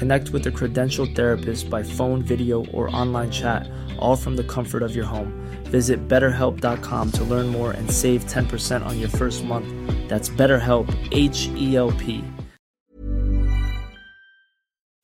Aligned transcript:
Connect 0.00 0.30
with 0.30 0.46
a 0.46 0.50
credentialed 0.50 1.14
therapist 1.14 1.68
by 1.68 1.82
phone, 1.82 2.22
video, 2.22 2.64
or 2.72 2.88
online 2.96 3.30
chat, 3.30 3.68
all 3.98 4.16
from 4.16 4.34
the 4.34 4.44
comfort 4.44 4.82
of 4.82 4.96
your 4.96 5.04
home. 5.04 5.32
Visit 5.64 6.08
betterhelp.com 6.08 7.10
to 7.12 7.24
learn 7.24 7.46
more 7.46 7.72
and 7.72 7.90
save 7.90 8.24
10% 8.24 8.86
on 8.86 8.98
your 8.98 9.10
first 9.10 9.44
month. 9.44 9.66
That's 10.08 10.30
BetterHelp, 10.30 10.88
H 11.12 11.50
E 11.56 11.76
L 11.76 11.92
P. 11.92 12.24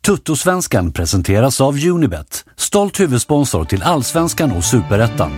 Tuttosvenskan 0.06 0.92
presenteras 0.92 1.60
av 1.60 1.74
Unibet, 1.84 2.44
stolt 2.56 3.00
huvudsponsor 3.00 3.64
till 3.64 3.82
Allsvenskan 3.82 4.52
och 4.52 4.64
Superettan. 4.64 5.30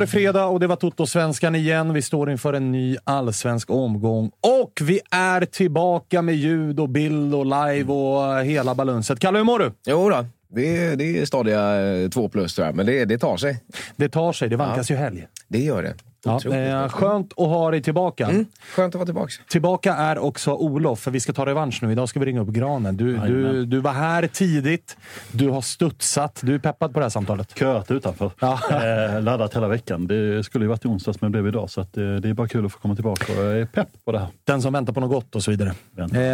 Var 0.00 0.06
det 0.06 0.10
fredag 0.10 0.46
och 0.46 0.60
det 0.60 0.66
var 0.66 0.76
Toto-svenskan 0.76 1.54
igen. 1.54 1.92
Vi 1.92 2.02
står 2.02 2.30
inför 2.30 2.52
en 2.52 2.72
ny 2.72 2.96
allsvensk 3.04 3.70
omgång 3.70 4.30
och 4.40 4.72
vi 4.82 5.00
är 5.10 5.44
tillbaka 5.44 6.22
med 6.22 6.34
ljud 6.34 6.80
och 6.80 6.88
bild 6.88 7.34
och 7.34 7.44
live 7.44 7.92
och 7.92 8.44
hela 8.44 8.74
balunset. 8.74 9.20
Kalle, 9.20 9.38
hur 9.38 9.44
mår 9.44 9.58
du? 9.58 9.72
Jo 9.86 10.10
då, 10.10 10.26
det 10.48 10.76
är, 10.76 10.96
det 10.96 11.18
är 11.18 11.24
stadiga 11.24 11.80
eh, 11.82 12.08
två 12.08 12.28
plus 12.28 12.54
tror 12.54 12.66
jag, 12.66 12.76
men 12.76 12.86
det, 12.86 13.04
det 13.04 13.18
tar 13.18 13.36
sig. 13.36 13.62
Det 13.96 14.08
tar 14.08 14.32
sig. 14.32 14.48
Det 14.48 14.56
vankas 14.56 14.90
ju 14.90 14.94
helg. 14.94 15.26
Det 15.48 15.58
gör 15.58 15.82
det. 15.82 15.94
Ja, 16.24 16.54
eh, 16.54 16.88
skönt 16.88 17.32
att 17.32 17.46
ha 17.46 17.70
dig 17.70 17.82
tillbaka. 17.82 18.26
Mm, 18.26 18.46
skönt 18.74 18.94
att 18.94 18.98
vara 18.98 19.06
tillbaka. 19.06 19.32
Tillbaka 19.48 19.94
är 19.94 20.18
också 20.18 20.52
Olof, 20.52 21.00
för 21.00 21.10
vi 21.10 21.20
ska 21.20 21.32
ta 21.32 21.46
revansch 21.46 21.82
nu. 21.82 21.92
Idag 21.92 22.08
ska 22.08 22.20
vi 22.20 22.26
ringa 22.26 22.40
upp 22.40 22.48
granen. 22.48 22.96
Du, 22.96 23.16
du, 23.16 23.64
du 23.66 23.80
var 23.80 23.92
här 23.92 24.26
tidigt. 24.26 24.96
Du 25.32 25.48
har 25.48 25.60
studsat. 25.60 26.40
Du 26.42 26.54
är 26.54 26.58
peppad 26.58 26.92
på 26.92 26.98
det 26.98 27.04
här 27.04 27.10
samtalet. 27.10 27.58
köat 27.58 27.90
utanför. 27.90 28.30
Ja. 28.40 28.60
Eh, 28.70 29.22
laddat 29.22 29.56
hela 29.56 29.68
veckan. 29.68 30.06
Det 30.06 30.44
skulle 30.44 30.64
ju 30.64 30.68
varit 30.68 30.84
i 30.84 30.88
onsdags 30.88 31.20
men 31.20 31.32
blev 31.32 31.46
idag. 31.46 31.70
Så 31.70 31.80
att, 31.80 31.96
eh, 31.96 32.14
det 32.14 32.28
är 32.28 32.34
bara 32.34 32.48
kul 32.48 32.66
att 32.66 32.72
få 32.72 32.78
komma 32.78 32.94
tillbaka 32.94 33.32
och 33.32 33.44
jag 33.44 33.58
är 33.60 33.66
pepp 33.66 33.88
på 34.04 34.12
det 34.12 34.18
här. 34.18 34.28
Den 34.44 34.62
som 34.62 34.72
väntar 34.72 34.92
på 34.92 35.00
något 35.00 35.10
gott 35.10 35.34
och 35.36 35.42
så 35.42 35.50
vidare. 35.50 35.72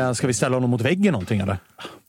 Eh, 0.09 0.13
ska 0.13 0.27
vi 0.27 0.35
ställa 0.35 0.57
honom 0.57 0.71
mot 0.71 0.81
väggen 0.81 1.13
någonting 1.13 1.41
eller? 1.41 1.59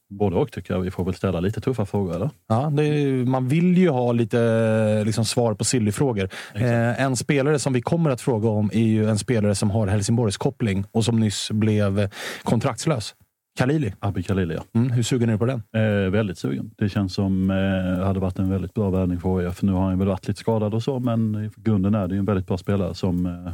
Både 0.09 0.35
och 0.35 0.51
tycker 0.51 0.73
jag. 0.73 0.81
Vi 0.81 0.91
får 0.91 1.05
väl 1.05 1.13
ställa 1.13 1.39
lite 1.39 1.61
tuffa 1.61 1.85
frågor 1.85 2.15
eller? 2.15 2.29
Ja, 2.47 2.65
är, 2.67 3.25
man 3.25 3.47
vill 3.47 3.77
ju 3.77 3.89
ha 3.89 4.11
lite 4.11 5.03
liksom, 5.05 5.25
svar 5.25 5.53
på 5.53 5.63
silly-frågor. 5.63 6.29
Eh, 6.53 7.01
en 7.01 7.15
spelare 7.15 7.59
som 7.59 7.73
vi 7.73 7.81
kommer 7.81 8.09
att 8.09 8.21
fråga 8.21 8.49
om 8.49 8.69
är 8.73 8.85
ju 8.85 9.09
en 9.09 9.17
spelare 9.17 9.55
som 9.55 9.71
har 9.71 9.87
Helsingborgs 9.87 10.37
koppling 10.37 10.85
och 10.91 11.05
som 11.05 11.19
nyss 11.19 11.51
blev 11.51 12.09
kontraktslös. 12.43 13.15
Khalili. 13.57 13.93
Abbe 13.99 14.23
Khalili 14.23 14.55
ja. 14.55 14.63
Mm, 14.75 14.91
hur 14.91 15.03
sugen 15.03 15.29
är 15.29 15.33
du 15.33 15.39
på 15.39 15.45
den? 15.45 15.63
Eh, 15.75 16.11
väldigt 16.11 16.37
sugen. 16.37 16.71
Det 16.77 16.89
känns 16.89 17.13
som 17.13 17.51
eh, 17.51 18.05
hade 18.05 18.19
varit 18.19 18.39
en 18.39 18.49
väldigt 18.49 18.73
bra 18.73 18.89
värvning 18.89 19.19
för 19.19 19.29
OIF. 19.29 19.61
Nu 19.61 19.71
har 19.71 19.81
han 19.81 19.99
väl 19.99 20.07
varit 20.07 20.27
lite 20.27 20.39
skadad 20.39 20.73
och 20.73 20.83
så, 20.83 20.99
men 20.99 21.35
i 21.35 21.49
grunden 21.55 21.95
är 21.95 22.07
det 22.07 22.17
en 22.17 22.25
väldigt 22.25 22.47
bra 22.47 22.57
spelare 22.57 22.95
som 22.95 23.25
eh, 23.25 23.53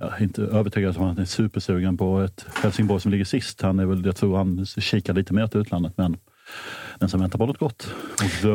jag 0.00 0.18
är 0.18 0.22
inte 0.22 0.42
övertygad 0.42 0.96
om 0.96 1.02
att 1.02 1.08
han 1.08 1.18
är 1.18 1.24
supersugen 1.24 1.96
på 1.96 2.20
ett 2.20 2.46
Helsingborg 2.62 3.00
som 3.00 3.10
ligger 3.10 3.24
sist. 3.24 3.62
Han 3.62 3.78
är 3.78 3.86
väl, 3.86 4.06
jag 4.06 4.16
tror 4.16 4.36
han 4.36 4.66
kikar 4.66 5.14
lite 5.14 5.34
mer 5.34 5.46
till 5.46 5.60
utlandet, 5.60 5.92
men 5.96 6.16
den 6.98 7.08
som 7.08 7.20
väntar 7.20 7.38
på 7.38 7.46
något 7.46 7.58
gott. 7.58 7.94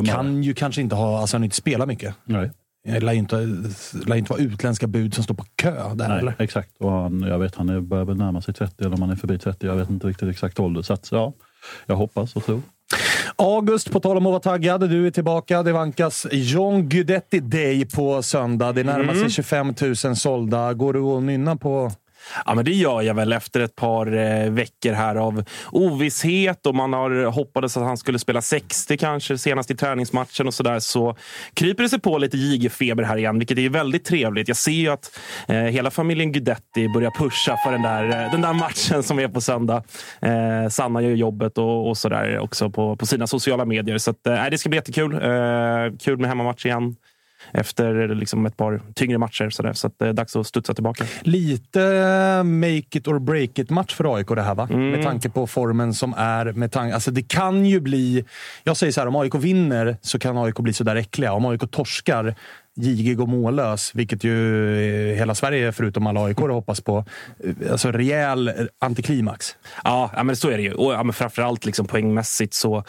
Kan 0.05 0.43
ju 0.43 0.53
kanske 0.53 0.81
inte 0.81 0.95
ha, 0.95 1.19
alltså 1.19 1.37
han 1.37 1.43
inte 1.43 1.55
spelat 1.55 1.87
mycket. 1.87 2.15
Nej, 2.25 2.51
Det 2.85 2.99
lär 2.99 3.13
ju 3.13 3.19
inte, 3.19 3.35
lär 4.05 4.15
inte 4.15 4.31
vara 4.31 4.41
utländska 4.41 4.87
bud 4.87 5.13
som 5.13 5.23
står 5.23 5.35
på 5.35 5.45
kö 5.55 5.93
där 5.95 6.09
nej 6.09 6.19
eller? 6.19 6.35
exakt. 6.39 6.69
Och 6.79 6.91
han, 6.91 7.21
jag 7.21 7.39
vet 7.39 7.55
han 7.55 7.69
är, 7.69 7.79
börjar 7.79 8.05
väl 8.05 8.17
närma 8.17 8.41
sig 8.41 8.53
30 8.53 8.83
eller 8.83 8.93
om 8.95 9.01
han 9.01 9.11
är 9.11 9.15
förbi 9.15 9.37
30. 9.39 9.65
Jag 9.67 9.75
vet 9.75 9.89
inte 9.89 10.07
riktigt 10.07 10.29
exakt 10.29 10.59
ålder. 10.59 10.81
Så 10.81 10.93
att, 10.93 11.09
ja, 11.11 11.33
jag 11.85 11.95
hoppas 11.95 12.35
och 12.35 12.45
tror. 12.45 12.61
August, 13.37 13.91
på 13.91 13.99
tal 13.99 14.17
om 14.17 14.25
att 14.25 14.31
vara 14.31 14.39
taggad. 14.39 14.89
Du 14.89 15.07
är 15.07 15.11
tillbaka. 15.11 15.63
Det 15.63 15.71
vankas 15.71 16.27
John 16.31 16.89
Guidetti 16.89 17.39
Day 17.39 17.85
på 17.85 18.23
söndag. 18.23 18.71
Det 18.73 18.83
närmar 18.83 19.13
sig 19.13 19.29
25 19.29 19.73
000 19.81 20.15
sålda. 20.15 20.73
Går 20.73 20.93
du 20.93 20.99
att 20.99 21.23
nynna 21.23 21.55
på 21.55 21.91
Ja, 22.45 22.55
men 22.55 22.65
det 22.65 22.73
gör 22.73 23.01
jag 23.01 23.13
väl 23.13 23.33
efter 23.33 23.59
ett 23.59 23.75
par 23.75 24.17
eh, 24.17 24.51
veckor 24.51 24.91
här 24.93 25.15
av 25.15 25.43
ovisshet 25.71 26.65
och 26.65 26.75
man 26.75 26.93
har 26.93 27.25
hoppades 27.25 27.77
att 27.77 27.83
han 27.83 27.97
skulle 27.97 28.19
spela 28.19 28.41
60 28.41 28.97
kanske 28.97 29.37
senast 29.37 29.71
i 29.71 29.75
träningsmatchen 29.75 30.47
och 30.47 30.53
sådär. 30.53 30.79
Så 30.79 31.17
kryper 31.53 31.83
det 31.83 31.89
sig 31.89 31.99
på 31.99 32.17
lite 32.17 32.37
JG-feber 32.37 33.03
här 33.03 33.17
igen, 33.17 33.39
vilket 33.39 33.57
är 33.57 33.69
väldigt 33.69 34.05
trevligt. 34.05 34.47
Jag 34.47 34.57
ser 34.57 34.71
ju 34.71 34.89
att 34.89 35.19
eh, 35.47 35.55
hela 35.55 35.91
familjen 35.91 36.31
Guidetti 36.31 36.89
börjar 36.89 37.11
pusha 37.11 37.57
för 37.65 37.71
den 37.71 37.81
där, 37.81 38.03
eh, 38.03 38.31
den 38.31 38.41
där 38.41 38.53
matchen 38.53 39.03
som 39.03 39.19
är 39.19 39.27
på 39.27 39.41
söndag. 39.41 39.83
Eh, 40.21 40.69
Sanna 40.69 41.01
gör 41.01 41.11
jobbet 41.11 41.57
och, 41.57 41.89
och 41.89 41.97
sådär 41.97 42.39
också 42.39 42.69
på, 42.69 42.95
på 42.95 43.05
sina 43.05 43.27
sociala 43.27 43.65
medier. 43.65 43.97
Så 43.97 44.11
att, 44.11 44.27
eh, 44.27 44.45
det 44.51 44.57
ska 44.57 44.69
bli 44.69 44.77
jättekul. 44.77 45.13
Eh, 45.13 45.97
kul 45.99 46.17
med 46.17 46.29
hemmamatch 46.29 46.65
igen 46.65 46.95
efter 47.53 48.07
liksom 48.07 48.45
ett 48.45 48.57
par 48.57 48.81
tyngre 48.95 49.17
matcher. 49.17 49.49
Så, 49.49 49.63
där. 49.63 49.73
så 49.73 49.91
det 49.97 50.07
är 50.07 50.13
dags 50.13 50.35
att 50.35 50.47
studsa 50.47 50.73
tillbaka. 50.73 51.05
lite 51.21 51.79
make 52.43 52.97
it 52.97 53.07
or 53.07 53.19
break 53.19 53.59
it 53.59 53.69
match 53.69 53.95
för 53.95 54.15
AIK 54.15 54.27
det 54.27 54.41
här 54.41 54.55
va? 54.55 54.67
Med 54.67 55.03
tanke 55.03 55.29
på 55.29 55.47
formen 55.47 55.93
som 55.93 56.13
är. 56.17 56.51
Med 56.51 56.71
tanke, 56.71 56.93
alltså 56.93 57.11
det 57.11 57.21
kan 57.21 57.65
ju 57.65 57.79
bli... 57.79 58.25
Jag 58.63 58.77
säger 58.77 58.93
så 58.93 59.01
här, 59.01 59.07
om 59.07 59.15
AIK 59.15 59.35
vinner 59.35 59.97
så 60.01 60.19
kan 60.19 60.37
AIK 60.37 60.55
bli 60.59 60.73
sådär 60.73 60.95
äckliga. 60.95 61.33
Om 61.33 61.45
AIK 61.45 61.71
torskar, 61.71 62.35
gigig 62.75 63.21
och 63.21 63.29
mållös, 63.29 63.91
vilket 63.95 64.23
ju 64.23 65.11
eh, 65.11 65.17
hela 65.17 65.35
Sverige 65.35 65.71
förutom 65.71 66.07
alla 66.07 66.23
AIK 66.23 66.39
hoppas 66.39 66.81
på. 66.81 67.05
Eh, 67.43 67.71
alltså 67.71 67.91
rejäl 67.91 68.47
eh, 68.47 68.53
antiklimax. 68.79 69.55
Ja, 69.83 70.23
men 70.23 70.35
så 70.35 70.49
är 70.49 70.57
det 70.57 70.63
ju. 70.63 70.73
Och 70.73 70.93
ja, 70.93 71.03
men 71.03 71.13
framförallt 71.13 71.65
liksom 71.65 71.87
poängmässigt 71.87 72.53
så... 72.53 72.83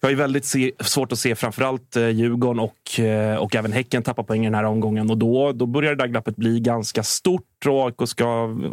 Jag 0.00 0.06
har 0.06 0.10
ju 0.10 0.16
väldigt 0.16 0.44
se, 0.44 0.72
svårt 0.80 1.12
att 1.12 1.18
se 1.18 1.34
framförallt 1.34 1.96
Djurgården 1.96 2.60
och, 2.60 3.00
och 3.38 3.54
även 3.56 3.72
Häcken 3.72 4.02
tappa 4.02 4.22
poäng 4.22 4.42
i 4.42 4.46
den 4.46 4.54
här 4.54 4.64
omgången. 4.64 5.10
Och 5.10 5.18
då, 5.18 5.52
då 5.52 5.66
börjar 5.66 5.94
det 5.94 6.02
där 6.02 6.08
glappet 6.08 6.36
bli 6.36 6.60
ganska 6.60 7.02
stort 7.02 7.55
bort 7.64 7.72
och 7.72 7.86
AIK 7.86 8.08
ska 8.08 8.26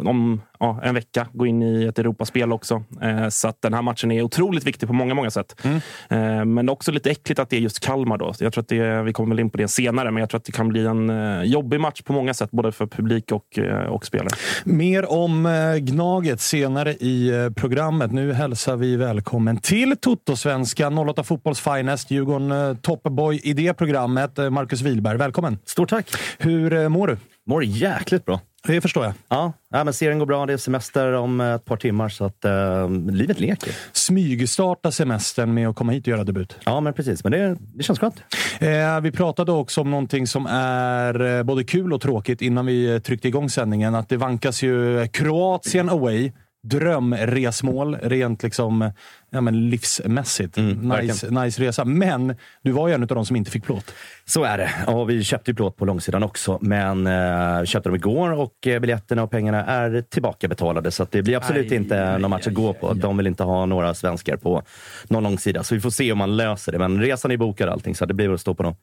om 0.04 0.42
ja, 0.60 0.80
en 0.82 0.94
vecka 0.94 1.26
gå 1.32 1.46
in 1.46 1.62
i 1.62 1.84
ett 1.84 1.98
Europaspel 1.98 2.52
också. 2.52 2.82
Eh, 3.02 3.28
så 3.28 3.48
att 3.48 3.62
den 3.62 3.74
här 3.74 3.82
matchen 3.82 4.10
är 4.10 4.22
otroligt 4.22 4.64
viktig 4.64 4.88
på 4.88 4.94
många, 4.94 5.14
många 5.14 5.30
sätt. 5.30 5.56
Mm. 5.62 5.80
Eh, 6.08 6.44
men 6.44 6.68
också 6.68 6.92
lite 6.92 7.10
äckligt 7.10 7.38
att 7.38 7.50
det 7.50 7.56
är 7.56 7.60
just 7.60 7.80
Kalmar. 7.80 8.18
Då. 8.18 8.32
Jag 8.38 8.52
tror 8.52 8.62
att 8.62 8.68
det, 8.68 9.02
vi 9.02 9.12
kommer 9.12 9.28
väl 9.28 9.40
in 9.40 9.50
på 9.50 9.58
det 9.58 9.68
senare, 9.68 10.10
men 10.10 10.20
jag 10.20 10.30
tror 10.30 10.38
att 10.38 10.44
det 10.44 10.52
kan 10.52 10.68
bli 10.68 10.86
en 10.86 11.10
eh, 11.10 11.42
jobbig 11.42 11.80
match 11.80 12.02
på 12.02 12.12
många 12.12 12.34
sätt, 12.34 12.50
både 12.50 12.72
för 12.72 12.86
publik 12.86 13.32
och, 13.32 13.58
eh, 13.58 13.86
och 13.86 14.06
spelare. 14.06 14.28
Mer 14.64 15.12
om 15.12 15.46
eh, 15.46 15.76
Gnaget 15.76 16.40
senare 16.40 16.92
i 16.92 17.28
eh, 17.28 17.50
programmet. 17.50 18.12
Nu 18.12 18.32
hälsar 18.32 18.76
vi 18.76 18.96
välkommen 18.96 19.56
till 19.56 19.96
Toto-svenskan, 20.00 20.98
08 20.98 21.22
Fotbolls 21.22 21.60
Finest, 21.60 22.10
Djurgården 22.10 22.52
eh, 22.52 22.76
Topboy 22.76 23.40
i 23.44 23.52
det 23.52 23.74
programmet. 23.74 24.38
Eh, 24.38 24.50
Marcus 24.50 24.80
Wihlberg, 24.80 25.18
välkommen! 25.18 25.58
Stort 25.64 25.90
tack! 25.90 26.10
Hur 26.38 26.72
eh, 26.72 26.88
mår 26.88 27.06
du? 27.06 27.16
Mår 27.46 27.64
jäkligt 27.64 28.24
bra. 28.24 28.40
Det 28.66 28.80
förstår 28.80 29.04
jag. 29.04 29.14
Ja, 29.28 29.52
ja 29.70 29.84
men 29.84 29.94
serien 29.94 30.18
går 30.18 30.26
bra. 30.26 30.46
Det 30.46 30.52
är 30.52 30.56
semester 30.56 31.12
om 31.12 31.40
ett 31.40 31.64
par 31.64 31.76
timmar, 31.76 32.08
så 32.08 32.24
att 32.24 32.44
eh, 32.44 32.90
livet 32.90 33.40
leker. 33.40 33.72
Smygstarta 33.92 34.90
semestern 34.90 35.54
med 35.54 35.68
att 35.68 35.76
komma 35.76 35.92
hit 35.92 36.04
och 36.04 36.08
göra 36.08 36.24
debut. 36.24 36.56
Ja, 36.64 36.80
men 36.80 36.92
precis. 36.92 37.24
Men 37.24 37.32
det, 37.32 37.56
det 37.74 37.82
känns 37.82 37.98
skönt. 37.98 38.16
Eh, 38.60 39.00
vi 39.00 39.12
pratade 39.12 39.52
också 39.52 39.80
om 39.80 39.90
någonting 39.90 40.26
som 40.26 40.46
är 40.46 41.38
eh, 41.38 41.42
både 41.42 41.64
kul 41.64 41.92
och 41.92 42.00
tråkigt 42.00 42.42
innan 42.42 42.66
vi 42.66 42.94
eh, 42.94 42.98
tryckte 42.98 43.28
igång 43.28 43.50
sändningen. 43.50 43.94
Att 43.94 44.08
det 44.08 44.16
vankas 44.16 44.62
ju 44.62 45.06
Kroatien 45.08 45.88
away. 45.88 46.32
Drömresmål, 46.64 47.96
rent 48.02 48.42
liksom, 48.42 48.92
ja, 49.30 49.40
men 49.40 49.70
livsmässigt. 49.70 50.58
Mm, 50.58 50.88
nice, 50.88 51.30
nice 51.30 51.62
resa. 51.62 51.84
Men 51.84 52.36
du 52.62 52.70
var 52.70 52.88
ju 52.88 52.94
en 52.94 53.02
av 53.02 53.08
de 53.08 53.26
som 53.26 53.36
inte 53.36 53.50
fick 53.50 53.64
plåt. 53.64 53.94
Så 54.24 54.44
är 54.44 54.58
det. 54.58 54.70
Och 54.86 55.10
vi 55.10 55.24
köpte 55.24 55.50
ju 55.50 55.54
plåt 55.54 55.76
på 55.76 55.84
långsidan 55.84 56.22
också, 56.22 56.58
men 56.60 57.06
eh, 57.06 57.64
köpte 57.64 57.88
dem 57.88 57.96
igår 57.96 58.32
och 58.32 58.66
eh, 58.66 58.80
biljetterna 58.80 59.22
och 59.22 59.30
pengarna 59.30 59.64
är 59.64 60.02
tillbakabetalade. 60.02 60.90
Så 60.90 61.06
det 61.10 61.22
blir 61.22 61.36
absolut 61.36 61.72
Aj, 61.72 61.76
inte 61.76 62.08
aj, 62.08 62.20
någon 62.20 62.30
match 62.30 62.46
aj, 62.46 62.50
att 62.50 62.54
gå 62.54 62.72
på. 62.72 62.94
De 62.94 63.16
vill 63.16 63.26
inte 63.26 63.42
ha 63.42 63.66
några 63.66 63.94
svenskar 63.94 64.36
på 64.36 64.62
någon 65.08 65.22
långsida. 65.22 65.62
Så 65.62 65.74
vi 65.74 65.80
får 65.80 65.90
se 65.90 66.12
om 66.12 66.18
man 66.18 66.36
löser 66.36 66.72
det. 66.72 66.78
Men 66.78 67.00
resan 67.00 67.30
är 67.30 67.36
bokad 67.36 67.68
och 67.68 67.74
allting, 67.74 67.94
så 67.94 68.06
det 68.06 68.14
blir 68.14 68.26
väl 68.26 68.34
att 68.34 68.40
stå 68.40 68.54
på 68.54 68.62
någon 68.62 68.76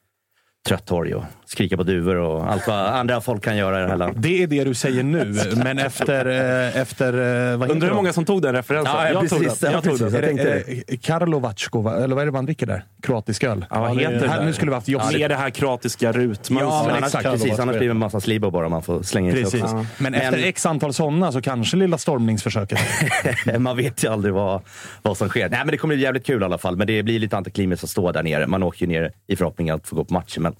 trött 0.67 0.85
torg 0.85 1.15
och 1.15 1.23
skrika 1.45 1.77
på 1.77 1.83
duvor 1.83 2.15
och 2.15 2.51
allt 2.51 2.67
vad 2.67 2.77
andra 2.85 3.21
folk 3.21 3.43
kan 3.43 3.57
göra 3.57 3.79
i 3.79 3.81
det 3.81 3.87
här 3.89 3.97
landet. 3.97 4.21
Det 4.23 4.43
är 4.43 4.47
det 4.47 4.63
du 4.63 4.73
säger 4.73 5.03
nu, 5.03 5.25
men 5.63 5.79
efter... 5.79 6.25
eh, 6.25 6.77
efter 6.81 7.13
eh, 7.53 7.71
Undrar 7.71 7.87
hur 7.87 7.95
många 7.95 8.13
som 8.13 8.25
tog 8.25 8.41
den 8.41 8.55
referensen? 8.55 8.93
Ja, 8.95 9.07
ja, 9.07 9.13
jag 9.21 9.29
tog 9.29 9.39
precis. 9.43 9.59
den. 9.59 9.71
Ja, 9.71 9.77
Jag 9.77 9.83
tog 9.83 9.99
den. 9.99 10.13
Jag 10.13 10.23
tänkte 10.23 10.43
det, 10.67 10.93
eh, 10.93 10.97
Karlovacko, 11.01 11.81
va? 11.81 11.95
eller 12.03 12.15
vad 12.15 12.21
är 12.21 12.25
det 12.25 12.31
man 12.31 12.45
dricker 12.45 12.65
där? 12.65 12.83
Kroatisk 13.01 13.43
öl? 13.43 13.65
Ja, 13.69 13.79
vad 13.79 13.97
det- 13.97 14.01
heter 14.03 14.19
det 14.19 14.27
här, 14.27 14.37
där? 14.39 14.45
Nu 14.45 14.53
skulle 14.53 14.71
vi 14.71 14.75
haft 14.75 14.87
Ja, 14.87 14.99
Josip. 14.99 15.17
det 15.17 15.23
är 15.23 15.29
det 15.29 15.35
här 15.35 15.49
kroatiska 15.49 16.11
rutmönstret. 16.11 16.59
Ja, 16.61 16.83
men 16.87 16.95
annars, 16.95 17.03
exakt. 17.15 17.23
precis, 17.25 17.59
annars 17.59 17.77
blir 17.77 17.87
det 17.87 17.91
en 17.91 17.97
massa 17.97 18.19
slibo 18.19 18.51
bara 18.51 18.69
man 18.69 18.81
får 18.83 19.03
slänga 19.03 19.37
in 19.39 19.45
sig 19.47 19.63
också. 19.63 19.85
Men 19.97 20.13
efter 20.13 20.43
x 20.47 20.65
antal 20.65 20.93
sådana 20.93 21.31
så 21.31 21.41
kanske 21.41 21.77
lilla 21.77 21.97
stormningsförsöket. 21.97 22.79
Man 23.59 23.77
vet 23.77 24.03
ju 24.03 24.11
aldrig 24.11 24.33
vad, 24.33 24.61
vad 25.01 25.17
som 25.17 25.29
sker. 25.29 25.49
Nej, 25.49 25.59
men 25.59 25.67
det 25.67 25.77
kommer 25.77 25.95
bli 25.95 26.03
jävligt 26.03 26.25
kul 26.25 26.41
i 26.41 26.45
alla 26.45 26.57
fall. 26.57 26.75
Men 26.75 26.87
det 26.87 27.03
blir 27.03 27.19
lite 27.19 27.37
antiklimax 27.37 27.83
att 27.83 27.89
stå 27.89 28.11
där 28.11 28.23
nere. 28.23 28.47
Man 28.47 28.63
åker 28.63 28.81
ju 28.81 28.87
ner 28.87 29.11
i 29.27 29.35
förhoppning 29.35 29.69
att 29.69 29.87
få 29.87 29.95
gå 29.95 30.05
på 30.05 30.13
matchen. 30.13 30.50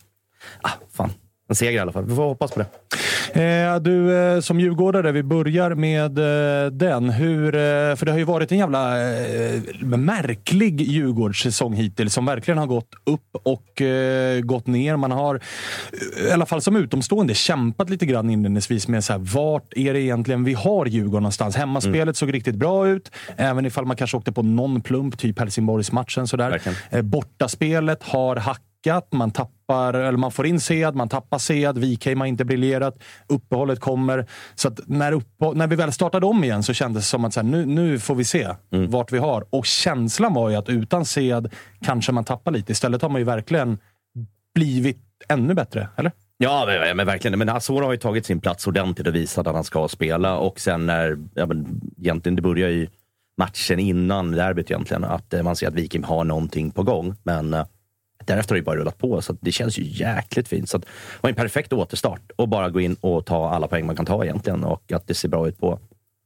Ah, 0.61 0.71
fan, 0.93 1.09
en 1.49 1.55
seger 1.55 1.71
i 1.71 1.79
alla 1.79 1.91
fall. 1.91 2.05
Vi 2.05 2.15
får 2.15 2.23
hoppas 2.23 2.51
på 2.51 2.59
det. 2.59 2.65
Eh, 3.33 3.75
du, 3.79 4.17
eh, 4.17 4.39
som 4.39 4.59
djurgårdare, 4.59 5.11
vi 5.11 5.23
börjar 5.23 5.75
med 5.75 6.17
eh, 6.17 6.71
den. 6.71 7.09
Hur, 7.09 7.55
eh, 7.55 7.95
för 7.95 8.05
det 8.05 8.11
har 8.11 8.19
ju 8.19 8.23
varit 8.23 8.51
en 8.51 8.57
jävla 8.57 9.11
eh, 9.11 9.61
märklig 9.81 10.81
Djurgårdssäsong 10.81 11.73
hittills 11.73 12.13
som 12.13 12.25
verkligen 12.25 12.57
har 12.57 12.67
gått 12.67 12.89
upp 13.05 13.35
och 13.43 13.81
eh, 13.81 14.41
gått 14.41 14.67
ner. 14.67 14.97
Man 14.97 15.11
har, 15.11 15.41
i 16.27 16.31
alla 16.31 16.45
fall 16.45 16.61
som 16.61 16.75
utomstående, 16.75 17.33
kämpat 17.33 17.89
lite 17.89 18.05
grann 18.05 18.29
inledningsvis 18.29 18.87
med 18.87 19.03
så 19.03 19.13
här, 19.13 19.19
vart 19.19 19.73
är 19.75 19.93
det 19.93 20.01
egentligen 20.01 20.43
vi 20.43 20.53
har 20.53 20.85
Djurgården 20.85 21.23
någonstans? 21.23 21.55
Hemmaspelet 21.55 22.17
såg 22.17 22.33
riktigt 22.33 22.55
bra 22.55 22.87
ut, 22.87 23.11
även 23.37 23.65
ifall 23.65 23.85
man 23.85 23.95
kanske 23.97 24.17
åkte 24.17 24.31
på 24.31 24.43
någon 24.43 24.81
plump, 24.81 25.17
typ 25.17 25.39
Helsingborgsmatchen. 25.39 26.27
Sådär. 26.27 26.49
Verkligen. 26.49 26.77
Eh, 26.89 27.01
bortaspelet 27.01 28.03
har 28.03 28.35
hackat, 28.35 29.07
man 29.11 29.31
tappar, 29.31 29.51
eller 29.79 30.17
man 30.17 30.31
får 30.31 30.45
in 30.45 30.59
Sead, 30.59 30.95
man 30.95 31.09
tappar 31.09 31.37
Sead, 31.37 31.77
Wikheim 31.77 32.19
har 32.19 32.27
inte 32.27 32.45
briljerat, 32.45 33.03
uppehållet 33.27 33.79
kommer. 33.79 34.25
Så 34.55 34.71
när, 34.85 35.11
uppehå- 35.11 35.55
när 35.55 35.67
vi 35.67 35.75
väl 35.75 35.91
startade 35.91 36.25
om 36.25 36.43
igen 36.43 36.63
så 36.63 36.73
kändes 36.73 37.03
det 37.03 37.07
som 37.07 37.25
att 37.25 37.33
så 37.33 37.39
här, 37.39 37.47
nu, 37.47 37.65
nu 37.65 37.99
får 37.99 38.15
vi 38.15 38.23
se 38.23 38.47
vart 38.69 39.11
vi 39.11 39.17
har. 39.17 39.45
Och 39.49 39.65
känslan 39.65 40.33
var 40.33 40.49
ju 40.49 40.55
att 40.55 40.69
utan 40.69 41.05
Sead 41.05 41.53
kanske 41.81 42.11
man 42.11 42.23
tappar 42.23 42.51
lite. 42.51 42.71
Istället 42.71 43.01
har 43.01 43.09
man 43.09 43.21
ju 43.21 43.25
verkligen 43.25 43.77
blivit 44.55 44.99
ännu 45.29 45.53
bättre, 45.53 45.87
eller? 45.95 46.11
Ja, 46.37 46.63
men, 46.67 46.97
men 46.97 47.05
verkligen. 47.05 47.39
Men 47.39 47.49
Asor 47.49 47.81
har 47.81 47.91
ju 47.91 47.97
tagit 47.97 48.25
sin 48.25 48.39
plats 48.39 48.67
ordentligt 48.67 49.07
och 49.07 49.15
visat 49.15 49.47
att 49.47 49.55
han 49.55 49.63
ska 49.63 49.87
spela. 49.87 50.37
Och 50.37 50.59
sen 50.59 50.85
när, 50.85 51.17
ja, 51.33 51.45
men, 51.45 51.81
egentligen, 51.97 52.35
det 52.35 52.41
börjar 52.41 52.69
ju 52.69 52.87
matchen 53.37 53.79
innan 53.79 54.31
derbyt 54.31 54.71
egentligen, 54.71 55.03
att 55.03 55.33
eh, 55.33 55.43
man 55.43 55.55
ser 55.55 55.67
att 55.67 55.73
Viking 55.73 56.03
har 56.03 56.23
någonting 56.23 56.71
på 56.71 56.83
gång. 56.83 57.15
Men 57.23 57.53
eh, 57.53 57.65
därefter 58.31 58.55
har 58.55 58.57
det 58.57 58.63
bara 58.63 58.79
rullat 58.79 58.97
på, 58.97 59.21
så 59.21 59.37
det 59.41 59.51
känns 59.51 59.79
ju 59.79 59.83
jäkligt 59.83 60.47
fint. 60.47 60.69
Så 60.69 60.77
att, 60.77 60.83
det 60.83 61.21
var 61.21 61.29
en 61.29 61.35
perfekt 61.35 61.73
återstart 61.73 62.31
och 62.35 62.47
bara 62.47 62.69
gå 62.69 62.79
in 62.79 62.95
och 63.01 63.25
ta 63.25 63.49
alla 63.49 63.67
poäng 63.67 63.85
man 63.85 63.95
kan 63.95 64.05
ta 64.05 64.23
egentligen. 64.23 64.63
Och 64.63 64.91
att 64.91 65.07
det 65.07 65.13
ser 65.13 65.29
bra 65.29 65.47
ut 65.47 65.59
på 65.59 65.79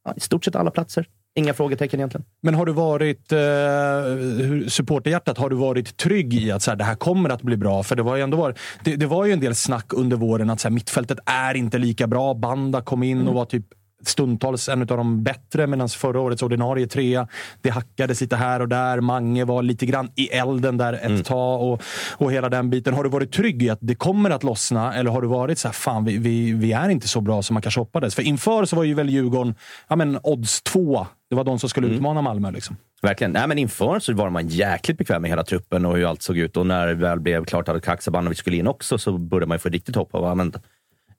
ja, 0.05 0.13
i 0.17 0.19
stort 0.19 0.45
sett 0.45 0.55
alla 0.55 0.71
platser. 0.71 1.05
Inga 1.37 1.53
frågetecken 1.53 1.99
egentligen. 1.99 2.25
Men 2.41 2.55
har 2.55 2.65
du 2.65 2.73
varit, 2.73 3.31
eh, 3.31 4.67
supporterhjärtat, 4.67 5.37
har 5.37 5.49
du 5.49 5.55
varit 5.55 5.97
trygg 5.97 6.33
i 6.33 6.51
att 6.51 6.61
så 6.61 6.71
här, 6.71 6.75
det 6.75 6.83
här 6.83 6.95
kommer 6.95 7.29
att 7.29 7.41
bli 7.41 7.57
bra? 7.57 7.83
För 7.83 7.95
det 7.95 8.03
var 8.03 8.15
ju 8.15 8.21
ändå 8.21 8.37
var, 8.37 8.55
det, 8.83 8.95
det 8.95 9.05
var 9.05 9.25
ju 9.25 9.31
en 9.31 9.39
del 9.39 9.55
snack 9.55 9.93
under 9.93 10.17
våren 10.17 10.49
att 10.49 10.59
så 10.59 10.67
här, 10.67 10.73
mittfältet 10.73 11.19
är 11.25 11.57
inte 11.57 11.77
lika 11.77 12.07
bra. 12.07 12.33
Banda 12.33 12.81
kom 12.81 13.03
in 13.03 13.27
och 13.27 13.33
var 13.33 13.45
typ 13.45 13.65
stundtals 14.07 14.69
en 14.69 14.81
av 14.81 14.87
de 14.87 15.23
bättre, 15.23 15.67
medan 15.67 15.89
förra 15.89 16.19
årets 16.19 16.43
ordinarie 16.43 16.87
trea, 16.87 17.27
det 17.61 17.69
hackades 17.69 18.21
lite 18.21 18.35
här 18.35 18.59
och 18.59 18.67
där. 18.67 19.01
Mange 19.01 19.45
var 19.45 19.63
lite 19.63 19.85
grann 19.85 20.09
i 20.15 20.27
elden 20.27 20.77
där 20.77 20.93
ett 20.93 21.25
tag 21.25 21.61
och, 21.61 21.81
och 22.17 22.31
hela 22.31 22.49
den 22.49 22.69
biten. 22.69 22.93
Har 22.93 23.03
du 23.03 23.09
varit 23.09 23.31
trygg 23.31 23.63
i 23.63 23.69
att 23.69 23.79
det 23.81 23.95
kommer 23.95 24.29
att 24.29 24.43
lossna 24.43 24.93
eller 24.93 25.11
har 25.11 25.21
du 25.21 25.27
varit 25.27 25.59
så 25.59 25.67
här, 25.67 25.73
fan 25.73 26.05
vi, 26.05 26.17
vi, 26.17 26.51
vi 26.51 26.71
är 26.71 26.89
inte 26.89 27.07
så 27.07 27.21
bra 27.21 27.41
som 27.41 27.53
man 27.53 27.61
kanske 27.61 27.81
hoppades? 27.81 28.15
För 28.15 28.21
inför 28.21 28.65
så 28.65 28.75
var 28.75 28.83
ju 28.83 28.93
väl 28.93 29.09
Djurgården, 29.09 29.55
ja 29.87 29.95
men 29.95 30.19
odds 30.23 30.61
två. 30.61 31.07
Det 31.29 31.35
var 31.35 31.43
de 31.43 31.59
som 31.59 31.69
skulle 31.69 31.87
utmana 31.87 32.21
Malmö 32.21 32.51
liksom. 32.51 32.77
Verkligen. 33.01 33.31
Nej, 33.31 33.47
men 33.47 33.57
inför 33.57 33.99
så 33.99 34.13
var 34.13 34.29
man 34.29 34.47
jäkligt 34.47 34.97
bekväm 34.97 35.21
med 35.21 35.31
hela 35.31 35.43
truppen 35.43 35.85
och 35.85 35.97
hur 35.97 36.09
allt 36.09 36.21
såg 36.21 36.37
ut. 36.37 36.57
Och 36.57 36.67
när 36.67 36.87
det 36.87 36.93
väl 36.93 37.19
blev 37.19 37.45
klart 37.45 37.69
att 37.69 37.83
Kaksabanovic 37.83 38.37
skulle 38.37 38.57
in 38.57 38.67
också 38.67 38.97
så 38.97 39.17
började 39.17 39.45
man 39.45 39.55
ju 39.55 39.59
få 39.59 39.69
riktigt 39.69 39.95
hopp 39.95 40.15
av 40.15 40.37
men, 40.37 40.53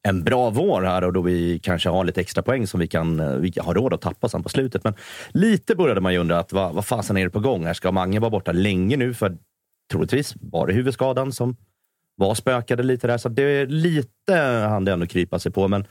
en 0.08 0.24
bra 0.24 0.50
vår 0.50 0.82
här 0.82 1.04
och 1.04 1.12
då 1.12 1.20
vi 1.22 1.58
kanske 1.58 1.88
har 1.88 2.04
lite 2.04 2.20
extra 2.20 2.42
poäng 2.42 2.66
som 2.66 2.80
vi 2.80 2.86
kan 2.86 3.20
eh, 3.20 3.36
vi 3.36 3.52
har 3.60 3.74
råd 3.74 3.92
att 3.92 4.00
tappa 4.00 4.28
sen 4.28 4.42
på 4.42 4.48
slutet. 4.48 4.84
Men 4.84 4.94
lite 5.28 5.74
började 5.74 6.00
man 6.00 6.12
ju 6.12 6.18
undra 6.18 6.38
att 6.38 6.52
vad, 6.52 6.74
vad 6.74 6.86
fasen 6.86 7.16
är 7.16 7.24
det 7.24 7.30
på 7.30 7.40
gång? 7.40 7.66
Här 7.66 7.74
ska 7.74 7.92
Mange 7.92 8.20
vara 8.20 8.30
borta 8.30 8.52
länge 8.52 8.96
nu? 8.96 9.14
För 9.14 9.36
troligtvis 9.92 10.34
var 10.40 10.66
det 10.66 10.72
huvudskadan 10.72 11.32
som 11.32 11.56
var 12.16 12.34
spökade 12.34 12.82
lite 12.82 13.06
där. 13.06 13.18
Så 13.18 13.28
det 13.28 13.42
är 13.42 13.66
lite 13.66 14.34
han 14.68 14.84
det 14.84 14.92
ändå 14.92 15.06
krypa 15.06 15.38
sig 15.38 15.52
på. 15.52 15.68
Men 15.68 15.86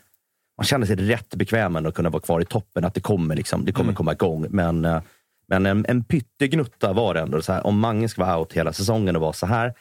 man 0.58 0.66
kände 0.66 0.88
sig 0.88 0.96
rätt 0.96 1.36
bekväm 1.36 1.74
med 1.74 1.88
att 1.88 1.96
kunna 1.96 2.10
vara 2.10 2.22
kvar 2.22 2.42
i 2.42 2.46
toppen. 2.46 2.86
Att 2.86 2.94
det 2.94 3.02
kommer, 3.02 3.36
liksom, 3.36 3.66
det 3.66 3.72
kommer 3.72 3.94
komma 3.94 4.14
igång. 4.14 4.48
Men, 4.50 4.86
eh, 4.86 5.02
men 5.48 5.66
en, 5.66 5.86
en 5.90 6.04
pyttegnutta 6.04 6.94
var 6.94 7.14
det 7.14 7.20
ändå. 7.20 7.42
Så 7.42 7.54
här, 7.54 7.68
om 7.68 7.80
Mange 7.80 8.10
ska 8.10 8.26
vara 8.26 8.40
out 8.40 8.54
hela 8.54 8.74
säsongen 8.74 9.16
och 9.16 9.22
vara 9.22 9.34
så 9.34 9.46
här, 9.46 9.74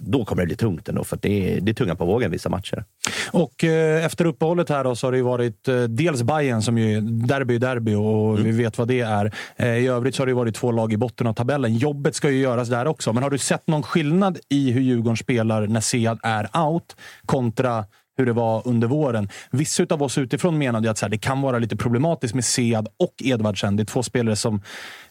då 0.00 0.24
kommer 0.24 0.42
det 0.42 0.46
bli 0.46 0.56
tungt 0.56 0.88
ändå. 0.88 1.04
För 1.04 1.18
det 1.22 1.56
är, 1.56 1.60
det 1.60 1.72
är 1.72 1.74
tunga 1.74 1.94
på 1.94 2.04
vågen 2.04 2.30
vissa 2.30 2.48
matcher. 2.48 2.84
Och 3.30 3.64
eh, 3.64 4.04
efter 4.04 4.24
uppehållet 4.24 4.68
här 4.68 4.84
då, 4.84 4.96
så 4.96 5.06
har 5.06 5.12
det 5.12 5.18
ju 5.18 5.24
varit 5.24 5.68
eh, 5.68 5.82
dels 5.82 6.22
Bayern 6.22 6.62
som 6.62 6.78
ju 6.78 7.00
derby 7.00 7.54
är 7.54 7.58
derby 7.58 7.94
och 7.94 8.46
vi 8.46 8.50
vet 8.50 8.78
vad 8.78 8.88
det 8.88 9.00
är. 9.00 9.32
Eh, 9.56 9.76
I 9.76 9.86
övrigt 9.86 10.14
så 10.14 10.22
har 10.22 10.26
det 10.26 10.34
varit 10.34 10.54
två 10.54 10.72
lag 10.72 10.92
i 10.92 10.96
botten 10.96 11.26
av 11.26 11.32
tabellen. 11.32 11.76
Jobbet 11.76 12.14
ska 12.14 12.30
ju 12.30 12.40
göras 12.40 12.68
där 12.68 12.86
också. 12.86 13.12
Men 13.12 13.22
har 13.22 13.30
du 13.30 13.38
sett 13.38 13.66
någon 13.66 13.82
skillnad 13.82 14.38
i 14.48 14.70
hur 14.70 14.80
Djurgården 14.80 15.16
spelar 15.16 15.66
när 15.66 15.80
Sead 15.80 16.18
är 16.22 16.48
out 16.56 16.96
kontra 17.26 17.84
hur 18.22 18.26
det 18.26 18.32
var 18.32 18.62
under 18.64 18.88
våren. 18.88 19.28
Vissa 19.50 19.86
av 19.90 20.02
oss 20.02 20.18
utifrån 20.18 20.58
menade 20.58 20.90
att 20.90 20.98
så 20.98 21.04
här, 21.04 21.10
det 21.10 21.18
kan 21.18 21.40
vara 21.40 21.58
lite 21.58 21.76
problematiskt 21.76 22.34
med 22.34 22.44
Sead 22.44 22.88
och 22.98 23.14
Edvardsen. 23.18 23.76
Det 23.76 23.82
är 23.82 23.84
två 23.84 24.02
spelare 24.02 24.36
som 24.36 24.62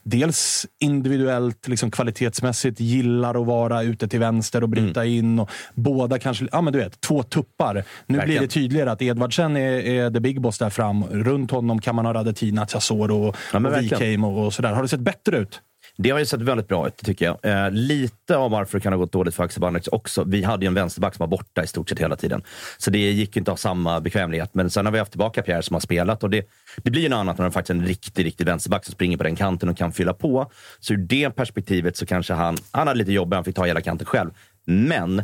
dels 0.03 0.67
individuellt, 0.79 1.67
liksom 1.67 1.91
kvalitetsmässigt 1.91 2.79
gillar 2.79 3.41
att 3.41 3.47
vara 3.47 3.83
ute 3.83 4.07
till 4.07 4.19
vänster 4.19 4.63
och 4.63 4.69
bryta 4.69 5.05
in. 5.05 5.39
Och 5.39 5.49
båda 5.73 6.19
kanske, 6.19 6.47
ja 6.51 6.61
men 6.61 6.73
du 6.73 6.79
vet, 6.79 7.01
två 7.01 7.23
tuppar. 7.23 7.73
Nu 7.73 7.83
blir 8.07 8.17
Verkligen. 8.17 8.43
det 8.43 8.47
tydligare 8.47 8.91
att 8.91 9.01
Edvardsen 9.01 9.57
är, 9.57 9.71
är 9.71 10.11
the 10.11 10.19
big 10.19 10.41
boss 10.41 10.57
där 10.57 10.69
fram. 10.69 11.03
Runt 11.03 11.51
honom 11.51 11.81
kan 11.81 11.95
man 11.95 12.05
ha 12.05 12.13
Radetina, 12.13 12.61
Asoro 12.61 13.27
och, 13.27 13.35
Ja, 13.53 13.59
och. 13.59 13.81
Wikheim 13.81 14.23
och, 14.23 14.45
och 14.45 14.53
sådär. 14.53 14.73
Har 14.73 14.81
det 14.81 14.87
sett 14.87 14.99
bättre 14.99 15.37
ut? 15.37 15.61
Det 15.97 16.09
har 16.09 16.19
ju 16.19 16.25
sett 16.25 16.41
väldigt 16.41 16.67
bra 16.67 16.87
ut, 16.87 16.97
tycker 16.97 17.25
jag. 17.25 17.65
Eh, 17.65 17.71
lite 17.71 18.37
av 18.37 18.51
varför 18.51 18.77
det 18.77 18.81
kan 18.81 18.93
ha 18.93 18.97
gått 18.97 19.11
dåligt 19.11 19.35
för 19.35 19.43
Haksabanovic 19.43 19.87
också. 19.87 20.23
Vi 20.23 20.43
hade 20.43 20.65
ju 20.65 20.67
en 20.67 20.73
vänsterback 20.73 21.15
som 21.15 21.23
var 21.23 21.27
borta 21.37 21.63
i 21.63 21.67
stort 21.67 21.89
sett 21.89 21.99
hela 21.99 22.15
tiden. 22.15 22.43
Så 22.77 22.91
det 22.91 23.11
gick 23.11 23.35
ju 23.35 23.39
inte 23.39 23.51
att 23.51 23.57
ha 23.57 23.69
samma 23.69 24.01
bekvämlighet. 24.01 24.49
Men 24.53 24.69
sen 24.69 24.85
har 24.85 24.93
vi 24.93 24.99
haft 24.99 25.11
tillbaka 25.11 25.41
Pierre 25.41 25.61
som 25.61 25.73
har 25.73 25.81
spelat 25.81 26.23
och 26.23 26.29
det, 26.29 26.45
det 26.77 26.91
blir 26.91 27.01
ju 27.01 27.09
något 27.09 27.17
annat 27.17 27.37
när 27.37 27.45
det 27.45 27.51
faktiskt 27.51 27.69
en 27.69 27.85
riktig, 27.85 28.25
riktig 28.25 28.45
vänsterback 28.45 28.85
som 28.85 28.93
springer 28.93 29.17
på 29.17 29.23
den 29.23 29.35
kanten 29.35 29.69
och 29.69 29.77
kan 29.77 29.91
fylla 29.91 30.13
på. 30.13 30.51
Så 30.79 30.93
ur 30.93 30.97
det 30.97 31.29
perspektivet 31.29 31.97
så 31.97 32.05
kanske 32.05 32.33
han, 32.33 32.57
han 32.71 32.87
hade 32.87 32.97
lite 32.97 33.11
jobb, 33.11 33.33
han 33.33 33.43
fick 33.43 33.55
ta 33.55 33.65
hela 33.65 33.81
kanten 33.81 34.05
själv. 34.05 34.29
Men 34.71 35.23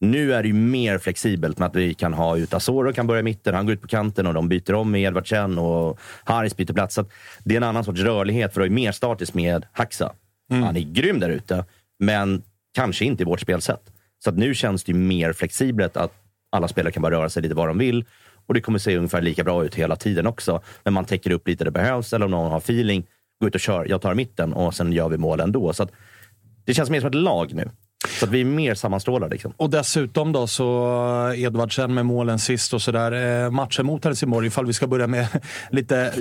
nu 0.00 0.34
är 0.34 0.42
det 0.42 0.48
ju 0.48 0.54
mer 0.54 0.98
flexibelt 0.98 1.58
med 1.58 1.66
att 1.66 1.76
vi 1.76 1.94
kan 1.94 2.14
ha 2.14 2.36
ut 2.36 2.54
Asoro 2.54 2.92
kan 2.92 3.06
börja 3.06 3.20
i 3.20 3.22
mitten, 3.22 3.54
han 3.54 3.66
går 3.66 3.74
ut 3.74 3.82
på 3.82 3.88
kanten 3.88 4.26
och 4.26 4.34
de 4.34 4.48
byter 4.48 4.74
om 4.74 4.90
med 4.90 5.02
Edvardsen 5.02 5.58
och 5.58 6.00
Haris 6.24 6.56
byter 6.56 6.72
plats. 6.72 6.94
Så 6.94 7.04
det 7.44 7.54
är 7.54 7.56
en 7.56 7.62
annan 7.62 7.84
sorts 7.84 8.00
rörlighet 8.00 8.54
för 8.54 8.60
det 8.60 8.66
är 8.66 8.70
mer 8.70 8.92
statiskt 8.92 9.34
med 9.34 9.66
Haxa. 9.72 10.12
Han 10.50 10.76
är 10.76 10.92
grym 10.92 11.20
där 11.20 11.30
ute, 11.30 11.64
men 11.98 12.42
kanske 12.74 13.04
inte 13.04 13.22
i 13.22 13.26
vårt 13.26 13.40
spelsätt. 13.40 13.92
Så 14.24 14.30
att 14.30 14.36
nu 14.36 14.54
känns 14.54 14.84
det 14.84 14.92
ju 14.92 14.98
mer 14.98 15.32
flexibelt 15.32 15.96
att 15.96 16.12
alla 16.50 16.68
spelare 16.68 16.92
kan 16.92 17.02
bara 17.02 17.14
röra 17.14 17.28
sig 17.28 17.42
lite 17.42 17.54
var 17.54 17.68
de 17.68 17.78
vill. 17.78 18.04
Och 18.46 18.54
det 18.54 18.60
kommer 18.60 18.78
se 18.78 18.96
ungefär 18.96 19.22
lika 19.22 19.44
bra 19.44 19.64
ut 19.64 19.74
hela 19.74 19.96
tiden 19.96 20.26
också. 20.26 20.62
Men 20.84 20.94
man 20.94 21.04
täcker 21.04 21.30
upp 21.30 21.48
lite 21.48 21.64
det 21.64 21.70
behövs, 21.70 22.12
eller 22.12 22.24
om 22.24 22.30
någon 22.30 22.50
har 22.50 22.58
feeling, 22.58 23.06
gå 23.40 23.46
ut 23.46 23.54
och 23.54 23.60
kör. 23.60 23.86
Jag 23.88 24.02
tar 24.02 24.14
mitten 24.14 24.52
och 24.52 24.74
sen 24.74 24.92
gör 24.92 25.08
vi 25.08 25.16
mål 25.16 25.40
ändå. 25.40 25.72
Så 25.72 25.88
det 26.64 26.74
känns 26.74 26.90
mer 26.90 27.00
som 27.00 27.08
ett 27.08 27.14
lag 27.14 27.54
nu. 27.54 27.70
Så 28.18 28.24
att 28.24 28.30
vi 28.30 28.40
är 28.40 28.44
mer 28.44 28.74
sammanstrålade. 28.74 29.32
Liksom. 29.32 29.52
Och 29.56 29.70
dessutom 29.70 30.32
då 30.32 30.46
så 30.46 31.32
Edvardsen 31.36 31.94
med 31.94 32.06
målen 32.06 32.38
sist 32.38 32.74
och 32.74 32.82
sådär. 32.82 33.44
Eh, 33.44 33.50
matchen 33.50 33.86
mot 33.86 34.04
Helsingborg, 34.04 34.46
ifall 34.46 34.66
vi 34.66 34.72
ska 34.72 34.86
börja 34.86 35.06
med 35.06 35.26
lite 35.70 36.12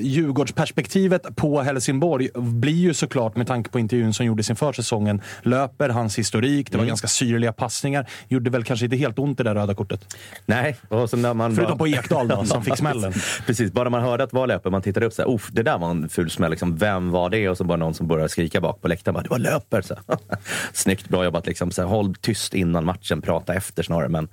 Djurgårdsperspektivet 0.45 1.35
på 1.35 1.61
Helsingborg, 1.61 2.29
blir 2.35 2.73
ju 2.73 2.93
såklart 2.93 3.35
med 3.35 3.47
tanke 3.47 3.69
på 3.69 3.79
intervjun 3.79 4.13
som 4.13 4.25
gjordes 4.25 4.49
inför 4.49 4.73
säsongen. 4.73 5.21
Löper 5.43 5.89
hans 5.89 6.17
historik, 6.19 6.71
det 6.71 6.77
var 6.77 6.83
Mm. 6.83 6.87
ganska 6.87 7.07
syrliga 7.07 7.53
passningar. 7.53 8.09
Gjorde 8.27 8.49
väl 8.49 8.63
kanske 8.63 8.85
inte 8.85 8.97
helt 8.97 9.19
ont 9.19 9.37
det 9.37 9.43
där 9.43 9.55
röda 9.55 9.75
kortet. 9.75 10.15
Nej. 10.45 10.75
Och 10.89 11.09
så 11.09 11.17
när 11.17 11.33
man 11.33 11.55
Förutom 11.55 11.77
bara- 11.77 11.77
på 11.77 11.87
Ekdal 11.87 12.27
då, 12.27 12.45
som 12.45 12.63
fick 12.63 12.77
smällen. 12.77 13.13
Precis, 13.45 13.71
bara 13.71 13.89
man 13.89 14.01
hörde 14.01 14.23
att 14.23 14.29
det 14.31 14.35
var 14.37 14.47
löper, 14.47 14.69
man 14.69 14.81
tittade 14.81 15.05
upp 15.05 15.13
så 15.13 15.21
här, 15.21 15.29
"Uff, 15.35 15.49
det 15.51 15.63
där 15.63 15.77
var 15.77 15.89
en 15.91 16.09
ful 16.09 16.29
smäll. 16.29 16.51
Liksom, 16.51 16.77
vem 16.77 17.11
var 17.11 17.29
det? 17.29 17.49
Och 17.49 17.57
så 17.57 17.63
bara 17.63 17.77
någon 17.77 17.93
som 17.93 18.07
började 18.07 18.29
skrika 18.29 18.61
bak 18.61 18.81
på 18.81 18.87
läktaren. 18.87 19.13
Bara, 19.13 19.23
det 19.23 19.29
var 19.29 19.39
löper. 19.39 19.81
Så. 19.81 19.95
Snyggt, 20.73 21.09
bra 21.09 21.23
jobbat. 21.23 21.47
Liksom. 21.47 21.64
Liksom 21.65 21.71
så 21.71 21.81
här, 21.81 21.95
håll 21.95 22.15
tyst 22.15 22.53
innan 22.53 22.85
matchen, 22.85 23.21
prata 23.21 23.53
efter 23.53 23.83
snarare. 23.83 24.09
Men 24.09 24.27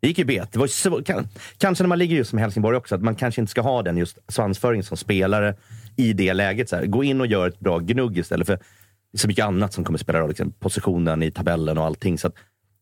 det 0.00 0.08
gick 0.08 0.18
ju 0.18 0.24
bet. 0.24 0.52
Det 0.52 0.58
var 0.58 0.66
så, 0.66 1.02
kan, 1.02 1.28
kanske 1.58 1.84
när 1.84 1.88
man 1.88 1.98
ligger 1.98 2.16
just 2.16 2.30
som 2.30 2.38
Helsingborg 2.38 2.76
också, 2.76 2.94
att 2.94 3.02
man 3.02 3.14
kanske 3.14 3.40
inte 3.40 3.50
ska 3.50 3.60
ha 3.60 3.82
den 3.82 3.96
just 3.96 4.18
svansföringen 4.28 4.84
som 4.84 4.96
spelare 4.96 5.54
i 5.96 6.12
det 6.12 6.34
läget. 6.34 6.68
Så 6.68 6.76
här. 6.76 6.86
Gå 6.86 7.04
in 7.04 7.20
och 7.20 7.26
gör 7.26 7.48
ett 7.48 7.60
bra 7.60 7.78
gnugg 7.78 8.18
istället. 8.18 8.46
För 8.46 8.54
det 8.54 9.16
är 9.16 9.18
så 9.18 9.28
mycket 9.28 9.44
annat 9.44 9.72
som 9.72 9.84
kommer 9.84 9.98
spela 9.98 10.20
roll. 10.20 10.28
Liksom, 10.28 10.52
positionen 10.52 11.22
i 11.22 11.30
tabellen 11.30 11.78
och 11.78 11.84
allting. 11.84 12.18
Så 12.18 12.26
att 12.26 12.34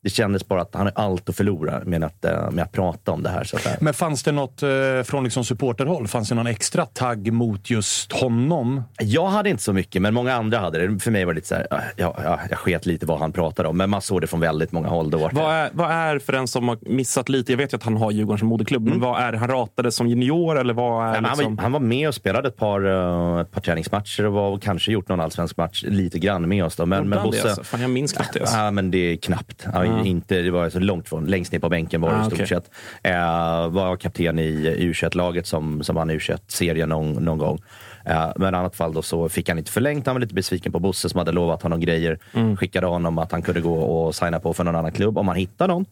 det 0.04 0.10
kändes 0.10 0.48
bara 0.48 0.62
att 0.62 0.74
han 0.74 0.86
har 0.86 0.92
allt 1.04 1.28
att 1.28 1.36
förlora 1.36 1.82
med 1.84 2.04
att, 2.04 2.24
eh, 2.24 2.50
med 2.50 2.64
att 2.64 2.72
prata 2.72 3.12
om 3.12 3.22
det 3.22 3.28
här. 3.28 3.44
Så 3.44 3.56
att, 3.56 3.80
Men 3.80 3.94
fanns 3.94 4.22
det 4.22 4.32
något 4.32 4.62
eh, 4.62 4.68
från 5.04 5.24
liksom 5.24 5.44
supporterhåll? 5.44 6.08
Fanns 6.08 6.28
det 6.28 6.34
någon 6.34 6.46
extra 6.46 6.86
tagg 6.86 7.32
mot 7.32 7.70
just 7.70 8.12
honom? 8.12 8.82
Jag 9.00 9.26
hade 9.26 9.50
inte 9.50 9.62
så 9.62 9.72
mycket, 9.72 10.02
men 10.02 10.14
många 10.14 10.34
andra 10.34 10.58
hade 10.58 10.86
det. 10.86 10.98
För 10.98 11.10
mig 11.10 11.24
var 11.24 11.32
det 11.32 11.36
lite 11.36 11.48
så 11.48 11.54
här, 11.54 11.66
äh, 11.70 11.78
ja, 11.96 12.16
ja, 12.24 12.40
jag 12.50 12.58
sket 12.58 12.86
lite 12.86 13.06
vad 13.06 13.18
han 13.18 13.32
pratade 13.32 13.68
om. 13.68 13.76
Men 13.76 13.90
man 13.90 14.00
såg 14.00 14.20
det 14.20 14.26
från 14.26 14.40
väldigt 14.40 14.72
många 14.72 14.88
håll. 14.88 15.10
Då. 15.10 15.30
Vad 15.32 15.54
är, 15.54 15.70
vad 15.72 15.90
är, 15.90 16.18
för 16.18 16.32
en 16.32 16.48
som 16.48 16.68
har 16.68 16.78
missat 16.80 17.28
lite, 17.28 17.52
jag 17.52 17.56
vet 17.56 17.72
ju 17.72 17.76
att 17.76 17.82
han 17.82 17.96
har 17.96 18.10
Djurgården 18.10 18.38
som 18.38 18.48
moderklubb, 18.48 18.88
men 18.88 19.00
vad 19.00 19.22
är 19.22 19.32
det? 19.32 19.38
Han 19.38 19.48
ratade 19.48 19.92
som 19.92 20.08
junior 20.08 20.58
eller 20.58 20.74
vad 20.74 21.06
är 21.06 21.12
Nej, 21.12 21.20
men 21.20 21.24
han, 21.24 21.38
liksom... 21.38 21.56
var, 21.56 21.62
han 21.62 21.72
var 21.72 21.80
med 21.80 22.08
och 22.08 22.14
spelade 22.14 22.48
ett 22.48 22.56
par, 22.56 22.84
eh, 22.84 23.40
ett 23.40 23.50
par 23.50 23.60
träningsmatcher 23.60 24.26
och 24.26 24.32
var, 24.32 24.50
och 24.50 24.62
kanske 24.62 24.92
gjort 24.92 25.08
någon 25.08 25.20
allsvensk 25.20 25.56
match 25.56 25.84
lite 25.86 26.18
grann 26.18 26.48
med 26.48 26.64
oss. 26.64 26.76
Då. 26.76 26.86
Men, 26.86 26.98
Gjorde 26.98 27.08
men 27.08 27.18
han 27.18 27.30
det 27.30 27.36
Bosse, 27.36 27.48
alltså? 27.48 27.64
Fan, 27.64 27.80
jag 27.80 27.90
minns 27.90 28.12
knappt 28.12 28.32
det. 28.32 28.40
Alltså. 28.40 28.56
Ja, 28.56 28.70
men 28.70 28.90
det 28.90 28.98
är 28.98 29.16
knappt. 29.16 29.66
Ja, 29.72 29.93
Ja. 29.98 30.04
inte, 30.04 30.42
det 30.42 30.50
var 30.50 30.70
så 30.70 30.78
långt 30.80 31.08
från. 31.08 31.24
Längst 31.26 31.52
ner 31.52 31.58
på 31.58 31.68
bänken 31.68 32.00
var 32.00 32.10
det 32.10 32.16
Ah, 32.16 32.20
i 32.20 32.24
stort 32.24 32.34
okej. 32.34 32.46
sett. 32.46 32.70
Eh, 33.02 33.68
var 33.68 33.96
kapten 33.96 34.38
i 34.38 34.76
U21-laget 34.78 35.46
som, 35.46 35.82
som 35.82 35.96
vann 35.96 36.10
U21-serien 36.10 36.88
någon, 36.88 37.12
någon 37.12 37.38
gång. 37.38 37.58
Eh, 38.06 38.32
men 38.36 38.54
i 38.54 38.56
annat 38.56 38.76
fall 38.76 38.92
då 38.92 39.02
så 39.02 39.28
fick 39.28 39.48
han 39.48 39.58
inte 39.58 39.70
förlängt. 39.72 40.06
Han 40.06 40.14
var 40.14 40.20
lite 40.20 40.34
besviken 40.34 40.72
på 40.72 40.78
Bosse 40.80 41.08
som 41.08 41.18
hade 41.18 41.32
lovat 41.32 41.62
honom 41.62 41.80
grejer. 41.80 42.18
Mm. 42.34 42.56
Skickade 42.56 42.86
honom 42.86 43.18
att 43.18 43.32
han 43.32 43.42
kunde 43.42 43.60
gå 43.60 43.74
och 43.78 44.14
signa 44.14 44.40
på 44.40 44.54
för 44.54 44.64
någon 44.64 44.76
annan 44.76 44.92
klubb 44.92 45.18
om 45.18 45.28
han 45.28 45.36
hittade 45.36 45.72
någon. 45.72 45.84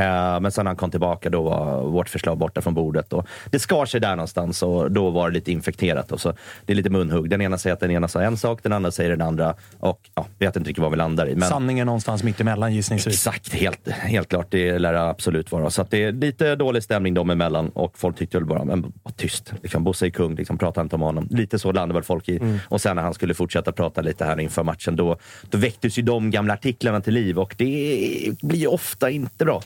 Eh, 0.00 0.40
Men 0.40 0.52
sen 0.52 0.64
när 0.64 0.68
han 0.68 0.76
kom 0.76 0.90
tillbaka 0.90 1.30
då 1.30 1.42
var 1.42 1.82
vårt 1.82 2.08
förslag 2.08 2.38
borta 2.38 2.60
från 2.60 2.74
bordet. 2.74 3.12
Och 3.12 3.26
det 3.50 3.58
skar 3.58 3.86
sig 3.86 4.00
där 4.00 4.16
någonstans 4.16 4.62
och 4.62 4.90
då 4.90 5.10
var 5.10 5.30
det 5.30 5.34
lite 5.34 5.52
infekterat. 5.52 6.12
Och 6.12 6.20
så 6.20 6.34
det 6.66 6.72
är 6.72 6.74
lite 6.74 6.90
munhugg. 6.90 7.30
Den 7.30 7.40
ena 7.42 7.58
säger 7.58 7.74
att 7.74 7.80
den 7.80 7.90
ena 7.90 8.08
sa 8.08 8.22
en 8.22 8.36
sak, 8.36 8.62
den 8.62 8.72
andra 8.72 8.90
säger 8.90 9.10
den 9.10 9.22
andra. 9.22 9.54
Och 9.78 10.10
ja, 10.14 10.26
vet 10.38 10.56
inte 10.56 10.68
riktigt 10.68 10.82
vad 10.82 10.90
vi 10.90 10.96
landar 10.96 11.26
i. 11.28 11.34
Men 11.34 11.48
Sanningen 11.48 11.86
någonstans 11.86 12.22
mitt 12.22 12.40
emellan 12.40 12.74
gissningsvis. 12.74 13.14
Exakt, 13.14 13.52
helt, 13.54 13.88
helt 13.88 14.28
klart. 14.28 14.46
Det 14.50 14.78
lär 14.78 14.92
det 14.92 15.08
absolut 15.08 15.52
vara. 15.52 15.70
Så 15.70 15.82
att 15.82 15.90
det 15.90 16.04
är 16.04 16.12
lite 16.12 16.56
dålig 16.56 16.82
stämning 16.82 17.14
dem 17.14 17.30
emellan 17.30 17.68
och 17.68 17.98
folk 17.98 18.16
tyckte 18.16 18.38
väl 18.38 18.46
bara, 18.46 18.64
men 18.64 18.92
var 19.02 19.12
tyst. 19.12 19.52
Liksom, 19.62 19.84
Bosse 19.84 20.06
är 20.06 20.10
kung, 20.10 20.34
liksom, 20.34 20.58
prata 20.58 20.80
inte 20.80 20.96
om 20.96 21.02
honom. 21.02 21.28
Lite 21.30 21.58
så 21.58 21.72
landade 21.72 21.94
väl 21.94 22.02
folk 22.02 22.28
i. 22.28 22.36
Mm. 22.36 22.58
Och 22.68 22.80
sen 22.80 22.96
när 22.96 23.02
han 23.02 23.14
skulle 23.14 23.34
fortsätta 23.34 23.72
prata 23.72 24.00
lite 24.00 24.24
här 24.24 24.40
inför 24.40 24.62
matchen, 24.62 24.96
då, 24.96 25.16
då 25.50 25.58
väcktes 25.58 25.98
ju 25.98 26.02
de 26.02 26.30
gamla 26.30 26.54
artiklarna 26.54 27.00
till 27.00 27.14
liv 27.14 27.38
och 27.38 27.54
det 27.58 28.32
blir 28.42 28.72
ofta 28.72 29.10
inte 29.10 29.44
bra. 29.44 29.62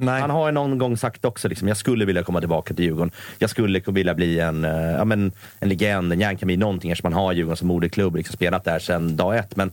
Nej. 0.00 0.20
Han 0.20 0.30
har 0.30 0.46
ju 0.46 0.52
någon 0.52 0.78
gång 0.78 0.96
sagt 0.96 1.24
också, 1.24 1.48
liksom, 1.48 1.68
jag 1.68 1.76
skulle 1.76 2.04
vilja 2.04 2.22
komma 2.22 2.40
tillbaka 2.40 2.74
till 2.74 2.84
Djurgården. 2.84 3.10
Jag 3.38 3.50
skulle 3.50 3.82
vilja 3.86 4.14
bli 4.14 4.40
en, 4.40 4.64
eh, 4.64 4.90
ja, 4.90 5.04
men, 5.04 5.32
en 5.60 5.68
legend, 5.68 6.12
en 6.12 6.20
järnkamin, 6.20 6.60
någonting 6.60 6.90
eftersom 6.90 7.12
man 7.12 7.22
har 7.22 7.32
Djurgården 7.32 7.56
som 7.56 7.68
moderklubb, 7.68 8.16
liksom, 8.16 8.32
spelat 8.32 8.64
där 8.64 8.78
sedan 8.78 9.16
dag 9.16 9.36
ett. 9.36 9.56
Men 9.56 9.72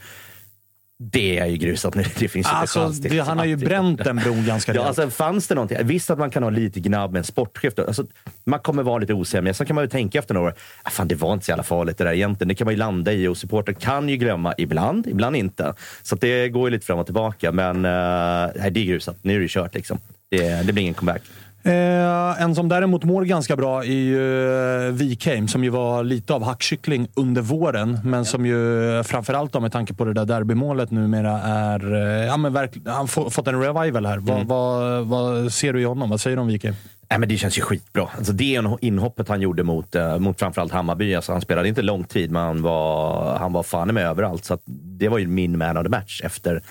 det 1.00 1.39
är 1.39 1.46
ju 1.46 1.58
grusat 1.58 1.96
nu. 1.96 2.04
Det 2.04 2.27
finns 2.27 2.36
inte 2.36 2.50
Alltså, 2.50 2.80
chans 2.80 3.01
till 3.01 3.12
det, 3.12 3.20
han 3.20 3.38
har 3.38 3.46
ju 3.46 3.56
bränt 3.56 4.04
den 4.04 4.16
bron 4.16 4.46
ganska 4.46 4.74
Ja, 4.75 4.84
alltså, 4.84 5.10
fanns 5.10 5.48
det 5.48 5.56
någonting? 5.56 5.77
Visst 5.84 6.10
att 6.10 6.20
man 6.20 6.30
kan 6.30 6.44
ha 6.44 6.50
lite 6.50 6.80
gnabb 6.80 7.12
med 7.12 7.20
en 7.20 7.24
sportchef. 7.24 7.75
då. 7.75 7.86
Alltså, 7.86 8.06
man 8.44 8.60
kommer 8.60 8.84
vara 8.84 8.98
lite 8.98 9.13
osämja. 9.13 9.54
Sen 9.54 9.68
kan 9.68 9.75
man 9.75 9.84
ju 9.84 9.89
tänka 9.89 10.20
efter 10.20 10.34
några 10.34 10.48
år, 10.48 10.54
ah, 10.84 10.89
fan 10.89 11.08
det 11.08 11.16
var 11.16 11.34
inte 11.34 11.46
så 11.46 11.51
jävla 11.51 11.63
farligt 11.63 11.98
det 11.98 12.04
där 12.04 12.13
egentligen. 12.13 12.48
Det 12.48 12.56
kan 12.56 12.66
man 12.66 12.74
ju 12.74 12.77
landa 12.77 13.13
i 13.13 13.27
och 13.27 13.38
supporter 13.38 13.74
kan 13.74 14.10
ju 14.10 14.18
glömma 14.18 14.54
ibland, 14.58 15.08
ibland 15.08 15.36
inte. 15.36 15.74
Så 16.04 16.16
det 16.16 16.50
går 16.50 16.70
ju 16.70 16.72
lite 16.72 16.86
fram 16.86 17.00
och 17.00 17.06
tillbaka. 17.06 17.51
Men 17.51 17.75
uh, 17.75 18.51
nej, 18.56 18.72
det 18.72 18.80
är 18.80 18.86
grusat. 18.86 19.18
Nu 19.22 19.36
är 19.36 19.39
det 19.39 19.48
kört 19.48 19.74
liksom. 19.74 20.00
Det, 20.30 20.68
det 20.68 20.74
blir 20.74 20.84
ingen 20.84 20.94
comeback. 20.94 21.22
Eh, 21.67 22.41
en 22.41 22.55
som 22.55 22.69
däremot 22.69 23.03
mår 23.03 23.25
ganska 23.25 23.55
bra 23.55 23.83
är 23.83 23.88
ju 23.88 24.88
eh, 24.88 24.91
Wikheim, 24.91 25.47
som 25.47 25.63
ju 25.63 25.69
var 25.69 26.03
lite 26.03 26.33
av 26.33 26.43
hackkyckling 26.43 27.07
under 27.15 27.41
våren. 27.41 28.00
Men 28.03 28.25
som 28.25 28.45
ju 28.45 29.03
framförallt 29.03 29.53
då, 29.53 29.59
med 29.59 29.71
tanke 29.71 29.93
på 29.93 30.05
det 30.05 30.13
där 30.13 30.25
derbymålet 30.25 30.91
numera 30.91 31.39
är... 31.41 31.93
Eh, 31.95 32.25
ja, 32.25 32.38
men 32.38 32.53
verk, 32.53 32.71
han 32.86 32.95
har 32.95 33.07
få- 33.07 33.29
fått 33.29 33.47
en 33.47 33.62
revival 33.62 34.05
här. 34.05 34.17
Vad, 34.17 34.45
vad, 34.45 35.05
vad 35.07 35.53
ser 35.53 35.74
du 35.74 35.81
i 35.81 35.83
honom? 35.83 36.09
Vad 36.09 36.21
säger 36.21 36.38
du 36.38 36.41
om 36.41 36.47
Wikheim? 36.47 36.75
Nej, 37.09 37.19
men 37.19 37.29
det 37.29 37.38
känns 37.38 37.57
ju 37.57 37.62
skitbra. 37.62 38.07
Alltså 38.17 38.33
det 38.33 38.62
inhoppet 38.81 39.29
han 39.29 39.41
gjorde 39.41 39.63
mot, 39.63 39.95
eh, 39.95 40.19
mot 40.19 40.39
framförallt 40.39 40.71
Hammarby. 40.71 41.15
Alltså 41.15 41.31
han 41.31 41.41
spelade 41.41 41.67
inte 41.67 41.81
lång 41.81 42.03
tid, 42.03 42.31
men 42.31 42.41
han 42.41 42.62
var, 42.62 43.38
han 43.38 43.53
var 43.53 43.63
fan 43.63 43.93
med 43.93 44.05
överallt. 44.05 44.45
Så 44.45 44.57
det 45.00 45.09
var 45.09 45.17
ju 45.17 45.27
min 45.27 45.57
man 45.57 45.77
of 45.77 45.83
the 45.83 45.89
match 45.89 46.21
efter, 46.24 46.62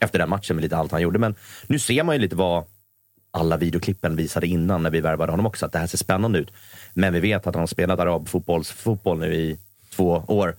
efter 0.00 0.18
den 0.18 0.28
matchen 0.28 0.56
med 0.56 0.62
lite 0.62 0.76
allt 0.76 0.92
han 0.92 1.02
gjorde. 1.02 1.18
Men 1.18 1.34
nu 1.66 1.78
ser 1.78 2.04
man 2.04 2.14
ju 2.14 2.20
lite 2.20 2.36
vad 2.36 2.64
alla 3.34 3.56
videoklippen 3.56 4.16
visade 4.16 4.46
innan 4.46 4.82
när 4.82 4.90
vi 4.90 5.00
värvade 5.00 5.32
honom 5.32 5.46
också, 5.46 5.66
att 5.66 5.72
det 5.72 5.78
här 5.78 5.86
ser 5.86 5.98
spännande 5.98 6.38
ut. 6.38 6.52
Men 6.94 7.12
vi 7.12 7.20
vet 7.20 7.46
att 7.46 7.54
han 7.54 7.62
har 7.62 7.66
spelat 7.66 8.00
arabfotboll 8.00 9.18
nu 9.18 9.34
i 9.34 9.58
två 9.96 10.24
år. 10.26 10.56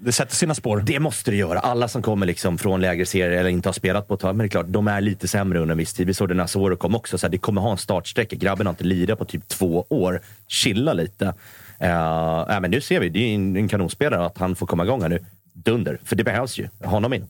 Det 0.00 0.12
sätter 0.12 0.34
sina 0.34 0.54
spår. 0.54 0.82
Det 0.86 1.00
måste 1.00 1.30
det 1.30 1.36
göra. 1.36 1.58
Alla 1.58 1.88
som 1.88 2.02
kommer 2.02 2.26
liksom 2.26 2.58
från 2.58 2.80
lägre 2.80 3.06
serier 3.06 3.40
eller 3.40 3.50
inte 3.50 3.68
har 3.68 3.72
spelat 3.72 4.08
på 4.08 4.14
ett 4.14 4.20
tag, 4.20 4.36
men 4.36 4.44
det 4.44 4.46
är 4.46 4.50
klart, 4.50 4.66
de 4.68 4.88
är 4.88 5.00
lite 5.00 5.28
sämre 5.28 5.58
under 5.58 5.72
en 5.72 5.78
viss 5.78 5.94
tid. 5.94 6.06
Vi 6.06 6.14
såg 6.14 6.28
det 6.28 6.34
när 6.34 6.46
Soro 6.46 6.76
kom 6.76 6.94
också. 6.94 7.18
Så 7.18 7.26
här, 7.26 7.30
det 7.30 7.38
kommer 7.38 7.60
ha 7.60 7.70
en 7.70 7.78
startsträcka. 7.78 8.36
Grabben 8.36 8.66
har 8.66 8.72
inte 8.72 8.84
lirat 8.84 9.18
på 9.18 9.24
typ 9.24 9.48
två 9.48 9.86
år. 9.88 10.20
Chilla 10.48 10.92
lite. 10.92 11.24
Uh, 11.24 11.34
ja, 12.48 12.58
men 12.60 12.70
nu 12.70 12.80
ser 12.80 13.00
vi, 13.00 13.08
det 13.08 13.18
är 13.18 13.34
en, 13.34 13.56
en 13.56 13.68
kanonspelare 13.68 14.26
att 14.26 14.38
han 14.38 14.54
får 14.56 14.66
komma 14.66 14.84
igång 14.84 15.02
här 15.02 15.08
nu. 15.08 15.24
Dunder, 15.52 15.98
för 16.04 16.16
det 16.16 16.24
behövs 16.24 16.58
ju. 16.58 16.68
Honom 16.84 17.12
in. 17.12 17.26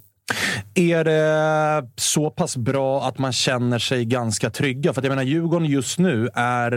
Är 0.75 1.05
det 1.05 1.89
så 1.97 2.31
pass 2.31 2.57
bra 2.57 3.05
att 3.09 3.19
man 3.19 3.33
känner 3.33 3.79
sig 3.79 4.05
ganska 4.05 4.51
trygga? 4.51 4.93
För 4.93 5.03
jag 5.03 5.09
menar, 5.09 5.23
Djurgården 5.23 5.69
just 5.69 5.99
nu 5.99 6.29
är... 6.35 6.73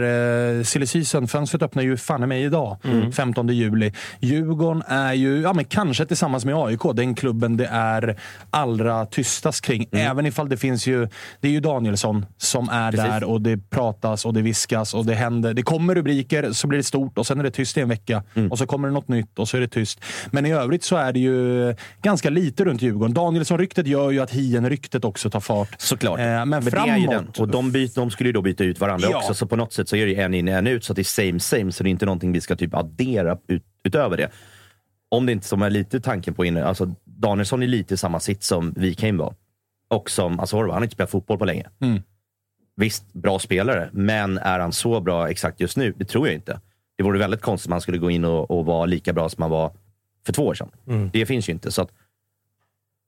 Eh, 0.58 0.62
silly 0.62 0.86
season, 0.86 1.28
fönstret 1.28 1.62
öppnar 1.62 1.82
ju 1.82 1.96
fan 1.96 2.22
i 2.22 2.26
mig 2.26 2.42
idag, 2.42 2.76
15 3.12 3.48
juli. 3.48 3.92
Djurgården 4.20 4.82
är 4.86 5.12
ju, 5.12 5.40
ja 5.40 5.52
men 5.52 5.64
kanske 5.64 6.06
tillsammans 6.06 6.44
med 6.44 6.54
AIK, 6.54 6.80
den 6.94 7.14
klubben 7.14 7.56
det 7.56 7.66
är 7.66 8.16
allra 8.50 9.06
tystast 9.06 9.64
kring. 9.64 9.86
Även 9.92 10.26
ifall 10.26 10.48
det 10.48 10.56
finns 10.56 10.86
ju... 10.86 11.08
Det 11.40 11.48
är 11.48 11.52
ju 11.52 11.60
Danielsson 11.60 12.26
som 12.36 12.68
är 12.68 12.90
Precis. 12.90 13.06
där 13.06 13.24
och 13.24 13.40
det 13.40 13.70
pratas 13.70 14.24
och 14.24 14.34
det 14.34 14.42
viskas 14.42 14.94
och 14.94 15.06
det 15.06 15.14
händer. 15.14 15.54
Det 15.54 15.62
kommer 15.62 15.94
rubriker, 15.94 16.52
så 16.52 16.66
blir 16.66 16.78
det 16.78 16.84
stort 16.84 17.18
och 17.18 17.26
sen 17.26 17.38
är 17.40 17.44
det 17.44 17.50
tyst 17.50 17.76
i 17.76 17.80
en 17.80 17.88
vecka. 17.88 18.22
Och 18.50 18.58
så 18.58 18.66
kommer 18.66 18.88
det 18.88 18.94
något 18.94 19.08
nytt 19.08 19.38
och 19.38 19.48
så 19.48 19.56
är 19.56 19.60
det 19.60 19.68
tyst. 19.68 20.00
Men 20.30 20.46
i 20.46 20.52
övrigt 20.52 20.84
så 20.84 20.96
är 20.96 21.12
det 21.12 21.20
ju 21.20 21.74
ganska 22.02 22.30
lite 22.30 22.64
runt 22.64 22.82
Djurgården. 22.82 23.14
Danielsson-ryktet 23.40 23.86
gör 23.86 24.10
ju 24.10 24.20
att 24.20 24.30
Hien-ryktet 24.30 25.04
också 25.04 25.30
tar 25.30 25.40
fart. 25.40 25.74
Såklart. 25.78 26.18
Eh, 26.18 26.24
men, 26.24 26.48
Men 26.48 26.64
det 26.64 26.68
är 26.68 26.70
framåt... 26.70 27.02
ju 27.02 27.06
den. 27.06 27.28
Och 27.38 27.48
de, 27.48 27.72
byt, 27.72 27.94
de 27.94 28.10
skulle 28.10 28.28
ju 28.28 28.32
då 28.32 28.42
byta 28.42 28.64
ut 28.64 28.80
varandra 28.80 29.08
Ja. 29.10 29.16
också, 29.18 29.34
så 29.34 29.46
på 29.46 29.56
något 29.56 29.72
sätt 29.72 29.88
så 29.88 29.96
är 29.96 30.06
det 30.06 30.12
ju 30.12 30.20
en 30.20 30.34
in, 30.34 30.48
en 30.48 30.66
ut, 30.66 30.84
så 30.84 30.92
att 30.92 30.96
det 30.96 31.02
är 31.02 31.04
same 31.04 31.40
same, 31.40 31.72
så 31.72 31.82
det 31.82 31.88
är 31.88 31.90
inte 31.90 32.06
någonting 32.06 32.32
vi 32.32 32.40
ska 32.40 32.56
typ 32.56 32.74
addera 32.74 33.38
ut, 33.48 33.64
utöver 33.84 34.16
det. 34.16 34.30
Om 35.08 35.26
det 35.26 35.32
inte 35.32 35.46
som 35.46 35.62
är 35.62 35.70
lite 35.70 36.00
tanken 36.00 36.34
på 36.34 36.44
inne, 36.44 36.64
alltså 36.64 36.94
Danielsson 37.04 37.62
är 37.62 37.66
lite 37.66 37.94
i 37.94 37.96
samma 37.96 38.20
sitt 38.20 38.42
som 38.42 38.72
Wikheim 38.76 39.16
var. 39.16 39.34
Och 39.88 40.10
som 40.10 40.40
Azorba, 40.40 40.72
han 40.72 40.78
har 40.82 40.82
inte 40.84 40.94
spelat 40.94 41.10
fotboll 41.10 41.38
på 41.38 41.44
länge. 41.44 41.66
Mm. 41.80 42.02
Visst, 42.76 43.12
bra 43.12 43.38
spelare, 43.38 43.88
men 43.92 44.38
är 44.38 44.58
han 44.58 44.72
så 44.72 45.00
bra 45.00 45.28
exakt 45.30 45.60
just 45.60 45.76
nu? 45.76 45.94
Det 45.96 46.04
tror 46.04 46.26
jag 46.26 46.34
inte. 46.34 46.60
Det 46.96 47.02
vore 47.02 47.18
väldigt 47.18 47.40
konstigt 47.40 47.66
om 47.68 47.72
han 47.72 47.80
skulle 47.80 47.98
gå 47.98 48.10
in 48.10 48.24
och, 48.24 48.50
och 48.50 48.64
vara 48.66 48.86
lika 48.86 49.12
bra 49.12 49.28
som 49.28 49.42
han 49.42 49.50
var 49.50 49.72
för 50.26 50.32
två 50.32 50.46
år 50.46 50.54
sedan. 50.54 50.70
Det 51.12 51.26
finns 51.26 51.48
ju 51.48 51.52
inte. 51.52 51.72
Så 51.72 51.82
att 51.82 51.90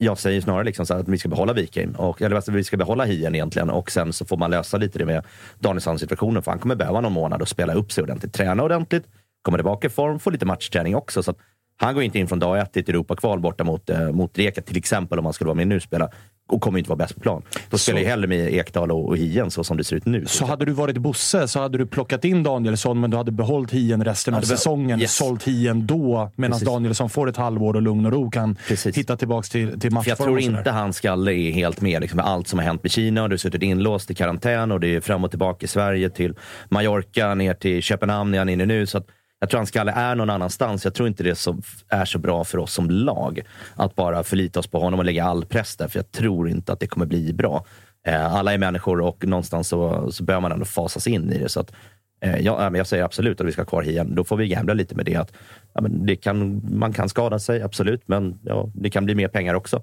jag 0.02 0.18
säger 0.18 0.40
snarare 0.40 0.64
liksom 0.64 0.86
så 0.86 0.94
här 0.94 1.00
att 1.00 1.08
vi 1.08 1.18
ska 1.18 1.28
behålla 1.28 1.52
Viking, 1.52 1.94
och, 1.94 2.22
eller 2.22 2.36
alltså, 2.36 2.52
vi 2.52 2.64
ska 2.64 2.76
behålla 2.76 3.04
Hien 3.04 3.34
egentligen 3.34 3.70
och 3.70 3.90
sen 3.90 4.12
så 4.12 4.24
får 4.24 4.36
man 4.36 4.50
lösa 4.50 4.76
lite 4.76 4.98
det 4.98 5.04
med 5.04 5.24
Danielssons 5.58 6.00
situationen 6.00 6.42
för 6.42 6.50
han 6.50 6.60
kommer 6.60 6.74
behöva 6.74 7.00
någon 7.00 7.12
månad 7.12 7.42
och 7.42 7.48
spela 7.48 7.74
upp 7.74 7.92
sig 7.92 8.02
ordentligt, 8.02 8.32
träna 8.32 8.62
ordentligt, 8.62 9.04
komma 9.42 9.56
tillbaka 9.56 9.86
i 9.86 9.90
form, 9.90 10.18
få 10.18 10.30
lite 10.30 10.46
matchträning 10.46 10.96
också. 10.96 11.22
Så 11.22 11.30
att 11.30 11.38
han 11.86 11.94
går 11.94 12.02
inte 12.02 12.18
in 12.18 12.28
från 12.28 12.38
dag 12.38 12.58
ett 12.60 12.76
i 12.76 12.80
ett 12.80 12.88
Europakval 12.88 13.40
borta 13.40 13.64
mot, 13.64 13.90
eh, 13.90 14.10
mot 14.12 14.38
Rijeka, 14.38 14.62
till 14.62 14.76
exempel 14.76 15.18
om 15.18 15.24
han 15.24 15.32
skulle 15.34 15.46
vara 15.48 15.54
med 15.56 15.66
nu 15.68 15.76
och 15.76 15.82
spela 15.82 16.08
och 16.48 16.60
kommer 16.60 16.78
inte 16.78 16.88
vara 16.90 16.96
bäst 16.96 17.14
på 17.14 17.20
plan. 17.20 17.42
Då 17.70 17.78
spelar 17.78 18.00
jag 18.00 18.08
hellre 18.08 18.26
med 18.26 18.54
Ekdal 18.54 18.90
och, 18.90 19.08
och 19.08 19.16
Hien 19.16 19.50
så 19.50 19.64
som 19.64 19.76
det 19.76 19.84
ser 19.84 19.96
ut 19.96 20.06
nu. 20.06 20.26
Så 20.26 20.46
hade 20.46 20.64
du 20.64 20.72
varit 20.72 20.96
Bosse 20.96 21.48
så 21.48 21.60
hade 21.60 21.78
du 21.78 21.86
plockat 21.86 22.24
in 22.24 22.42
Danielsson, 22.42 23.00
men 23.00 23.10
du 23.10 23.16
hade 23.16 23.32
behållit 23.32 23.70
Hien 23.70 24.04
resten 24.04 24.34
av 24.34 24.36
Hade 24.36 24.44
be- 24.52 24.56
säsongen. 24.56 25.00
Yes. 25.00 25.14
Sålt 25.16 25.42
Hien 25.42 25.86
då, 25.86 26.30
medan 26.36 26.52
Precis. 26.52 26.68
Danielsson 26.68 27.10
får 27.10 27.28
ett 27.28 27.36
halvår 27.36 27.74
och 27.76 27.82
lugn 27.82 28.06
och 28.06 28.12
ro 28.12 28.30
kan 28.30 28.56
Precis. 28.68 28.96
hitta 28.96 29.16
tillbaka 29.16 29.46
till, 29.46 29.80
till 29.80 29.92
matchform. 29.92 30.08
jag 30.08 30.18
tror 30.18 30.40
inte 30.40 30.70
hans 30.70 30.96
skalle 30.96 31.32
är 31.32 31.52
helt 31.52 31.80
med 31.80 32.00
liksom, 32.00 32.16
med 32.16 32.26
allt 32.26 32.48
som 32.48 32.58
har 32.58 32.66
hänt 32.66 32.82
med 32.82 32.92
Kina. 32.92 33.22
Och 33.22 33.28
du 33.28 33.32
har 33.32 33.38
suttit 33.38 33.62
inlåst 33.62 34.10
i 34.10 34.14
karantän 34.14 34.72
och 34.72 34.80
det 34.80 34.94
är 34.94 35.00
fram 35.00 35.24
och 35.24 35.30
tillbaka 35.30 35.64
i 35.64 35.68
Sverige 35.68 36.10
till 36.10 36.34
Mallorca, 36.68 37.34
ner 37.34 37.54
till 37.54 37.82
Köpenhamn 37.82 38.34
är 38.34 38.38
han 38.38 38.48
inne 38.48 38.66
nu. 38.66 38.86
Så 38.86 38.98
att 38.98 39.06
jag 39.42 39.50
tror 39.50 39.58
hans 39.58 39.68
skalle 39.68 39.92
är 39.92 40.14
någon 40.14 40.30
annanstans. 40.30 40.84
Jag 40.84 40.94
tror 40.94 41.08
inte 41.08 41.22
det 41.22 41.34
som 41.34 41.62
är 41.88 42.04
så 42.04 42.18
bra 42.18 42.44
för 42.44 42.58
oss 42.58 42.72
som 42.72 42.90
lag. 42.90 43.40
Att 43.74 43.94
bara 43.94 44.22
förlita 44.22 44.60
oss 44.60 44.66
på 44.66 44.80
honom 44.80 44.98
och 44.98 45.04
lägga 45.04 45.24
all 45.24 45.44
press 45.44 45.76
där. 45.76 45.88
För 45.88 45.98
jag 45.98 46.12
tror 46.12 46.48
inte 46.48 46.72
att 46.72 46.80
det 46.80 46.86
kommer 46.86 47.06
bli 47.06 47.32
bra. 47.32 47.66
Eh, 48.06 48.34
alla 48.34 48.52
är 48.52 48.58
människor 48.58 49.00
och 49.00 49.26
någonstans 49.26 49.68
så, 49.68 50.12
så 50.12 50.24
bör 50.24 50.40
man 50.40 50.52
ändå 50.52 50.64
fasas 50.64 51.06
in 51.06 51.32
i 51.32 51.38
det. 51.38 51.48
Så 51.48 51.60
att, 51.60 51.72
eh, 52.20 52.40
jag 52.40 52.86
säger 52.86 53.04
absolut 53.04 53.40
att 53.40 53.46
vi 53.46 53.52
ska 53.52 53.60
ha 53.62 53.66
kvar 53.66 53.82
Hien. 53.82 54.14
Då 54.14 54.24
får 54.24 54.36
vi 54.36 54.48
gambla 54.48 54.74
lite 54.74 54.94
med 54.94 55.06
det. 55.06 55.16
Att, 55.16 55.32
ja, 55.74 55.80
men 55.80 56.06
det 56.06 56.16
kan, 56.16 56.62
man 56.78 56.92
kan 56.92 57.08
skada 57.08 57.38
sig, 57.38 57.62
absolut. 57.62 58.02
Men 58.06 58.38
ja, 58.42 58.70
det 58.74 58.90
kan 58.90 59.04
bli 59.04 59.14
mer 59.14 59.28
pengar 59.28 59.54
också 59.54 59.82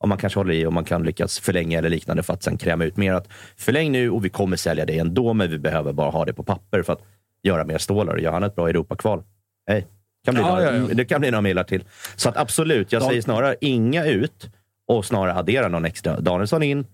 om 0.00 0.08
man 0.08 0.18
kanske 0.18 0.40
håller 0.40 0.54
i 0.54 0.66
och 0.66 0.72
man 0.72 0.84
kan 0.84 1.02
lyckas 1.02 1.38
förlänga 1.38 1.78
eller 1.78 1.90
liknande 1.90 2.22
för 2.22 2.32
att 2.32 2.42
sen 2.42 2.58
kräma 2.58 2.84
ut 2.84 2.96
mer. 2.96 3.12
Att 3.12 3.28
förläng 3.56 3.92
nu 3.92 4.10
och 4.10 4.24
vi 4.24 4.28
kommer 4.28 4.56
sälja 4.56 4.86
det 4.86 4.98
ändå, 4.98 5.34
men 5.34 5.50
vi 5.50 5.58
behöver 5.58 5.92
bara 5.92 6.10
ha 6.10 6.24
det 6.24 6.32
på 6.32 6.42
papper 6.42 6.82
för 6.82 6.92
att 6.92 7.02
göra 7.42 7.64
mer 7.64 7.78
stålar. 7.78 8.16
Gör 8.16 8.32
han 8.32 8.42
ett 8.42 8.54
bra 8.54 8.68
Europakval, 8.68 9.22
hej, 9.66 9.86
kan 10.24 10.34
bli 10.34 10.42
Ja, 10.42 10.48
några, 10.48 10.76
ja, 10.76 10.86
ja. 10.88 10.94
det 10.94 11.04
kan 11.04 11.20
bli 11.20 11.30
några 11.30 11.42
millar 11.42 11.64
till. 11.64 11.84
Så 12.16 12.28
att 12.28 12.36
absolut, 12.36 12.92
jag 12.92 13.02
Dan- 13.02 13.08
säger 13.08 13.22
snarare 13.22 13.56
inga 13.60 14.04
ut 14.04 14.50
och 14.88 15.04
snarare 15.04 15.34
addera 15.34 15.68
någon 15.68 15.84
extra. 15.84 16.20
Danielsson 16.20 16.62
in 16.62 16.86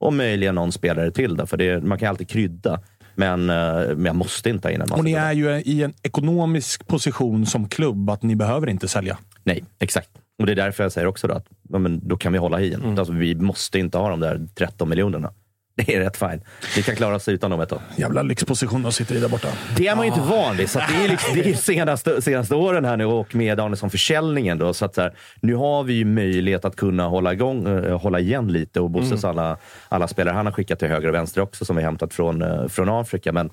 och 0.00 0.12
möjligen 0.12 0.54
någon 0.54 0.72
spelare 0.72 1.10
till. 1.10 1.36
Då, 1.36 1.46
för 1.46 1.56
det, 1.56 1.84
man 1.84 1.98
kan 1.98 2.08
alltid 2.08 2.28
krydda, 2.28 2.80
men, 3.14 3.50
eh, 3.50 3.56
men 3.96 4.04
jag 4.04 4.16
måste 4.16 4.50
inte 4.50 4.68
ha 4.68 4.72
in 4.72 4.80
en 4.80 4.88
massa. 4.88 4.98
Och 4.98 5.04
ni 5.04 5.12
är 5.12 5.32
ju 5.32 5.50
i 5.50 5.82
en 5.82 5.94
ekonomisk 6.02 6.86
position 6.86 7.46
som 7.46 7.68
klubb 7.68 8.10
att 8.10 8.22
ni 8.22 8.36
behöver 8.36 8.68
inte 8.70 8.88
sälja. 8.88 9.18
Nej, 9.44 9.64
exakt. 9.78 10.10
Och 10.38 10.46
det 10.46 10.52
är 10.52 10.56
därför 10.56 10.82
jag 10.82 10.92
säger 10.92 11.06
också 11.06 11.26
då 11.26 11.34
att 11.34 11.46
men 11.68 12.08
då 12.08 12.16
kan 12.16 12.32
vi 12.32 12.38
hålla 12.38 12.56
hien. 12.58 12.82
Mm. 12.82 12.98
Alltså, 12.98 13.12
vi 13.12 13.34
måste 13.34 13.78
inte 13.78 13.98
ha 13.98 14.08
de 14.10 14.20
där 14.20 14.46
13 14.54 14.88
miljonerna. 14.88 15.32
Det 15.76 15.94
är 15.94 16.00
rätt 16.00 16.16
fint. 16.16 16.44
Vi 16.76 16.82
kan 16.82 16.96
klara 16.96 17.14
oss 17.16 17.28
utan 17.28 17.50
dem 17.50 17.60
ett 17.60 17.68
tag. 17.68 17.80
Jävla 17.96 18.22
lyxposition 18.22 18.82
de 18.82 18.92
sitter 18.92 19.14
i 19.14 19.20
där 19.20 19.28
borta. 19.28 19.48
Det 19.76 19.88
är 19.88 19.96
man 19.96 20.06
ju 20.06 20.12
inte 20.12 20.24
van 20.24 20.56
vid. 20.56 20.70
Så 20.70 20.78
det 20.78 21.04
är, 21.04 21.08
liksom, 21.08 21.34
det 21.34 21.50
är 21.50 21.54
senaste, 21.54 22.22
senaste 22.22 22.54
åren 22.54 22.84
här 22.84 22.96
nu 22.96 23.04
och 23.04 23.34
med 23.34 23.58
Danielsson-försäljningen. 23.58 24.58
Då, 24.58 24.74
så 24.74 24.84
att 24.84 24.94
så 24.94 25.00
här, 25.00 25.14
nu 25.40 25.54
har 25.54 25.84
vi 25.84 25.92
ju 25.92 26.04
möjlighet 26.04 26.64
att 26.64 26.76
kunna 26.76 27.08
hålla, 27.08 27.32
igång, 27.32 27.66
eh, 27.68 28.00
hålla 28.00 28.20
igen 28.20 28.52
lite 28.52 28.80
och 28.80 28.90
Bosses 28.90 29.24
alla, 29.24 29.56
alla 29.88 30.08
spelare 30.08 30.34
han 30.34 30.46
har 30.46 30.52
skickat 30.52 30.78
till 30.78 30.88
höger 30.88 31.08
och 31.08 31.14
vänster 31.14 31.40
också 31.40 31.64
som 31.64 31.76
vi 31.76 31.82
hämtat 31.82 32.14
från, 32.14 32.42
eh, 32.42 32.68
från 32.68 32.88
Afrika. 32.88 33.32
Men 33.32 33.50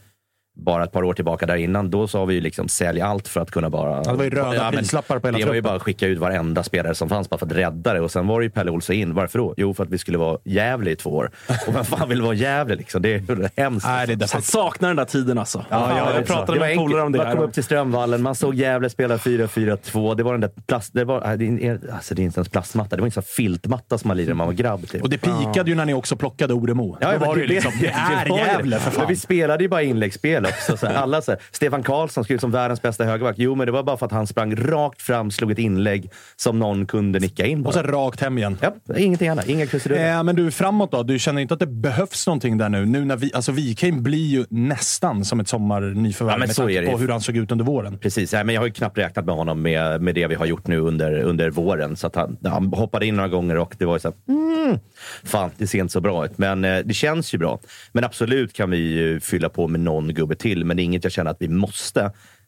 bara 0.60 0.84
ett 0.84 0.92
par 0.92 1.04
år 1.04 1.13
tillbaka 1.13 1.46
där 1.46 1.56
innan, 1.56 1.89
då 1.89 2.08
sa 2.08 2.25
vi 2.25 2.34
ju 2.36 2.42
liksom 2.42 2.68
sälj 2.68 3.01
allt 3.01 3.28
för 3.28 3.42
att 3.42 3.51
kunna 3.51 3.70
bara... 3.70 4.04
det 4.04 4.13
var 4.13 4.24
ju 4.24 4.30
röda 4.30 4.72
men 4.72 4.80
prislappar 4.80 5.20
på 5.20 5.28
hela 5.28 5.38
Det 5.38 5.46
var 5.46 5.54
ju 5.54 5.62
bara 5.62 5.75
att 5.75 5.82
skicka 5.82 6.08
ut 6.08 6.18
varenda 6.20 6.63
spelare 6.63 6.96
som 6.96 7.10
fanns 7.10 7.30
bara 7.30 7.38
för 7.38 7.46
att 7.46 7.51
rädda 7.51 7.94
det. 7.94 8.01
Och 8.01 8.12
sen 8.12 8.28
var 8.28 8.39
det 8.39 8.44
ju 8.44 8.50
Pelle 8.50 8.72
Olsson 8.72 8.96
in. 8.96 9.13
Varför 9.13 9.39
då? 9.39 9.54
Jo, 9.58 9.74
för 9.74 9.84
att 9.84 9.89
vi 9.89 9.98
skulle 9.98 10.18
vara 10.18 10.38
Gävle 10.44 10.92
i 10.92 10.96
två 10.96 11.10
år. 11.10 11.32
Och 11.68 11.75
vem 11.75 11.86
fan 11.86 12.10
vill 12.10 12.22
vara 12.22 12.34
Gävle 12.34 12.75
liksom? 12.75 13.01
Det 13.01 13.13
är 13.13 13.20
ju 13.20 13.48
hemskt. 13.58 13.88
Nej, 13.88 14.08
det 14.08 14.12
är 14.12 14.13
Jag 14.13 14.20
definitivt. 14.20 14.51
saknar 14.51 14.89
den 14.89 14.96
där 14.98 15.06
tiden 15.06 15.38
alltså. 15.38 15.66
Ja, 15.70 15.98
ja, 15.98 16.16
jag 16.16 16.25
pratade 16.25 16.60
med 16.60 16.72
en 16.72 16.78
polare 16.78 17.01
om 17.01 17.12
det 17.12 17.18
Man 17.18 17.36
kom 17.36 17.44
upp 17.46 17.54
till 17.54 17.63
Strömvallen, 17.63 18.22
man 18.22 18.36
såg 18.36 18.56
Gävle 18.56 18.89
spela 18.89 19.18
4-4-2. 19.18 20.16
Det 20.16 20.24
var 20.24 20.32
den 20.32 20.42
där 20.42 20.51
plast... 20.68 20.94
Det, 20.94 21.06
var, 21.06 21.38
det, 21.38 21.80
alltså, 21.94 22.16
det 22.16 22.22
är 22.22 22.24
inte 22.24 22.38
ens 22.39 22.50
plastmatta, 22.50 22.96
det 22.96 23.01
var 23.01 23.08
en 23.08 23.12
sån 23.12 23.22
här 23.22 23.34
filtmatta 23.44 23.98
som 23.98 24.08
man 24.08 24.18
lirade 24.18 24.30
när 24.30 24.36
man 24.36 24.48
var 24.48 24.54
grabb. 24.54 24.88
Typ. 24.89 25.04
Och 25.04 25.10
det 25.10 25.18
pikade 25.18 25.70
ju 25.70 25.75
när 25.75 25.86
ni 25.86 25.94
också 25.94 26.16
plockade 26.16 26.54
Oremo. 26.54 26.98
Ja, 27.01 27.08
Då 27.12 27.20
men 27.20 27.28
var 27.28 27.36
det, 27.36 27.42
ju 27.42 27.48
liksom, 27.48 27.72
det 27.82 27.88
är 27.88 28.38
Gävle 28.38 28.80
för 28.80 28.86
Men 28.92 29.00
fan. 29.00 29.06
vi 29.08 29.16
spelade 29.16 29.63
ju 29.63 29.70
bara 29.70 29.82
inläggsspel 29.82 30.46
också. 30.50 30.77
Så 30.77 30.88
här, 30.88 30.96
alla 30.96 31.22
så 31.22 31.32
här, 31.32 31.39
Stefan 31.51 31.84
Karlsson 31.84 32.26
ut 32.30 32.41
som 32.41 32.52
världens 32.52 32.82
bästa 32.82 33.04
högerback. 33.04 33.36
Jo, 33.38 33.56
men 33.56 33.65
det 33.65 33.71
var 33.71 33.84
bara 33.84 33.97
för 33.97 34.06
att 34.06 34.12
han 34.12 34.28
sprang 34.28 34.56
rakt 34.56 35.02
fram, 35.02 35.32
slog 35.32 35.52
ett 35.52 35.60
inlägg 35.60 36.12
som 36.36 36.60
någon 36.60 36.86
kunde 36.86 37.19
nicka 37.19 37.45
in. 37.45 37.58
Och 37.58 37.63
Bara. 37.63 37.74
sen 37.74 37.84
rakt 37.84 38.21
hem 38.21 38.38
igen. 38.38 38.58
Ja, 38.62 38.97
ingenting 38.97 39.28
annat. 39.28 39.47
Inga 39.47 39.65
krusiduller. 39.65 40.17
Eh, 40.17 40.24
men 40.24 40.36
du, 40.36 40.52
framåt 40.52 40.91
då? 40.91 41.04
Du 41.04 41.19
känner 41.19 41.41
inte 41.41 41.54
att 41.54 41.60
det 41.60 41.67
behövs 41.67 42.28
någonting 42.28 42.58
där 42.58 42.69
nu? 42.69 42.86
Nu 42.86 43.06
när 43.06 43.15
vi, 43.15 43.32
alltså 43.34 43.52
Wikheim 43.52 44.04
blir 44.04 44.28
ju 44.28 44.45
nästan 44.50 45.26
som 45.26 45.39
ett 45.39 45.47
sommarnyförvärv 45.47 46.34
Ja, 46.34 46.38
med 46.39 46.56
tanke 46.56 46.91
på 46.91 46.97
hur 46.97 47.10
han 47.10 47.21
såg 47.21 47.38
ut 47.38 47.52
under 47.52 47.65
våren. 47.65 47.97
Precis, 47.97 48.34
Nej, 48.34 48.43
men 48.43 48.56
jag 48.56 48.62
har 48.62 48.67
ju 48.67 48.74
knappt 48.74 48.97
räknat 48.97 49.26
med 49.26 49.36
honom 49.36 49.62
med, 49.62 50.02
med 50.02 50.15
det 50.15 50.28
vi 50.28 50.36
har 50.36 50.45
gjort 50.45 50.67
nu 50.67 50.80
under, 50.80 51.19
under 51.19 51.50
våren. 51.50 51.95
Så 51.95 52.12
han, 52.13 52.38
han 52.43 52.74
hoppade 52.74 53.06
in 53.06 53.15
några 53.15 53.30
gånger 53.30 53.58
och 53.58 53.76
det 53.78 53.86
var 53.86 53.95
ju 53.95 54.00
så 54.00 54.08
här, 54.08 54.36
mm, 54.36 54.80
fan, 55.24 55.52
det 55.58 55.67
ser 55.67 55.80
inte 55.80 55.93
så 55.93 56.02
bra 56.02 56.26
ut. 56.26 56.38
Men 56.38 56.65
eh, 56.65 56.80
det 56.86 56.93
känns 56.93 57.34
ju 57.34 57.38
bra. 57.38 57.60
Men 57.91 58.04
absolut 58.04 58.54
kan 58.54 58.69
vi 58.69 58.78
ju 58.78 59.19
fylla 59.19 59.50
på 59.50 59.67
med 59.67 59.80
någon 59.80 60.13
gubbe 60.13 60.36
till, 60.39 60.65
men 60.65 60.78
det 60.78 60.84
är 60.84 60.86
inget 60.86 61.04
jag 61.04 61.13
känner 61.13 61.32
att 61.32 61.41
vi 61.41 61.47
måste. 61.47 62.02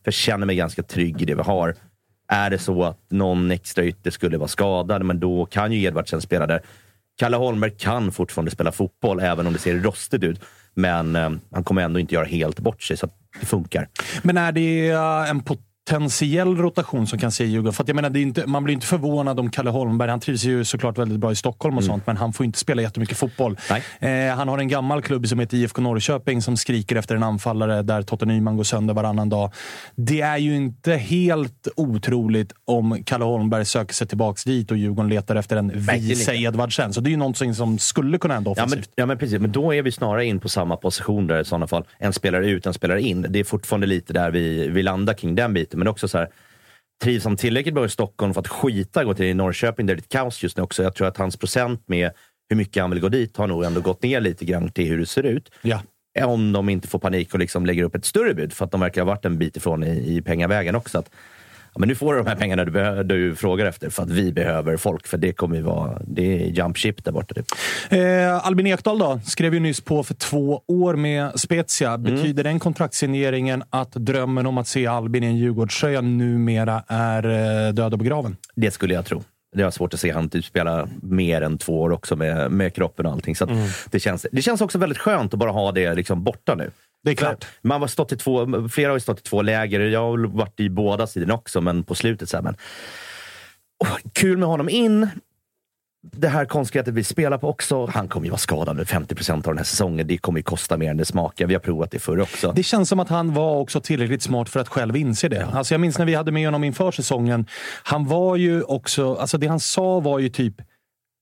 För 0.03 0.07
jag 0.07 0.13
känner 0.13 0.45
mig 0.45 0.55
ganska 0.55 0.83
trygg 0.83 1.21
i 1.21 1.25
det 1.25 1.35
vi 1.35 1.41
har. 1.41 1.75
Är 2.27 2.49
det 2.49 2.57
så 2.57 2.83
att 2.83 3.11
någon 3.11 3.51
extra 3.51 3.83
ytter 3.83 4.11
skulle 4.11 4.37
vara 4.37 4.47
skadad, 4.47 5.05
men 5.05 5.19
då 5.19 5.45
kan 5.45 5.71
ju 5.71 5.81
Edvardsen 5.81 6.21
spela 6.21 6.47
där. 6.47 6.61
Kalle 7.17 7.37
Holmberg 7.37 7.71
kan 7.77 8.11
fortfarande 8.11 8.51
spela 8.51 8.71
fotboll, 8.71 9.19
även 9.19 9.47
om 9.47 9.53
det 9.53 9.59
ser 9.59 9.79
rostigt 9.79 10.23
ut. 10.23 10.41
Men 10.73 11.15
eh, 11.15 11.31
han 11.51 11.63
kommer 11.63 11.81
ändå 11.81 11.99
inte 11.99 12.15
göra 12.15 12.25
helt 12.25 12.59
bort 12.59 12.81
sig, 12.81 12.97
så 12.97 13.05
att 13.05 13.13
det 13.39 13.45
funkar. 13.45 13.87
Men 14.21 14.37
är 14.37 14.51
det 14.51 14.89
eh, 14.89 15.29
en 15.29 15.41
pot 15.41 15.59
potentiell 15.91 16.57
rotation 16.57 17.07
som 17.07 17.19
kan 17.19 17.31
se 17.31 17.45
Djurgården? 17.45 17.73
För 17.73 17.83
att 17.83 17.87
jag 17.87 17.95
menar, 17.95 18.09
det 18.09 18.19
är 18.19 18.21
inte, 18.21 18.47
man 18.47 18.63
blir 18.63 18.73
inte 18.73 18.87
förvånad 18.87 19.39
om 19.39 19.49
Kalle 19.49 19.69
Holmberg, 19.69 20.09
han 20.09 20.19
trivs 20.19 20.43
ju 20.43 20.65
såklart 20.65 20.97
väldigt 20.97 21.19
bra 21.19 21.31
i 21.31 21.35
Stockholm 21.35 21.77
och 21.77 21.83
sånt, 21.83 22.07
men 22.07 22.17
han 22.17 22.33
får 22.33 22.45
inte 22.45 22.59
spela 22.59 22.81
jättemycket 22.81 23.17
fotboll. 23.17 23.57
Eh, 23.99 24.09
han 24.35 24.47
har 24.47 24.57
en 24.57 24.67
gammal 24.67 25.01
klubb 25.01 25.27
som 25.27 25.39
heter 25.39 25.57
IFK 25.57 25.81
Norrköping 25.81 26.41
som 26.41 26.57
skriker 26.57 26.95
efter 26.95 27.15
en 27.15 27.23
anfallare 27.23 27.81
där 27.81 28.01
Totte 28.01 28.25
Nyman 28.25 28.57
går 28.57 28.63
sönder 28.63 28.93
varannan 28.93 29.29
dag. 29.29 29.51
Det 29.95 30.21
är 30.21 30.37
ju 30.37 30.55
inte 30.55 30.93
helt 30.93 31.67
otroligt 31.75 32.53
om 32.65 33.03
Kalle 33.03 33.23
Holmberg 33.25 33.65
söker 33.65 33.93
sig 33.93 34.07
tillbaka 34.07 34.41
dit 34.45 34.71
och 34.71 34.77
Djurgården 34.77 35.09
letar 35.09 35.35
efter 35.35 35.57
en 35.57 35.71
vice. 35.75 36.35
Edvardsen. 36.35 36.93
Så 36.93 37.01
det 37.01 37.09
är 37.09 37.11
ju 37.11 37.17
någonting 37.17 37.55
som 37.55 37.79
skulle 37.79 38.17
kunna 38.17 38.33
hända 38.33 38.49
Ja 38.49 38.51
offensivt. 38.51 38.79
men, 38.79 38.93
ja 38.95 39.05
men 39.05 39.17
precis, 39.17 39.39
men 39.39 39.51
då 39.51 39.73
är 39.73 39.81
vi 39.81 39.91
snarare 39.91 40.25
in 40.25 40.39
på 40.39 40.49
samma 40.49 40.77
position 40.77 41.27
där 41.27 41.41
i 41.41 41.45
sådana 41.45 41.67
fall. 41.67 41.83
En 41.97 42.13
spelare 42.13 42.47
ut, 42.47 42.65
en 42.65 42.73
spelare 42.73 43.01
in. 43.01 43.25
Det 43.29 43.39
är 43.39 43.43
fortfarande 43.43 43.87
lite 43.87 44.13
där 44.13 44.31
vi, 44.31 44.67
vi 44.67 44.83
landar 44.83 45.13
kring 45.13 45.35
den 45.35 45.53
biten. 45.53 45.80
Men 45.81 45.87
också 45.87 46.07
så 46.07 46.17
här, 46.17 46.29
trivs 47.03 47.23
han 47.23 47.37
tillräckligt 47.37 47.75
bra 47.75 47.85
i 47.85 47.89
Stockholm 47.89 48.33
för 48.33 48.41
att 48.41 48.47
skita 48.47 49.03
gå 49.03 49.13
till 49.13 49.35
Norrköping 49.35 49.85
där 49.85 49.95
det 49.95 49.99
är 49.99 50.01
ett 50.01 50.09
kaos 50.09 50.43
just 50.43 50.57
nu 50.57 50.63
också. 50.63 50.83
Jag 50.83 50.95
tror 50.95 51.07
att 51.07 51.17
hans 51.17 51.37
procent 51.37 51.83
med 51.87 52.11
hur 52.49 52.57
mycket 52.57 52.81
han 52.81 52.89
vill 52.91 52.99
gå 52.99 53.09
dit 53.09 53.37
har 53.37 53.47
nog 53.47 53.63
ändå 53.63 53.81
gått 53.81 54.03
ner 54.03 54.19
lite 54.19 54.45
grann 54.45 54.69
till 54.69 54.87
hur 54.87 54.97
det 54.97 55.05
ser 55.05 55.23
ut. 55.23 55.51
Ja. 55.61 55.81
Om 56.23 56.51
de 56.51 56.69
inte 56.69 56.87
får 56.87 56.99
panik 56.99 57.33
och 57.33 57.39
liksom 57.39 57.65
lägger 57.65 57.83
upp 57.83 57.95
ett 57.95 58.05
större 58.05 58.33
bud, 58.33 58.53
för 58.53 58.65
att 58.65 58.71
de 58.71 58.79
verkar 58.79 59.01
ha 59.01 59.05
varit 59.05 59.25
en 59.25 59.37
bit 59.37 59.57
ifrån 59.57 59.83
i, 59.83 60.17
i 60.17 60.21
pengavägen 60.21 60.75
också. 60.75 60.97
Att, 60.97 61.09
ja, 61.73 61.79
men 61.79 61.89
nu 61.89 61.95
får 61.95 62.13
du 62.13 62.19
de 62.19 62.27
här 62.27 62.35
pengarna 62.35 62.65
du, 62.65 63.03
du 63.03 63.35
frågar 63.35 63.65
efter, 63.65 63.89
för 63.89 64.03
att 64.03 64.09
vi 64.09 64.31
behöver 64.33 64.77
folk. 64.77 65.07
För 65.07 65.17
det 65.17 65.33
kommer 65.33 65.55
ju 65.55 65.61
vara 65.61 66.01
det 66.07 66.43
är 66.43 66.47
jump 66.47 66.77
ship 66.77 67.03
där 67.03 67.11
borta. 67.11 67.33
Typ. 67.33 67.45
Eh, 67.89 68.45
Albin 68.47 68.67
Ekdal 68.67 68.99
då, 68.99 69.19
skrev 69.25 69.53
ju 69.53 69.59
nyss 69.59 69.81
på 69.81 70.03
för 70.03 70.13
två 70.13 70.61
år 70.67 70.95
med 70.95 71.39
Spezia. 71.39 71.93
Mm. 71.93 72.03
Betyder 72.15 72.43
den 72.43 72.59
kontraktssigneringen 72.59 73.63
att 73.69 73.91
drömmen 73.91 74.45
om 74.45 74.57
att 74.57 74.67
se 74.67 74.87
Albin 74.87 75.23
i 75.23 75.27
en 75.27 75.37
Djurgårdströja 75.37 76.01
numera 76.01 76.83
är 76.87 77.23
eh, 77.67 77.73
död 77.73 77.93
och 77.93 77.99
begraven? 77.99 78.37
Det 78.55 78.71
skulle 78.71 78.93
jag 78.93 79.05
tro. 79.05 79.23
Det 79.55 79.63
har 79.63 79.71
svårt 79.71 79.93
att 79.93 79.99
se 79.99 80.11
han 80.11 80.29
typ 80.29 80.45
spela 80.45 80.87
mer 81.01 81.41
än 81.41 81.57
två 81.57 81.81
år 81.81 81.91
också 81.91 82.15
med, 82.15 82.51
med 82.51 82.75
kroppen 82.75 83.05
och 83.05 83.11
allting. 83.11 83.35
Så 83.35 83.45
Mm. 83.45 83.67
det, 83.91 83.99
känns, 83.99 84.25
det 84.31 84.41
känns 84.41 84.61
också 84.61 84.77
väldigt 84.77 84.97
skönt 84.97 85.33
att 85.33 85.39
bara 85.39 85.51
ha 85.51 85.71
det 85.71 85.93
liksom 85.93 86.23
borta 86.23 86.55
nu. 86.55 86.71
Det 87.03 87.11
är 87.11 87.15
klart. 87.15 87.45
Man 87.61 87.81
har 87.81 87.87
stått 87.87 88.11
i 88.11 88.17
två, 88.17 88.67
flera 88.69 88.89
har 88.89 88.95
ju 88.95 88.99
stått 88.99 89.19
i 89.19 89.23
två 89.23 89.41
läger. 89.41 89.79
Jag 89.79 89.99
har 89.99 90.37
varit 90.37 90.59
i 90.59 90.69
båda 90.69 91.07
sidorna 91.07 91.33
också, 91.33 91.61
men 91.61 91.83
på 91.83 91.95
slutet 91.95 92.29
så 92.29 92.37
här, 92.37 92.43
men, 92.43 92.55
Åh, 93.83 93.97
Kul 94.13 94.37
med 94.37 94.47
honom 94.47 94.69
in. 94.69 95.07
Det 96.03 96.27
här 96.27 96.45
konstgreppet 96.45 96.93
vi 96.93 97.03
spelar 97.03 97.37
på 97.37 97.49
också. 97.49 97.85
Han 97.85 98.07
kommer 98.07 98.25
ju 98.25 98.29
vara 98.29 98.39
skadad 98.39 98.77
nu 98.77 98.85
50 98.85 99.15
procent 99.15 99.47
av 99.47 99.53
den 99.53 99.57
här 99.57 99.65
säsongen. 99.65 100.07
Det 100.07 100.17
kommer 100.17 100.39
ju 100.39 100.43
kosta 100.43 100.77
mer 100.77 100.91
än 100.91 100.97
det 100.97 101.05
smakar. 101.05 101.47
Vi 101.47 101.53
har 101.53 101.61
provat 101.61 101.91
det 101.91 101.99
förr 101.99 102.19
också. 102.19 102.51
Det 102.51 102.63
känns 102.63 102.89
som 102.89 102.99
att 102.99 103.09
han 103.09 103.33
var 103.33 103.55
också 103.55 103.81
tillräckligt 103.81 104.21
smart 104.21 104.49
för 104.49 104.59
att 104.59 104.67
själv 104.67 104.97
inse 104.97 105.29
det. 105.29 105.45
Alltså 105.45 105.73
jag 105.73 105.81
minns 105.81 105.97
när 105.97 106.05
vi 106.05 106.15
hade 106.15 106.31
med 106.31 106.47
honom 106.47 106.63
inför 106.63 106.91
säsongen. 106.91 107.45
Han 107.83 108.07
var 108.07 108.35
ju 108.35 108.63
också... 108.63 109.15
Alltså 109.15 109.37
det 109.37 109.47
han 109.47 109.59
sa 109.59 109.99
var 109.99 110.19
ju 110.19 110.29
typ 110.29 110.55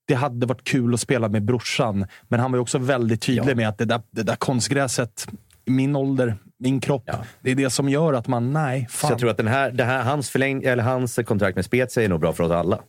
det 0.08 0.16
hade 0.16 0.46
varit 0.46 0.64
kul 0.64 0.94
att 0.94 1.00
spela 1.00 1.30
med 1.30 1.44
brorsan, 1.44 2.06
men 2.28 2.40
han 2.40 2.52
var 2.52 2.58
ju 2.58 2.62
också 2.62 2.78
väldigt 2.78 3.22
tydlig 3.22 3.58
med 3.58 3.70
att 3.70 3.78
det 3.78 3.86
där, 3.86 4.02
det 4.12 4.24
där 4.24 4.36
konstgräset, 4.36 5.28
min 5.70 5.96
ålder, 5.96 6.36
min 6.60 6.82
kropp, 6.82 7.10
det 7.42 7.52
är 7.52 7.56
det 7.56 7.70
som 7.70 7.90
gör 7.90 8.14
att 8.14 8.28
man, 8.28 8.54
nej, 8.54 8.88
Så 8.90 8.98
fan. 8.98 9.10
jag 9.12 9.20
tror 9.20 9.30
att 9.30 9.38
den 9.38 9.48
här, 9.48 9.72
det 9.72 9.84
här, 9.84 10.04
hans, 10.04 10.30
förläng, 10.30 10.64
eller 10.64 10.84
hans 10.84 11.20
kontrakt 11.26 11.56
med 11.56 11.66
Spezia 11.66 12.04
är 12.04 12.10
nog 12.10 12.20
bra 12.20 12.34
för 12.34 12.44
oss 12.44 12.52
alla. 12.52 12.80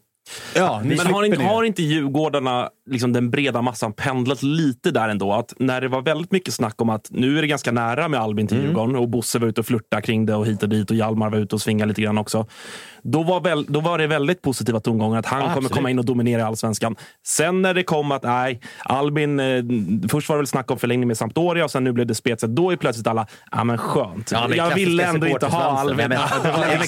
Ja, 0.55 0.83
Men 0.85 0.99
har, 0.99 1.25
inte, 1.25 1.43
har 1.43 1.65
inte 1.65 1.83
Djurgårdarna, 1.83 2.71
liksom 2.91 3.13
den 3.13 3.31
breda 3.31 3.63
massan, 3.63 3.93
pendlat 3.93 4.43
lite 4.43 4.91
där 4.91 5.09
ändå? 5.09 5.33
Att 5.33 5.55
när 5.59 5.81
det 5.81 5.89
var 5.89 6.03
väldigt 6.03 6.33
mycket 6.33 6.55
snack 6.55 6.83
om 6.83 6.89
att 6.91 7.07
nu 7.11 7.39
är 7.39 7.43
det 7.43 7.49
ganska 7.49 7.73
nära 7.73 8.09
med 8.09 8.21
Albin 8.21 8.47
till 8.47 8.63
Djurgården 8.63 8.97
och 8.97 9.09
Bosse 9.09 9.39
var 9.39 9.49
ute 9.49 9.61
och 9.61 9.67
flörtade 9.67 10.03
kring 10.03 10.27
det 10.27 10.35
och 10.35 10.47
hit 10.47 10.63
och 10.63 10.69
dit 10.69 10.91
och 10.91 10.97
Hjalmar 10.97 11.31
var 11.31 11.39
ute 11.39 11.55
och 11.55 11.61
svingade 11.61 11.89
lite 11.89 12.03
grann 12.03 12.19
också. 12.19 12.47
Då 13.03 13.23
var, 13.23 13.41
väl, 13.41 13.65
då 13.69 13.81
var 13.81 13.99
det 13.99 14.07
väldigt 14.07 14.43
positiva 14.43 14.81
tongångar 14.81 15.19
att 15.19 15.27
han 15.27 15.41
kommer 15.41 15.53
absolut. 15.53 15.73
komma 15.73 15.91
in 15.91 15.99
och 15.99 16.05
dominera 16.05 16.47
allsvenskan. 16.47 16.97
Sen 17.27 17.63
när 17.63 17.75
det 17.75 17.83
kom 17.83 18.13
att 18.13 18.23
nej, 18.23 18.61
Albin, 18.85 19.41
eh, 19.41 19.65
först 20.09 20.29
var 20.29 20.37
det 20.37 20.41
väl 20.41 20.47
snack 20.47 20.71
om 20.71 20.79
förlängning 20.79 21.09
med 21.09 21.17
Sampdoria 21.17 21.65
och 21.65 21.71
sen 21.71 21.85
nu 21.85 21.93
blev 21.93 22.07
det 22.07 22.15
spetset. 22.15 22.51
Då 22.51 22.71
är 22.71 22.77
plötsligt 22.77 23.07
alla, 23.07 23.27
ja 23.51 23.65
men 23.65 23.79
skönt. 23.79 24.31
Ja, 24.33 24.55
jag 24.55 24.75
ville 24.75 25.05
ändå 25.05 25.27
inte 25.27 25.47
ha. 25.47 25.61
Albin. 25.61 25.99
Ja, 25.99 26.09
men, 26.09 26.19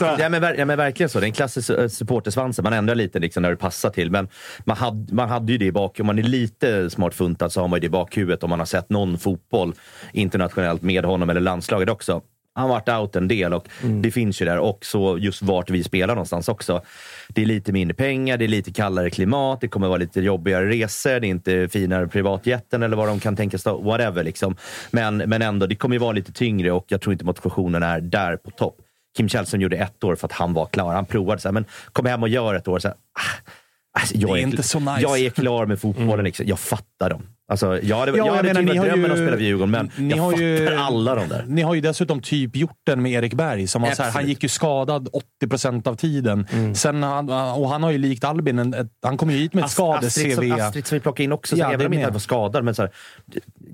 var 0.00 0.18
ja, 0.18 0.28
men, 0.28 0.68
ja, 0.68 0.76
verkligen 0.76 1.10
så. 1.10 1.20
Det 1.20 1.24
är 1.24 1.28
en 1.28 1.32
klassisk 1.32 1.70
eh, 1.70 1.88
supportersvansen. 1.88 2.62
Man 2.62 2.72
ändrar 2.72 2.94
lite 2.94 3.18
liksom 3.18 3.42
när 3.42 3.50
det 3.50 3.56
passar 3.56 3.90
till. 3.90 4.10
Men 4.10 4.28
man 4.64 4.76
hade, 4.76 5.14
man 5.14 5.28
hade 5.28 5.52
ju 5.52 5.58
det 5.58 5.64
i 5.64 5.72
bak... 5.72 6.00
Om 6.00 6.06
man 6.06 6.18
är 6.18 6.22
lite 6.22 6.90
smart 6.90 7.14
funtad 7.14 7.52
så 7.52 7.60
har 7.60 7.68
man 7.68 7.76
ju 7.76 7.80
det 7.80 7.86
i 7.86 7.90
bakhuvudet 7.90 8.42
om 8.42 8.50
man 8.50 8.58
har 8.58 8.66
sett 8.66 8.90
någon 8.90 9.18
fotboll 9.18 9.74
internationellt 10.12 10.82
med 10.82 11.04
honom 11.04 11.30
eller 11.30 11.40
landslaget 11.40 11.90
också. 11.90 12.22
Han 12.54 12.68
varit 12.68 12.88
out 12.88 13.16
en 13.16 13.28
del 13.28 13.54
och 13.54 13.68
det 14.02 14.10
finns 14.10 14.42
ju 14.42 14.46
där. 14.46 14.58
Och 14.58 14.84
så 14.84 15.18
just 15.18 15.42
vart 15.42 15.70
vi 15.70 15.84
spelar 15.84 16.14
någonstans 16.14 16.48
också. 16.48 16.82
Det 17.28 17.42
är 17.42 17.46
lite 17.46 17.72
mindre 17.72 17.94
pengar, 17.94 18.36
det 18.36 18.44
är 18.44 18.48
lite 18.48 18.72
kallare 18.72 19.10
klimat, 19.10 19.60
det 19.60 19.68
kommer 19.68 19.88
vara 19.88 19.98
lite 19.98 20.20
jobbigare 20.20 20.68
resor, 20.70 21.20
det 21.20 21.26
är 21.26 21.30
inte 21.30 21.68
finare 21.68 22.06
privatjätten 22.08 22.82
eller 22.82 22.96
vad 22.96 23.08
de 23.08 23.20
kan 23.20 23.36
tänka 23.36 23.58
sig. 23.58 23.72
Whatever 23.72 24.24
liksom. 24.24 24.56
Men, 24.90 25.16
men 25.16 25.42
ändå, 25.42 25.66
det 25.66 25.74
kommer 25.74 25.94
ju 25.94 26.00
vara 26.00 26.12
lite 26.12 26.32
tyngre 26.32 26.70
och 26.70 26.84
jag 26.88 27.00
tror 27.00 27.12
inte 27.12 27.24
motivationen 27.24 27.82
är 27.82 28.00
där 28.00 28.36
på 28.36 28.50
topp. 28.50 28.76
Kim 29.16 29.28
Källström 29.28 29.60
gjorde 29.60 29.76
ett 29.76 30.04
år 30.04 30.14
för 30.14 30.26
att 30.26 30.32
han 30.32 30.54
var 30.54 30.66
klar. 30.66 30.94
Han 30.94 31.06
provade 31.06 31.40
så 31.40 31.48
här, 31.48 31.52
men 31.52 31.64
kom 31.92 32.06
hem 32.06 32.22
och 32.22 32.28
gör 32.28 32.54
ett 32.54 32.68
år. 32.68 32.78
Så 32.78 32.88
här, 32.88 32.96
ah, 32.96 34.00
alltså, 34.00 34.16
jag 34.16 34.30
är 34.30 34.36
är 34.36 34.38
inte 34.38 34.62
så 34.62 34.80
nice. 34.80 35.00
Jag 35.02 35.18
är 35.18 35.30
klar 35.30 35.66
med 35.66 35.80
fotbollen. 35.80 36.24
Liksom. 36.24 36.46
Jag 36.46 36.58
fattar 36.58 37.10
dem. 37.10 37.22
Alltså, 37.52 37.78
jag 37.82 37.96
hade, 37.96 38.10
Ja, 38.12 38.16
jag 38.26 38.32
hade 38.34 38.48
menar, 38.48 38.62
ni 38.62 38.76
har 38.78 38.86
drömmen 38.86 39.04
ju- 39.04 39.10
att 39.12 39.18
spela 39.18 39.32
för 39.36 39.44
Djurgården, 39.44 39.70
men 39.70 39.90
ni 39.96 40.14
jag 40.16 40.22
har 40.22 40.30
fattar 40.32 40.44
ju- 40.44 40.76
alla 40.76 41.14
de 41.14 41.28
där. 41.28 41.44
Ni 41.48 41.62
har 41.62 41.74
ju 41.74 41.80
dessutom 41.80 42.20
typ 42.20 42.56
gjort 42.56 42.78
den 42.86 43.02
med 43.02 43.12
Erik 43.12 43.34
Berg. 43.34 43.66
Som 43.66 43.82
var 43.82 43.90
så 43.90 44.02
här, 44.02 44.10
han 44.10 44.26
gick 44.26 44.42
ju 44.42 44.48
skadad 44.48 45.08
80 45.12 45.48
procent 45.48 45.86
av 45.86 45.94
tiden. 45.94 46.46
Sen 46.74 47.02
han, 47.02 47.28
och 47.30 47.68
han 47.68 47.82
har 47.82 47.90
ju 47.90 47.98
likt 47.98 48.24
Albin, 48.24 48.58
en, 48.58 48.74
han 49.02 49.16
kom 49.16 49.30
ju 49.30 49.36
hit 49.36 49.54
med 49.54 49.64
ett 49.64 49.70
skade-CV. 49.70 50.52
Astrid 50.60 50.86
som 50.86 50.96
vi 50.96 51.00
plockade 51.00 51.24
in 51.24 51.32
också, 51.32 51.56
så 51.56 51.60
Ja, 51.60 51.72
även 51.72 51.86
om 51.86 51.92
inte 51.92 52.10
var 52.10 52.18
skadad. 52.18 52.64
Men 52.64 52.74
så 52.74 52.82
här, 52.82 52.90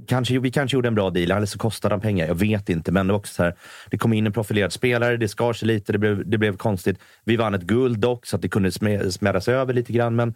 kanske, 0.08 0.38
vi 0.38 0.50
kanske 0.50 0.76
gjorde 0.76 0.88
en 0.88 0.94
bra 0.94 1.10
deal, 1.10 1.30
eller 1.30 1.46
så 1.46 1.58
kostade 1.58 1.94
han 1.94 2.00
pengar. 2.00 2.26
Jag 2.26 2.34
vet 2.34 2.68
inte. 2.68 2.92
Men 2.92 3.06
det, 3.06 3.12
var 3.12 3.18
också 3.20 3.34
så 3.34 3.42
här, 3.42 3.54
det 3.90 3.98
kom 3.98 4.12
in 4.12 4.26
en 4.26 4.32
profilerad 4.32 4.72
spelare, 4.72 5.16
det 5.16 5.28
skar 5.28 5.52
sig 5.52 5.68
lite, 5.68 5.92
det 5.92 5.98
blev, 5.98 6.28
det 6.30 6.38
blev 6.38 6.56
konstigt. 6.56 6.98
Vi 7.24 7.36
vann 7.36 7.54
ett 7.54 7.62
guld 7.62 7.98
dock, 7.98 8.26
så 8.26 8.36
att 8.36 8.42
det 8.42 8.48
kunde 8.48 8.70
smä- 8.70 9.10
smäras 9.10 9.48
över 9.48 9.74
lite 9.74 9.92
grann. 9.92 10.16
Men 10.16 10.34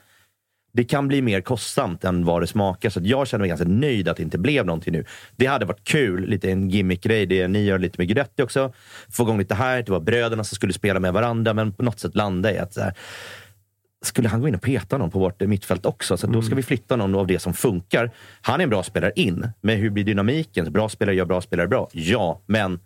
det 0.73 0.85
kan 0.85 1.09
bli 1.09 1.23
mer 1.23 1.41
kostsamt 1.41 2.05
än 2.05 2.25
vad 2.25 2.43
det 2.43 2.47
smakar. 2.47 2.91
Så 2.91 3.01
jag 3.03 3.29
känner 3.29 3.41
mig 3.41 3.49
ganska 3.49 3.69
nöjd 3.69 4.09
att 4.09 4.17
det 4.17 4.23
inte 4.23 4.39
blev 4.39 4.67
någonting 4.67 4.93
nu. 4.93 5.05
Det 5.37 5.47
hade 5.47 5.65
varit 5.65 5.85
kul, 5.85 6.27
lite 6.29 6.51
en 6.51 6.71
gimmick-grej. 6.71 7.27
Det 7.27 7.49
ni 7.49 7.65
gör 7.65 7.79
lite 7.79 7.95
med 7.99 8.09
Guidetti 8.09 8.43
också. 8.43 8.73
Få 9.11 9.23
igång 9.23 9.39
lite 9.39 9.55
här. 9.55 9.83
Det 9.83 9.93
var 9.93 10.01
bröderna 10.01 10.45
som 10.45 10.55
skulle 10.55 10.73
spela 10.73 11.01
med 11.01 11.13
varandra, 11.13 11.55
men 11.55 11.73
på 11.73 11.83
något 11.83 12.01
sätt 12.01 12.15
landa 12.15 12.53
i 12.53 12.59
att 12.59 12.77
här, 12.77 12.95
skulle 14.03 14.29
han 14.29 14.41
gå 14.41 14.49
in 14.49 14.55
och 14.55 14.63
peta 14.63 14.99
någon 14.99 15.11
på 15.11 15.19
vårt 15.19 15.41
mittfält 15.41 15.87
också? 15.87 16.17
Så 16.17 16.27
då 16.27 16.43
ska 16.43 16.55
vi 16.55 16.63
flytta 16.63 16.97
någon 16.97 17.15
av 17.15 17.27
det 17.27 17.39
som 17.39 17.55
funkar. 17.55 18.11
Han 18.41 18.61
är 18.61 18.65
en 18.65 18.71
bra 18.71 18.83
spelare 18.83 19.13
in, 19.17 19.49
men 19.61 19.79
hur 19.79 19.91
blir 19.91 20.05
dynamiken? 20.05 20.73
Bra 20.73 20.89
spelare 20.89 21.17
gör 21.17 21.25
bra 21.25 21.41
spelare 21.41 21.69
bra. 21.69 21.89
Ja, 21.93 22.43
men 22.47 22.81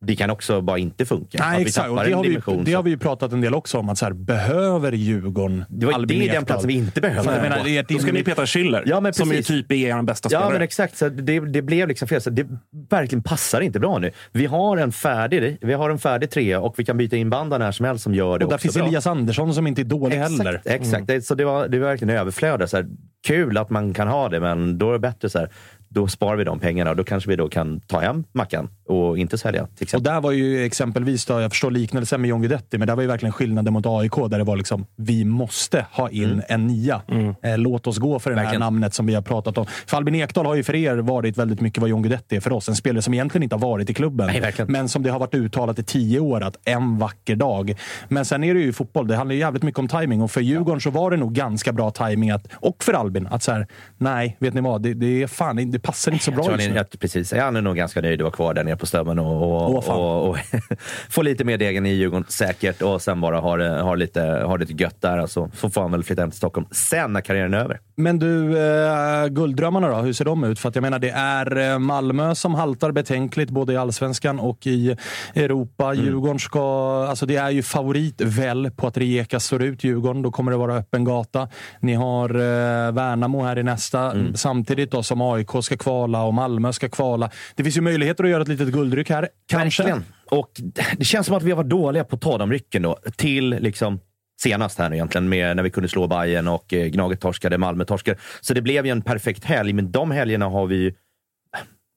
det 0.00 0.16
kan 0.16 0.30
också 0.30 0.60
bara 0.60 0.78
inte 0.78 1.06
funka. 1.06 1.38
Nej, 1.40 1.54
Att 1.54 1.60
vi 1.60 1.66
exakt. 1.66 1.86
Det, 1.88 2.06
en 2.06 2.12
har 2.14 2.22
vi, 2.22 2.28
dimension. 2.28 2.64
det 2.64 2.70
så- 2.70 2.76
har 2.76 2.82
vi 2.82 2.90
ju 2.90 2.98
pratat 2.98 3.32
en 3.32 3.40
del 3.40 3.54
också 3.54 3.78
om. 3.78 3.88
Att 3.88 3.98
så 3.98 4.04
här, 4.04 4.12
behöver 4.12 4.92
Djurgården 4.92 5.64
Det 5.68 5.86
var- 5.86 6.06
det 6.06 6.28
är 6.28 6.32
den 6.32 6.44
platsen 6.44 6.68
vi 6.68 6.74
inte 6.74 7.00
behöver. 7.00 7.32
Jag 7.32 7.42
menar, 7.42 7.64
ert 7.66 7.88
Då 7.88 7.98
ska 7.98 8.12
ni 8.12 8.24
peta 8.24 8.44
Schüller, 8.44 8.82
Ja, 8.86 9.00
men 9.00 9.12
som 9.14 9.32
ju 9.32 9.42
typ 9.42 9.72
är 9.72 9.74
er 9.76 10.02
bästa 10.02 10.28
Ja, 10.32 10.38
spelare. 10.38 10.52
men 10.52 10.62
exakt. 10.62 10.96
Så 10.96 11.08
det, 11.08 11.40
det 11.40 11.62
blev 11.62 11.88
liksom 11.88 12.08
fel. 12.08 12.20
Så 12.20 12.30
det 12.30 12.46
verkligen 12.90 13.22
passar 13.22 13.60
inte 13.60 13.80
bra 13.80 13.98
nu. 13.98 14.10
Vi 14.32 14.46
har 14.46 14.76
en 14.76 14.92
färdig, 14.92 15.58
vi 15.60 15.72
har 15.72 15.90
en 15.90 15.98
färdig 15.98 16.30
trea 16.30 16.60
och 16.60 16.74
vi 16.78 16.84
kan 16.84 16.96
byta 16.96 17.16
in 17.16 17.30
banden 17.30 17.60
när 17.60 17.72
som 17.72 17.86
helst 17.86 18.04
som 18.04 18.14
gör 18.14 18.38
det 18.38 18.44
Och 18.44 18.50
där 18.50 18.56
också 18.56 18.62
finns 18.62 18.76
bra. 18.76 18.86
Elias 18.86 19.06
Andersson 19.06 19.54
som 19.54 19.66
inte 19.66 19.82
är 19.82 19.84
dålig 19.84 20.16
Exakt, 20.16 20.38
heller. 20.38 20.60
Mm. 20.64 20.80
exakt. 20.82 21.06
Det- 21.06 21.22
Så 21.26 21.34
det 21.34 21.44
var, 21.44 21.68
det 21.68 21.78
var 21.78 21.86
verkligen 21.88 22.16
överflöd. 22.16 22.70
Så 22.70 22.76
här, 22.76 22.86
kul 23.26 23.58
att 23.58 23.70
man 23.70 23.94
kan 23.94 24.08
ha 24.08 24.28
det, 24.28 24.40
men 24.40 24.78
då 24.78 24.88
är 24.88 24.92
det 24.92 24.98
bättre 24.98 25.28
så 25.28 25.38
här. 25.38 25.50
Då 25.96 26.08
sparar 26.08 26.36
vi 26.36 26.44
de 26.44 26.58
pengarna 26.58 26.90
och 26.90 26.96
då 26.96 27.04
kanske 27.04 27.30
vi 27.30 27.36
då 27.36 27.48
kan 27.48 27.80
ta 27.80 28.00
hem 28.00 28.24
Mackan 28.32 28.68
och 28.86 29.18
inte 29.18 29.38
sälja. 29.38 29.66
Till 29.66 29.96
Och 29.96 30.02
där 30.02 30.20
var 30.20 30.32
ju 30.32 30.64
exempelvis, 30.64 31.24
då, 31.24 31.40
jag 31.40 31.50
förstår 31.50 31.70
liknelsen 31.70 32.20
med 32.20 32.30
John 32.30 32.40
Guidetti, 32.40 32.78
men 32.78 32.88
där 32.88 32.94
var 32.94 33.02
ju 33.02 33.08
verkligen 33.08 33.32
skillnaden 33.32 33.72
mot 33.72 33.86
AIK 33.86 34.12
där 34.30 34.38
det 34.38 34.44
var 34.44 34.56
liksom, 34.56 34.86
vi 34.96 35.24
måste 35.24 35.86
ha 35.92 36.10
in 36.10 36.42
en 36.48 36.66
nia. 36.66 37.02
Eh, 37.42 37.58
låt 37.58 37.86
oss 37.86 37.98
gå 37.98 38.18
för 38.18 38.30
det 38.30 38.40
här 38.40 38.58
namnet 38.58 38.94
som 38.94 39.06
vi 39.06 39.14
har 39.14 39.22
pratat 39.22 39.58
om. 39.58 39.66
För 39.86 39.96
Albin 39.96 40.14
Ekdal 40.14 40.46
har 40.46 40.54
ju 40.54 40.62
för 40.62 40.74
er 40.74 40.96
varit 40.96 41.38
väldigt 41.38 41.60
mycket 41.60 41.80
vad 41.80 41.90
John 41.90 42.02
Guidetti 42.02 42.36
är 42.36 42.40
för 42.40 42.52
oss. 42.52 42.68
En 42.68 42.76
spelare 42.76 43.02
som 43.02 43.14
egentligen 43.14 43.42
inte 43.42 43.54
har 43.54 43.60
varit 43.60 43.90
i 43.90 43.94
klubben, 43.94 44.26
Nej, 44.26 44.54
men 44.68 44.88
som 44.88 45.02
det 45.02 45.10
har 45.10 45.18
varit 45.18 45.34
uttalat 45.34 45.78
i 45.78 45.82
tio 45.82 46.20
år 46.20 46.40
att 46.40 46.56
en 46.64 46.98
vacker 46.98 47.36
dag. 47.36 47.74
Men 48.08 48.24
sen 48.24 48.44
är 48.44 48.54
det 48.54 48.60
ju 48.60 48.72
fotboll. 48.72 49.06
Det 49.06 49.16
handlar 49.16 49.34
ju 49.34 49.40
jävligt 49.40 49.62
mycket 49.62 49.78
om 49.78 49.88
timing 49.88 50.22
och 50.22 50.30
för 50.30 50.40
Djurgården 50.40 50.80
så 50.80 50.90
var 50.90 51.10
det 51.10 51.16
nog 51.16 51.34
ganska 51.34 51.72
bra 51.72 51.90
timing 51.90 52.30
att, 52.30 52.46
och 52.54 52.84
för 52.84 52.92
Albin 52.92 53.26
att 53.30 53.42
så 53.42 53.52
här, 53.52 53.66
nej, 53.98 54.36
vet 54.40 54.54
ni 54.54 54.60
vad? 54.60 54.82
Det, 54.82 54.94
det, 54.94 55.22
är 55.22 55.26
fan, 55.26 55.70
det 55.70 55.78
passar 55.86 56.12
inte 56.12 56.24
så 56.24 56.30
Jag 56.30 56.36
bra 56.36 56.44
tror 56.44 56.60
just 56.60 56.70
nu. 56.70 56.78
att 56.78 57.00
precis, 57.00 57.32
han 57.32 57.56
är 57.56 57.62
nog 57.62 57.76
ganska 57.76 58.00
nöjd 58.00 58.20
att 58.20 58.24
vara 58.24 58.32
kvar 58.32 58.54
där 58.54 58.64
nere 58.64 58.76
på 58.76 58.86
Stömmen 58.86 59.18
och, 59.18 59.76
och, 59.76 59.84
fan. 59.84 59.96
och, 59.96 60.28
och 60.28 60.38
få 61.08 61.22
lite 61.22 61.44
mer 61.44 61.58
degen 61.58 61.86
i 61.86 61.90
Djurgården 61.90 62.24
säkert 62.28 62.82
och 62.82 63.02
sen 63.02 63.20
bara 63.20 63.40
ha 63.40 63.56
det, 63.56 63.68
ha 63.82 63.94
lite, 63.94 64.20
ha 64.20 64.56
det 64.58 64.64
lite 64.64 64.82
gött 64.82 65.00
där. 65.00 65.18
Alltså, 65.18 65.50
så 65.54 65.70
får 65.70 65.80
han 65.80 65.92
väl 65.92 66.02
flytta 66.02 66.22
hem 66.22 66.30
till 66.30 66.38
Stockholm 66.38 66.66
sen 66.70 67.12
när 67.12 67.20
karriären 67.20 67.54
är 67.54 67.58
över. 67.58 67.80
Men 67.96 68.18
du, 68.18 68.58
eh, 68.58 69.26
gulddrömmarna 69.28 69.88
då? 69.88 69.94
Hur 69.96 70.12
ser 70.12 70.24
de 70.24 70.44
ut? 70.44 70.58
För 70.58 70.68
att 70.68 70.74
jag 70.74 70.82
menar, 70.82 70.98
det 70.98 71.10
är 71.10 71.72
eh, 71.72 71.78
Malmö 71.78 72.34
som 72.34 72.54
haltar 72.54 72.92
betänkligt 72.92 73.50
både 73.50 73.72
i 73.72 73.76
allsvenskan 73.76 74.40
och 74.40 74.66
i 74.66 74.96
Europa. 75.34 75.92
Mm. 75.92 76.04
Djurgården 76.04 76.38
ska... 76.38 76.60
Alltså 77.08 77.26
det 77.26 77.36
är 77.36 77.50
ju 77.50 77.62
favorit 77.62 78.20
väl 78.20 78.70
på 78.70 78.86
att 78.86 78.96
Rijeka 78.96 79.40
slår 79.40 79.62
ut 79.62 79.84
Djurgården. 79.84 80.22
Då 80.22 80.30
kommer 80.30 80.52
det 80.52 80.58
vara 80.58 80.76
öppen 80.76 81.04
gata. 81.04 81.48
Ni 81.80 81.94
har 81.94 82.30
eh, 82.30 82.92
Värnamo 82.92 83.42
här 83.42 83.58
i 83.58 83.62
nästa. 83.62 84.12
Mm. 84.12 84.36
Samtidigt 84.36 84.90
då 84.90 85.02
som 85.02 85.20
AIK 85.20 85.50
ska 85.62 85.75
kvala 85.76 86.22
och 86.22 86.34
Malmö 86.34 86.72
ska 86.72 86.88
kvala. 86.88 87.30
Det 87.54 87.62
finns 87.62 87.76
ju 87.76 87.80
möjligheter 87.80 88.24
att 88.24 88.30
göra 88.30 88.42
ett 88.42 88.48
litet 88.48 88.68
guldryck 88.68 89.10
här. 89.10 89.28
Kanske. 89.48 89.82
Verkligen. 89.82 90.04
Och 90.30 90.50
det 90.98 91.04
känns 91.04 91.26
som 91.26 91.36
att 91.36 91.42
vi 91.42 91.50
har 91.50 91.56
varit 91.56 91.70
dåliga 91.70 92.04
på 92.04 92.16
att 92.16 92.22
ta 92.22 92.38
de 92.38 92.52
rycken 92.52 92.82
då. 92.82 92.98
Till 93.16 93.50
liksom 93.50 94.00
senast 94.40 94.78
här 94.78 94.94
egentligen, 94.94 95.28
med, 95.28 95.56
när 95.56 95.62
vi 95.62 95.70
kunde 95.70 95.88
slå 95.88 96.06
Bayern 96.06 96.48
och 96.48 96.72
eh, 96.72 96.86
Gnaget 96.86 97.20
torskade, 97.20 97.58
Malmö 97.58 97.84
torskade. 97.84 98.18
Så 98.40 98.54
det 98.54 98.62
blev 98.62 98.86
ju 98.86 98.92
en 98.92 99.02
perfekt 99.02 99.44
helg, 99.44 99.72
men 99.72 99.92
de 99.92 100.10
helgerna 100.10 100.46
har 100.48 100.66
vi 100.66 100.86
eh, 100.86 100.92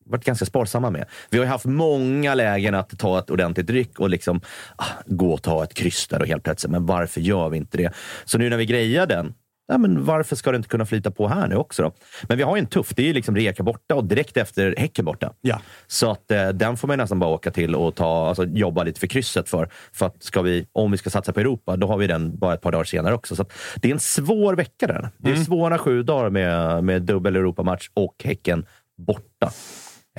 varit 0.06 0.26
ganska 0.26 0.46
sparsamma 0.46 0.90
med. 0.90 1.06
Vi 1.30 1.38
har 1.38 1.46
ju 1.46 1.52
haft 1.52 1.66
många 1.66 2.36
lägen 2.36 2.76
att 2.76 3.00
ta 3.00 3.20
ett 3.20 3.30
ordentligt 3.30 3.70
ryck 3.70 4.00
och 4.00 4.10
liksom 4.10 4.42
ah, 4.76 4.86
gå 5.06 5.34
och 5.34 5.42
ta 5.42 5.64
ett 5.64 5.74
kryss 5.74 6.08
där 6.08 6.22
och 6.22 6.28
helt 6.28 6.44
plötsligt, 6.44 6.72
men 6.72 6.86
varför 6.86 7.22
gör 7.22 7.50
vi 7.50 7.58
inte 7.58 7.78
det? 7.78 7.94
Så 8.26 8.38
nu 8.38 8.50
när 8.50 8.58
vi 8.58 8.66
grejar 8.66 9.08
den, 9.08 9.34
ja, 9.70 9.78
men 9.78 10.06
varför 10.06 10.36
ska 10.36 10.52
det 10.52 10.58
inte 10.58 10.70
kunna 10.70 10.86
flyta 10.86 11.12
på 11.12 11.28
här 11.28 11.48
nu 11.48 11.56
också 11.56 11.84
då? 11.84 11.92
Men 12.24 12.38
vi 12.38 12.44
har 12.44 12.56
ju 12.56 12.60
en 12.60 12.68
tuff, 12.68 12.94
det 12.96 13.02
är 13.02 13.08
ju 13.08 13.14
liksom 13.14 13.36
Rijeka 13.36 13.64
borta 13.64 13.96
och 13.96 14.04
direkt 14.04 14.38
efter 14.38 14.76
Häcken 14.78 15.06
borta. 15.06 15.34
Ja. 15.42 15.62
Så 15.88 16.12
att 16.12 16.32
eh, 16.32 16.50
den 16.50 16.78
får 16.78 16.88
man 16.88 16.98
nästan 16.98 17.20
bara 17.20 17.30
åka 17.30 17.52
till 17.52 17.76
och 17.76 17.96
ta, 17.96 18.28
alltså, 18.28 18.46
jobba 18.46 18.84
lite 18.84 19.00
för 19.00 19.08
krysset 19.08 19.50
för. 19.50 19.70
För 19.94 20.06
att 20.06 20.24
ska 20.24 20.42
vi, 20.42 20.68
om 20.72 20.92
vi 20.92 20.98
ska 20.98 21.10
satsa 21.10 21.34
på 21.34 21.40
Europa, 21.40 21.78
då 21.78 21.88
har 21.88 21.98
vi 21.98 22.08
den 22.08 22.38
bara 22.38 22.54
ett 22.54 22.62
par 22.62 22.72
dagar 22.72 22.84
senare 22.84 23.14
också. 23.14 23.36
Så 23.36 23.42
att 23.42 23.54
det 23.76 23.88
är 23.90 23.94
en 23.94 24.00
svår 24.00 24.56
vecka 24.56 24.88
där. 24.88 25.10
Det 25.18 25.32
är 25.32 25.36
svåra 25.36 25.78
sju 25.78 26.04
dagar 26.04 26.30
med, 26.30 26.84
med 26.84 27.02
dubbel 27.02 27.36
Europamatch 27.36 27.90
och 27.94 28.16
Häcken 28.24 28.66
borta. 28.98 29.52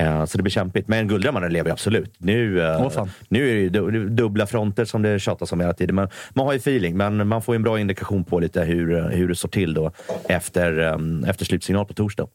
Eh, 0.00 0.24
Så 0.24 0.36
det 0.38 0.42
blir 0.42 0.50
kämpigt. 0.50 0.88
Men 0.88 1.08
gulddrömmarna 1.08 1.48
lever 1.48 1.70
absolut. 1.70 2.14
Nu, 2.18 2.60
eh, 2.62 2.90
fan. 2.90 3.10
nu 3.28 3.50
är 3.50 3.54
det 3.54 3.60
ju 3.60 3.68
du- 3.68 4.08
dubbla 4.08 4.46
fronter 4.46 4.84
som 4.84 5.02
det 5.02 5.18
tjatas 5.18 5.52
om 5.52 5.60
hela 5.60 5.72
tiden. 5.72 5.94
Man, 5.94 6.08
man 6.34 6.46
har 6.46 6.52
ju 6.52 6.56
feeling, 6.56 6.96
men 6.96 7.28
man 7.28 7.42
får 7.42 7.54
ju 7.54 7.56
en 7.56 7.62
bra 7.62 7.80
indikation 7.80 8.24
på 8.24 8.38
lite 8.40 8.60
hur, 8.62 9.10
hur 9.10 9.28
det 9.28 9.34
står 9.34 9.48
till 9.48 9.74
då 9.74 9.90
efter, 10.28 10.78
eh, 10.80 11.30
efter 11.30 11.44
slutsignal 11.44 11.86
på 11.86 11.94
torsdag. 11.94 12.26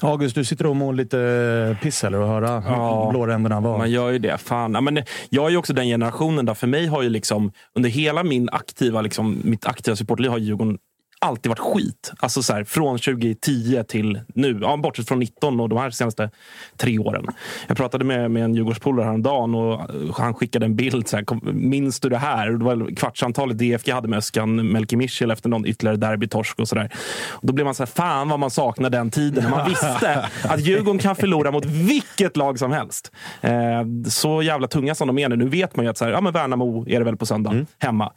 August, 0.00 0.34
du 0.34 0.44
sitter 0.44 0.66
och 0.66 0.76
mår 0.76 0.92
lite 0.92 1.76
piss 1.82 2.04
eller? 2.04 2.20
Och 2.20 2.28
höra 2.28 2.62
Ja. 2.66 3.08
blåränderna 3.10 3.60
var. 3.60 3.78
Man 3.78 3.90
gör 3.90 4.10
ju 4.10 4.18
det. 4.18 4.38
Fan. 4.38 4.74
Ja, 4.74 4.80
men 4.80 4.98
jag 5.30 5.46
är 5.46 5.50
ju 5.50 5.56
också 5.56 5.72
den 5.72 5.86
generationen 5.86 6.46
där 6.46 6.54
för 6.54 6.66
mig 6.66 6.86
har 6.86 7.02
ju 7.02 7.08
liksom 7.10 7.52
under 7.74 7.90
hela 7.90 8.22
min 8.24 8.48
aktiva, 8.52 9.00
liksom, 9.02 9.38
mitt 9.44 9.66
aktiva 9.66 9.96
supportliv 9.96 10.30
har 10.30 10.38
Djurgården 10.38 10.78
alltid 11.20 11.50
varit 11.50 11.58
skit. 11.58 12.12
Alltså 12.18 12.42
så 12.42 12.52
här, 12.52 12.64
från 12.64 12.98
2010 12.98 13.82
till 13.88 14.20
nu. 14.34 14.58
Ja, 14.62 14.76
bortsett 14.76 15.08
från 15.08 15.18
19 15.18 15.60
och 15.60 15.68
de 15.68 15.78
här 15.78 15.90
senaste 15.90 16.30
tre 16.76 16.98
åren. 16.98 17.26
Jag 17.66 17.76
pratade 17.76 18.04
med, 18.04 18.30
med 18.30 18.44
en 18.44 18.54
Djurgårdspolare 18.54 19.04
häromdagen 19.04 19.54
och 19.54 19.72
eh, 19.72 20.14
han 20.16 20.34
skickade 20.34 20.66
en 20.66 20.76
bild. 20.76 21.08
Så 21.08 21.16
här, 21.16 21.52
minns 21.52 22.00
du 22.00 22.08
det 22.08 22.18
här? 22.18 22.50
Det 22.50 22.64
var 22.64 22.96
kvartsamtalet 22.96 23.58
DFG 23.58 23.90
hade 23.90 24.08
med 24.08 24.16
Öskan 24.16 24.72
Melke 24.72 24.96
Michel 24.96 25.30
efter 25.30 25.48
någon 25.48 25.66
ytterligare 25.66 25.96
derbytorsk 25.96 26.58
och 26.58 26.68
sådär. 26.68 26.92
Då 27.42 27.52
blev 27.52 27.64
man 27.64 27.74
så 27.74 27.82
här, 27.82 27.90
fan 27.90 28.28
vad 28.28 28.38
man 28.38 28.50
saknar 28.50 28.90
den 28.90 29.10
tiden. 29.10 29.44
när 29.44 29.50
Man 29.50 29.68
visste 29.68 30.28
att 30.44 30.60
Djurgården 30.60 30.98
kan 30.98 31.16
förlora 31.16 31.50
mot 31.50 31.64
vilket 31.64 32.36
lag 32.36 32.58
som 32.58 32.72
helst. 32.72 33.12
Eh, 33.40 33.50
så 34.08 34.42
jävla 34.42 34.68
tunga 34.68 34.94
som 34.94 35.06
de 35.06 35.18
är 35.18 35.28
nu. 35.28 35.36
Nu 35.36 35.48
vet 35.48 35.76
man 35.76 35.84
ju 35.84 35.90
att 35.90 35.98
så 35.98 36.04
här, 36.04 36.12
ja, 36.12 36.20
men 36.20 36.32
Värnamo 36.32 36.84
är 36.88 36.98
det 36.98 37.04
väl 37.04 37.16
på 37.16 37.26
söndag, 37.26 37.66
hemma. 37.78 38.12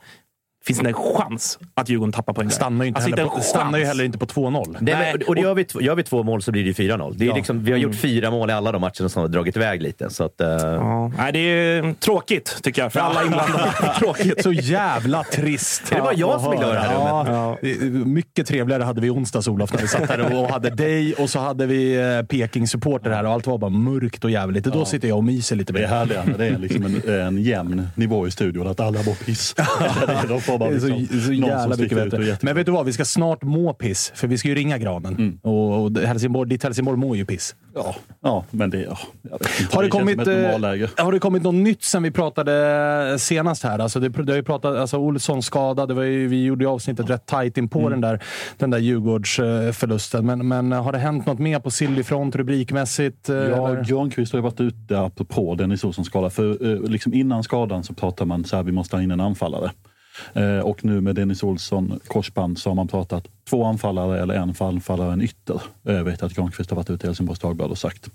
Finns 0.67 0.79
det 0.79 0.87
en 0.87 0.93
chans 0.93 1.59
att 1.73 1.89
Djurgården 1.89 2.11
tappar 2.13 2.33
poäng. 2.33 2.49
Stannar 2.49 2.85
ju, 2.85 2.87
inte 2.87 2.97
Alltså, 2.97 3.09
heller 3.09 3.23
inte 3.23 3.31
på, 3.33 3.37
en 3.37 3.43
stannar 3.43 3.79
ju 3.79 3.85
heller 3.85 4.03
inte 4.03 4.17
på 4.17 4.25
2-0. 4.25 4.77
Nej, 4.81 5.13
och 5.27 5.35
det 5.35 5.41
gör, 5.41 5.53
vi, 5.55 5.63
två- 5.65 5.81
gör 5.81 5.95
vi 5.95 6.03
två 6.03 6.23
mål 6.23 6.41
så 6.41 6.51
blir 6.51 6.63
det 6.63 6.67
ju 6.67 6.73
4-0. 6.89 7.13
Det 7.15 7.25
är 7.25 7.29
Ja. 7.29 7.35
liksom, 7.35 7.63
vi 7.63 7.71
har 7.71 7.77
gjort 7.79 7.95
fyra 7.95 8.31
mål 8.31 8.49
i 8.49 8.53
alla 8.53 8.71
de 8.71 8.81
matcherna 8.81 9.09
som 9.09 9.21
har 9.21 9.27
dragit 9.27 9.55
iväg 9.55 9.81
lite. 9.81 10.09
Så 10.09 10.23
att, 10.23 10.41
eh, 10.41 10.47
Ja. 10.49 11.07
Nej, 11.17 11.31
det 11.33 11.39
är 11.39 11.93
tråkigt, 11.93 12.57
tycker 12.63 12.81
jag, 12.81 12.93
för 12.93 12.99
alla 12.99 13.23
inblandade. 13.23 13.71
tråkigt. 13.99 14.43
Så 14.43 14.51
jävla 14.53 15.23
trist. 15.23 15.91
Är 15.91 15.95
det 15.95 16.01
bara 16.01 16.13
jag 16.13 16.41
som 16.41 16.51
glad 16.55 16.69
i 16.69 16.73
det 16.73 16.79
här 16.79 16.89
höra. 16.99 17.57
Ja. 17.61 17.85
Mycket 18.05 18.47
trevligare 18.47 18.83
hade 18.83 19.01
vi 19.01 19.07
i 19.07 19.09
onsdags, 19.09 19.47
Olof, 19.47 19.73
när 19.73 19.81
vi 19.81 19.87
satt 19.87 20.09
här 20.09 20.33
och 20.35 20.49
hade 20.49 20.69
dig 20.69 21.13
och 21.13 21.29
så 21.29 21.39
hade 21.39 21.65
vi 21.65 21.95
eh, 22.17 22.21
Peking-supporter 22.25 23.09
här 23.11 23.23
och 23.25 23.31
allt 23.31 23.47
var 23.47 23.57
bara 23.57 23.69
mörkt 23.69 24.23
och 24.23 24.31
jävligt. 24.31 24.63
Då 24.63 24.85
sitter 24.85 25.07
jag 25.07 25.17
och 25.17 25.23
myser 25.23 25.55
lite 25.55 25.73
Det 25.73 25.83
är 25.85 26.05
när 26.25 26.37
det 26.37 26.45
är 26.47 26.57
liksom 26.57 26.85
en, 26.85 27.19
en 27.19 27.37
jämn 27.37 27.87
nivå 27.95 28.27
i 28.27 28.31
studion, 28.31 28.67
att 28.67 28.79
alla 28.79 29.03
mår 29.03 29.25
piss. 29.25 29.55
Får 30.51 30.59
bara 30.59 30.69
Det 30.69 30.79
så, 30.79 30.87
liksom 30.87 31.19
så 31.19 31.25
som 31.25 31.33
jävla 31.35 31.75
mycket 31.77 31.97
bättre. 32.11 32.37
Men 32.41 32.55
vet 32.55 32.65
du 32.65 32.71
vad? 32.71 32.85
Vi 32.85 32.93
ska 32.93 33.05
snart 33.05 33.43
må 33.43 33.73
piss, 33.73 34.11
för 34.15 34.27
vi 34.27 34.37
ska 34.37 34.47
ju 34.47 34.55
ringa 34.55 34.77
granen. 34.77 35.39
Och, 35.43 35.83
och 35.85 35.97
Helsingborg, 35.97 36.49
ditt 36.49 36.63
Helsingborg 36.63 36.97
mår 36.97 37.17
ju 37.17 37.25
piss. 37.25 37.55
Ja, 37.75 37.95
ja, 38.21 38.45
men 38.51 38.69
det... 38.69 38.77
Ja, 38.81 38.97
inte. 39.23 39.75
Har 39.75 39.83
det, 39.83 39.89
känns 39.89 39.91
kommit, 39.91 40.27
eh, 40.27 41.03
har 41.05 41.11
det 41.11 41.19
kommit 41.19 41.43
något 41.43 41.55
nytt 41.55 41.83
sen 41.83 42.03
vi 42.03 42.11
pratade 42.11 43.19
senast 43.19 43.63
här? 43.63 43.79
Alltså 43.79 43.99
det, 43.99 44.09
det 44.09 44.31
har 44.31 44.37
ju 44.37 44.43
pratat, 44.43 44.75
alltså 44.77 44.97
Olsson 44.97 45.43
skadad, 45.43 45.87
det 45.87 45.93
var 45.93 46.03
ju, 46.03 46.27
vi 46.27 46.43
gjorde 46.43 46.63
ju 46.63 46.69
avsnittet 46.69 47.09
rätt 47.09 47.25
tajt 47.25 47.57
in 47.57 47.67
på 47.69 47.79
Mm. 47.79 47.91
den 47.91 48.01
där, 48.01 48.19
den 48.57 48.69
där 48.69 48.79
Djurgårdsförlusten. 48.79 50.25
Men, 50.25 50.47
men 50.47 50.71
har 50.71 50.91
det 50.91 50.97
hänt 50.97 51.25
något 51.25 51.39
mer 51.39 51.59
på 51.59 51.71
Sillyfront 51.71 52.35
rubrikmässigt? 52.35 53.29
eh, 53.29 53.35
Ja, 53.35 53.69
eller? 53.69 53.83
Granqvist 53.83 54.31
har 54.33 54.37
ju 54.39 54.43
varit 54.43 54.61
ute 54.61 54.99
apropå 54.99 55.55
Dennis 55.55 55.83
Olssons 55.83 56.07
skada. 56.07 56.29
För 56.29 56.73
eh, 56.73 56.89
liksom 56.89 57.13
innan 57.13 57.43
skadan 57.43 57.83
så 57.83 57.93
pratade 57.93 58.27
man 58.27 58.43
så 58.43 58.55
här, 58.55 58.63
vi 58.63 58.71
måste 58.71 58.95
ha 58.95 59.03
in 59.03 59.11
en 59.11 59.19
anfallare. 59.21 59.71
Eh, 60.33 60.59
och 60.59 60.85
nu 60.85 61.01
med 61.01 61.15
Dennis 61.15 61.43
Olsson 61.43 61.99
korsband 62.07 62.59
så 62.59 62.69
har 62.69 62.75
man 62.75 62.87
pratat 62.87 63.27
två 63.51 63.65
anfallare 63.65 64.21
eller 64.21 64.33
en 64.33 64.53
anfallare, 64.59 65.13
en 65.13 65.21
ytter. 65.21 65.61
Eh, 65.87 65.93
Jag 65.95 66.03
vet 66.03 66.23
att 66.23 66.33
Granqvist 66.33 66.69
har 66.69 66.75
varit 66.75 66.89
ute 66.89 67.05
i 67.05 67.07
Helsingborgs 67.07 67.39
Dagblad 67.39 67.71
och 67.71 67.77
sagt. 67.77 68.09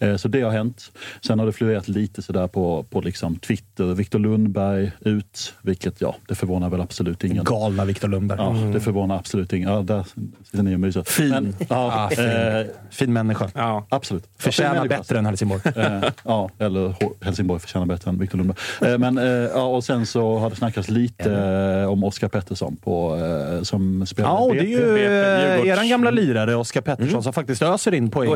Eh, 0.00 0.16
Så 0.16 0.28
det 0.28 0.40
har 0.42 0.50
hänt. 0.50 0.92
Sen 1.26 1.38
har 1.38 1.46
det 1.46 1.52
florerat 1.52 1.88
lite 1.88 2.22
sådär 2.22 2.46
på, 2.46 2.82
på 2.90 3.00
liksom 3.00 3.36
Twitter. 3.36 3.84
Viktor 3.84 4.18
Lundberg 4.18 4.92
ut, 5.00 5.54
vilket 5.62 6.00
ja, 6.00 6.14
det 6.28 6.34
förvånar 6.34 6.70
väl 6.70 6.80
absolut 6.80 7.24
ingen. 7.24 7.44
Galna 7.44 7.84
Viktor 7.84 8.08
Lundberg. 8.08 8.38
Ja, 8.40 8.72
det 8.72 8.80
förvånar 8.80 9.16
absolut 9.16 9.52
ingen. 9.52 9.72
Ja, 9.72 9.82
där 9.82 10.04
sitter 10.44 10.62
ni 10.62 10.74
och 10.76 10.80
myser. 10.80 11.02
Fin. 11.02 11.28
Men, 11.30 11.54
ja, 11.68 11.92
Ah, 12.04 12.08
fin. 12.08 12.24
eh, 12.24 12.66
Fin 12.90 13.12
människa. 13.12 13.50
Ja. 13.54 13.86
absolut. 13.88 14.24
Förtjänar 14.38 14.76
Ja, 14.76 14.84
bättre 14.84 15.18
än 15.18 15.26
Helsingborg. 15.26 15.60
Eh, 15.76 16.02
ja, 16.24 16.50
eller 16.58 16.94
Helsingborg 17.24 17.60
förtjänar 17.60 17.86
bättre 17.86 18.10
än 18.10 18.18
Victor 18.18 18.38
Lundberg. 18.38 18.56
Eh, 18.92 18.98
men, 18.98 19.16
ja, 19.54 19.64
och 19.64 19.84
sen 19.84 20.06
så 20.06 20.38
har 20.38 20.50
det 20.50 20.56
snackats 20.56 20.88
lite 20.90 21.86
om 21.86 22.04
Oskar 22.04 22.28
Pettersson 22.28 22.76
på, 22.76 23.18
som 23.62 24.06
spelar 24.06 24.30
Ja, 24.30 24.54
ju 24.86 25.62
eh, 25.62 25.68
eran 25.68 25.88
gamla 25.88 26.10
lirare 26.10 26.54
Oskar 26.54 26.80
Pettersson 26.80 27.22
som 27.22 27.32
faktiskt 27.32 27.62
öser 27.62 27.94
in 27.94 28.10
poäng. 28.10 28.30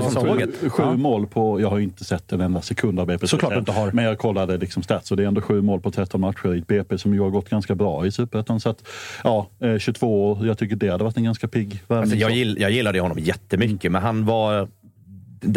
Sju, 0.60 0.68
sju 0.70 0.82
Ja. 0.82 0.92
mål 0.96 1.26
på, 1.26 1.60
jag 1.60 1.70
har 1.70 1.78
inte 1.78 2.04
sett 2.04 2.32
en 2.32 2.40
enda 2.40 2.62
sekund 2.62 3.00
av 3.00 3.06
BP. 3.06 3.26
Såklart 3.26 3.52
du 3.52 3.58
inte 3.58 3.72
har. 3.72 3.92
Men 3.92 4.04
jag 4.04 4.18
kollade 4.18 4.56
liksom 4.56 4.82
stats 4.82 5.10
och 5.10 5.16
det 5.16 5.22
är 5.22 5.26
ändå 5.28 5.40
sju 5.40 5.62
mål 5.62 5.80
på 5.80 5.90
13 5.90 6.20
matcher 6.20 6.54
i 6.54 6.58
ett 6.58 6.66
BP 6.66 6.98
som 6.98 7.14
ju 7.14 7.20
har 7.20 7.30
gått 7.30 7.50
ganska 7.50 7.74
bra 7.74 8.06
i 8.06 8.12
Superettan. 8.12 8.60
Så 8.60 8.68
att, 8.68 8.88
ja, 9.24 9.46
eh, 9.60 9.78
22 9.78 10.30
år, 10.30 10.46
jag 10.46 10.58
tycker 10.58 10.76
det 10.76 10.88
hade 10.88 11.04
varit 11.04 11.16
en 11.16 11.24
ganska 11.24 11.48
pigg 11.48 11.82
värvning. 11.88 12.02
Alltså, 12.02 12.16
jag, 12.16 12.30
gill, 12.30 12.56
jag 12.60 12.70
gillade 12.70 13.00
honom 13.00 13.18
jättemycket, 13.18 13.92
men 13.92 14.02
han 14.02 14.24
var... 14.24 14.68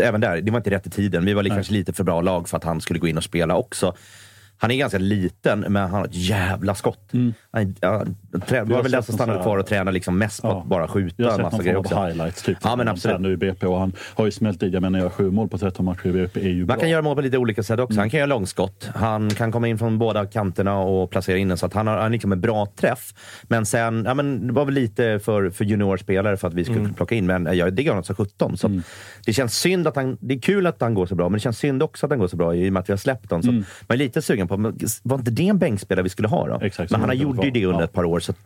Även 0.02 0.22
där, 0.22 0.42
det 0.42 0.52
var 0.52 0.58
inte 0.60 0.70
rätt 0.70 0.88
i 0.88 0.90
tiden. 0.90 1.26
Vi 1.26 1.34
var 1.34 1.44
li- 1.44 1.50
kanske 1.50 1.74
lite 1.74 1.94
för 1.94 2.04
bra 2.04 2.22
lag 2.22 2.50
för 2.50 2.58
att 2.58 2.64
han 2.64 2.82
skulle 2.82 3.00
gå 3.00 3.08
in 3.08 3.18
och 3.18 3.24
spela 3.24 3.56
också. 3.56 3.94
Han 4.58 4.72
är 4.72 4.76
ganska 4.76 4.98
liten, 4.98 5.60
men 5.60 5.76
han 5.76 5.92
har 5.92 6.06
ett 6.06 6.16
jävla 6.16 6.76
skott. 6.76 7.10
Han, 7.52 7.76
ja, 7.80 8.04
trä, 8.06 8.29
det 8.32 8.64
var 8.64 8.84
väl 8.84 8.92
den 8.92 9.04
som 9.04 9.14
stannade 9.16 9.42
kvar 9.44 9.58
och 9.58 9.66
tränade 9.66 9.92
liksom 9.92 10.18
mest 10.18 10.42
på 10.42 10.48
Ja. 10.48 10.60
att 10.62 10.66
bara 10.68 10.88
skjuta 10.88 11.16
Jag 11.18 11.26
har 11.26 11.32
en 11.32 11.36
sett 11.38 11.44
massa 11.60 11.72
någon 11.72 11.84
form 11.84 11.98
av 11.98 12.06
highlights 12.08 12.44
typ, 12.44 12.58
Ja, 12.64 12.76
men 12.76 12.88
absolut. 12.88 13.20
nu 13.20 13.32
i 13.34 13.38
BP 13.38 13.66
och 13.68 13.80
han 13.80 13.94
har 14.16 14.26
ju 14.26 14.32
smält 14.32 14.64
i. 14.64 14.68
Jag 14.70 14.82
menar, 14.82 15.00
göra 15.00 15.10
sju 15.10 15.32
mål 15.32 15.48
på 15.50 15.58
13 15.58 15.86
matcher 15.86 16.08
i 16.08 16.12
BP 16.12 16.40
är 16.42 16.50
ju 16.50 16.66
bra. 16.66 16.76
Man 16.76 16.80
kan 16.80 16.90
göra 16.90 17.02
mål 17.02 17.16
på 17.16 17.22
lite 17.22 17.38
olika 17.38 17.64
sätt 17.64 17.80
också. 17.80 18.00
Han 18.00 18.10
kan 18.10 18.18
göra 18.18 18.28
långskott. 18.28 18.90
Han 18.96 19.30
kan 19.30 19.52
komma 19.52 19.68
in 19.68 19.78
från 19.78 19.98
båda 19.98 20.26
kanterna 20.26 20.78
och 20.80 21.10
placera 21.10 21.38
in 21.38 21.48
den. 21.48 21.58
Så 21.58 21.66
att 21.66 21.74
han 21.74 21.88
har, 21.88 21.98
han 21.98 22.12
liksom 22.12 22.32
en 22.32 22.42
bra 22.42 22.66
träff. 22.76 23.14
Men 23.44 23.66
sen, 23.66 24.04
ja, 24.08 24.14
men 24.14 24.48
det 24.48 24.54
var 24.54 24.66
väl 24.66 24.74
lite 24.74 25.20
för, 25.20 25.50
för 25.50 25.66
juniorspelare 25.66 26.38
för 26.38 26.48
att 26.48 26.54
vi 26.54 26.66
skulle 26.66 26.90
plocka 26.94 27.16
in. 27.16 27.26
Men 27.26 27.58
jag 27.58 27.74
diggar 27.74 27.92
honom 27.92 28.04
som 28.04 28.16
17. 28.16 28.58
Så 28.58 28.68
att 28.68 28.74
Det 29.26 29.34
känns 29.34 29.54
synd 29.60 29.88
att 29.88 29.96
han... 29.96 30.18
Det 30.22 30.34
är 30.36 30.40
kul 30.40 30.68
att 30.68 30.82
han 30.82 30.94
går 30.94 31.06
så 31.06 31.16
bra, 31.16 31.30
men 31.30 31.34
det 31.34 31.40
känns 31.40 31.58
synd 31.58 31.84
också 31.84 32.06
att 32.06 32.10
han 32.12 32.20
går 32.20 32.28
så 32.28 32.38
bra 32.38 32.56
i 32.56 32.70
och 32.70 32.74
med 32.74 32.80
att 32.80 32.90
vi 32.90 32.94
har 32.94 32.98
släppt 32.98 33.32
honom. 33.32 33.44
Så 33.44 33.52
man 33.52 33.64
är 33.88 33.98
lite 33.98 34.22
sugen 34.22 34.48
på, 34.48 34.58
men 34.58 34.78
var 35.04 35.18
inte 35.18 35.32
det 35.32 35.48
en 35.48 35.58
bänkspelare 35.60 36.04
vi 36.04 36.10
skulle 36.10 36.28
ha 36.28 36.48
då? 36.48 36.60
Exakt, 36.66 36.92
men 36.92 37.00
han 37.00 37.10
var. 37.10 37.44
ju 37.46 37.52
det 37.52 37.66
under 37.66 37.80
Ja. 37.80 37.84
ett 37.86 37.94
par 37.94 38.04
år. 38.04 38.19
Så 38.20 38.32
att 38.32 38.38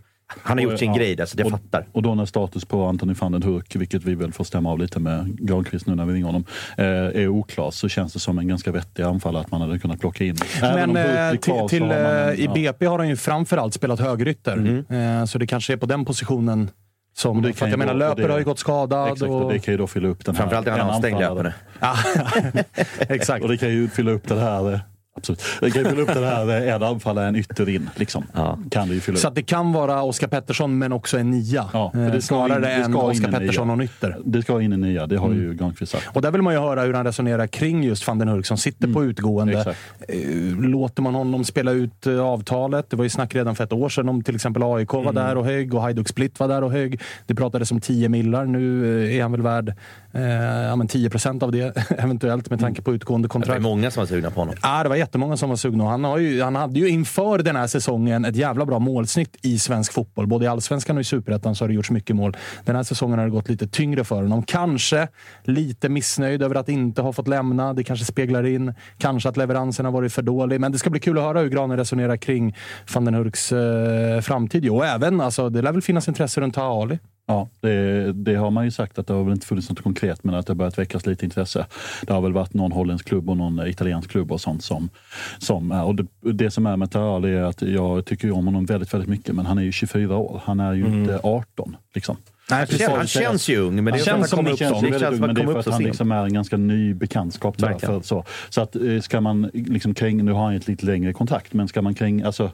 han 0.43 0.57
har 0.57 0.63
gjort 0.63 0.79
sin 0.79 0.91
Ja. 0.91 0.97
grej 0.97 1.15
där, 1.15 1.25
så 1.25 1.35
jag 1.37 1.45
och, 1.45 1.51
fattar. 1.51 1.85
Och 1.91 2.01
då 2.01 2.15
när 2.15 2.25
status 2.25 2.65
på 2.65 2.85
Anthony 2.85 3.13
van 3.13 3.31
den 3.31 3.43
Hurk, 3.43 3.75
vilket 3.75 4.03
vi 4.03 4.15
väl 4.15 4.31
får 4.33 4.43
stämma 4.43 4.71
av 4.71 4.79
lite 4.79 4.99
med 4.99 5.37
Granqvist 5.47 5.87
nu 5.87 5.95
när 5.95 6.05
vi 6.05 6.13
ringer 6.13 6.25
honom, 6.25 6.45
eh, 6.77 6.85
är 6.85 7.27
oklar 7.27 7.71
så 7.71 7.89
känns 7.89 8.13
det 8.13 8.19
som 8.19 8.39
en 8.39 8.47
ganska 8.47 8.71
vettig 8.71 9.03
anfallare 9.03 9.41
att 9.43 9.51
man 9.51 9.61
hade 9.61 9.79
kunnat 9.79 9.99
plocka 9.99 10.23
in. 10.23 10.35
Även 10.61 10.91
Men 10.91 11.05
Hurk 11.05 11.33
eh, 11.33 11.39
till, 11.39 11.53
så 11.53 11.69
till, 11.69 11.81
man 11.85 11.91
en- 11.91 12.29
eh, 12.29 12.33
i 12.39 12.45
ja. 12.45 12.53
BP 12.53 12.85
har 12.85 12.97
han 12.99 13.09
ju 13.09 13.15
framförallt 13.15 13.73
spelat 13.73 13.99
högerytter. 13.99 14.55
Mhm. 14.55 14.95
Eh, 15.19 15.25
Så 15.25 15.37
det 15.37 15.47
kanske 15.47 15.73
är 15.73 15.77
på 15.77 15.85
den 15.85 16.05
positionen 16.05 16.69
som... 17.15 17.37
Och 17.37 17.43
det 17.43 17.53
För 17.53 17.65
att 17.65 17.71
jag 17.71 17.79
menar, 17.79 17.93
Löper 17.93 18.21
det- 18.27 18.31
har 18.31 18.39
ju 18.39 18.45
gått 18.45 18.59
skadad. 18.59 19.07
Exakt, 19.11 19.31
och... 19.31 19.41
och 19.45 19.53
det 19.53 19.59
kan 19.59 19.73
ju 19.73 19.77
då 19.77 19.87
fylla 19.87 20.07
upp 20.07 20.25
den 20.25 20.35
här. 20.35 20.41
Framförallt 20.41 20.67
är 20.67 20.71
han 20.71 20.79
en 20.79 20.87
avstängd 20.95 21.19
löpare. 21.19 21.53
Exakt. 22.99 23.43
Och 23.43 23.49
det 23.49 23.57
kan 23.57 23.69
ju 23.69 23.89
fylla 23.89 24.11
upp 24.11 24.27
det 24.27 24.39
här. 24.39 24.81
Eh, 25.15 25.17
Absolut. 25.17 25.41
Det 25.61 25.71
fylla 25.71 26.01
upp 26.01 26.13
det 26.13 26.25
här 26.25 26.49
eh, 26.67 26.73
en 26.75 26.83
anfallare, 26.83 27.27
en 27.27 27.35
ytter 27.35 27.69
in. 27.69 27.89
Liksom. 27.95 28.23
Ja. 28.33 28.59
Kan 28.71 28.87
det 28.87 28.93
ju 28.93 28.99
fylla 28.99 29.17
Så 29.17 29.29
det 29.29 29.41
kan 29.43 29.73
vara 29.73 30.01
Oskar 30.03 30.27
Pettersson, 30.27 30.77
men 30.77 30.93
också 30.93 31.17
en 31.17 31.31
nia. 31.31 31.69
Ja, 31.73 31.91
för 31.93 32.05
Eh, 32.05 32.11
det 32.11 32.21
ska 32.21 32.35
Snarare 32.35 32.55
in- 32.55 32.61
det 32.61 32.69
än 32.85 32.95
Oskar. 32.95 33.31
Pettersson 33.31 33.69
och 33.69 33.73
en 33.75 33.81
ytter. 33.81 34.17
Det 34.25 34.41
ska 34.41 34.61
in 34.61 34.73
en 34.73 34.81
nia, 34.81 35.07
det 35.07 35.17
har 35.17 35.31
ju 35.33 35.53
Granqvist 35.53 35.91
sagt. 35.91 36.07
Och 36.13 36.21
där 36.21 36.31
vill 36.31 36.41
man 36.41 36.53
ju 36.53 36.59
höra 36.59 36.81
hur 36.81 36.93
han 36.93 37.05
resonerar 37.05 37.47
kring 37.47 37.83
just 37.83 38.07
van 38.07 38.17
den 38.19 38.27
Hurk 38.27 38.45
som 38.45 38.57
sitter 38.57 38.87
på 38.87 39.03
utgående. 39.03 39.57
Exakt. 39.57 39.79
Eh, 40.07 40.17
Låter 40.59 41.01
man 41.01 41.15
honom 41.15 41.43
spela 41.43 41.71
ut 41.71 42.07
eh, 42.07 42.19
avtalet? 42.19 42.89
Det 42.89 42.95
var 42.95 43.03
ju 43.03 43.09
snack 43.09 43.35
redan 43.35 43.55
för 43.55 43.63
ett 43.63 43.73
år 43.73 43.89
sedan 43.89 44.09
om 44.09 44.23
till 44.23 44.35
exempel 44.35 44.63
AIK 44.63 44.93
var 44.93 45.13
där 45.13 45.37
och 45.37 45.45
hög 45.45 45.73
och 45.73 45.81
Hajduk 45.81 46.07
Split 46.07 46.39
var 46.39 46.47
där 46.47 46.63
och 46.63 46.71
hög. 46.71 47.01
Det 47.25 47.35
pratades 47.35 47.71
om 47.71 47.81
10 47.81 48.09
millar. 48.09 48.45
Nu 48.45 49.03
eh, 49.09 49.17
är 49.17 49.21
han 49.21 49.31
väl 49.31 49.41
värd 49.41 49.73
eh, 50.11 50.21
ja, 50.23 50.75
men 50.75 50.87
10 50.87 51.09
procent 51.09 51.43
av 51.43 51.51
det 51.51 51.77
eventuellt 51.97 52.49
med 52.49 52.59
tanke 52.59 52.81
på 52.81 52.93
utgående 52.93 53.25
Det 53.27 53.29
var 53.29 53.33
kontrakt. 53.33 53.61
många 53.61 53.91
som 53.91 54.01
var 54.01 54.07
sugna 54.07 54.31
på 54.31 54.41
honom. 54.41 54.55
Ja, 54.61 54.83
det 54.83 54.89
var 54.89 54.95
jättemånga 55.03 55.37
som 55.37 55.49
var 55.49 55.55
sugna. 55.55 55.83
Och 55.83 55.89
Han, 55.89 56.03
har 56.03 56.17
ju, 56.17 56.41
han 56.41 56.55
hade 56.55 56.79
ju 56.79 56.89
inför 56.89 57.37
den 57.37 57.55
här 57.55 57.67
säsongen 57.67 58.25
ett 58.25 58.35
jävla 58.35 58.65
bra 58.65 58.79
målsnitt 58.79 59.37
i 59.41 59.59
svensk 59.59 59.93
fotboll. 59.93 60.27
Både 60.27 60.45
i 60.45 60.47
allsvenskan 60.47 60.97
och 60.97 61.01
i 61.01 61.03
superettan 61.03 61.55
så 61.55 61.63
har 61.63 61.67
det 61.67 61.73
gjorts 61.73 61.91
mycket 61.91 62.15
mål. 62.15 62.37
Den 62.65 62.75
här 62.75 62.83
säsongen 62.83 63.19
har 63.19 63.25
det 63.25 63.31
gått 63.31 63.49
lite 63.49 63.67
tyngre 63.67 64.03
för 64.03 64.15
honom. 64.15 64.43
Kanske 64.43 65.07
lite 65.43 65.89
missnöjd 65.89 66.43
över 66.43 66.55
att 66.55 66.69
inte 66.69 67.01
ha 67.01 67.13
fått 67.13 67.27
lämna. 67.27 67.73
Det 67.73 67.83
kanske 67.83 68.05
speglar 68.05 68.45
in. 68.45 68.73
Kanske 68.97 69.29
att 69.29 69.37
leveransen 69.37 69.85
har 69.85 69.91
varit 69.91 70.13
för 70.13 70.21
dålig. 70.21 70.59
Men 70.59 70.71
det 70.71 70.77
ska 70.77 70.89
bli 70.89 70.99
kul 70.99 71.17
att 71.17 71.23
höra 71.23 71.39
hur 71.39 71.49
Granen 71.49 71.77
resonerar 71.77 72.17
kring 72.17 72.55
van 72.93 73.05
den 73.05 73.13
Hurks 73.13 73.51
eh, 73.51 74.21
framtid. 74.21 74.69
Och 74.69 74.85
även, 74.85 75.21
alltså, 75.21 75.49
det 75.49 75.61
lär 75.61 75.71
väl 75.71 75.81
finnas 75.81 76.07
intresse 76.07 76.41
runt 76.41 76.55
Taha 76.55 76.81
Ali. 76.81 76.99
Ja, 77.25 77.49
det, 77.61 78.11
det 78.13 78.35
har 78.35 78.51
man 78.51 78.65
ju 78.65 78.71
sagt 78.71 78.99
att 78.99 79.07
det 79.07 79.13
har 79.13 79.23
väl 79.23 79.33
inte 79.33 79.47
funnits 79.47 79.69
något 79.69 79.81
konkret 79.81 80.23
men 80.23 80.35
att 80.35 80.47
det 80.47 80.51
har 80.53 80.55
börjat 80.55 80.77
väckas 80.77 81.05
lite 81.05 81.25
intresse. 81.25 81.65
Det 82.07 82.13
har 82.13 82.21
väl 82.21 82.33
varit 82.33 82.53
någon 82.53 82.71
holländsk 82.71 83.07
klubb 83.07 83.29
och 83.29 83.37
någon 83.37 83.67
italiensk 83.67 84.09
klubb 84.09 84.31
och 84.31 84.41
sånt 84.41 84.63
som, 84.63 84.89
som 85.37 85.71
är. 85.71 85.83
Och 85.83 85.95
det, 85.95 86.07
det 86.21 86.51
som 86.51 86.65
är 86.65 86.77
med 86.77 86.91
Tarali 86.91 87.35
är 87.35 87.43
att 87.43 87.61
jag 87.61 88.05
tycker 88.05 88.31
om 88.31 88.45
honom 88.45 88.65
väldigt, 88.65 88.93
väldigt 88.93 89.09
mycket 89.09 89.35
men 89.35 89.45
han 89.45 89.57
är 89.57 89.63
ju 89.63 89.71
24 89.71 90.17
år. 90.17 90.41
Han 90.45 90.59
är 90.59 90.73
ju 90.73 90.85
inte 90.85 91.19
18 91.23 91.75
liksom. 91.93 92.17
Nej, 92.49 92.59
Han, 92.59 92.67
känns, 92.67 92.91
han 92.91 93.07
känns 93.07 93.49
ju 93.49 93.57
ung, 93.57 93.75
men 93.75 93.85
det 93.85 93.91
Han 93.91 93.99
känns 93.99 94.29
som 94.29 94.47
upp 94.47 94.57
känns 94.57 94.81
det 94.81 94.89
väldigt 94.89 94.99
känns 94.99 95.13
ung, 95.13 95.21
men 95.21 95.35
det 95.35 95.41
är 95.41 95.45
för 95.45 95.51
upp 95.51 95.67
att 95.67 95.73
han 95.73 95.83
liksom 95.83 96.11
är 96.11 96.23
en 96.23 96.33
ganska 96.33 96.57
ny 96.57 96.93
bekantskap. 96.93 97.57
Där, 97.57 97.77
för, 97.77 98.01
så 98.01 98.25
så 98.49 98.61
att, 98.61 98.75
eh, 98.75 98.99
ska 99.01 99.21
man 99.21 99.49
liksom 99.53 99.93
kring, 99.93 100.25
nu 100.25 100.31
har 100.31 100.45
han 100.45 100.55
ett 100.55 100.67
lite 100.67 100.85
längre 100.85 101.13
kontrakt, 101.13 101.53
men 101.53 101.67
ska 101.67 101.81
man 101.81 101.93
kring, 101.93 102.21
alltså, 102.21 102.51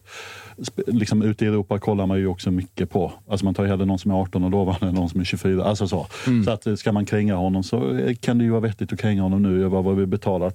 liksom 0.87 1.21
ute 1.21 1.45
i 1.45 1.47
Europa 1.47 1.79
kollar 1.79 2.05
man 2.05 2.19
ju 2.19 2.27
också 2.27 2.51
mycket 2.51 2.89
på, 2.89 3.13
alltså 3.27 3.45
man 3.45 3.53
tar 3.53 3.65
hellre 3.65 3.85
någon 3.85 3.99
som 3.99 4.11
är 4.11 4.15
18 4.15 4.43
och 4.43 4.51
lovande 4.51 4.87
än 4.87 4.93
någon 4.93 5.09
som 5.09 5.19
är 5.19 5.25
24. 5.25 5.63
Alltså 5.63 5.87
så. 5.87 6.07
så 6.45 6.51
att 6.51 6.67
eh, 6.67 6.75
ska 6.75 6.91
man 6.91 7.05
kränga 7.05 7.35
honom 7.35 7.63
så 7.63 7.97
eh, 7.97 8.15
kan 8.15 8.37
det 8.37 8.43
ju 8.43 8.49
vara 8.49 8.61
vettigt 8.61 8.93
att 8.93 8.99
kränga 8.99 9.21
honom 9.21 9.43
nu. 9.43 9.63
Vad 9.63 9.95
vi 9.95 10.05
betalar 10.05 10.51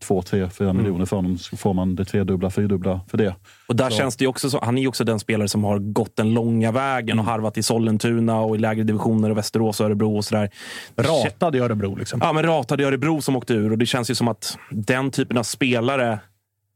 2, 0.00 0.22
3, 0.22 0.50
4 0.50 0.72
miljoner 0.72 1.06
för 1.06 1.16
honom 1.16 1.38
så 1.38 1.56
får 1.56 1.74
man 1.74 1.94
det 1.94 2.04
tredubbla, 2.04 2.50
fyrdubbla 2.50 3.00
för 3.08 3.18
det. 3.18 3.34
Och 3.66 3.76
där 3.76 3.90
känns 3.90 4.16
det 4.16 4.26
också 4.26 4.50
så, 4.50 4.60
han 4.62 4.78
är 4.78 4.82
ju 4.82 4.88
också 4.88 5.04
den 5.04 5.20
spelare 5.20 5.48
som 5.48 5.64
har 5.64 5.78
gått 5.78 6.16
den 6.16 6.34
långa 6.34 6.72
vägen 6.72 7.18
och 7.18 7.24
harvat 7.24 7.58
i 7.58 7.62
Sollentuna 7.62 8.40
och 8.40 8.56
i 8.56 8.58
lägre 8.58 8.84
divisioner 8.84 9.30
och 9.30 9.36
Västerås 9.36 9.80
och 9.80 9.86
Örebro 9.86 10.16
och 10.16 10.24
sådär. 10.24 10.50
Ratad 10.96 11.56
i 11.56 11.58
Örebro 11.58 11.96
liksom. 11.96 12.20
Ja, 12.22 12.32
men 12.32 12.44
ratade 12.44 12.82
i 12.82 12.86
Örebro 12.86 13.20
som 13.20 13.36
åkte 13.36 13.54
ur 13.54 13.72
och 13.72 13.78
det 13.78 13.86
känns 13.86 14.10
ju 14.10 14.14
som 14.14 14.28
att 14.28 14.58
den 14.70 15.10
typen 15.10 15.38
av 15.38 15.42
spelare 15.42 16.18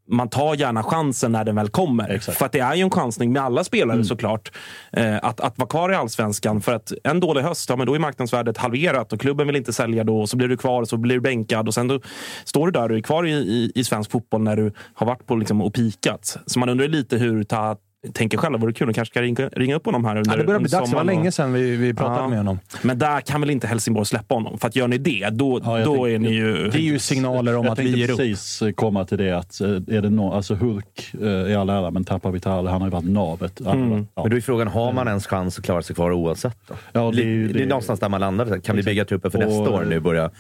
man 0.09 0.29
tar 0.29 0.55
gärna 0.55 0.83
chansen 0.83 1.33
när 1.33 1.45
den 1.45 1.57
väl 1.57 1.69
kommer. 1.69 2.09
Exakt. 2.09 2.39
För 2.39 2.47
att 2.47 2.53
det 2.53 2.59
är 2.59 2.75
ju 2.75 2.83
en 2.83 2.91
chansning 2.91 3.33
med 3.33 3.43
alla 3.43 3.65
spelare 3.65 4.05
såklart. 4.05 4.53
Eh, 4.93 5.17
att, 5.23 5.41
att 5.41 5.59
vara 5.59 5.69
kvar 5.69 5.93
i 5.93 5.95
allsvenskan. 5.95 6.61
För 6.61 6.73
att 6.73 6.93
en 7.05 7.21
dålig 7.21 7.43
höst, 7.43 7.71
ja, 7.71 7.77
men 7.77 7.87
då 7.87 7.95
är 7.95 7.99
marknadsvärdet 7.99 8.59
halverat 8.59 9.13
och 9.13 9.21
klubben 9.21 9.47
vill 9.47 9.57
inte 9.57 9.73
sälja 9.73 10.05
då. 10.05 10.27
Så 10.27 10.37
blir 10.37 10.49
du 10.49 10.57
kvar 10.57 10.85
så 10.85 10.97
blir 10.97 11.15
du 11.15 11.21
bänkad 11.21 11.69
och 11.69 11.75
sen 11.75 11.89
då 11.89 12.01
står 12.45 12.67
du 12.67 12.73
där 12.73 12.91
och 12.91 12.97
är 12.97 13.03
kvar 13.03 13.27
i, 13.27 13.33
i, 13.33 13.73
i 13.75 13.85
svensk 13.85 14.11
fotboll 14.11 14.43
när 14.43 14.57
du 14.57 14.73
har 14.95 15.07
varit 15.07 15.27
på 15.27 15.37
liksom, 15.37 15.63
och 15.63 15.75
pikat. 15.75 16.39
Så 16.47 16.59
man 16.59 16.69
undrar 16.69 16.89
lite 16.89 17.17
hur 17.17 17.45
ta, 17.45 17.77
tänker 18.13 18.39
själv, 18.39 18.53
det 18.53 18.59
vore 18.59 18.73
kul. 18.73 18.87
De 18.87 18.93
kanske 18.95 19.13
ska 19.13 19.23
ringa, 19.23 19.49
ringa 19.49 19.75
upp 19.77 19.85
honom 19.87 20.05
här 20.05 20.17
under 20.17 20.31
Ja, 20.31 20.37
det 20.37 20.45
börjar 20.45 20.61
bli 20.61 20.69
dags. 20.71 20.91
Det 20.91 20.97
var 20.97 21.05
länge 21.05 21.33
sedan 21.33 21.53
vi, 21.53 21.77
vi 21.77 21.95
pratade 21.95 22.19
Ja. 22.21 22.29
med 22.29 22.39
honom. 22.39 22.59
Men 22.83 22.99
där 22.99 23.21
kan 23.21 23.41
väl 23.41 23.51
inte 23.51 23.67
Helsingborg 23.67 24.07
släppa 24.07 24.35
honom? 24.35 24.59
För 24.59 24.69
att 24.69 24.77
gör 24.77 24.89
ni 24.89 24.99
det, 24.99 25.29
då, 25.33 25.61
Ja, 25.65 25.79
jag 25.79 25.87
då 25.87 25.93
tänkte- 25.95 26.11
är 26.15 26.19
ni 26.19 26.31
ju... 26.31 26.69
Det 26.71 26.79
är 26.79 26.83
ju 26.83 26.99
signaler 26.99 27.57
om 27.57 27.65
jag 27.65 27.73
att 27.73 27.79
vi 27.79 27.83
tänkte 27.83 28.01
ger 28.01 28.11
upp. 28.11 28.17
precis 28.19 28.63
komma 28.77 29.05
till 29.05 29.19
det 29.19 29.31
att 29.39 29.61
eh, 29.61 29.69
är 29.71 30.01
det 30.03 30.11
no, 30.11 30.33
alltså 30.33 30.55
Hurk 30.55 31.15
eh, 31.21 31.29
är 31.29 31.57
all 31.57 31.71
ära, 31.71 31.91
men 31.91 32.05
tappar 32.05 32.31
vi 32.31 32.41
Tarle, 32.41 32.71
han 32.71 32.81
har 32.81 32.89
ju 32.89 32.93
varit 32.93 33.05
navet. 33.09 33.61
Mm. 33.61 33.91
varit- 33.91 34.07
ja. 34.15 34.23
Men 34.23 34.31
då 34.31 34.37
är 34.37 34.41
frågan, 34.41 34.69
har 34.69 34.93
man 34.93 35.09
ens 35.09 35.27
chans 35.27 35.59
att 35.59 35.65
klara 35.65 35.83
sig 35.83 35.95
kvar 35.97 36.13
oavsett? 36.13 36.57
Då? 36.69 36.75
Ja, 36.93 37.11
det 37.15 37.23
är 37.23 37.27
ju- 37.27 37.49
det, 37.49 37.59
är 37.59 37.63
det- 37.63 37.67
någonstans 37.69 38.01
där 38.01 38.09
man 38.09 38.21
landar. 38.21 38.59
Kan 38.61 38.77
vi 38.77 38.83
bygga 38.83 39.05
truppen 39.05 39.31
för 39.31 39.39
Och- 39.39 39.45
nästa 39.45 39.71
år 39.71 39.85
nu? 39.89 40.01
Börja 40.01 40.31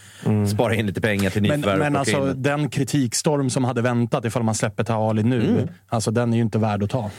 spara 0.50 0.74
in 0.74 0.86
lite 0.86 1.00
pengar 1.00 1.30
till 1.30 1.42
Men, 1.42 1.60
nyförvärv? 1.60 1.78
men 1.78 1.92
plocka 1.92 1.98
alltså, 2.18 2.30
in- 2.30 2.42
den 2.42 2.68
kritikstorm 2.70 3.50
som 3.50 3.64
hade 3.64 3.82
väntat 3.82 4.24
ifall 4.24 4.42
man 4.42 4.54
släpper 4.54 4.84
Tahali 4.84 5.22
nu, 5.22 5.46
Mm. 5.50 5.68
alltså 5.88 6.10
den 6.10 6.32
är 6.32 6.36
ju 6.36 6.42
inte 6.42 6.58
värd 6.58 6.82
att 6.82 6.90
ta. 6.90 7.10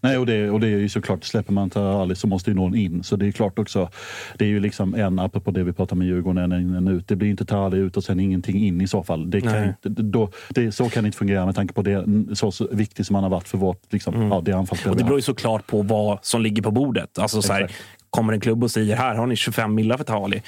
Nej, 0.00 0.18
och 0.18 0.26
det, 0.26 0.50
och 0.50 0.60
det 0.60 0.66
är 0.66 0.78
ju 0.78 0.88
såklart, 0.88 1.24
släpper 1.24 1.52
man 1.52 1.70
Tarali 1.70 2.14
så 2.14 2.26
måste 2.26 2.50
ju 2.50 2.56
någon 2.56 2.74
in. 2.74 3.02
Så 3.02 3.16
det 3.16 3.26
är 3.26 3.32
klart 3.32 3.58
också, 3.58 3.88
det 4.38 4.44
är 4.44 4.48
ju 4.48 4.60
liksom 4.60 4.94
en, 4.94 5.18
apropå 5.18 5.50
det 5.50 5.62
vi 5.62 5.72
pratar 5.72 5.96
med 5.96 6.06
Djurgården, 6.06 6.52
en 6.52 6.74
en 6.74 6.88
ut. 6.88 7.08
Det 7.08 7.16
blir 7.16 7.30
inte 7.30 7.44
Tarali 7.44 7.76
ut 7.76 7.96
och 7.96 8.04
sen 8.04 8.20
ingenting 8.20 8.66
in 8.66 8.80
i 8.80 8.88
så 8.88 9.02
fall. 9.02 9.30
Det 9.30 9.40
kan 9.40 9.68
inte, 9.68 9.88
då, 9.88 10.30
det, 10.48 10.72
så 10.72 10.88
kan 10.88 11.04
det 11.04 11.06
inte 11.06 11.18
fungera 11.18 11.46
med 11.46 11.54
tanke 11.54 11.74
på 11.74 11.82
det, 11.82 12.04
så, 12.34 12.52
så 12.52 12.68
viktigt 12.72 13.06
som 13.06 13.14
han 13.14 13.22
har 13.22 13.30
varit 13.30 13.48
för 13.48 13.58
vårt, 13.58 13.92
liksom, 13.92 14.28
ja, 14.30 14.40
det 14.44 14.52
anfallsspel 14.52 14.90
Och 14.90 14.96
det 14.96 15.04
beror 15.04 15.18
ju 15.18 15.22
såklart 15.22 15.66
på 15.66 15.82
vad 15.82 16.18
som 16.22 16.42
ligger 16.42 16.62
på 16.62 16.70
bordet. 16.70 17.18
Alltså, 17.18 17.42
så 17.42 17.52
här, 17.52 17.70
kommer 18.10 18.32
en 18.32 18.40
klubb 18.40 18.64
och 18.64 18.70
säger 18.70 18.96
här 18.96 19.14
har 19.14 19.26
ni 19.26 19.36
25 19.36 19.74
millar 19.74 19.96
för 19.96 20.04
Tali. 20.04 20.42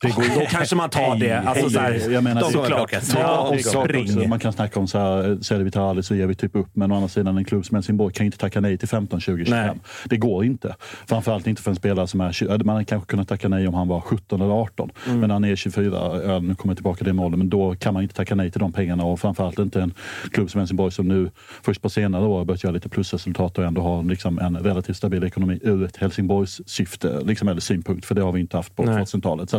Det 0.00 0.14
går, 0.16 0.40
då 0.40 0.46
kanske 0.46 0.76
man 0.76 0.90
tar 0.90 1.16
det. 1.16 1.38
Alltså, 1.38 1.80
Hej, 1.80 2.00
så 2.00 2.06
här, 2.06 2.14
jag 2.14 2.24
menar, 2.24 2.40
de 2.40 2.66
plocka. 2.66 3.00
Ta 3.00 3.20
Ja, 3.20 3.38
och 3.38 3.58
klart 3.58 3.84
spring. 3.84 4.28
Man 4.28 4.38
kan 4.38 4.52
snacka 4.52 4.80
om 4.80 4.88
så 4.88 4.98
här, 4.98 5.38
säljer 5.42 5.64
vi 5.64 5.70
Tarali 5.70 6.02
så 6.02 6.14
ger 6.14 6.26
vi 6.26 6.34
typ 6.34 6.56
upp. 6.56 6.68
Men 6.72 6.92
å 6.92 6.94
andra 6.94 7.08
sidan 7.08 7.38
en 7.38 7.44
klubb 7.44 7.66
som 7.66 7.74
Helsingborg 7.74 8.14
kan 8.14 8.26
inte 8.26 8.38
tacka 8.38 8.60
nej 8.60 8.78
till 8.78 8.88
15, 8.88 9.20
20, 9.20 9.44
25. 9.44 9.66
Nej. 9.66 9.76
Det 10.04 10.16
går 10.16 10.44
inte. 10.44 10.74
Framförallt 11.06 11.46
inte 11.46 11.62
för 11.62 11.70
en 11.70 11.76
spelare 11.76 12.06
som 12.06 12.20
är 12.20 12.32
20. 12.32 12.58
Man 12.64 12.68
hade 12.68 12.84
kanske 12.84 13.06
kunnat 13.06 13.28
tacka 13.28 13.48
nej 13.48 13.68
om 13.68 13.74
han 13.74 13.88
var 13.88 14.00
17 14.00 14.40
eller 14.42 14.52
18. 14.52 14.90
Mm. 15.06 15.20
Men 15.20 15.28
när 15.28 15.34
han 15.34 15.44
är 15.44 15.56
24, 15.56 16.20
ja, 16.26 16.38
nu 16.38 16.54
kommer 16.54 16.72
jag 16.72 16.76
tillbaka 16.76 16.96
till 16.96 17.06
det 17.06 17.12
målet, 17.12 17.38
men 17.38 17.48
då 17.48 17.74
kan 17.74 17.94
man 17.94 18.02
inte 18.02 18.14
tacka 18.14 18.34
nej 18.34 18.50
till 18.50 18.60
de 18.60 18.72
pengarna. 18.72 19.04
Och 19.04 19.20
framförallt 19.20 19.58
inte 19.58 19.82
en 19.82 19.94
klubb 20.32 20.50
som 20.50 20.58
Helsingborg 20.58 20.92
som 20.92 21.08
nu 21.08 21.30
först 21.62 21.82
på 21.82 21.90
senare 21.90 22.24
år 22.24 22.38
har 22.38 22.44
börjat 22.44 22.64
göra 22.64 22.72
lite 22.72 22.88
plusresultat 22.88 23.58
och 23.58 23.64
ändå 23.64 23.82
har 23.82 24.02
liksom 24.02 24.38
en 24.38 24.56
relativt 24.56 24.96
stabil 24.96 25.24
ekonomi 25.24 25.58
ur 25.62 25.84
ett 25.84 25.96
Helsingborgs 25.96 26.60
syfte, 26.66 27.20
liksom, 27.24 27.48
eller 27.48 27.60
synpunkt. 27.60 28.06
För 28.06 28.14
det 28.14 28.22
har 28.22 28.32
vi 28.32 28.40
inte 28.40 28.56
haft 28.56 28.76
på 28.76 28.82
Nej. 28.82 29.04
2000-talet. 29.04 29.50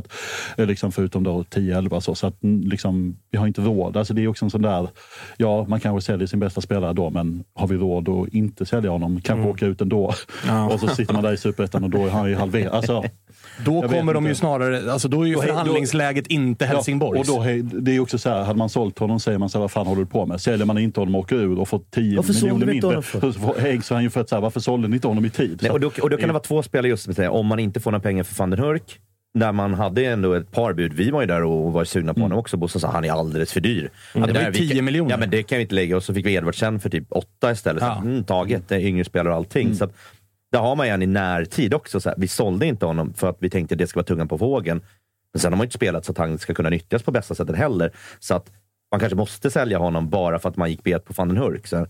Eh, 0.57 0.65
liksom, 0.65 0.91
förutom 0.91 1.23
då 1.23 1.43
10-11 1.43 1.99
så. 1.99 2.15
så 2.15 2.27
att, 2.27 2.43
mm, 2.43 2.61
liksom, 2.61 3.17
vi 3.31 3.37
har 3.37 3.47
inte 3.47 3.61
råd. 3.61 3.97
Alltså, 3.97 4.13
det 4.13 4.23
är 4.23 4.27
också 4.27 4.45
en 4.45 4.51
sån 4.51 4.61
där, 4.61 4.87
ja 5.37 5.65
man 5.67 5.79
kanske 5.79 6.05
säljer 6.05 6.27
sin 6.27 6.39
bästa 6.39 6.61
spelare 6.61 6.93
då, 6.93 7.09
men 7.09 7.43
har 7.55 7.67
vi 7.67 7.75
råd 7.75 8.09
att 8.09 8.33
inte 8.33 8.65
sälja 8.65 8.91
honom? 8.91 9.21
Kanske 9.21 9.49
åka 9.49 9.65
ut 9.65 9.81
ändå. 9.81 10.13
och 10.71 10.79
så 10.79 10.87
sitter 10.87 11.13
man 11.13 11.23
där 11.23 11.33
i 11.33 11.37
superettan 11.37 11.83
och 11.83 11.89
då 11.89 12.05
är 12.05 12.09
han 12.09 12.29
ju 12.29 12.35
halverad. 12.35 12.73
Alltså, 12.73 13.03
Då 13.65 13.81
kommer 13.81 14.13
de 14.13 14.27
ju 14.27 14.35
snarare, 14.35 14.91
alltså 14.91 15.07
då 15.07 15.21
är 15.21 15.27
ju 15.27 15.33
Då- 15.33 15.41
då- 15.41 15.47
förhandlingsläget 15.47 16.27
inte 16.27 16.65
Helsingborgs. 16.65 17.27
Ja, 17.27 17.33
och 17.33 17.45
då, 17.45 17.79
det 17.79 17.95
är 17.95 17.99
också 17.99 18.17
så 18.17 18.29
här, 18.29 18.43
hade 18.43 18.59
man 18.59 18.69
sålt 18.69 18.99
honom 18.99 19.19
säger 19.19 19.37
man 19.37 19.49
så 19.49 19.57
här, 19.57 19.61
vad 19.61 19.71
fan 19.71 19.87
håller 19.87 20.01
du 20.01 20.05
på 20.07 20.25
med? 20.25 20.41
Säljer 20.41 20.65
man 20.65 20.77
inte 20.77 20.99
honom 20.99 21.15
och 21.15 21.21
åker 21.21 21.35
ur 21.35 21.59
och 21.59 21.67
får 21.67 21.81
10 21.91 22.15
Varför 22.15 22.33
miljoner 22.33 22.65
mindre. 22.65 23.01
Så 23.11 23.31
så 23.83 23.93
han 23.93 24.03
ju 24.03 24.09
för 24.09 24.21
att 24.21 24.29
så 24.29 24.35
här, 24.35 24.41
varför 24.41 24.59
sålde 24.59 24.87
ni 24.87 24.95
inte 24.95 25.07
honom 25.07 25.25
i 25.25 25.29
tid? 25.29 25.59
Nej, 25.61 25.71
och, 25.71 25.79
då, 25.79 25.91
och 26.01 26.09
då 26.09 26.17
kan 26.17 26.27
det 26.27 26.33
vara 26.33 26.43
två 26.43 26.63
spelare 26.63 26.89
just 26.89 27.03
som 27.03 27.13
säger, 27.13 27.29
om 27.29 27.47
man 27.47 27.59
inte 27.59 27.79
får 27.79 27.91
några 27.91 28.01
pengar 28.01 28.23
för 28.23 28.35
van 28.35 28.49
den 28.49 28.59
Hurk, 28.59 28.99
där 29.33 29.51
man 29.51 29.73
hade 29.73 30.05
ändå 30.05 30.33
ett 30.33 30.51
par 30.51 30.73
bud. 30.73 30.93
Vi 30.93 31.11
var 31.11 31.21
ju 31.21 31.27
där 31.27 31.43
och 31.43 31.73
var 31.73 31.83
sugna 31.83 32.13
på 32.13 32.19
honom 32.21 32.37
också. 32.37 32.57
Bosse 32.57 32.79
sa 32.79 32.91
han 32.91 33.05
är 33.05 33.11
alldeles 33.11 33.53
för 33.53 33.59
dyr. 33.61 33.89
Ja, 34.13 34.19
det 34.19 34.33
var 34.33 34.39
ju 34.39 34.45
där 34.45 34.51
vi 34.51 34.57
10 34.59 34.75
kan- 34.75 34.85
miljoner. 34.85 35.11
Ja, 35.11 35.17
men 35.17 35.29
det 35.29 35.43
kan 35.43 35.55
vi 35.57 35.61
inte 35.61 35.75
lägga. 35.75 35.95
Och 35.97 36.03
så 36.03 36.13
fick 36.13 36.25
vi 36.25 36.33
Edvardsen 36.33 36.79
för 36.79 36.89
typ 36.89 37.05
åtta 37.09 37.51
istället. 37.51 37.83
Ja. 37.83 37.95
Så, 38.01 38.07
mm, 38.07 38.23
taget, 38.23 38.67
det 38.67 38.75
är 38.75 38.79
yngre 38.79 39.03
spelare 39.03 39.29
och 39.29 39.35
allting. 39.37 39.75
Så 39.75 39.83
att, 39.83 39.93
där 40.51 40.59
har 40.59 40.75
man 40.75 40.87
ju 40.87 40.93
en 40.93 41.01
i 41.01 41.05
närtid 41.05 41.73
också. 41.73 41.99
Så 41.99 42.09
här, 42.09 42.15
vi 42.19 42.27
sålde 42.27 42.65
inte 42.65 42.85
honom 42.85 43.13
för 43.13 43.29
att 43.29 43.37
vi 43.39 43.49
tänkte 43.49 43.75
att 43.75 43.79
det 43.79 43.87
ska 43.87 43.97
vara 43.99 44.05
tungan 44.05 44.27
på 44.27 44.37
vågen. 44.37 44.81
Men 45.33 45.39
sen 45.39 45.53
har 45.53 45.57
man 45.57 45.63
ju 45.63 45.67
inte 45.67 45.75
spelat 45.77 46.05
så 46.05 46.11
att 46.11 46.17
han 46.17 46.37
ska 46.37 46.53
kunna 46.53 46.69
nyttjas 46.69 47.03
på 47.03 47.11
bästa 47.11 47.35
sättet 47.35 47.55
heller. 47.55 47.91
Så 48.19 48.35
att 48.35 48.51
man 48.91 48.99
kanske 48.99 49.15
måste 49.15 49.51
sälja 49.51 49.77
honom 49.77 50.09
bara 50.09 50.39
för 50.39 50.49
att 50.49 50.57
man 50.57 50.69
gick 50.69 50.83
bet 50.83 51.05
på 51.05 51.13
van 51.17 51.27
den 51.27 51.37
Hurk. 51.37 51.67
Så, 51.67 51.87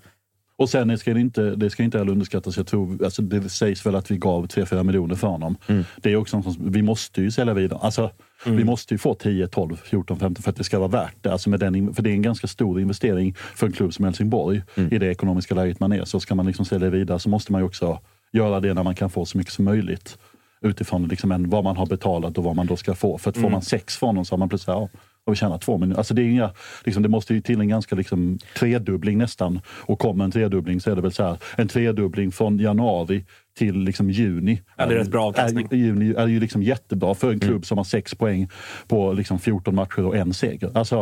Och 0.59 0.69
sen 0.69 0.97
ska 0.97 1.13
det 1.13 1.19
inte, 1.19 1.55
det 1.55 1.69
ska 1.69 1.83
inte 1.83 1.97
heller 1.97 2.11
underskattas. 2.11 2.57
Jag 2.57 2.67
tror, 2.67 3.03
alltså 3.03 3.21
det 3.21 3.49
sägs 3.49 3.85
väl 3.85 3.95
att 3.95 4.11
vi 4.11 4.17
gav 4.17 4.47
3-4 4.47 4.83
miljoner 4.83 5.15
för 5.15 5.27
honom. 5.27 5.57
Det 6.01 6.11
är 6.11 6.15
också 6.15 6.41
sån, 6.41 6.71
vi 6.71 6.81
måste 6.81 7.21
ju 7.21 7.31
sälja 7.31 7.53
vidare. 7.53 7.79
Alltså, 7.79 8.11
Vi 8.45 8.63
måste 8.63 8.93
ju 8.93 8.97
få 8.97 9.13
10, 9.13 9.47
12, 9.47 9.75
14, 9.83 10.19
15 10.19 10.43
för 10.43 10.49
att 10.49 10.55
det 10.55 10.63
ska 10.63 10.79
vara 10.79 10.89
värt 10.89 11.15
det. 11.21 11.31
Alltså 11.31 11.49
med 11.49 11.59
den, 11.59 11.93
för 11.93 12.03
det 12.03 12.09
är 12.09 12.13
en 12.13 12.21
ganska 12.21 12.47
stor 12.47 12.79
investering 12.81 13.35
för 13.55 13.67
en 13.67 13.73
klubb 13.73 13.93
som 13.93 14.05
Helsingborg. 14.05 14.63
I 14.91 14.97
det 14.97 15.07
ekonomiska 15.07 15.55
läget 15.55 15.79
man 15.79 15.91
är. 15.91 16.05
Så 16.05 16.19
ska 16.19 16.35
man 16.35 16.45
liksom 16.45 16.65
sälja 16.65 16.89
vidare 16.89 17.19
så 17.19 17.29
måste 17.29 17.51
man 17.51 17.61
ju 17.61 17.65
också 17.65 17.99
göra 18.31 18.59
det 18.59 18.73
när 18.73 18.83
man 18.83 18.95
kan 18.95 19.09
få 19.09 19.25
så 19.25 19.37
mycket 19.37 19.53
som 19.53 19.65
möjligt. 19.65 20.17
Utifrån 20.61 21.07
liksom 21.07 21.31
en, 21.31 21.49
vad 21.49 21.63
man 21.63 21.77
har 21.77 21.85
betalat 21.85 22.37
och 22.37 22.43
vad 22.43 22.55
man 22.55 22.67
då 22.67 22.75
ska 22.77 22.95
få. 22.95 23.17
För 23.17 23.29
att 23.29 23.37
får 23.37 23.49
man 23.49 23.61
sex 23.61 23.97
från 23.97 24.07
honom 24.07 24.25
så 24.25 24.33
har 24.33 24.37
man 24.37 24.49
plötsligt, 24.49 24.67
ja, 24.67 24.89
och 25.29 25.37
tjänar 25.37 25.57
två 25.57 25.77
miljoner. 25.77 25.97
Alltså 25.97 26.13
det, 26.13 26.21
är 26.21 26.25
inga, 26.25 26.51
liksom, 26.83 27.03
det 27.03 27.09
måste 27.09 27.33
ju 27.33 27.41
till 27.41 27.61
en 27.61 27.67
ganska 27.67 27.95
liksom, 27.95 28.39
tredubbling 28.59 29.17
nästan. 29.17 29.61
Och 29.67 29.99
kommer 29.99 30.23
en 30.23 30.31
tredubbling 30.31 30.81
så 30.81 30.91
är 30.91 30.95
det 30.95 31.01
väl 31.01 31.11
så 31.11 31.23
här, 31.23 31.37
en 31.57 31.67
tredubbling 31.67 32.31
från 32.31 32.57
januari 32.57 33.25
till 33.57 33.79
liksom 33.79 34.09
juni. 34.09 34.61
Ja, 34.77 34.85
det 34.85 34.93
är 34.93 34.97
rätt 34.97 35.11
bra 35.11 35.25
avkastning. 35.25 35.67
Är, 35.71 35.75
juni 35.75 36.13
är 36.13 36.27
ju 36.27 36.39
liksom 36.39 36.63
jättebra 36.63 37.13
för 37.15 37.31
en 37.31 37.39
klubb 37.39 37.65
som 37.65 37.77
har 37.77 37.85
sex 37.85 38.15
poäng 38.15 38.49
på 38.87 39.13
liksom 39.13 39.39
14 39.39 39.75
matcher 39.75 40.05
och 40.05 40.15
en 40.15 40.33
seger. 40.33 40.71
Alltså, 40.73 40.95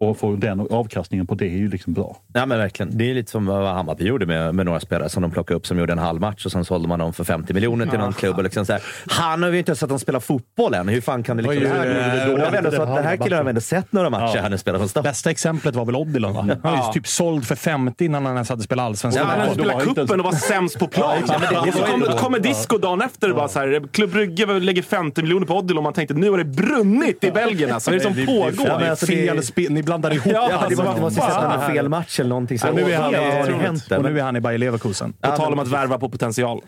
Och 0.00 0.18
få 0.18 0.36
den 0.36 0.60
avkastningen 0.70 1.26
på 1.26 1.34
det 1.34 1.44
är 1.46 1.56
ju 1.56 1.68
liksom 1.68 1.92
bra. 1.92 2.16
Ja 2.32 2.46
men 2.46 2.58
verkligen. 2.58 2.98
Det 2.98 3.10
är 3.10 3.14
lite 3.14 3.30
som 3.30 3.46
vad 3.46 3.74
Hammarby 3.74 4.04
gjorde 4.04 4.26
med, 4.26 4.54
med 4.54 4.66
några 4.66 4.80
spelare 4.80 5.08
som 5.08 5.22
de 5.22 5.30
plockade 5.30 5.56
upp 5.56 5.66
som 5.66 5.78
gjorde 5.78 5.92
en 5.92 5.98
halv 5.98 6.20
match 6.20 6.46
och 6.46 6.52
sen 6.52 6.64
sålde 6.64 6.88
man 6.88 6.98
dem 6.98 7.12
för 7.12 7.24
50 7.24 7.54
miljoner 7.54 7.86
till 7.86 7.98
någon 7.98 8.12
klubb. 8.12 8.36
Och 8.36 8.42
liksom 8.44 8.66
så 8.66 8.72
här, 8.72 8.82
han 9.06 9.42
har 9.42 9.50
ju 9.50 9.58
inte 9.58 9.74
sett 9.76 9.82
att 9.82 9.88
de 9.88 9.98
spelar 9.98 10.20
fotboll 10.20 10.74
än. 10.74 10.88
Hur 10.88 11.00
fan 11.00 11.22
kan 11.22 11.36
det 11.36 11.42
liksom... 11.42 11.58
Oj, 11.58 11.64
det 11.64 11.68
här, 11.68 11.86
ändå 12.56 12.70
det 12.70 12.76
så 12.76 12.82
att 12.82 12.96
det 12.96 13.02
här 13.02 13.16
killen 13.16 13.38
har 13.38 13.44
ändå 13.44 13.60
sett 13.60 13.92
några 13.92 14.10
matcher 14.10 14.38
här 14.38 14.50
nu 14.50 14.58
spelar 14.58 14.78
från 14.78 14.88
start. 14.88 15.04
Bästa 15.04 15.30
exemplet 15.30 15.74
var 15.74 15.84
väl 15.84 15.96
Odilon 15.96 16.32
va? 16.34 16.40
Han 16.62 16.72
var 16.76 16.86
ju 16.86 16.92
typ 16.92 17.06
såld 17.06 17.46
för 17.46 17.56
50 17.56 18.04
innan 18.04 18.26
han 18.26 18.34
ens 18.34 18.48
hade 18.48 18.62
spelat 18.62 18.84
allsvenskan. 18.84 19.26
Ja, 19.28 19.34
han 19.44 19.50
inte 19.50 19.62
ens- 19.62 19.84
cupen 19.84 20.20
och 20.20 20.26
var 20.26 20.32
sämst 20.32 20.78
på 20.78 20.86
plan. 20.86 21.16
Ja, 21.28 21.34
det- 21.38 21.66
det 21.66 21.72
så 21.72 21.78
kommer, 21.84 22.06
kommer 22.18 22.38
disco 22.38 22.78
dagen 22.78 23.00
efter. 23.02 23.32
Bara 23.32 23.48
så 23.48 23.58
här, 23.58 23.82
Klubb 23.92 24.10
Brygge 24.10 24.46
lägger 24.46 24.82
50 24.82 25.22
miljoner 25.22 25.46
på 25.46 25.54
Odilon 25.58 25.76
och 25.78 25.82
man 25.84 25.92
tänkte 25.92 26.14
nu 26.14 26.30
har 26.30 26.38
det 26.38 26.44
brunnit 26.44 27.24
i 27.24 27.30
Belgien. 27.30 27.72
Alltså. 27.72 27.90
Vad 27.90 27.94
är 27.94 27.98
det 27.98 28.04
som 28.04 28.14
Det- 28.14 28.20
det- 28.20 28.26
pågår? 28.26 28.68
Ja, 28.68 28.78
det- 28.78 29.06
Fel 29.06 29.42
spel, 29.42 29.85
blandar 29.86 30.14
ihop. 30.14 30.26
Ja, 30.26 30.32
Ja, 30.32 30.48
det 30.48 30.54
alltså, 30.56 30.82
var, 30.82 30.94
det 30.94 31.00
måste 31.00 31.20
sätta 31.20 31.56
någon 31.56 31.66
fel 31.66 31.88
match 31.88 32.20
eller 32.20 32.28
någonting. 32.28 32.58
Så 32.58 32.68
Och 32.68 32.74
nu 32.74 32.92
är 32.92 32.96
han, 32.96 33.14
har 33.14 33.62
hänt 33.62 33.88
där? 33.88 33.96
och 33.98 34.04
nu 34.04 34.18
är 34.18 34.22
han 34.22 34.36
i 34.36 34.40
Bayer 34.40 34.58
Leverkusen. 34.58 35.12
På 35.12 35.30
tal 35.30 35.52
om 35.52 35.58
att 35.58 35.68
värva 35.68 35.98
på 35.98 36.08
potential. 36.08 36.60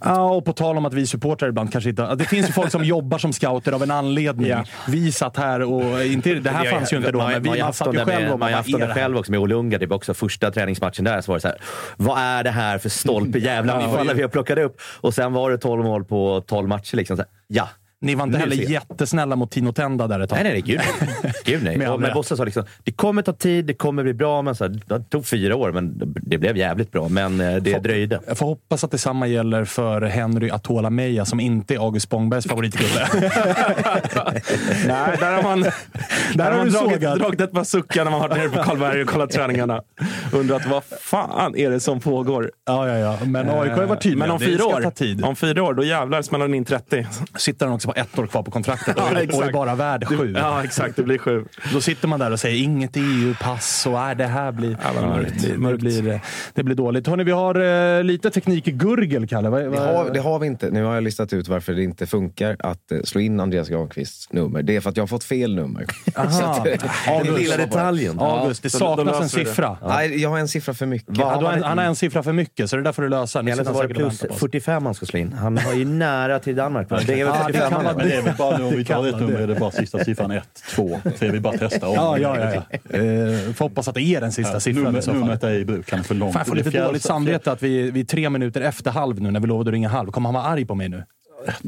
Ja, 0.00 0.30
och 0.30 0.44
på 0.44 0.52
tal 0.52 0.76
om 0.76 0.86
att 0.86 0.94
vi 0.94 1.06
supportrar 1.06 1.48
ibland 1.48 1.72
kanske 1.72 1.90
inte... 1.90 2.14
Det 2.14 2.24
finns 2.24 2.48
ju 2.48 2.52
folk 2.52 2.70
som 2.70 2.84
jobbar 2.84 3.18
som 3.18 3.32
scouter 3.32 3.72
av 3.72 3.82
en 3.82 3.90
anledning. 3.90 4.48
Ja. 4.48 4.64
Vi 4.88 5.12
satt 5.12 5.36
här 5.36 5.62
och... 5.62 6.04
Inte, 6.04 6.34
det 6.34 6.50
här 6.50 6.64
fanns 6.70 6.92
ju 6.92 6.96
inte 6.96 7.10
då, 7.10 7.18
men 7.18 7.42
vi 7.42 7.64
satt 7.72 7.94
ju 7.94 7.98
själv 8.04 8.32
och 8.32 8.38
Man 8.38 8.48
har 8.48 8.48
bara, 8.48 8.56
haft 8.56 8.72
vad 8.72 8.80
dem 8.80 8.80
är 8.80 8.80
där 8.80 8.86
det 8.86 8.94
här? 8.94 9.00
själv 9.00 9.16
också 9.16 9.30
med 9.30 9.40
Olle 9.40 9.54
Ungar. 9.54 9.78
Typ 9.78 9.92
också 9.92 10.14
första 10.14 10.50
träningsmatchen 10.50 11.04
där 11.04 11.20
så 11.20 11.32
var 11.32 11.36
det 11.36 11.40
så 11.40 11.48
här. 11.48 11.58
Vad 11.96 12.18
är 12.18 12.44
det 12.44 12.50
här 12.50 12.78
för 12.78 12.88
stolpe 12.88 13.38
jävla 13.38 13.72
anfallare 13.72 14.14
vi 14.16 14.22
har 14.22 14.28
plockat 14.28 14.58
upp? 14.58 14.80
Och 15.00 15.14
sen 15.14 15.32
var 15.32 15.50
det 15.50 15.58
12 15.58 15.84
mål 15.84 16.04
på 16.04 16.44
12 16.46 16.68
matcher. 16.68 16.96
Liksom. 16.96 17.16
Så 17.16 17.22
här, 17.22 17.30
ja. 17.46 17.68
Ni 18.00 18.14
var 18.14 18.24
inte 18.24 18.38
heller 18.38 18.56
jag. 18.56 18.70
jättesnälla 18.70 19.36
mot 19.36 19.50
Tino 19.50 19.72
Tenda 19.72 20.06
där 20.06 20.20
ett 20.20 20.30
tag. 20.30 20.38
Nej, 20.42 20.52
nej. 20.52 20.60
Gud. 20.62 20.80
Gud, 21.44 21.62
nej. 21.62 21.76
Men 21.78 21.98
rätt. 21.98 22.14
Bosse 22.14 22.36
sa 22.36 22.44
liksom, 22.44 22.64
det 22.84 22.92
kommer 22.92 23.22
ta 23.22 23.32
tid, 23.32 23.64
det 23.64 23.74
kommer 23.74 24.02
bli 24.02 24.14
bra. 24.14 24.42
Men 24.42 24.54
så 24.54 24.64
här, 24.64 24.80
det 24.86 25.00
tog 25.00 25.26
fyra 25.26 25.56
år, 25.56 25.72
men 25.72 26.14
det 26.22 26.38
blev 26.38 26.56
jävligt 26.56 26.92
bra. 26.92 27.08
Men 27.08 27.40
eh, 27.40 27.56
det 27.56 27.78
dröjde. 27.78 28.20
Jag 28.26 28.38
får 28.38 28.46
hoppas 28.46 28.84
att 28.84 28.90
detsamma 28.90 29.26
gäller 29.26 29.64
för 29.64 30.02
Henry 30.02 30.50
Atola 30.50 30.90
Meja 30.90 31.24
som 31.24 31.40
inte 31.40 31.74
är 31.74 31.78
August 31.78 32.06
Spångbergs 32.06 32.46
favoritkille. 32.46 33.08
Nej, 34.86 35.16
där 35.20 35.32
har 35.32 35.42
man, 35.42 35.60
där 36.34 36.44
har 36.44 36.50
har 36.50 36.58
man 36.58 36.70
dragit, 36.70 37.00
dragit 37.00 37.40
ett 37.40 37.52
par 37.52 37.64
suckar 37.64 38.04
när 38.04 38.10
man 38.10 38.20
har 38.20 38.28
varit 38.28 38.38
nere 38.38 38.48
på 38.48 38.62
Karlberg 38.62 39.02
och 39.02 39.08
kollat 39.08 39.30
träningarna. 39.30 39.82
Undrat 40.32 40.66
vad 40.66 40.84
fan 40.84 41.56
är 41.56 41.70
det 41.70 41.80
som 41.80 42.00
pågår? 42.00 42.50
ja, 42.66 42.88
ja, 42.88 42.98
ja. 42.98 43.18
Men 43.24 43.50
AIK 43.50 43.72
har 43.72 43.86
varit 43.86 44.02
tydliga. 44.02 44.18
Men 44.18 44.30
om 44.30 44.40
fyra, 44.40 44.66
år, 44.66 44.92
om 45.22 45.36
fyra 45.36 45.62
år, 45.62 45.74
då 45.74 45.84
jävlar 45.84 46.22
smäller 46.22 46.44
den 46.44 46.54
in 46.54 46.64
30. 46.64 47.06
sitter 47.36 47.66
han 47.66 47.74
också 47.74 47.87
på 47.88 47.94
ett 48.00 48.18
år 48.18 48.26
kvar 48.26 48.42
på 48.42 48.50
kontraktet 48.50 48.94
Ja, 48.96 49.02
och, 49.04 49.34
och 49.38 49.44
är 49.44 49.52
bara 49.52 49.74
värd 49.74 50.04
sju. 50.08 50.34
Ja, 50.36 50.64
exakt. 50.64 50.96
Det 50.96 51.02
blir 51.02 51.18
sju. 51.18 51.44
Då 51.72 51.80
sitter 51.80 52.08
man 52.08 52.20
där 52.20 52.30
och 52.32 52.40
säger 52.40 52.62
inget 52.64 52.96
EU-pass 52.96 53.86
och 53.86 53.98
är 54.00 54.14
det 54.14 54.26
här 54.26 54.52
blir, 54.52 54.76
Ja, 54.94 55.00
mörkt. 55.08 55.42
det, 55.42 55.68
det, 55.70 55.76
blir, 55.78 56.08
eh, 56.12 56.20
det 56.54 56.62
blir 56.62 56.74
dåligt. 56.74 57.06
Hörrni, 57.06 57.24
vi 57.24 57.30
har 57.32 57.54
eh, 57.98 58.04
lite 58.04 58.30
teknik 58.30 58.68
i 58.68 58.70
gurgel, 58.70 59.28
Kalle. 59.28 59.48
Vad, 59.48 59.62
Det 59.62 59.68
vad, 59.68 59.80
har, 59.80 60.10
det 60.10 60.20
har 60.20 60.38
vi 60.38 60.46
inte. 60.46 60.70
Nu 60.70 60.84
har 60.84 60.94
jag 60.94 61.02
listat 61.04 61.32
ut 61.32 61.48
varför 61.48 61.72
det 61.72 61.82
inte 61.82 62.06
funkar 62.06 62.56
att 62.58 62.92
eh, 62.92 62.98
slå 63.04 63.20
in 63.20 63.40
Andreas 63.40 63.68
Granqvists 63.68 64.32
nummer. 64.32 64.62
Det 64.62 64.76
är 64.76 64.80
för 64.80 64.90
att 64.90 64.96
jag 64.96 65.02
har 65.02 65.08
fått 65.08 65.24
fel 65.24 65.54
nummer. 65.54 65.86
Så 66.14 66.44
att, 66.44 66.66
eh, 66.66 66.72
Den 67.24 67.34
lilla 67.34 67.56
detaljen. 67.56 68.18
August, 68.20 68.62
det 68.62 68.70
saknas 68.70 69.16
en 69.16 69.22
det. 69.22 69.28
siffra. 69.28 69.76
Nej, 69.86 70.22
jag 70.22 70.30
har 70.30 70.38
en 70.38 70.48
siffra 70.48 70.74
för 70.74 70.86
mycket. 70.86 71.18
Ja, 71.18 71.24
har 71.40 71.52
en, 71.52 71.62
han 71.62 71.78
har 71.78 71.84
en 71.84 71.96
siffra 71.96 72.22
för 72.22 72.32
mycket, 72.32 72.70
så 72.70 72.76
det 72.76 72.82
där 72.82 72.92
får 72.92 73.02
du 73.02 73.08
lösa. 73.08 73.42
Nu 73.42 73.50
Eller 73.50 73.64
så 73.64 73.68
han 73.70 73.76
var 73.76 73.82
det 73.84 73.88
och 73.88 73.96
plus 73.96 74.12
väntar 74.22 74.28
på 74.28 74.34
oss. 74.34 74.40
45 74.40 74.84
han 74.84 74.94
ska 74.94 75.06
slå 75.06 75.18
in. 75.18 75.32
Han 75.32 75.54
var 75.54 75.72
ju 75.74 75.84
nära 75.84 76.38
till 76.38 76.56
Danmark. 76.56 76.90
va? 76.90 77.00
Det 77.06 77.20
är 77.20 77.24
väl 77.24 77.34
Ja, 77.40 77.46
det 77.46 77.58
45 77.58 77.77
kan 77.84 77.96
Men 77.96 78.08
det 78.08 78.14
är 78.14 78.22
väl 78.22 78.34
bara 78.38 78.58
nu 78.58 78.64
om 78.64 78.76
vi 78.76 78.84
tar 78.84 79.06
ett 79.06 79.20
nummer 79.20 79.38
är 79.40 79.46
det 79.46 79.54
bara 79.54 79.70
sista 79.70 80.04
siffran 80.04 80.30
1, 80.30 80.42
2, 80.70 81.00
3. 81.18 81.30
Vi 81.30 81.40
bara 81.40 81.54
testar 81.58 81.88
om. 81.88 81.94
Ja, 81.94 82.18
ja, 82.18 82.38
ja. 82.38 82.62
ja. 82.90 82.98
Eh, 82.98 83.52
får 83.54 83.64
hoppas 83.64 83.88
att 83.88 83.94
det 83.94 84.02
är 84.02 84.20
den 84.20 84.32
sista 84.32 84.52
Ja, 84.52 84.60
siffran 84.60 84.96
i 84.96 85.02
så 85.02 85.10
nummer, 85.12 85.20
fall. 85.20 85.28
numret 85.28 85.44
är 85.44 85.52
i 85.54 85.64
bruk. 85.64 85.92
Är 85.92 86.02
för 86.02 86.14
långt. 86.14 86.32
Fan, 86.32 86.40
jag 86.40 86.46
får 86.46 86.54
Det 86.54 86.58
lite 86.58 86.70
fjärde- 86.70 86.86
dåligt 86.86 87.02
samvete 87.02 87.52
att 87.52 87.62
vi, 87.62 87.90
vi 87.90 88.00
är 88.00 88.04
tre 88.04 88.30
minuter 88.30 88.60
efter 88.60 88.90
halv 88.90 89.22
nu 89.22 89.30
när 89.30 89.40
vi 89.40 89.46
lovade 89.46 89.68
att 89.70 89.72
ringa 89.74 89.88
halv. 89.88 90.10
Kommer 90.10 90.28
han 90.28 90.34
vara 90.34 90.44
arg 90.44 90.64
på 90.66 90.74
mig 90.74 90.88
nu? 90.88 91.04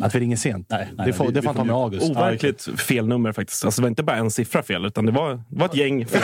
Att 0.01 0.15
vi 0.15 0.21
ringer 0.21 0.37
sent? 0.37 0.67
Nej, 0.71 0.89
nej, 0.97 1.07
det 1.07 1.13
får, 1.13 1.27
vi- 1.27 1.33
det 1.33 1.43
får 1.43 1.49
han 1.49 1.57
ta 1.57 1.65
med 1.65 1.75
August. 1.77 2.11
Overkligt 2.11 2.69
fel 2.81 3.07
nummer 3.09 3.33
faktiskt. 3.33 3.65
Alltså, 3.65 3.81
det 3.81 3.85
var 3.85 3.89
inte 3.89 4.03
bara 4.03 4.17
en 4.17 4.31
siffra 4.31 4.63
fel, 4.63 4.85
utan 4.87 5.07
det 5.07 5.13
var, 5.13 5.31
det 5.49 5.59
var 5.61 5.67
ett 5.67 5.75
gäng 5.77 6.07
fel. 6.07 6.21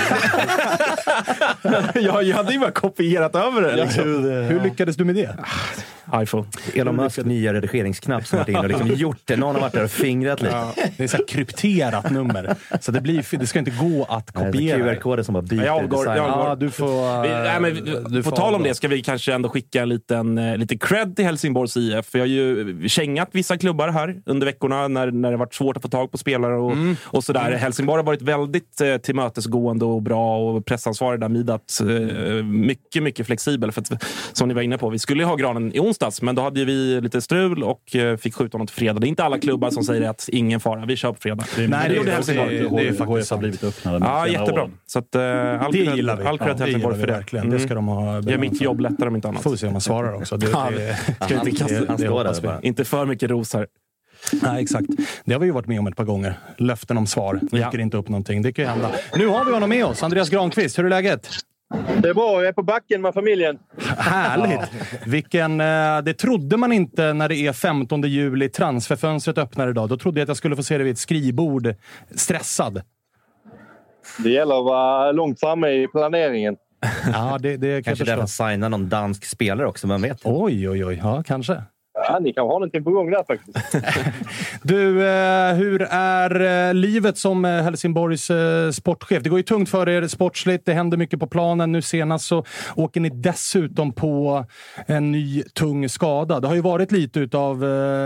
jag, 1.95 2.22
jag 2.22 2.37
hade 2.37 2.53
ju 2.53 2.59
bara 2.59 2.70
kopierat 2.70 3.34
över 3.37 3.62
det. 3.62 3.76
Liksom. 3.76 4.05
Hur 4.49 4.61
lyckades 4.61 4.97
du 4.97 5.05
med 5.05 5.14
det? 5.14 5.37
iPhone. 6.14 6.46
Elon 6.74 6.96
Musk 6.96 7.24
nya 7.24 7.54
redigeringsknapp 7.54 8.26
som 8.26 8.38
varit 8.38 8.48
inne 8.48 8.59
och 8.59 8.68
liksom 8.68 8.88
gjort 8.88 9.20
det. 9.24 9.36
Någon 9.36 9.54
har 9.54 9.62
varit 9.62 9.72
där 9.72 9.84
och 9.84 9.90
fingrat 9.90 10.42
lite. 10.42 10.64
Det 10.96 11.04
är 11.04 11.09
så 11.09 11.16
här 11.16 11.24
krypterat 11.28 12.11
nummer. 12.11 12.54
Så 12.80 12.92
det, 12.92 13.00
blir, 13.00 13.38
det 13.38 13.46
ska 13.46 13.59
inte 13.59 13.70
gå 13.70 14.07
att 14.09 14.32
kopiera. 14.32 14.78
det. 14.78 14.94
QR-koder 14.94 15.22
som 15.22 15.32
bara 15.32 15.42
byter 15.42 15.64
Jag 15.64 15.76
avgår- 15.84 15.98
design. 15.98 16.16
jag 16.16 16.30
avgår. 16.30 16.48
Ja, 16.48 16.54
du 16.54 16.70
får... 16.70 17.22
Vi, 17.22 17.28
nej, 17.28 17.61
men, 17.61 17.74
du 18.14 18.22
på 18.22 18.30
får 18.30 18.36
tal 18.36 18.54
om 18.54 18.62
det 18.62 18.74
ska 18.74 18.88
vi 18.88 19.02
kanske 19.02 19.34
ändå 19.34 19.48
skicka 19.48 19.82
en 19.82 19.88
liten 19.88 20.38
eh, 20.38 20.57
lite 20.57 20.78
cred 20.78 21.16
till 21.16 21.24
Helsingborgs 21.24 21.76
IF. 21.76 22.14
Vi 22.14 22.18
har 22.20 22.26
ju 22.26 22.88
kängat 22.88 23.28
vissa 23.32 23.57
klubbar 23.59 23.88
här 23.88 24.16
under 24.26 24.46
veckorna 24.46 24.88
när, 24.88 25.11
när 25.11 25.30
det 25.30 25.36
varit 25.36 25.54
svårt 25.54 25.76
att 25.76 25.82
få 25.82 25.88
tag 25.88 26.11
på 26.11 26.18
spelare 26.18 26.57
och, 26.57 26.72
Mm. 26.72 26.96
och 27.04 27.24
sådär. 27.24 27.52
Helsingborg 27.52 27.98
har 27.98 28.04
varit 28.04 28.22
väldigt 28.22 28.80
eh, 28.80 28.96
tillmötesgående 28.96 29.84
och 29.84 30.02
bra 30.02 30.38
och 30.38 30.64
pressansvarig 30.66 31.20
där, 31.20 31.28
Midat, 31.28 31.80
eh, 31.80 32.44
mycket, 32.44 33.02
mycket 33.02 33.26
flexibel. 33.26 33.72
För 33.72 33.80
att, 33.80 34.04
som 34.32 34.48
ni 34.48 34.54
var 34.54 34.62
inne 34.62 34.78
på, 34.78 34.90
vi 34.90 34.98
skulle 34.98 35.22
ju 35.22 35.26
ha 35.26 35.36
granen 35.36 35.74
i 35.74 35.78
onsdags, 35.97 36.22
men 36.22 36.34
då 36.34 36.42
hade 36.42 36.64
vi 36.64 37.01
lite 37.01 37.20
strul 37.20 37.62
och 37.62 37.97
eh, 37.97 38.16
fick 38.16 38.34
skjuta 38.34 38.55
honom 38.55 38.66
till 38.66 38.76
fredag. 38.76 39.01
Det 39.01 39.07
är 39.07 39.09
inte 39.09 39.24
alla 39.24 39.38
klubbar 39.38 39.70
som 39.70 39.84
säger 39.84 40.09
att 40.11 40.28
ingen 40.32 40.61
fara, 40.61 40.86
vi 40.86 40.97
kör 40.97 41.12
på 41.12 41.18
fredag. 41.20 41.44
Nej, 41.59 41.68
det 41.68 41.88
det, 41.88 41.94
gjorde 41.97 42.11
är, 42.11 42.14
Helsingborg. 42.14 42.55
det, 42.59 42.68
det 42.76 42.88
är 42.88 42.92
faktiskt 42.92 43.01
HF 43.09 43.30
har 43.30 43.38
blivit 43.38 43.64
öppnare 43.64 43.99
Ja, 44.01 44.28
jättebra. 44.28 44.70
Så 44.86 44.99
att, 44.99 45.14
eh, 45.14 45.62
all 45.62 45.72
Det 45.72 45.78
gillar 45.78 46.16
vi. 46.16 46.24
All 46.24 46.38
cred 46.38 46.51
Ja, 46.51 46.55
det 46.55 46.64
Helsingborg 46.64 46.74
gillar 46.74 46.90
för 46.92 46.97
vi 47.01 47.07
det. 47.07 47.12
verkligen. 47.12 47.51
Det 47.51 47.59
ska 47.59 47.74
de 47.74 47.86
ha 47.88 48.20
Gör 48.22 48.38
mitt 48.38 48.61
jobb 48.61 48.80
lättare 48.80 49.09
om 49.09 49.16
inte 49.16 49.28
annat. 49.28 49.42
Får 49.42 49.51
vi 49.51 49.57
se 49.57 49.66
om 49.66 49.72
han 49.72 49.80
svarar 49.80 50.12
också. 50.14 50.36
Det, 50.36 50.47
Ja, 50.53 50.70
det, 50.76 50.97
ska 51.24 51.34
inte 51.34 51.51
kasta- 51.51 51.80
det, 51.80 51.86
han 51.88 51.97
det 51.97 52.03
står 52.07 52.24
där 52.24 52.40
bara. 52.42 52.61
Inte 52.62 52.84
för 52.84 53.07
mycket 53.07 53.30
ros 53.30 53.55
här. 53.55 53.66
Nej, 54.42 54.62
exakt. 54.62 54.86
Det 55.24 55.32
har 55.32 55.40
vi 55.40 55.47
ju 55.47 55.53
varit 55.53 55.66
med 55.66 55.78
om 55.80 55.86
ett 55.86 55.97
par 55.97 56.05
gånger. 56.05 56.38
Löften 56.59 56.99
om 56.99 57.07
svar. 57.07 57.40
Ja. 57.53 57.66
Dyker 57.66 57.78
inte 57.78 57.97
upp 57.97 58.09
någonting. 58.09 58.42
Det 58.42 58.53
kan 58.53 58.64
ju 58.64 58.70
hända. 58.70 58.90
Nu 59.16 59.26
har 59.26 59.44
vi 59.44 59.53
honom 59.53 59.68
med 59.68 59.84
oss. 59.84 60.03
Andreas 60.03 60.30
Granqvist, 60.30 60.78
hur 60.78 60.84
är 60.84 60.88
läget? 60.90 61.28
Det 62.02 62.08
är 62.08 62.14
bra, 62.14 62.32
jag 62.34 62.46
är 62.46 62.52
på 62.52 62.62
backen 62.62 63.02
med 63.02 63.14
familjen. 63.14 63.58
Härligt! 63.98 64.70
Vilken, 65.06 65.60
eh, 65.60 65.98
det 66.04 66.14
trodde 66.14 66.56
man 66.56 66.72
inte 66.72 67.12
när 67.12 67.28
det 67.28 67.36
är 67.36 67.52
15 67.52 68.02
juli. 68.02 68.48
Transferfönstret 68.48 69.38
öppnar 69.38 69.68
idag. 69.68 69.88
Då 69.88 69.96
trodde 69.96 70.20
jag 70.20 70.24
att 70.24 70.28
jag 70.28 70.36
skulle 70.36 70.56
få 70.56 70.62
se 70.62 70.78
dig 70.78 70.84
vid 70.84 70.92
ett 70.92 70.98
skrivbord 70.98 71.74
stressad. 72.14 72.82
Det 74.18 74.30
gäller 74.30 74.58
att 74.58 74.64
vara 74.64 75.12
långt 75.12 75.40
framme 75.40 75.68
i 75.68 75.88
planeringen. 75.88 76.56
Ja, 77.12 77.38
det, 77.40 77.56
det 77.56 77.82
kan 77.84 77.90
Kanske 77.90 78.04
därför 78.04 78.18
han 78.18 78.28
signar 78.28 78.68
någon 78.68 78.88
dansk 78.88 79.24
spelare 79.24 79.66
också, 79.66 79.86
vem 79.86 80.02
vet? 80.02 80.20
Oj, 80.24 80.68
oj, 80.68 80.84
oj. 80.84 81.00
Ja, 81.02 81.22
kanske. 81.26 81.62
Ja, 82.09 82.18
ni 82.18 82.32
kan 82.32 82.46
ha 82.46 82.52
någonting 82.52 82.84
på 82.84 82.90
gång 82.90 83.11
där 83.11 83.24
faktiskt. 83.24 83.59
Du, 84.62 85.09
eh, 85.09 85.54
hur 85.54 85.82
är 85.90 86.68
eh, 86.68 86.74
livet 86.74 87.18
som 87.18 87.44
eh, 87.44 87.50
Helsingborgs 87.50 88.30
sportchef? 88.72 89.22
Det 89.22 89.28
går 89.28 89.38
ju 89.38 89.42
tungt 89.42 89.68
för 89.68 89.88
er 89.88 90.07
sportsligt. 90.07 90.66
Det 90.66 90.72
händer 90.72 90.96
mycket 90.96 91.20
på 91.20 91.26
planen. 91.26 91.72
Nu 91.72 91.82
senast 91.82 92.26
så 92.26 92.44
åker 92.76 93.00
ni 93.00 93.09
dessutom 93.09 93.92
på 93.92 94.44
en 94.86 95.12
ny 95.12 95.42
tung 95.42 95.88
skada. 95.88 96.40
Det 96.40 96.48
har 96.48 96.54
ju 96.54 96.61
varit 96.61 96.92
lite 96.92 97.20
utav 97.20 97.64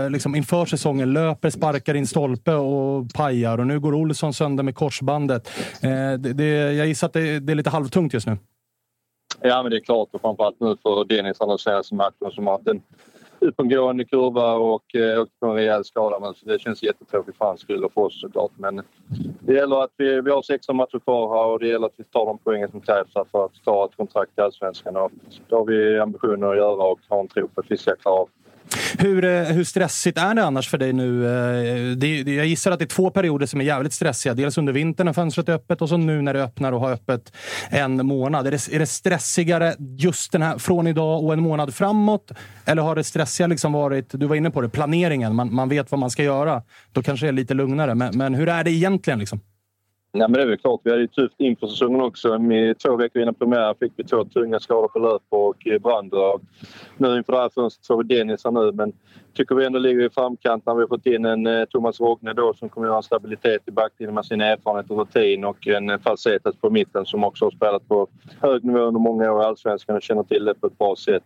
liksom 0.09 0.35
inför 0.35 0.65
säsongen. 0.65 1.13
Löper, 1.13 1.49
sparkar 1.49 1.93
in 1.93 2.07
stolpe 2.07 2.53
och 2.53 3.13
pajar. 3.13 3.57
Och 3.57 3.67
nu 3.67 3.79
går 3.79 3.93
Olsson 3.93 4.33
sönder 4.33 4.63
med 4.63 4.75
korsbandet. 4.75 5.49
Det, 5.81 6.17
det, 6.17 6.73
jag 6.73 6.87
gissar 6.87 7.07
att 7.07 7.13
det, 7.13 7.39
det 7.39 7.53
är 7.53 7.55
lite 7.55 7.69
halvtungt 7.69 8.13
just 8.13 8.27
nu. 8.27 8.37
Ja, 9.41 9.61
men 9.63 9.71
det 9.71 9.77
är 9.77 9.81
klart. 9.81 10.09
Och 10.11 10.21
framförallt 10.21 10.59
nu 10.59 10.75
för 10.83 11.05
Dennis 11.05 11.37
den 11.37 11.57
senaste 11.57 11.95
matchen 11.95 12.31
som 12.31 12.47
har 12.47 12.53
haft 12.53 12.67
en 12.67 12.81
uppåtgående 13.41 14.05
kurva 14.05 14.53
och 14.53 14.95
eh, 14.95 15.21
åkte 15.21 15.35
på 15.39 15.45
en 15.45 15.55
rejäl 15.55 15.85
skada. 15.85 16.19
Men 16.19 16.33
så 16.33 16.45
det 16.45 16.59
känns 16.59 16.83
jättetråkigt 16.83 17.37
för 17.37 17.45
hans 17.45 17.61
skull 17.61 17.83
och 17.85 17.93
för 17.93 18.01
oss 18.01 18.21
såklart. 18.21 18.51
Men 18.57 18.81
det 19.39 19.53
gäller 19.53 19.83
att 19.83 19.91
vi, 19.97 20.21
vi 20.21 20.31
har 20.31 20.41
16 20.41 20.75
matcher 20.75 20.99
kvar 20.99 21.35
här 21.35 21.45
och 21.45 21.59
det 21.59 21.67
gäller 21.67 21.85
att 21.87 21.93
vi 21.97 22.03
tar 22.03 22.25
de 22.25 22.37
poängen 22.37 22.71
som 22.71 22.81
krävs 22.81 23.13
för 23.13 23.45
att 23.45 23.63
klara 23.63 23.85
ett 23.85 23.97
kontrakt 23.97 24.31
i 24.37 24.41
Allsvenskan. 24.41 24.95
Och 24.95 25.11
det 25.49 25.55
har 25.55 25.65
vi 25.65 25.99
ambitioner 25.99 26.47
att 26.47 26.57
göra 26.57 26.83
och 26.83 26.99
har 27.09 27.19
en 27.19 27.27
tro 27.27 27.47
på 27.47 27.61
att 27.61 27.71
vi 27.71 27.77
ska 27.77 27.95
klara 27.95 28.15
av. 28.15 28.29
Hur, 28.97 29.25
eh, 29.25 29.43
hur 29.43 29.63
stressigt 29.63 30.17
är 30.17 30.33
det 30.35 30.43
annars 30.43 30.69
för 30.69 30.77
dig 30.77 30.93
nu? 30.93 31.25
Eh, 31.25 31.95
det, 31.97 32.23
det, 32.23 32.33
jag 32.33 32.45
gissar 32.45 32.71
att 32.71 32.79
det 32.79 32.85
är 32.85 32.87
två 32.87 33.09
perioder 33.09 33.45
som 33.45 33.61
är 33.61 33.65
jävligt 33.65 33.93
stressiga. 33.93 34.33
Dels 34.33 34.57
under 34.57 34.73
vintern 34.73 35.05
när 35.05 35.13
fönstret 35.13 35.49
är 35.49 35.53
öppet 35.53 35.81
och 35.81 35.89
så 35.89 35.97
nu 35.97 36.21
när 36.21 36.33
det 36.33 36.43
öppnar 36.43 36.71
och 36.71 36.79
har 36.79 36.91
öppet 36.91 37.33
en 37.69 38.05
månad. 38.05 38.47
Är 38.47 38.51
det, 38.51 38.73
är 38.73 38.79
det 38.79 38.85
stressigare 38.85 39.75
just 39.97 40.31
den 40.31 40.41
här, 40.41 40.57
från 40.57 40.87
idag 40.87 41.23
och 41.23 41.33
en 41.33 41.41
månad 41.41 41.75
framåt? 41.75 42.31
Eller 42.65 42.81
har 42.81 42.95
det 42.95 43.03
stressiga 43.03 43.47
liksom 43.47 43.73
varit, 43.73 44.09
du 44.11 44.25
var 44.25 44.35
inne 44.35 44.51
på 44.51 44.61
det, 44.61 44.69
planeringen. 44.69 45.35
Man, 45.35 45.53
man 45.53 45.69
vet 45.69 45.91
vad 45.91 45.99
man 45.99 46.09
ska 46.09 46.23
göra. 46.23 46.63
Då 46.91 47.03
kanske 47.03 47.25
det 47.25 47.29
är 47.29 47.33
lite 47.33 47.53
lugnare. 47.53 47.95
Men, 47.95 48.17
men 48.17 48.33
hur 48.35 48.49
är 48.49 48.63
det 48.63 48.71
egentligen? 48.71 49.19
Liksom? 49.19 49.39
Nej, 50.13 50.27
men 50.29 50.33
det 50.33 50.41
är 50.41 50.47
väl 50.47 50.57
klart. 50.57 50.81
Vi 50.83 50.89
hade 50.89 51.01
ju 51.01 51.07
tufft 51.07 51.35
inför 51.37 51.67
säsongen 51.67 52.01
också. 52.01 52.39
Med 52.39 52.79
två 52.79 52.95
veckor 52.95 53.21
innan 53.21 53.33
premiären 53.33 53.75
fick 53.79 53.91
vi 53.95 54.03
två 54.03 54.25
tunga 54.25 54.59
skador 54.59 54.87
på 54.87 54.99
löp 54.99 55.21
och 55.29 55.67
eh, 55.67 55.79
branddrag. 55.79 56.41
Nu 56.97 57.17
inför 57.17 57.33
det 57.33 57.39
här 57.39 57.49
fönstret 57.49 57.87
får 57.87 58.03
vi 58.03 58.15
Dennis 58.15 58.43
här 58.43 58.51
nu, 58.51 58.71
men 58.71 58.93
tycker 59.33 59.55
vi 59.55 59.65
ändå 59.65 59.79
ligger 59.79 60.05
i 60.05 60.09
framkant 60.09 60.65
när 60.65 60.75
vi 60.75 60.81
har 60.81 60.87
fått 60.87 61.05
in 61.05 61.25
en 61.25 61.47
eh, 61.47 61.65
Thomas 61.65 61.99
Rogne 61.99 62.33
då 62.33 62.53
som 62.53 62.69
kommer 62.69 62.87
att 62.87 62.91
ha 62.91 62.97
en 62.97 63.03
stabilitet 63.03 63.61
i 63.65 63.71
backlinjen 63.71 64.15
med 64.15 64.25
sin 64.25 64.41
erfarenhet 64.41 64.91
och 64.91 64.97
rutin 64.97 65.45
och 65.45 65.67
en 65.67 65.89
eh, 65.89 65.99
Falsetas 65.99 66.55
på 66.55 66.69
mitten 66.69 67.05
som 67.05 67.23
också 67.23 67.45
har 67.45 67.51
spelat 67.51 67.87
på 67.87 68.07
hög 68.41 68.63
nivå 68.63 68.79
under 68.79 68.99
många 68.99 69.31
år 69.31 69.41
i 69.41 69.45
Allsvenskan 69.45 69.95
och 69.95 70.01
känner 70.01 70.23
till 70.23 70.45
det 70.45 70.53
på 70.53 70.67
ett 70.67 70.77
bra 70.77 70.95
sätt. 70.95 71.23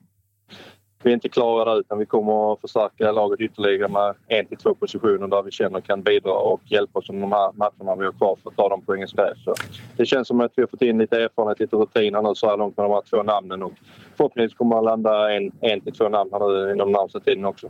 Vi 1.03 1.09
är 1.09 1.13
inte 1.13 1.29
klara 1.29 1.65
där 1.65 1.79
utan 1.79 1.99
vi 1.99 2.05
kommer 2.05 2.53
att 2.53 2.61
förstärka 2.61 3.11
laget 3.11 3.39
ytterligare 3.39 3.87
med 3.87 4.13
en 4.27 4.45
till 4.45 4.57
två 4.57 4.75
positioner 4.75 5.27
där 5.27 5.43
vi 5.43 5.51
känner 5.51 5.81
kan 5.81 6.03
bidra 6.03 6.31
och 6.31 6.61
hjälpa 6.65 6.99
oss 6.99 7.09
under 7.09 7.21
de 7.21 7.31
här 7.31 7.51
matcherna 7.53 7.95
vi 7.95 8.05
har 8.05 8.11
kvar 8.11 8.37
för 8.43 8.49
att 8.49 8.55
ta 8.55 8.69
de 8.69 8.81
poängen 8.81 9.07
som 9.07 9.17
krävs. 9.17 9.59
Det 9.97 10.05
känns 10.05 10.27
som 10.27 10.41
att 10.41 10.51
vi 10.55 10.61
har 10.61 10.67
fått 10.67 10.81
in 10.81 10.97
lite 10.97 11.17
erfarenhet, 11.17 11.59
lite 11.59 11.75
rutin 11.75 12.15
här 12.15 12.21
nu 12.21 12.35
så 12.35 12.49
här 12.49 12.57
långt 12.57 12.77
med 12.77 12.85
de 12.85 12.91
här 12.91 13.01
två 13.09 13.23
namnen 13.23 13.63
och 13.63 13.73
förhoppningsvis 14.17 14.57
kommer 14.57 14.75
man 14.75 14.83
landa 14.83 15.35
en, 15.35 15.51
en 15.61 15.81
till 15.81 15.93
två 15.93 16.09
namn 16.09 16.29
här 16.33 16.39
nu 16.39 16.73
inom 16.73 16.91
den 16.91 17.01
närmsta 17.01 17.19
tiden 17.19 17.45
också. 17.45 17.67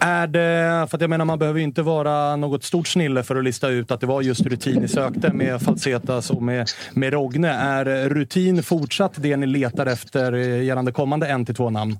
Är 0.00 0.26
det, 0.26 0.86
för 0.90 0.96
att 0.96 1.00
jag 1.00 1.10
menar, 1.10 1.24
man 1.24 1.38
behöver 1.38 1.58
ju 1.58 1.64
inte 1.64 1.82
vara 1.82 2.36
något 2.36 2.64
stort 2.64 2.86
snille 2.86 3.22
för 3.22 3.36
att 3.36 3.44
lista 3.44 3.68
ut 3.68 3.90
att 3.90 4.00
det 4.00 4.06
var 4.06 4.22
just 4.22 4.46
rutin 4.46 4.80
ni 4.80 4.88
sökte 4.88 5.32
med 5.32 5.62
Falsetas 5.62 6.30
och 6.30 6.42
med, 6.42 6.66
med 6.94 7.12
Rogne. 7.12 7.48
Är 7.48 8.08
rutin 8.08 8.62
fortsatt 8.62 9.22
det 9.22 9.36
ni 9.36 9.46
letar 9.46 9.86
efter 9.86 10.32
gällande 10.62 10.92
kommande 10.92 11.28
en 11.28 11.46
till 11.46 11.54
två 11.54 11.70
namn? 11.70 11.96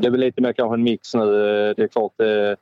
Det 0.00 0.06
är 0.06 0.10
väl 0.10 0.20
lite 0.20 0.42
mer 0.42 0.52
kanske 0.52 0.74
en 0.74 0.82
mix 0.82 1.14
nu. 1.14 1.20
Eh, 1.20 1.74
det 1.76 1.82
är 1.82 1.88
klart, 1.88 2.20
eh, 2.20 2.58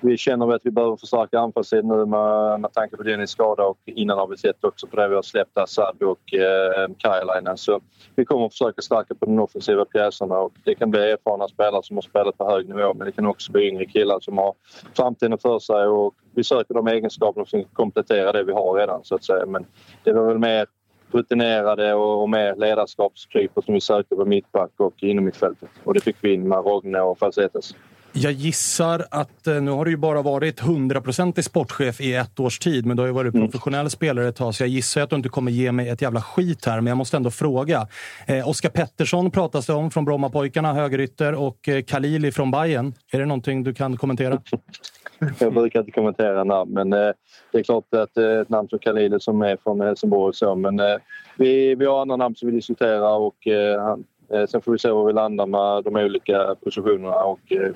vi 0.00 0.16
känner 0.16 0.54
att 0.54 0.60
vi 0.64 0.70
behöver 0.70 0.96
förstärka 0.96 1.40
anfallssidan 1.40 1.88
nu 1.88 2.06
med, 2.06 2.60
med 2.60 2.72
tanke 2.72 2.96
på 2.96 3.02
Dennis 3.02 3.30
skada 3.30 3.64
och 3.64 3.78
innan 3.84 4.18
har 4.18 4.26
vi 4.26 4.36
sett 4.36 4.64
också 4.64 4.86
på 4.86 4.96
det 4.96 5.08
vi 5.08 5.14
har 5.14 5.22
släppt 5.22 5.58
Assad 5.58 6.02
och 6.02 6.34
eh, 6.34 6.88
Kajalainen. 6.98 7.56
Så 7.56 7.80
vi 8.14 8.24
kommer 8.24 8.46
att 8.46 8.52
försöka 8.52 8.82
stärka 8.82 9.14
på 9.14 9.26
de 9.26 9.38
offensiva 9.38 9.84
pjäserna 9.84 10.38
och 10.38 10.52
det 10.64 10.74
kan 10.74 10.90
bli 10.90 11.10
erfarna 11.10 11.48
spelare 11.48 11.82
som 11.82 11.96
har 11.96 12.02
spelat 12.02 12.38
på 12.38 12.50
hög 12.50 12.68
nivå 12.68 12.94
men 12.94 13.06
det 13.06 13.12
kan 13.12 13.26
också 13.26 13.52
bli 13.52 13.68
yngre 13.68 13.86
killar 13.86 14.20
som 14.20 14.38
har 14.38 14.54
framtiden 14.96 15.38
för 15.38 15.58
sig 15.58 15.86
och 15.86 16.14
vi 16.34 16.44
söker 16.44 16.74
de 16.74 16.86
egenskaperna 16.86 17.46
som 17.46 17.64
kompletterar 17.64 18.32
det 18.32 18.42
vi 18.42 18.52
har 18.52 18.74
redan 18.74 19.04
så 19.04 19.14
att 19.14 19.24
säga. 19.24 19.46
Men 19.46 19.66
det 20.04 20.12
var 20.12 20.26
väl 20.26 20.38
mer 20.38 20.66
rutinerade 21.10 21.94
och, 21.94 22.22
och 22.22 22.30
mer 22.30 22.54
ledarskapstyper 22.56 23.62
som 23.62 23.74
vi 23.74 23.80
söker 23.80 24.16
på 24.16 24.24
mittback 24.24 24.70
och 24.76 25.02
inom 25.02 25.24
mittfältet. 25.24 25.68
Och 25.84 25.94
det 25.94 26.00
fick 26.00 26.16
vi 26.20 26.34
in 26.34 26.48
med 26.48 26.58
Rogne 26.58 27.00
och 27.00 27.18
Falsetes. 27.18 27.74
Jag 28.18 28.32
gissar 28.32 29.06
att 29.10 29.46
eh, 29.46 29.60
nu 29.60 29.70
har 29.70 29.84
du 29.84 29.90
ju 29.90 29.96
bara 29.96 30.22
varit 30.22 30.62
100% 30.62 31.42
sportchef 31.42 32.00
i 32.00 32.14
ett 32.14 32.40
års 32.40 32.58
tid, 32.58 32.86
men 32.86 32.96
du 32.96 33.02
har 33.02 33.06
ju 33.06 33.12
varit 33.12 33.32
professionell 33.32 33.90
spelare 33.90 34.28
ett 34.28 34.36
tag, 34.36 34.54
så 34.54 34.62
jag 34.62 34.68
gissar 34.68 35.00
att 35.00 35.10
du 35.10 35.16
inte 35.16 35.28
kommer 35.28 35.52
ge 35.52 35.72
mig 35.72 35.88
ett 35.88 36.02
jävla 36.02 36.22
skit 36.22 36.66
här, 36.66 36.80
men 36.80 36.86
jag 36.86 36.96
måste 36.96 37.16
ändå 37.16 37.30
fråga. 37.30 37.88
Eh, 38.26 38.48
Oskar 38.48 38.68
Pettersson 38.68 39.30
pratas 39.30 39.66
det 39.66 39.72
om 39.72 39.90
från 39.90 40.04
Brommapojkarna, 40.04 40.74
högerytter, 40.74 41.34
och 41.34 41.68
eh, 41.68 41.82
Khalili 41.82 42.32
från 42.32 42.50
Bayern. 42.50 42.94
Är 43.12 43.18
det 43.18 43.26
någonting 43.26 43.62
du 43.64 43.74
kan 43.74 43.96
kommentera? 43.96 44.42
Jag 45.38 45.54
brukar 45.54 45.80
inte 45.80 45.92
kommentera 45.92 46.44
namn 46.44 46.72
men 46.72 46.92
eh, 46.92 47.12
det 47.52 47.58
är 47.58 47.62
klart 47.62 47.94
att 47.94 48.16
eh, 48.16 48.24
ett 48.24 48.48
namn 48.48 48.68
som 48.68 48.78
Khalil 48.78 49.20
som 49.20 49.42
är 49.42 49.56
från 49.62 49.80
Helsingborg 49.80 50.34
så 50.34 50.54
men 50.54 50.80
eh, 50.80 50.96
vi, 51.36 51.74
vi 51.74 51.86
har 51.86 52.02
andra 52.02 52.16
namn 52.16 52.34
som 52.34 52.48
vi 52.48 52.54
diskuterar 52.54 53.16
och 53.16 53.46
eh, 53.46 53.82
han, 53.82 54.04
sen 54.48 54.62
får 54.62 54.72
vi 54.72 54.78
se 54.78 54.90
var 54.90 55.06
vi 55.06 55.12
landar 55.12 55.46
med 55.46 55.84
de 55.84 55.96
olika 55.96 56.54
positionerna 56.64 57.16
och 57.16 57.52
eh, 57.52 57.72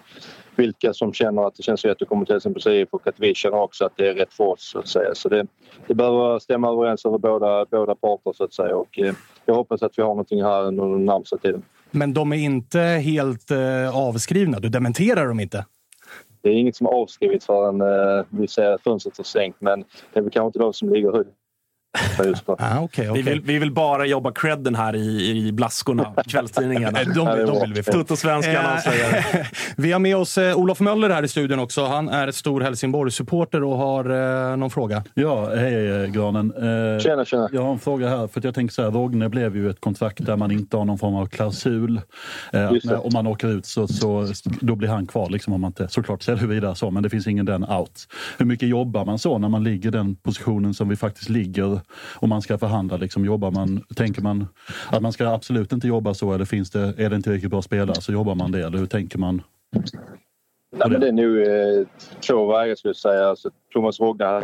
vilka 0.57 0.93
som 0.93 1.13
känner 1.13 1.47
att 1.47 1.55
det 1.55 1.63
känns 1.63 1.85
rätt 1.85 2.03
att 2.03 2.09
komma 2.09 2.25
till 2.25 2.37
exempel 2.37 2.73
IF 2.73 2.89
och 2.93 3.07
att 3.07 3.15
vi 3.21 3.35
känner 3.35 3.61
också 3.61 3.85
att 3.85 3.93
det 3.97 4.09
är 4.09 4.15
rätt 4.15 4.33
för 4.33 4.45
oss 4.45 4.71
så 4.71 4.79
att 4.79 4.89
säga. 4.89 5.15
Så 5.15 5.29
det, 5.29 5.47
det 5.87 5.95
behöver 5.95 6.39
stämma 6.39 6.69
överens 6.69 7.05
över 7.05 7.19
båda, 7.19 7.67
båda 7.71 7.95
parter 7.95 8.33
så 8.33 8.45
att 8.45 8.55
säga 8.55 8.77
och 8.77 8.99
eh, 8.99 9.15
jag 9.45 9.55
hoppas 9.55 9.83
att 9.83 9.99
vi 9.99 10.03
har 10.03 10.09
någonting 10.09 10.43
här 10.43 10.63
under 10.63 10.85
den 10.85 11.05
närmsta 11.05 11.37
tiden. 11.37 11.63
Men 11.91 12.15
de 12.15 12.33
är 12.33 12.37
inte 12.37 12.81
helt 12.81 13.51
eh, 13.51 13.97
avskrivna. 13.97 14.59
Du 14.59 14.69
dementerar 14.69 15.27
dem 15.27 15.41
inte? 15.41 15.65
det 16.43 16.49
är 16.49 16.53
inget 16.53 16.77
som 16.77 16.87
är 16.87 16.91
avskrivet 16.91 17.45
förrän 17.45 17.81
eh, 17.81 18.25
vi 18.29 18.49
ser 18.49 18.79
fönstret 18.79 19.19
är 19.19 19.23
stängt. 19.23 19.57
Men 19.59 19.85
det 20.13 20.19
är 20.19 20.23
väl 20.23 20.31
kanske 20.31 20.47
inte 20.47 20.59
de 20.59 20.73
som 20.73 20.93
ligger 20.93 21.13
nu. 21.13 21.25
Ah, 22.59 22.81
okay, 22.81 23.09
okay. 23.09 23.23
Vi, 23.23 23.31
vill, 23.31 23.41
vi 23.41 23.59
vill 23.59 23.73
bara 23.73 24.07
jobba 24.07 24.33
credden 24.33 24.75
här 24.75 24.97
i, 24.97 25.31
i 25.47 25.53
blaskorna, 25.53 26.15
kvällstidningarna. 26.29 27.05
de, 27.05 27.25
de 27.25 27.61
vill 27.61 27.73
vi 27.73 27.83
få. 27.83 27.93
Toto-svenskan 27.93 28.55
Eh, 28.55 28.75
avslöjar. 28.75 29.25
Vi 29.77 29.93
har 29.93 29.99
med 29.99 30.17
oss 30.17 30.39
eh, 30.39 30.57
Olof 30.59 30.81
Möller 30.81 31.11
här 31.11 31.23
i 31.23 31.29
studion 31.29 31.59
också. 31.59 31.85
Han 31.85 32.09
är 32.09 32.31
stor 32.31 32.61
Helsingborg-supporter 32.61 33.65
och 33.65 33.77
har 33.77 34.51
eh, 34.51 34.57
någon 34.57 34.71
fråga. 34.71 35.05
Ja, 35.15 35.55
hej 35.55 36.03
eh, 36.03 36.11
Granen. 36.11 36.53
Eh, 36.57 37.01
Tjena, 37.01 37.25
tjena. 37.25 37.49
Jag 37.53 37.63
har 37.63 37.73
en 37.73 37.79
fråga 37.79 38.09
här. 38.09 38.27
För 38.27 38.41
att 38.41 38.45
jag 38.45 38.55
tänker 38.55 38.75
så 38.75 38.83
här, 38.83 38.91
Rogne 38.91 39.29
blev 39.29 39.57
ju 39.57 39.71
ett 39.71 39.81
kontrakt 39.81 40.27
där 40.27 40.37
man 40.37 40.51
inte 40.51 40.77
har 40.77 40.85
någon 40.85 40.99
form 40.99 41.15
av 41.15 41.27
klausul. 41.27 41.97
Eh, 42.53 42.73
när, 42.85 43.07
om 43.07 43.11
man 43.13 43.27
åker 43.27 43.49
ut 43.49 43.67
så, 43.67 43.89
så 43.89 44.27
då 44.61 44.75
blir 44.75 44.89
han 44.89 45.07
kvar, 45.07 45.31
liksom, 45.31 45.53
om 45.53 45.61
man 45.61 45.69
inte 45.69 45.89
såklart 45.89 46.23
säljer 46.23 46.47
vidare 46.47 46.75
så. 46.75 46.91
Men 46.91 47.03
det 47.03 47.11
finns 47.11 47.27
ingen 47.27 47.47
den 47.47 47.65
out. 47.65 48.07
Hur 48.39 48.47
mycket 48.47 48.69
jobbar 48.69 49.05
man 49.05 49.19
så 49.19 49.39
när 49.39 49.49
man 49.49 49.65
ligger 49.65 49.89
i 49.89 49.93
den 49.93 50.17
positionen 50.17 50.75
som 50.75 50.89
vi 50.89 50.97
faktiskt 50.97 51.29
ligger? 51.29 51.80
Om 52.15 52.29
man 52.29 52.43
ska 52.43 52.59
förhandla, 52.59 52.97
liksom, 52.97 53.25
jobbar 53.25 53.51
man, 53.51 53.85
tänker 53.97 54.23
man 54.23 54.47
att 54.91 55.03
man 55.03 55.13
ska 55.13 55.29
absolut 55.29 55.73
inte 55.73 55.89
jobba 55.89 56.15
så? 56.15 56.33
Eller 56.33 56.45
finns 56.45 56.71
det, 56.71 56.95
är 56.99 57.11
det 57.11 57.17
inte 57.17 57.31
riktigt 57.31 57.51
bra 57.51 57.63
spelare 57.63 58.01
så 58.01 58.13
jobbar 58.13 58.35
man 58.35 58.53
det? 58.53 58.67
Eller 58.67 58.79
hur 58.79 58.87
tänker 58.87 59.19
man? 59.19 59.43
Nej, 60.77 60.91
men 60.91 61.01
det 61.01 61.09
är 61.09 61.13
nog 61.13 61.39
eh, 61.39 61.87
två 62.29 62.47
vägar 62.47 62.75
skulle 62.75 62.89
jag 62.89 62.97
säga. 62.97 63.29
Alltså, 63.29 63.51
Thomas 63.73 64.01
Rogna 64.01 64.43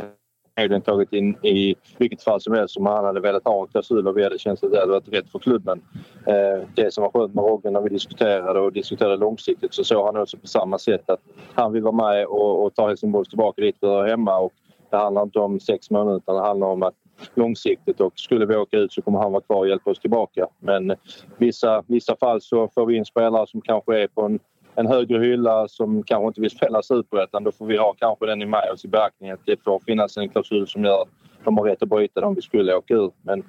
hade 0.56 0.68
den 0.68 0.82
tagit 0.82 1.12
in 1.12 1.36
i 1.44 1.74
vilket 1.98 2.22
fall 2.22 2.40
som 2.40 2.54
helst 2.54 2.76
om 2.76 2.86
han 2.86 3.04
hade 3.04 3.20
velat 3.20 3.44
ha 3.44 3.62
en 3.62 3.66
klausul 3.66 4.08
och 4.08 4.16
vi 4.16 4.24
hade 4.24 4.38
känt 4.38 4.64
att 4.64 4.72
det 4.72 4.78
hade 4.80 4.92
varit 4.92 5.12
rätt 5.12 5.30
för 5.30 5.38
klubben. 5.38 5.82
Eh, 6.26 6.68
det 6.74 6.94
som 6.94 7.02
var 7.02 7.10
skönt 7.10 7.34
med 7.34 7.44
Rogne 7.44 7.70
när 7.70 7.80
vi 7.80 7.88
diskuterade 7.88 8.60
och 8.60 8.72
diskuterade 8.72 9.16
långsiktigt 9.16 9.74
så 9.74 9.84
såg 9.84 10.06
han 10.06 10.16
också 10.16 10.36
på 10.36 10.46
samma 10.46 10.78
sätt 10.78 11.10
att 11.10 11.20
han 11.54 11.72
vill 11.72 11.82
vara 11.82 12.12
med 12.12 12.26
och, 12.26 12.64
och 12.64 12.74
ta 12.74 12.88
Helsingborg 12.88 13.28
tillbaka 13.28 13.62
dit 13.62 13.76
vi 13.80 13.86
hör 13.86 14.08
hemma. 14.08 14.38
Och 14.38 14.52
det 14.90 14.96
handlar 14.96 15.22
inte 15.22 15.38
om 15.38 15.60
sex 15.60 15.90
månader 15.90 16.16
utan 16.16 16.34
det 16.34 16.42
handlar 16.42 16.66
om 16.66 16.82
att 16.82 16.94
långsiktigt 17.34 18.00
och 18.00 18.12
skulle 18.16 18.46
vi 18.46 18.56
åka 18.56 18.76
ut 18.76 18.92
så 18.92 19.02
kommer 19.02 19.18
han 19.18 19.32
vara 19.32 19.42
kvar 19.42 19.56
och 19.56 19.68
hjälpa 19.68 19.90
oss 19.90 19.98
tillbaka. 19.98 20.46
Men 20.58 20.96
vissa, 21.36 21.84
vissa 21.86 22.16
fall 22.16 22.40
så 22.40 22.68
får 22.68 22.86
vi 22.86 22.96
in 22.96 23.04
spelare 23.04 23.46
som 23.46 23.60
kanske 23.60 24.02
är 24.02 24.08
på 24.08 24.22
en 24.22 24.38
en 24.76 24.86
högre 24.86 25.18
hylla 25.18 25.68
som 25.68 26.02
kanske 26.02 26.26
inte 26.26 26.40
vill 26.40 26.50
spela 26.50 26.82
superettan, 26.82 27.44
då 27.44 27.52
får 27.52 27.66
vi 27.66 27.76
ha 27.76 27.94
kanske 27.98 28.26
den 28.26 28.42
i 28.42 28.46
med 28.46 28.70
oss 28.72 28.84
i 28.84 28.88
beaktning 28.88 29.30
att 29.30 29.40
det 29.44 29.62
får 29.64 29.80
finnas 29.80 30.16
en 30.16 30.28
klausul 30.28 30.66
som 30.66 30.84
gör 30.84 31.02
att 31.02 31.08
de 31.44 31.58
har 31.58 31.64
rätt 31.64 31.82
att 31.82 31.88
bryta 31.88 32.20
det 32.20 32.26
om 32.26 32.34
vi 32.34 32.42
skulle 32.42 32.74
åka 32.74 32.94
ur. 32.94 33.12
Men 33.22 33.42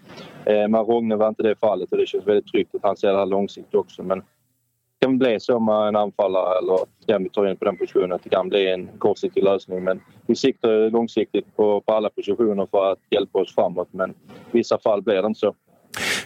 eh, 0.46 0.68
med 0.68 0.88
Rogne 0.88 1.16
var 1.16 1.28
inte 1.28 1.44
det 1.44 1.56
fallet 1.56 1.92
och 1.92 1.98
det 1.98 2.06
känns 2.06 2.28
väldigt 2.28 2.52
tryggt 2.52 2.76
att 2.76 2.84
han 2.84 2.98
ser 2.98 3.12
det 3.12 3.18
här 3.18 3.26
långsiktigt 3.26 3.76
också. 3.76 4.04
Men 4.04 4.24
kan 5.00 5.18
bli 5.18 5.40
så 5.40 5.60
med 5.60 5.88
en 5.88 5.96
anfallare 5.96 6.58
eller 6.58 6.80
den 7.06 7.24
vi 7.24 7.30
tar 7.30 7.48
in 7.48 7.58
på 7.58 7.66
den 7.66 7.78
positionen 7.78 8.12
att 8.12 8.24
det 8.24 8.30
kan 8.30 8.50
bli 8.50 8.72
en 8.72 8.90
kortsiktig 8.98 9.44
lösning. 9.44 9.84
Men 9.84 10.02
vi 10.26 10.36
siktar 10.36 10.90
långsiktigt 10.90 11.56
på, 11.56 11.82
på 11.82 11.94
alla 11.94 12.10
positioner 12.10 12.68
för 12.72 12.92
att 12.92 13.00
hjälpa 13.10 13.40
oss 13.40 13.56
framåt. 13.56 13.88
Men 13.92 14.10
i 14.10 14.14
vissa 14.52 14.78
fall 14.78 15.02
blir 15.02 15.22
det 15.22 15.28
inte 15.28 15.40
så. 15.40 15.56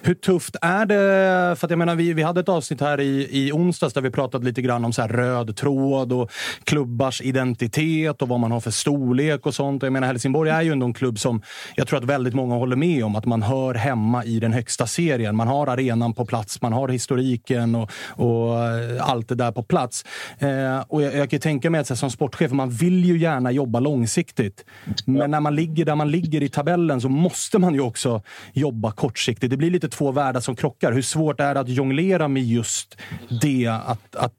Hur 0.04 0.14
tufft 0.14 0.56
är 0.62 0.86
det? 0.86 1.56
För 1.56 1.70
jag 1.70 1.80
menar, 1.80 1.96
vi, 1.96 2.14
vi 2.14 2.24
hade 2.24 2.40
ett 2.40 2.50
avsnitt 2.50 2.82
här 2.82 3.00
i, 3.00 3.28
i 3.32 3.52
onsdags 3.52 3.94
där 3.94 4.02
vi 4.02 4.12
pratade 4.12 4.46
lite 4.46 4.62
grann 4.62 4.86
om 4.86 4.94
så 4.94 5.02
här 5.02 5.10
röd 5.10 5.56
tråd 5.56 6.14
och 6.14 6.32
klubbars 6.64 7.22
identitet 7.22 8.22
och 8.22 8.28
vad 8.28 8.40
man 8.40 8.52
har 8.52 8.60
för 8.60 8.72
storlek 8.72 9.46
och 9.46 9.56
sånt. 9.56 9.84
Jag 9.84 9.94
menar, 9.94 10.08
Helsingborg 10.08 10.50
är 10.50 10.62
ju 10.62 10.72
ändå 10.72 10.86
en 10.86 10.94
klubb 10.94 11.20
som 11.20 11.42
jag 11.76 11.88
tror 11.88 12.00
att 12.00 12.06
väldigt 12.06 12.34
många 12.34 12.56
håller 12.56 12.76
med 12.76 13.06
om 13.06 13.16
att 13.16 13.26
man 13.26 13.42
hör 13.42 13.74
hemma 13.74 14.26
i 14.26 14.40
den 14.40 14.54
högsta 14.54 14.88
serien. 14.88 15.36
Man 15.36 15.48
har 15.48 15.68
arenan 15.68 16.14
på 16.14 16.26
plats, 16.26 16.62
man 16.62 16.74
har 16.74 16.88
historiken 16.88 17.76
och, 17.76 17.92
och 18.08 18.60
eh, 18.60 19.10
allt 19.10 19.30
det 19.30 19.36
där 19.36 19.52
på 19.52 19.64
plats. 19.64 20.06
Eh, 20.40 20.80
och 20.88 21.02
jag, 21.02 21.16
jag 21.16 21.30
kan 21.30 21.40
tänka 21.40 21.70
mig 21.70 21.82
att 21.82 21.90
här, 21.90 21.96
som 21.96 22.12
sportchef, 22.12 22.52
man 22.52 22.70
vill 22.70 23.06
ju 23.06 23.18
gärna 23.18 23.52
jobba 23.52 23.80
långsiktigt. 23.80 24.66
Men 25.06 25.32
när 25.32 25.40
man 25.40 25.56
ligger 25.56 25.86
där 25.86 25.96
man 25.96 26.12
ligger 26.12 26.44
i 26.44 26.50
tabellen 26.50 27.02
så 27.02 27.10
måste 27.10 27.60
man 27.60 27.74
ju 27.74 27.82
också 27.82 28.22
jobba 28.54 28.92
kortsiktigt. 28.92 29.50
Det 29.50 29.58
blir 29.58 29.72
lite 29.72 29.91
två 29.92 30.12
världar 30.12 30.40
som 30.40 30.56
krockar. 30.56 30.92
Hur 30.92 31.02
svårt 31.02 31.40
är 31.40 31.54
det 31.54 31.60
att 31.60 31.70
jonglera 31.70 32.28
med 32.28 32.44
just 32.44 32.98
det? 33.42 33.68
Att, 33.68 34.16
att 34.16 34.34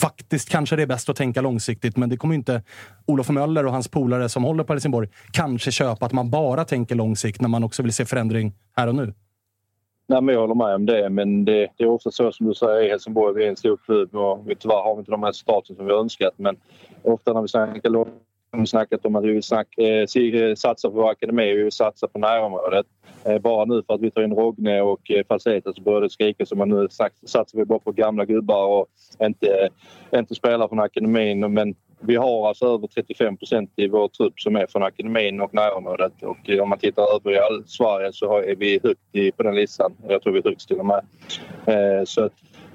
faktiskt 0.00 0.48
kanske 0.48 0.76
det 0.76 0.82
är 0.82 0.86
bäst 0.86 1.08
att 1.08 1.16
tänka 1.16 1.40
långsiktigt, 1.40 1.96
men 1.96 2.08
det 2.08 2.16
kommer 2.16 2.34
inte 2.34 2.62
Olof 3.06 3.28
Möller 3.28 3.66
och 3.66 3.72
hans 3.72 3.88
polare 3.88 4.28
som 4.28 4.44
håller 4.44 4.64
på 4.64 4.72
Helsingborg 4.72 5.08
kanske 5.32 5.72
köpa 5.72 6.06
att 6.06 6.12
man 6.12 6.30
bara 6.30 6.64
tänker 6.64 6.94
långsikt 6.94 7.40
när 7.40 7.48
man 7.48 7.64
också 7.64 7.82
vill 7.82 7.92
se 7.92 8.04
förändring 8.04 8.52
här 8.76 8.88
och 8.88 8.94
nu. 8.94 9.14
Nej, 10.08 10.22
men 10.22 10.34
jag 10.34 10.40
håller 10.40 10.54
med 10.54 10.74
om 10.74 10.86
det, 10.86 11.10
men 11.10 11.44
det, 11.44 11.68
det 11.76 11.84
är 11.84 11.88
ofta 11.88 12.10
så 12.10 12.32
som 12.32 12.46
du 12.46 12.54
säger 12.54 12.82
i 12.82 12.88
Helsingborg. 12.88 13.34
Vi 13.34 13.44
är 13.44 13.48
en 13.48 13.56
stor 13.56 13.76
klubb 13.76 14.14
och 14.14 14.50
vi, 14.50 14.56
tyvärr 14.56 14.82
har 14.82 14.94
vi 14.94 14.98
inte 14.98 15.10
de 15.10 15.24
resultaten 15.24 15.76
som 15.76 15.86
vi 15.86 15.92
önskat. 15.92 16.34
Men 16.36 16.56
ofta 17.02 17.32
när 17.32 17.42
vi 17.42 17.48
snackar 17.48 17.90
långsiktigt 17.90 18.26
har 18.56 18.60
vi 18.60 18.66
snackat 18.66 19.06
om 19.06 19.16
att 19.16 19.24
vi 19.24 19.32
vill 19.32 19.42
snack, 19.42 19.78
eh, 19.78 19.86
eh 19.86 20.54
satsa 20.54 20.88
på 20.88 20.94
vår 20.94 21.10
akademi, 21.10 21.54
vi 21.54 21.62
vill 21.62 21.72
satsa 21.72 22.08
på 22.08 22.18
närområdet. 22.18 22.86
Eh, 23.26 23.38
bara 23.38 23.64
nu 23.64 23.82
för 23.86 23.94
att 23.94 24.00
vi 24.00 24.10
tar 24.10 24.22
in 24.22 24.34
Rogne 24.34 24.80
och 24.80 25.10
eh, 25.10 25.38
så 25.74 25.82
börjar 25.82 26.00
det 26.00 26.10
skrika 26.10 26.46
som 26.46 26.60
att 26.60 26.68
nu 26.68 26.88
satsar 27.26 27.58
vi 27.58 27.64
bara 27.64 27.78
på 27.78 27.92
gamla 27.92 28.24
gubbar 28.24 28.66
och 28.66 28.86
inte, 29.20 29.68
inte 30.14 30.34
spelar 30.34 30.68
från 30.68 30.80
akademin. 30.80 31.54
Men 31.54 31.74
vi 32.00 32.16
har 32.16 32.48
alltså 32.48 32.66
över 32.66 32.86
35 32.86 33.36
procent 33.36 33.72
i 33.76 33.88
vår 33.88 34.08
trupp 34.08 34.40
som 34.40 34.56
är 34.56 34.66
från 34.66 34.82
akademin 34.82 35.40
och 35.40 35.54
närområdet. 35.54 36.22
Och 36.22 36.50
eh, 36.50 36.62
om 36.62 36.68
man 36.68 36.78
tittar 36.78 37.16
över 37.16 37.32
i 37.32 37.38
all 37.38 37.64
Sverige 37.66 38.12
så 38.12 38.38
är 38.38 38.56
vi 38.56 38.80
högt 38.82 39.00
i, 39.12 39.32
på 39.32 39.42
den 39.42 39.54
listan. 39.54 39.92
Jag 40.08 40.22
tror 40.22 40.32
vi 40.32 40.38
är 40.38 40.44
högst 40.44 40.68
till 40.68 40.78
och 40.78 40.86
med. 40.86 41.04
Eh, 41.66 42.04
så 42.04 42.24
att 42.24 42.32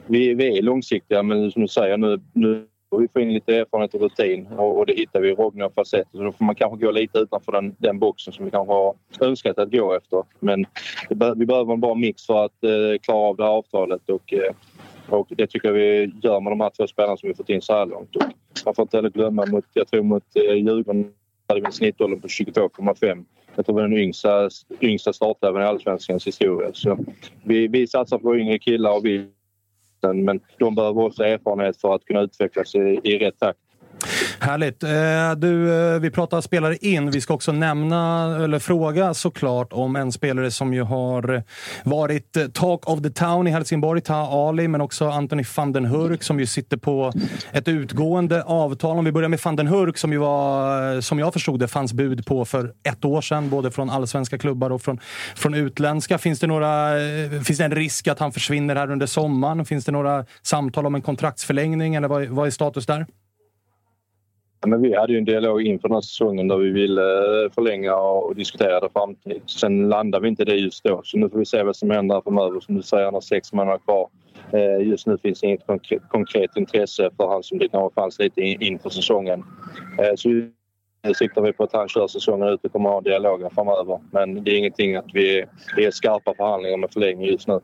vi, 0.07 0.33
vi 0.33 0.57
är 0.57 0.61
långsiktiga 0.61 1.23
men 1.23 1.51
som 1.51 1.61
du 1.61 1.67
säger 1.67 1.97
nu, 1.97 2.19
nu 2.33 2.67
och 2.91 3.03
vi 3.03 3.07
får 3.07 3.21
in 3.21 3.33
lite 3.33 3.55
erfarenhet 3.57 3.93
och 3.93 4.01
rutin 4.01 4.47
och, 4.47 4.77
och 4.77 4.85
det 4.85 4.93
hittar 4.93 5.21
vi 5.21 5.29
i 5.29 5.35
Rogne 5.35 5.65
och 5.65 5.73
Falsett. 5.73 6.07
Så 6.11 6.23
då 6.23 6.31
får 6.31 6.45
man 6.45 6.55
kanske 6.55 6.85
gå 6.85 6.91
lite 6.91 7.19
utanför 7.19 7.51
den, 7.51 7.75
den 7.77 7.99
boxen 7.99 8.33
som 8.33 8.45
vi 8.45 8.51
kanske 8.51 8.73
har 8.73 8.95
önskat 9.19 9.57
att 9.57 9.71
gå 9.71 9.93
efter. 9.93 10.23
Men 10.39 10.65
det 11.09 11.15
be, 11.15 11.33
vi 11.35 11.45
behöver 11.45 11.73
en 11.73 11.81
bra 11.81 11.95
mix 11.95 12.25
för 12.25 12.45
att 12.45 12.63
eh, 12.63 12.99
klara 13.01 13.17
av 13.17 13.37
det 13.37 13.43
här 13.43 13.51
avtalet 13.51 14.09
och, 14.09 14.33
eh, 14.33 14.53
och 15.09 15.27
det 15.29 15.47
tycker 15.47 15.67
jag 15.67 15.73
vi 15.73 16.13
gör 16.21 16.39
med 16.39 16.51
de 16.51 16.61
här 16.61 16.69
två 16.69 16.87
spelarna 16.87 17.17
som 17.17 17.29
vi 17.29 17.35
fått 17.35 17.49
in 17.49 17.61
så 17.61 17.73
här 17.73 17.85
långt. 17.85 18.15
Och 18.15 18.23
man 18.65 18.75
får 18.75 18.83
inte 18.83 18.97
heller 18.97 19.09
glömma 19.09 19.45
mot, 19.45 19.65
jag 19.73 19.87
tror 19.87 20.03
mot 20.03 20.35
eh, 20.35 20.53
Djurgården 20.53 21.13
hade 21.47 21.59
vi 21.59 21.65
en 21.65 21.71
snittålder 21.71 22.17
på 22.17 22.27
22,5. 22.27 23.25
Jag 23.55 23.65
tror 23.65 23.75
det 23.75 23.81
var 23.81 23.89
den 23.89 23.97
yngsta, 23.97 24.49
yngsta 24.81 25.13
startelvan 25.13 25.61
i 25.61 25.65
Allsvenskans 25.65 26.27
historia. 26.27 26.69
Så 26.73 26.97
vi, 27.43 27.67
vi 27.67 27.87
satsar 27.87 28.17
på 28.17 28.37
yngre 28.37 28.59
killar 28.59 28.91
och 28.91 29.05
vi 29.05 29.27
men 30.03 30.39
de 30.57 30.75
behöver 30.75 31.01
också 31.01 31.23
erfarenhet 31.23 31.81
för 31.81 31.95
att 31.95 32.05
kunna 32.05 32.21
utvecklas 32.21 32.75
i, 32.75 32.99
i 33.03 33.17
rätt 33.17 33.39
takt. 33.39 33.59
Härligt. 34.39 34.83
Eh, 34.83 35.31
du, 35.37 35.73
eh, 35.93 35.99
vi 35.99 36.11
pratar 36.11 36.41
spelare 36.41 36.75
in. 36.75 37.11
Vi 37.11 37.21
ska 37.21 37.33
också 37.33 37.51
nämna, 37.51 38.23
eller 38.43 38.59
fråga 38.59 39.13
såklart, 39.13 39.73
om 39.73 39.95
en 39.95 40.11
spelare 40.11 40.51
som 40.51 40.73
ju 40.73 40.83
har 40.83 41.43
varit 41.83 42.37
eh, 42.37 42.47
talk 42.47 42.89
of 42.89 43.01
the 43.01 43.09
town 43.09 43.47
i 43.47 43.51
Helsingborg, 43.51 44.01
Taha 44.01 44.49
Ali, 44.49 44.67
men 44.67 44.81
också 44.81 45.09
Anthony 45.09 45.43
van 45.55 45.71
den 45.71 45.85
Hurk 45.85 46.23
som 46.23 46.39
ju 46.39 46.45
sitter 46.45 46.77
på 46.77 47.13
ett 47.51 47.67
utgående 47.67 48.43
avtal. 48.43 48.97
Om 48.97 49.05
vi 49.05 49.11
börjar 49.11 49.29
med 49.29 49.39
van 49.43 49.55
den 49.55 49.67
Hurk 49.67 49.97
som 49.97 50.11
ju 50.11 50.17
var, 50.17 51.01
som 51.01 51.19
jag 51.19 51.33
förstod 51.33 51.59
det, 51.59 51.67
fanns 51.67 51.93
bud 51.93 52.25
på 52.25 52.45
för 52.45 52.73
ett 52.83 53.05
år 53.05 53.21
sedan, 53.21 53.49
både 53.49 53.71
från 53.71 53.89
allsvenska 53.89 54.37
klubbar 54.37 54.69
och 54.69 54.81
från, 54.81 54.99
från 55.35 55.53
utländska. 55.53 56.17
Finns 56.17 56.39
det, 56.39 56.47
några, 56.47 56.89
finns 57.43 57.57
det 57.57 57.65
en 57.65 57.75
risk 57.75 58.07
att 58.07 58.19
han 58.19 58.31
försvinner 58.31 58.75
här 58.75 58.91
under 58.91 59.05
sommaren? 59.05 59.65
Finns 59.65 59.85
det 59.85 59.91
några 59.91 60.25
samtal 60.41 60.85
om 60.85 60.95
en 60.95 61.01
kontraktsförlängning, 61.01 61.95
eller 61.95 62.07
vad, 62.07 62.27
vad 62.27 62.47
är 62.47 62.51
status 62.51 62.85
där? 62.85 63.05
Men 64.67 64.81
vi 64.81 64.95
hade 64.95 65.13
ju 65.13 65.17
en 65.17 65.25
dialog 65.25 65.61
inför 65.61 65.87
den 65.87 65.95
här 65.95 66.01
säsongen 66.01 66.47
där 66.47 66.57
vi 66.57 66.69
ville 66.71 67.01
eh, 67.01 67.51
förlänga 67.51 67.95
och 67.95 68.35
diskutera 68.35 68.79
det 68.79 68.89
framtid. 68.93 69.41
Sen 69.45 69.89
landade 69.89 70.21
vi 70.21 70.29
inte 70.29 70.41
i 70.41 70.45
det 70.45 70.55
just 70.55 70.83
då, 70.83 71.01
så 71.03 71.17
nu 71.17 71.29
får 71.29 71.39
vi 71.39 71.45
se 71.45 71.63
vad 71.63 71.75
som 71.75 71.89
händer 71.89 72.21
framöver. 72.21 72.59
Som 72.59 72.75
du 72.75 72.81
säger, 72.81 73.05
han 73.05 73.13
har 73.13 73.21
sex 73.21 73.53
månader 73.53 73.77
kvar. 73.77 74.09
Eh, 74.51 74.87
just 74.87 75.07
nu 75.07 75.17
finns 75.17 75.43
inget 75.43 75.67
konkret, 75.67 76.01
konkret 76.09 76.57
intresse 76.57 77.09
för 77.17 77.27
han 77.27 77.43
som 77.43 77.57
det 77.57 77.67
kanske 77.67 77.93
fanns 77.93 78.19
lite 78.19 78.41
inför 78.41 78.89
säsongen. 78.89 79.43
Eh, 79.99 80.15
så 80.15 80.29
nu 80.29 81.13
siktar 81.15 81.41
vi 81.41 81.53
på 81.53 81.63
att 81.63 81.73
han 81.73 81.87
kör 81.87 82.07
säsongen 82.07 82.47
ut 82.47 82.65
och 82.65 82.71
kommer 82.71 82.89
att 82.89 82.95
ha 82.95 83.01
dialogen 83.01 83.49
framöver. 83.49 83.99
Men 84.11 84.43
det 84.43 84.51
är 84.51 84.57
ingenting 84.57 84.95
att 84.95 85.09
vi 85.13 85.45
vi 85.75 85.85
är 85.85 85.91
skarpa 85.91 86.33
förhandlingar 86.37 86.77
med 86.77 86.91
förlängning 86.91 87.27
just 87.27 87.47
nu. 87.47 87.59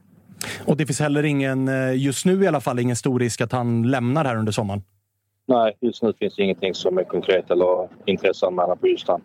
Och 0.65 0.77
det 0.77 0.85
finns 0.85 0.99
heller 0.99 1.23
ingen, 1.23 1.69
just 1.95 2.25
nu 2.25 2.43
i 2.43 2.47
alla 2.47 2.61
fall, 2.61 2.79
ingen 2.79 2.95
stor 2.95 3.19
risk 3.19 3.41
att 3.41 3.51
han 3.51 3.91
lämnar 3.91 4.25
här 4.25 4.35
under 4.35 4.51
sommaren. 4.51 4.81
Nej, 5.49 5.77
just 5.81 6.03
nu 6.03 6.13
finns 6.19 6.35
det 6.35 6.43
ingenting 6.43 6.73
som 6.73 6.97
är 6.97 7.03
konkret 7.03 7.51
eller 7.51 7.89
intresseanmälan 8.05 8.77
på 8.77 8.87
just 8.87 9.07
han. 9.07 9.21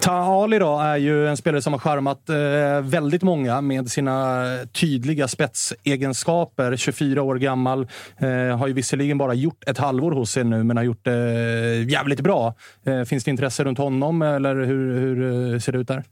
Taha 0.00 0.42
Ali 0.42 0.58
då 0.58 0.78
är 0.78 0.96
ju 0.96 1.28
en 1.28 1.36
spelare 1.36 1.62
som 1.62 1.72
har 1.72 1.80
charmat 1.80 2.28
eh, 2.28 2.90
väldigt 2.90 3.22
många 3.22 3.60
med 3.60 3.90
sina 3.90 4.44
tydliga 4.80 5.28
spetsegenskaper. 5.28 6.76
24 6.76 7.22
år 7.22 7.36
gammal. 7.36 7.86
Eh, 8.18 8.58
har 8.58 8.66
ju 8.66 8.72
visserligen 8.72 9.18
bara 9.18 9.34
gjort 9.34 9.64
ett 9.68 9.78
halvår 9.78 10.12
hos 10.12 10.36
er 10.36 10.44
nu, 10.44 10.64
men 10.64 10.76
har 10.76 10.84
gjort 10.84 11.04
det 11.04 11.12
eh, 11.12 11.88
jävligt 11.88 12.20
bra. 12.20 12.54
Eh, 12.86 13.02
finns 13.02 13.24
det 13.24 13.30
intresse 13.30 13.64
runt 13.64 13.78
honom 13.78 14.22
eller 14.22 14.54
hur, 14.54 15.00
hur 15.00 15.58
ser 15.58 15.72
det 15.72 15.78
ut 15.78 15.88
där? 15.88 16.02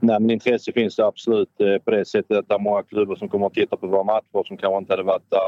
Nej, 0.00 0.20
men 0.20 0.30
intresse 0.30 0.72
finns 0.72 0.96
det 0.96 1.06
absolut 1.06 1.48
på 1.84 1.90
det 1.90 2.04
sättet 2.04 2.36
att 2.36 2.48
det 2.48 2.54
är 2.54 2.58
många 2.58 2.82
klubbar 2.82 3.16
som 3.16 3.28
kommer 3.28 3.46
att 3.46 3.54
titta 3.54 3.76
på 3.76 3.86
våra 3.86 4.04
matcher 4.04 4.44
som 4.46 4.56
kanske 4.56 4.78
inte 4.78 4.92
hade 4.92 5.02
varit 5.02 5.30
där 5.30 5.38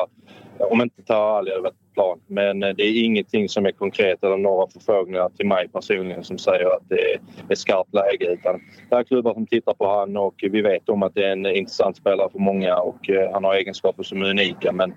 om 0.59 0.83
inte 0.83 1.03
Taha 1.03 1.39
Ali 1.39 1.51
hade 1.51 1.63
varit 1.63 1.87
plan. 1.97 2.21
Men 2.27 2.63
eh, 2.63 2.75
det 2.77 2.83
är 2.83 3.05
ingenting 3.05 3.49
som 3.49 3.67
är 3.67 3.73
konkret 3.73 4.25
eller 4.25 4.37
några 4.37 4.67
förfrågningar 4.67 5.29
till 5.37 5.47
mig 5.47 5.69
personligen 5.69 6.25
som 6.25 6.39
säger 6.39 6.67
att 6.67 6.89
det 6.89 7.19
är 7.49 7.55
skarpt 7.55 7.95
läge. 7.95 8.33
Utan 8.33 8.61
det 8.91 8.97
är 8.97 9.05
klubbar 9.05 9.35
som 9.35 9.47
tittar 9.47 9.75
på 9.75 9.99
han 9.99 10.17
och 10.17 10.35
vi 10.43 10.63
vet 10.63 10.89
om 10.89 11.03
att 11.03 11.15
det 11.15 11.25
är 11.25 11.33
en 11.33 11.47
intressant 11.47 11.97
spelare 11.97 12.29
för 12.33 12.39
många 12.39 12.77
och 12.77 13.11
eh, 13.11 13.33
han 13.33 13.45
har 13.45 13.55
egenskaper 13.55 14.03
som 14.03 14.23
är 14.23 14.31
unika. 14.31 14.73
Men 14.73 14.91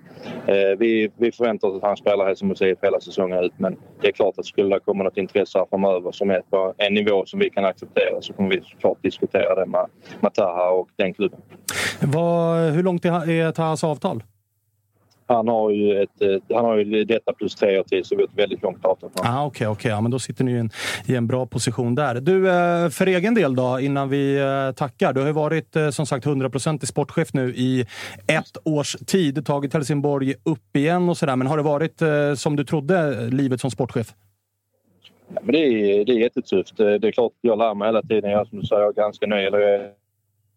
eh, 0.46 0.78
vi, 0.78 1.10
vi 1.16 1.32
förväntar 1.32 1.68
oss 1.68 1.76
att 1.76 1.88
han 1.88 1.96
spelar 1.96 2.26
Helsingborgs 2.26 2.62
IF 2.62 2.78
hela 2.82 3.00
säsongen 3.00 3.44
ut. 3.44 3.52
Men 3.56 3.76
det 4.00 4.08
är 4.08 4.12
klart 4.12 4.38
att 4.38 4.46
skulle 4.46 4.76
det 4.76 4.80
komma 4.80 5.04
något 5.04 5.16
intresse 5.16 5.58
här 5.58 5.66
framöver 5.70 6.12
som 6.12 6.30
är 6.30 6.40
på 6.50 6.74
en 6.78 6.94
nivå 6.94 7.26
som 7.26 7.40
vi 7.40 7.50
kan 7.50 7.64
acceptera 7.64 8.20
så 8.20 8.32
kommer 8.32 8.50
vi 8.50 8.60
såklart 8.60 9.02
diskutera 9.02 9.54
det 9.54 9.66
med, 9.66 9.86
med 10.20 10.34
Taha 10.34 10.70
och 10.70 10.88
den 10.96 11.14
klubben. 11.14 11.40
Vad, 12.02 12.70
hur 12.70 12.82
långt 12.82 13.04
är 13.04 13.52
Tahas 13.52 13.84
avtal? 13.84 14.22
Han 15.30 15.48
har 15.48 15.70
ju, 15.70 16.02
ett, 16.02 16.22
ett, 16.22 16.42
han 16.54 16.64
har 16.64 16.76
ju 16.76 17.04
detta 17.04 17.32
plus 17.32 17.54
tre 17.54 17.78
år 17.78 17.82
till 17.82 18.04
så 18.04 18.16
vi 18.16 18.22
har 18.22 18.28
ett 18.28 18.38
väldigt 18.38 18.62
långt 18.62 18.84
avtal. 18.84 19.10
Ah, 19.14 19.44
Okej, 19.44 19.66
okay, 19.66 19.66
okay, 19.66 19.90
ja, 19.90 20.00
men 20.00 20.10
då 20.10 20.18
sitter 20.18 20.44
ni 20.44 20.52
i 20.52 20.58
en, 20.58 20.70
i 21.06 21.14
en 21.14 21.26
bra 21.26 21.46
position 21.46 21.94
där. 21.94 22.14
Du, 22.14 22.50
eh, 22.50 22.88
för 22.88 23.06
egen 23.06 23.34
del 23.34 23.56
då, 23.56 23.80
innan 23.80 24.08
vi 24.08 24.38
eh, 24.38 24.72
tackar. 24.76 25.12
Du 25.12 25.20
har 25.20 25.26
ju 25.26 25.32
varit 25.32 25.76
eh, 25.76 25.90
som 25.90 26.06
sagt 26.06 26.26
100% 26.26 26.84
i 26.84 26.86
sportchef 26.86 27.32
nu 27.32 27.54
i 27.56 27.80
ett 28.26 28.56
års 28.64 28.96
tid. 29.06 29.46
Tagit 29.46 29.74
Helsingborg 29.74 30.34
upp 30.44 30.76
igen 30.76 31.08
och 31.08 31.16
sådär. 31.16 31.36
Men 31.36 31.46
har 31.46 31.56
det 31.56 31.62
varit 31.62 32.02
som 32.38 32.56
du 32.56 32.64
trodde, 32.64 33.26
livet 33.30 33.60
som 33.60 33.70
sportchef? 33.70 34.14
Ja, 35.34 35.40
men 35.42 35.52
det, 35.52 35.58
är, 35.58 36.04
det 36.04 36.12
är 36.12 36.18
jättetufft. 36.18 36.76
Det 36.76 37.08
är 37.08 37.12
klart 37.12 37.32
jag 37.40 37.58
lär 37.58 37.74
mig 37.74 37.88
hela 37.88 38.02
tiden. 38.02 38.30
Jag, 38.30 38.46
som 38.46 38.60
du 38.60 38.66
säger, 38.66 38.82
jag 38.82 38.98
är 38.98 39.02
ganska. 39.02 39.26
Eller 39.26 39.58
den 39.58 39.90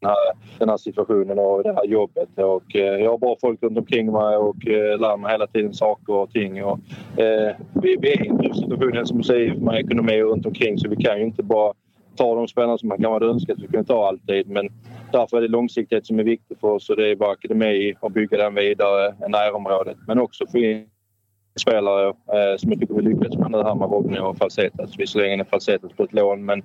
här, 0.06 0.16
den 0.60 0.70
här 0.70 0.78
situationen 0.78 1.39
och 1.39 1.64
det 1.64 1.74
här 1.74 1.86
jobbet. 1.86 2.30
Och, 2.36 2.76
eh, 2.76 3.04
jag 3.04 3.12
har 3.12 3.18
bra 3.18 3.36
folk 3.41 3.64
runt 3.64 3.78
omkring 3.78 4.12
mig 4.12 4.38
och 4.38 4.68
eh, 4.68 4.99
lär 4.99 5.18
mig 5.18 5.32
hela 5.32 5.47
tiden 5.47 5.74
saker 5.74 6.14
och 6.14 6.32
ting. 6.32 6.64
Och, 6.64 6.80
eh, 7.18 7.56
vi, 7.74 7.97
vi 8.01 8.14
är 8.14 8.26
i 8.26 8.28
en 8.28 8.38
tuff 8.43 8.56
situation 8.56 9.06
som 9.06 9.24
säger 9.24 9.56
med 9.56 9.80
ekonomi 9.80 10.22
runt 10.22 10.45
omkring 10.45 10.78
så 10.78 10.89
vi 10.89 10.95
kan 10.95 11.18
ju 11.18 11.26
inte 11.26 11.43
bara 11.43 11.74
ta 12.16 12.36
de 12.36 12.47
spelarna 12.47 12.78
som 12.78 12.89
man 12.89 13.01
kan 13.01 13.12
vara 13.12 13.26
önskat. 13.26 13.58
Vi 13.60 13.68
kunde 13.68 13.88
ta 13.88 14.08
alltid. 14.08 14.49
Men 14.49 14.70
därför 15.12 15.38
är 15.38 15.41
det 15.41 15.47
långsiktighet 15.47 16.06
som 16.06 16.20
är 16.20 16.24
viktigt 16.24 16.60
för 16.60 16.68
oss 16.68 16.89
och 16.89 16.95
det 16.95 17.12
är 17.12 17.16
bara 17.16 17.32
akademi 17.32 17.93
och 17.99 18.12
bygga 18.12 18.38
den 18.38 18.56
vidare, 18.56 19.16
i 19.28 19.30
närområdet. 19.30 19.97
Men 20.08 20.20
också 20.20 20.45
få 20.47 20.58
in 20.58 20.86
spelare 21.56 22.08
eh, 22.08 22.58
som 22.58 22.72
jag 22.72 22.80
tycker 22.80 22.93
vi 22.93 23.01
lyckats 23.01 23.38
med 23.38 23.51
nu 23.51 23.58
här 23.58 23.76
med 23.76 23.89
Rogne 23.89 24.20
och 24.20 24.38
Falsetas. 24.38 24.99
Visserligen 24.99 25.39
är 25.39 25.43
Falsetas 25.43 25.91
på 25.91 26.04
ett 26.04 26.14
lån 26.14 26.45
men 26.45 26.64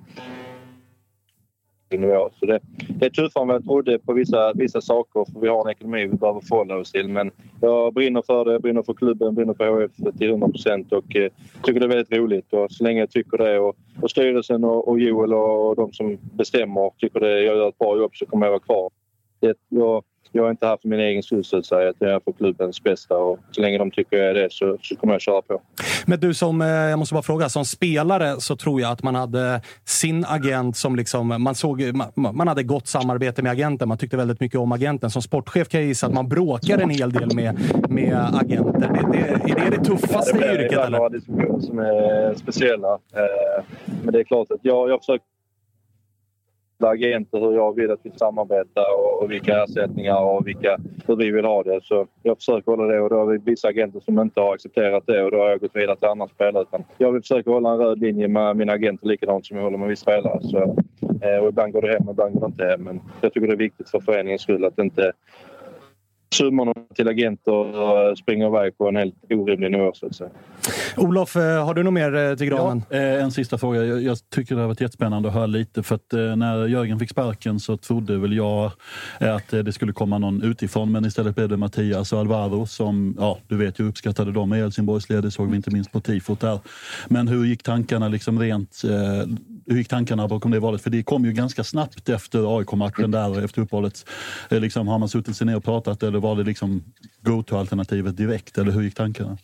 nivå. 1.97 2.29
Så 2.39 2.45
det, 2.45 2.59
det 2.89 3.05
är 3.05 3.09
tuffare 3.09 3.41
än 3.41 3.47
vad 3.47 3.55
jag 3.55 3.65
trodde 3.65 3.99
på 3.99 4.13
vissa, 4.13 4.53
vissa 4.53 4.81
saker 4.81 5.25
för 5.33 5.39
vi 5.39 5.47
har 5.47 5.61
en 5.65 5.71
ekonomi 5.71 6.07
vi 6.07 6.17
behöver 6.17 6.41
förhålla 6.41 6.77
oss 6.77 6.91
till. 6.91 7.07
Men 7.07 7.31
jag 7.61 7.93
brinner 7.93 8.21
för 8.21 8.45
det, 8.45 8.51
jag 8.51 8.61
brinner 8.61 8.83
för 8.83 8.93
klubben, 8.93 9.35
brinner 9.35 9.53
för 9.53 9.85
HF 9.85 10.17
till 10.17 10.29
100 10.29 10.47
procent 10.47 10.93
och 10.93 11.15
eh, 11.15 11.31
tycker 11.63 11.79
det 11.79 11.85
är 11.85 11.89
väldigt 11.89 12.17
roligt. 12.17 12.53
Och 12.53 12.71
så 12.71 12.83
länge 12.83 12.99
jag 12.99 13.11
tycker 13.11 13.37
det 13.37 13.59
och, 13.59 13.75
och 14.01 14.11
styrelsen 14.11 14.63
och, 14.63 14.87
och 14.87 14.99
Joel 14.99 15.33
och, 15.33 15.69
och 15.69 15.75
de 15.75 15.93
som 15.93 16.17
bestämmer 16.21 16.91
tycker 16.97 17.19
det, 17.19 17.41
jag 17.41 17.55
gör 17.55 17.69
ett 17.69 17.77
bra 17.77 17.97
jobb 17.97 18.11
så 18.15 18.25
kommer 18.25 18.45
jag 18.45 18.51
vara 18.51 18.59
kvar. 18.59 18.89
Det, 19.39 19.57
jag, 19.69 20.03
jag 20.31 20.45
är 20.45 20.51
inte 20.51 20.67
här 20.67 20.77
för 20.81 20.87
min 20.87 20.99
egen 20.99 21.23
skull 21.23 21.43
så 21.43 21.57
att 21.57 21.65
säga. 21.65 21.93
Jag 21.99 22.11
är 22.11 22.19
för 22.19 22.31
klubbens 22.31 22.83
bästa 22.83 23.17
och 23.17 23.39
så 23.51 23.61
länge 23.61 23.77
de 23.77 23.91
tycker 23.91 24.17
jag 24.17 24.29
är 24.29 24.33
det 24.33 24.47
så, 24.51 24.77
så 24.81 24.95
kommer 24.95 25.13
jag 25.13 25.21
köra 25.21 25.41
på. 25.41 25.61
Men 26.05 26.19
du 26.19 26.33
som, 26.33 26.61
eh, 26.61 26.67
jag 26.67 26.99
måste 26.99 27.13
bara 27.13 27.23
fråga, 27.23 27.49
som 27.49 27.65
spelare 27.65 28.41
så 28.41 28.55
tror 28.55 28.81
jag 28.81 28.91
att 28.91 29.03
man 29.03 29.15
hade 29.15 29.61
sin 29.85 30.25
agent 30.27 30.77
som 30.77 30.95
liksom, 30.95 31.43
man 31.43 31.55
såg, 31.55 31.83
man 32.15 32.47
hade 32.47 32.63
gott 32.63 32.87
samarbete 32.87 33.41
med 33.41 33.51
agenten. 33.51 33.87
Man 33.87 33.97
tyckte 33.97 34.17
väldigt 34.17 34.39
mycket 34.39 34.59
om 34.59 34.71
agenten. 34.71 35.09
Som 35.09 35.21
sportchef 35.21 35.69
kan 35.69 35.79
jag 35.79 35.87
gissa 35.87 36.07
att 36.07 36.13
man 36.13 36.29
bråkar 36.29 36.77
en 36.77 36.89
hel 36.89 37.11
del 37.11 37.35
med, 37.35 37.59
med 37.89 38.17
agenter. 38.41 38.79
Det, 38.79 39.17
det, 39.45 39.51
är 39.51 39.69
det 39.69 39.77
det 39.77 39.83
tuffaste 39.83 40.37
ja, 40.41 40.47
det 40.47 40.53
yrket? 40.53 40.69
Det 40.71 40.81
är 40.81 40.89
några 40.89 41.09
diskussioner 41.09 41.59
som 41.59 41.79
är 41.79 42.35
speciella. 42.35 42.93
Eh, 42.93 43.63
men 44.03 44.13
det 44.13 44.19
är 44.19 44.23
klart 44.23 44.51
att 44.51 44.59
jag, 44.61 44.89
jag 44.89 44.99
försöker 44.99 45.25
agenter 46.87 47.39
hur 47.39 47.53
jag 47.53 47.75
vill 47.75 47.91
att 47.91 47.99
vi 48.03 48.11
samarbetar 48.15 48.85
och, 48.97 49.23
och 49.23 49.31
vilka 49.31 49.63
ersättningar 49.63 50.19
och 50.19 50.47
vilka, 50.47 50.77
hur 51.07 51.15
vi 51.15 51.31
vill 51.31 51.45
ha 51.45 51.63
det. 51.63 51.79
Så 51.83 52.07
jag 52.23 52.37
försöker 52.37 52.71
hålla 52.71 52.83
det 52.83 53.01
och 53.01 53.09
då 53.09 53.15
har 53.15 53.25
vi 53.25 53.37
vissa 53.37 53.67
agenter 53.67 53.99
som 53.99 54.19
inte 54.19 54.41
har 54.41 54.53
accepterat 54.53 55.03
det 55.07 55.23
och 55.23 55.31
då 55.31 55.37
har 55.37 55.49
jag 55.49 55.59
gått 55.59 55.75
vidare 55.75 55.95
till 55.95 56.07
andra 56.07 56.27
spelare. 56.27 56.63
Utan 56.63 56.83
jag 56.97 57.11
vill 57.11 57.21
försöka 57.21 57.51
hålla 57.51 57.71
en 57.71 57.77
röd 57.77 57.99
linje 57.99 58.27
med 58.27 58.57
mina 58.57 58.73
agenter 58.73 59.07
likadant 59.07 59.45
som 59.45 59.57
jag 59.57 59.63
håller 59.63 59.77
med 59.77 59.87
vissa 59.87 60.01
spelare. 60.01 60.39
Så, 60.41 60.57
eh, 61.21 61.43
och 61.43 61.49
ibland 61.49 61.73
går 61.73 61.81
det 61.81 61.87
hem 61.87 62.07
och 62.07 62.13
ibland 62.13 62.33
går 62.33 62.39
det 62.39 62.45
inte 62.45 62.65
hem. 62.65 62.83
Men 62.83 63.01
jag 63.21 63.33
tycker 63.33 63.47
det 63.47 63.53
är 63.53 63.57
viktigt 63.57 63.89
för 63.89 63.99
föreningens 63.99 64.41
skull 64.41 64.65
att 64.65 64.79
inte 64.79 65.11
summorna 66.33 66.73
till 66.95 67.07
agenter 67.07 68.15
springer 68.15 68.47
iväg 68.47 68.77
på 68.77 68.87
en 68.87 68.95
helt 68.95 69.15
orimlig 69.29 69.71
nivå 69.71 69.91
så 69.93 70.05
att 70.05 70.15
säga. 70.15 70.29
Olof, 70.97 71.35
eh, 71.35 71.65
har 71.65 71.73
du 71.73 71.83
något 71.83 71.93
mer 71.93 72.15
eh, 72.15 72.35
till 72.35 72.47
granen? 72.47 72.83
Ja, 72.89 72.97
eh, 72.97 73.23
en 73.23 73.31
sista 73.31 73.57
fråga. 73.57 73.83
Jag, 73.83 74.01
jag, 74.01 74.17
tycker 74.29 74.55
det 74.55 74.61
har 74.61 74.67
varit 74.67 74.81
jättespännande 74.81 75.27
att 75.29 75.35
höra 75.35 75.45
lite. 75.45 75.83
För 75.83 75.95
att 75.95 76.11
när 76.11 76.67
Jörgen 76.67 76.99
fick 76.99 77.09
sparken 77.09 77.59
så 77.59 77.77
trodde 77.77 78.17
väl 78.17 78.33
jag 78.33 78.71
att 79.19 79.49
det 79.49 79.73
skulle 79.73 79.93
komma 79.93 80.17
någon 80.17 80.43
utifrån. 80.43 80.91
Men 80.91 81.05
istället 81.05 81.35
blev 81.35 81.49
det 81.49 81.57
Mattias 81.57 82.13
och 82.13 82.19
Alvaro 82.19 82.65
som, 82.65 83.15
ja, 83.19 83.37
du 83.47 83.57
vet, 83.57 83.79
jag 83.79 83.87
uppskattade 83.87 84.31
dem 84.31 84.53
i 84.53 84.57
Helsingborgs 84.57 85.09
led. 85.09 85.23
Det 85.23 85.31
såg 85.31 85.49
vi 85.49 85.55
inte 85.55 85.71
minst 85.71 85.91
på 85.91 85.99
tifot 85.99 86.39
där. 86.39 86.59
Men 87.07 87.27
hur 87.27 87.45
gick 87.45 87.63
tankarna 87.63 88.07
liksom 88.07 88.39
rent 88.39 88.83
hur 89.69 89.77
gick 89.77 89.87
tankarna 89.87 90.27
bakom 90.27 90.51
det 90.51 90.59
valet? 90.59 90.81
För 90.81 90.89
det 90.89 91.03
kom 91.03 91.25
ju 91.25 91.31
ganska 91.31 91.63
snabbt 91.63 92.09
efter 92.09 92.57
AIK-matchen 92.57 93.11
där, 93.11 93.43
efter 93.43 93.61
uppehållet. 93.61 94.05
Liksom, 94.49 94.87
har 94.87 94.99
man 94.99 95.09
suttit 95.09 95.35
sig 95.35 95.47
ner 95.47 95.57
och 95.57 95.63
pratat 95.63 96.03
eller 96.03 96.18
var 96.19 96.35
det 96.35 96.43
liksom 96.43 96.83
go-to-alternativet 97.21 98.17
direkt? 98.17 98.57
Eller 98.57 98.71
hur 98.71 98.81
gick 98.81 98.95
tankarna? 98.95 99.37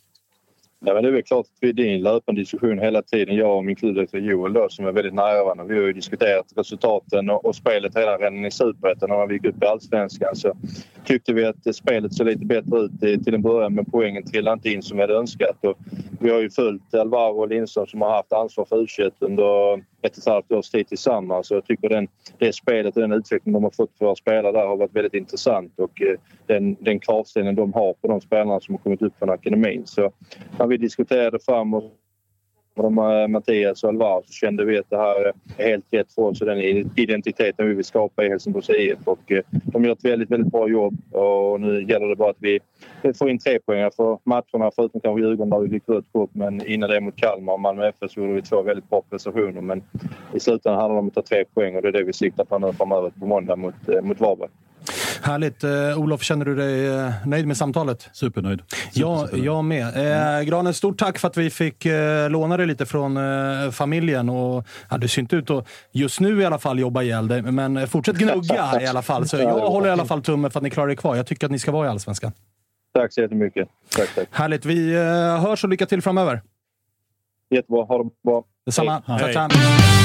Ja, 0.87 0.93
men 0.93 1.03
det 1.03 1.09
är 1.09 1.13
väl 1.13 1.23
klart 1.23 1.45
att 1.45 1.75
det 1.75 1.89
är 1.89 1.95
en 1.95 2.01
löpande 2.01 2.41
diskussion 2.41 2.79
hela 2.79 3.01
tiden. 3.01 3.35
Jag 3.35 3.57
och 3.57 3.65
min 3.65 3.75
klubbdirektör 3.75 4.17
Joel 4.17 4.53
då, 4.53 4.69
som 4.69 4.85
är 4.85 4.91
väldigt 4.91 5.13
nära 5.13 5.43
varandra. 5.43 5.65
Vi 5.65 5.75
har 5.75 5.81
ju 5.81 5.93
diskuterat 5.93 6.45
resultaten 6.55 7.29
och, 7.29 7.45
och 7.45 7.55
spelet 7.55 7.97
hela 7.97 8.17
redan 8.17 8.45
i 8.45 8.51
Superettan 8.51 9.11
och 9.11 9.17
när 9.17 9.27
vi 9.27 9.33
gick 9.33 9.45
upp 9.45 9.63
i 9.63 9.65
Allsvenskan 9.65 10.35
så 10.35 10.53
tyckte 11.05 11.33
vi 11.33 11.45
att 11.45 11.75
spelet 11.75 12.13
såg 12.13 12.27
lite 12.27 12.45
bättre 12.45 12.79
ut 12.79 13.03
i, 13.03 13.23
till 13.23 13.33
en 13.33 13.41
början 13.41 13.73
men 13.75 13.85
poängen 13.85 14.23
trillade 14.23 14.53
inte 14.53 14.69
in 14.69 14.83
som 14.83 14.97
vi 14.97 15.03
hade 15.03 15.15
önskat. 15.15 15.57
Och 15.61 15.77
vi 16.19 16.29
har 16.29 16.41
ju 16.41 16.49
följt 16.49 16.93
Alvaro 16.93 17.39
och 17.39 17.47
Lindström 17.47 17.87
som 17.87 18.01
har 18.01 18.11
haft 18.11 18.33
ansvar 18.33 18.65
för 18.65 18.81
u 18.81 19.11
under 19.19 19.83
ett 20.05 20.17
och 20.17 20.17
ett 20.17 20.25
halvt 20.25 20.51
års 20.51 20.69
tid 20.69 20.87
tillsammans. 20.87 21.51
Och 21.51 21.57
jag 21.57 21.65
tycker 21.65 21.89
den, 21.89 22.07
det 22.37 22.55
spelet 22.55 22.95
och 22.95 23.01
den 23.01 23.11
utveckling 23.11 23.53
de 23.53 23.63
har 23.63 23.71
fått 23.71 23.97
för 23.97 24.05
våra 24.05 24.15
spelare 24.15 24.51
där 24.51 24.67
har 24.67 24.77
varit 24.77 24.95
väldigt 24.95 25.13
intressant 25.13 25.79
och 25.79 26.01
eh, 26.01 26.19
den, 26.45 26.75
den 26.79 26.99
kravställning 26.99 27.55
de 27.55 27.73
har 27.73 27.93
på 27.93 28.07
de 28.07 28.21
spelarna 28.21 28.59
som 28.59 28.75
har 28.75 28.79
kommit 28.79 29.01
upp 29.01 29.13
från 29.19 29.29
akademin. 29.29 29.85
Så 29.85 30.11
när 30.59 30.67
vi 30.67 30.77
diskuterade 30.77 31.39
framåt 31.39 31.93
och 32.83 33.11
eh, 33.11 33.27
Mattias 33.27 33.83
och 33.83 33.89
Alvar 33.89 34.21
så 34.25 34.33
kände 34.33 34.65
vi 34.65 34.77
att 34.77 34.89
det 34.89 34.97
här 34.97 35.25
är 35.25 35.33
helt 35.57 35.85
rätt 35.91 36.11
för 36.11 36.21
oss 36.21 36.41
och 36.41 36.47
den 36.47 36.59
identiteten 36.95 37.67
vi 37.67 37.73
vill 37.73 37.85
skapa 37.85 38.25
i 38.25 38.29
Helsingborgs 38.29 38.69
IF. 38.69 38.99
Och 39.03 39.31
eh, 39.31 39.41
de 39.51 39.85
gör 39.85 39.91
ett 39.91 40.05
väldigt, 40.05 40.31
väldigt 40.31 40.51
bra 40.51 40.69
jobb 40.69 40.97
och 41.11 41.61
nu 41.61 41.83
gäller 41.83 42.07
det 42.07 42.15
bara 42.15 42.29
att 42.29 42.37
vi 42.39 42.59
får 43.17 43.29
in 43.29 43.39
tre 43.39 43.59
poäng 43.59 43.91
för 43.95 44.19
matcherna 44.23 44.71
förutom 44.75 45.01
kanske 45.01 45.21
Djurgården 45.21 45.49
där 45.49 45.59
vi 45.59 45.69
fick 45.69 45.89
rött 45.89 46.05
kort 46.11 46.29
men 46.33 46.67
innan 46.67 46.89
det 46.89 47.01
mot 47.01 47.15
Kalmar 47.15 47.53
och 47.53 47.59
Malmö 47.59 47.87
FF 47.87 48.11
så 48.11 48.19
gjorde 48.19 48.33
vi 48.33 48.41
två 48.41 48.61
väldigt 48.61 48.89
bra 48.89 49.01
prestationer 49.09 49.61
men 49.61 49.83
i 50.33 50.39
slutändan 50.39 50.79
handlar 50.79 50.95
det 50.95 50.99
om 50.99 51.07
att 51.07 51.13
ta 51.13 51.21
tre 51.21 51.45
poäng 51.53 51.75
och 51.75 51.81
det 51.81 51.87
är 51.87 51.91
det 51.91 52.03
vi 52.03 52.13
siktar 52.13 52.45
på 52.45 52.59
nu 52.59 52.73
framöver 52.73 53.09
på 53.19 53.25
måndag 53.25 53.55
mot, 53.55 53.89
eh, 53.89 54.01
mot 54.01 54.19
Varberg. 54.19 54.49
Härligt. 55.21 55.63
Uh, 55.63 55.99
Olof, 55.99 56.23
känner 56.23 56.45
du 56.45 56.55
dig 56.55 56.89
uh, 56.89 57.11
nöjd 57.25 57.47
med 57.47 57.57
samtalet? 57.57 58.09
Supernöjd. 58.13 58.61
Ja, 58.93 59.27
jag 59.33 59.65
med. 59.65 59.85
Uh, 59.87 60.43
Granen, 60.49 60.73
stort 60.73 60.97
tack 60.97 61.19
för 61.19 61.27
att 61.27 61.37
vi 61.37 61.49
fick 61.49 61.85
uh, 61.85 62.29
låna 62.29 62.57
dig 62.57 62.67
lite 62.67 62.85
från 62.85 63.17
familjen. 63.71 64.29
Och, 64.29 64.67
ja, 64.89 64.97
du 64.97 65.07
ser 65.07 65.21
inte 65.21 65.35
ut 65.35 65.49
att, 65.49 65.67
just 65.91 66.19
nu 66.19 66.41
i 66.41 66.45
alla 66.45 66.59
fall, 66.59 66.79
jobba 66.79 67.01
ihjäl 67.01 67.27
dig, 67.27 67.41
men 67.41 67.87
fortsätt 67.87 68.15
gnugga 68.15 68.73
i 68.81 68.85
alla 68.85 69.01
fall. 69.01 69.27
Så 69.27 69.37
jag 69.37 69.59
håller 69.59 69.87
i 69.87 69.91
alla 69.91 70.05
fall 70.05 70.21
tummen 70.21 70.51
för 70.51 70.59
att 70.59 70.63
ni 70.63 70.69
klarar 70.69 70.91
er 70.91 70.95
kvar. 70.95 71.15
Jag 71.15 71.27
tycker 71.27 71.45
att 71.47 71.51
ni 71.51 71.59
ska 71.59 71.71
vara 71.71 71.87
i 71.87 71.89
Allsvenskan. 71.89 72.31
Tack 72.93 73.13
så 73.13 73.21
jättemycket. 73.21 73.67
Tack, 73.95 74.15
tack. 74.15 74.27
Härligt. 74.31 74.65
Vi 74.65 74.95
hörs 75.41 75.63
och 75.63 75.69
lycka 75.69 75.85
till 75.85 76.01
framöver. 76.01 76.41
Jättebra. 77.49 77.83
Ha 77.83 78.03
det 78.03 78.09
bra. 78.23 78.43
Detsamma. 78.65 79.03
Hej. 79.07 79.33
Tack, 79.33 79.51
tack. 79.51 80.04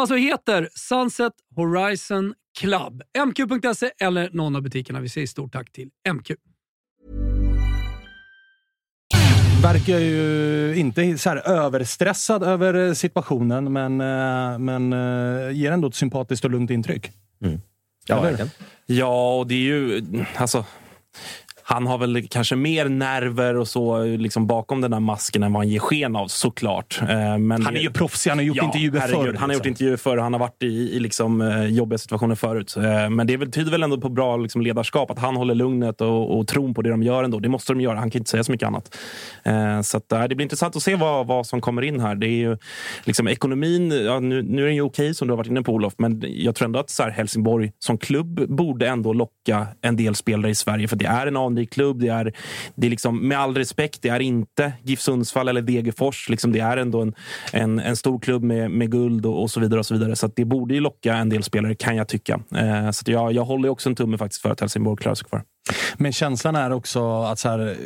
alltså 0.00 0.14
heter 0.16 0.68
Sunset 0.74 1.32
Horizon 1.56 2.34
Club. 2.58 3.02
MQ.se 3.26 3.90
eller 4.00 4.30
någon 4.32 4.56
av 4.56 4.62
butikerna. 4.62 5.00
Vi 5.00 5.08
säger 5.08 5.26
stort 5.26 5.52
tack 5.52 5.72
till 5.72 5.90
MQ. 6.12 6.30
Verkar 9.62 9.98
ju 9.98 10.74
inte 10.76 11.18
så 11.18 11.28
här 11.28 11.48
överstressad 11.48 12.42
över 12.42 12.94
situationen, 12.94 13.72
men, 13.72 14.00
eh, 14.00 14.58
men 14.58 14.92
eh, 14.92 15.50
ger 15.52 15.72
ändå 15.72 15.88
ett 15.88 15.94
sympatiskt 15.94 16.44
och 16.44 16.50
lugnt 16.50 16.70
intryck. 16.70 17.10
Ja, 18.06 18.18
Eller? 18.18 18.22
verkligen. 18.28 18.50
Ja, 18.86 19.36
och 19.36 19.46
det 19.46 19.54
är 19.54 19.58
ju... 19.58 20.02
Alltså, 20.36 20.64
han 21.72 21.86
har 21.86 21.98
väl 21.98 22.28
kanske 22.28 22.56
mer 22.56 22.88
nerver 22.88 23.56
och 23.56 23.68
så 23.68 24.04
liksom 24.04 24.46
bakom 24.46 24.80
den 24.80 24.90
där 24.90 25.00
masken 25.00 25.42
än 25.42 25.52
vad 25.52 25.60
han 25.62 25.68
ger 25.68 25.78
sken 25.78 26.16
av, 26.16 26.26
såklart. 26.28 27.00
Eh, 27.02 27.38
Men 27.38 27.62
Han 27.62 27.76
är 27.76 27.80
ju 27.80 27.90
proffsig, 27.90 28.30
han 28.30 28.38
har 28.38 28.44
gjort 28.44 28.56
Ja, 28.56 28.64
intervjuer 28.64 29.00
herregud. 29.00 29.24
förr. 29.26 29.34
Han 29.34 29.50
har 29.50 29.54
gjort 29.54 29.64
liksom. 29.64 29.68
intervjuer 29.68 29.96
förr, 29.96 30.16
han 30.16 30.32
har 30.32 30.40
varit 30.40 30.62
i, 30.62 30.66
i 30.66 31.00
liksom, 31.00 31.40
eh, 31.40 31.64
jobbiga 31.66 31.98
situationer 31.98 32.34
förut. 32.34 32.76
Eh, 32.76 33.10
Men 33.10 33.26
det 33.26 33.38
tyder 33.52 33.70
väl 33.70 33.82
ändå 33.82 34.00
på 34.00 34.08
bra 34.08 34.36
liksom, 34.36 34.62
ledarskap, 34.62 35.10
att 35.10 35.18
han 35.18 35.36
håller 35.36 35.54
lugnet 35.54 36.00
och, 36.00 36.38
och 36.38 36.46
tron 36.48 36.74
på 36.74 36.82
det 36.82 36.90
de 36.90 37.02
gör 37.02 37.24
ändå. 37.24 37.38
Det 37.38 37.48
måste 37.48 37.72
de 37.72 37.80
göra, 37.80 37.98
han 37.98 38.10
kan 38.10 38.18
inte 38.18 38.30
säga 38.30 38.44
så 38.44 38.52
mycket 38.52 38.66
annat. 38.66 38.96
Så 39.84 39.96
att, 39.96 40.08
det 40.08 40.34
blir 40.34 40.42
intressant 40.42 40.76
att 40.76 40.82
se 40.82 40.94
vad, 40.96 41.26
vad 41.26 41.46
som 41.46 41.60
kommer 41.60 41.82
in 41.82 42.00
här. 42.00 42.14
Det 42.14 42.26
är 42.26 42.30
ju, 42.30 42.56
liksom, 43.04 43.28
ekonomin, 43.28 43.90
ja, 44.06 44.20
nu, 44.20 44.42
nu 44.42 44.62
är 44.62 44.66
den 44.66 44.74
ju 44.74 44.82
okej 44.82 45.14
som 45.14 45.28
du 45.28 45.32
har 45.32 45.36
varit 45.36 45.50
inne 45.50 45.62
på 45.62 45.72
Olof, 45.72 45.94
men 45.98 46.24
jag 46.26 46.54
tror 46.54 46.66
ändå 46.66 46.78
att 46.78 46.90
så 46.90 47.02
här, 47.02 47.10
Helsingborg 47.10 47.72
som 47.78 47.98
klubb 47.98 48.48
borde 48.48 48.88
ändå 48.88 49.12
locka 49.12 49.66
en 49.82 49.96
del 49.96 50.14
spelare 50.14 50.50
i 50.50 50.54
Sverige. 50.54 50.88
För 50.88 50.96
det 50.96 51.06
är 51.06 51.26
en 51.26 51.36
anrik 51.36 51.59
klubb, 51.66 52.00
det 52.00 52.08
är, 52.08 52.32
det 52.74 52.86
är 52.86 52.90
liksom, 52.90 53.28
med 53.28 53.38
all 53.38 53.56
respekt, 53.56 54.02
det 54.02 54.08
är 54.08 54.20
inte 54.20 54.72
GIF 54.82 55.00
Sundsvall 55.00 55.48
eller 55.48 55.62
Degerfors. 55.62 56.28
Liksom, 56.28 56.52
det 56.52 56.60
är 56.60 56.76
ändå 56.76 57.00
en, 57.00 57.14
en, 57.52 57.78
en 57.78 57.96
stor 57.96 58.18
klubb 58.18 58.42
med, 58.42 58.70
med 58.70 58.90
guld 58.90 59.26
och, 59.26 59.42
och 59.42 59.50
så 59.50 59.60
vidare. 59.60 59.80
och 59.80 59.86
så 59.86 59.94
vidare. 59.94 60.16
Så 60.16 60.26
att 60.26 60.36
det 60.36 60.44
borde 60.44 60.74
ju 60.74 60.80
locka 60.80 61.14
en 61.14 61.28
del 61.28 61.42
spelare, 61.42 61.74
kan 61.74 61.96
jag 61.96 62.08
tycka. 62.08 62.40
Eh, 62.54 62.90
så 62.90 63.02
att 63.02 63.08
jag, 63.08 63.32
jag 63.32 63.44
håller 63.44 63.68
också 63.68 63.88
en 63.88 63.96
tumme 63.96 64.18
faktiskt 64.18 64.42
för 64.42 64.50
att 64.50 64.60
Helsingborg 64.60 64.96
klarar 64.96 65.14
sig 65.14 65.28
kvar. 65.28 65.42
Men 65.96 66.12
känslan 66.12 66.56
är 66.56 66.70
också 66.70 67.22
att 67.22 67.38
så 67.38 67.48
här, 67.48 67.76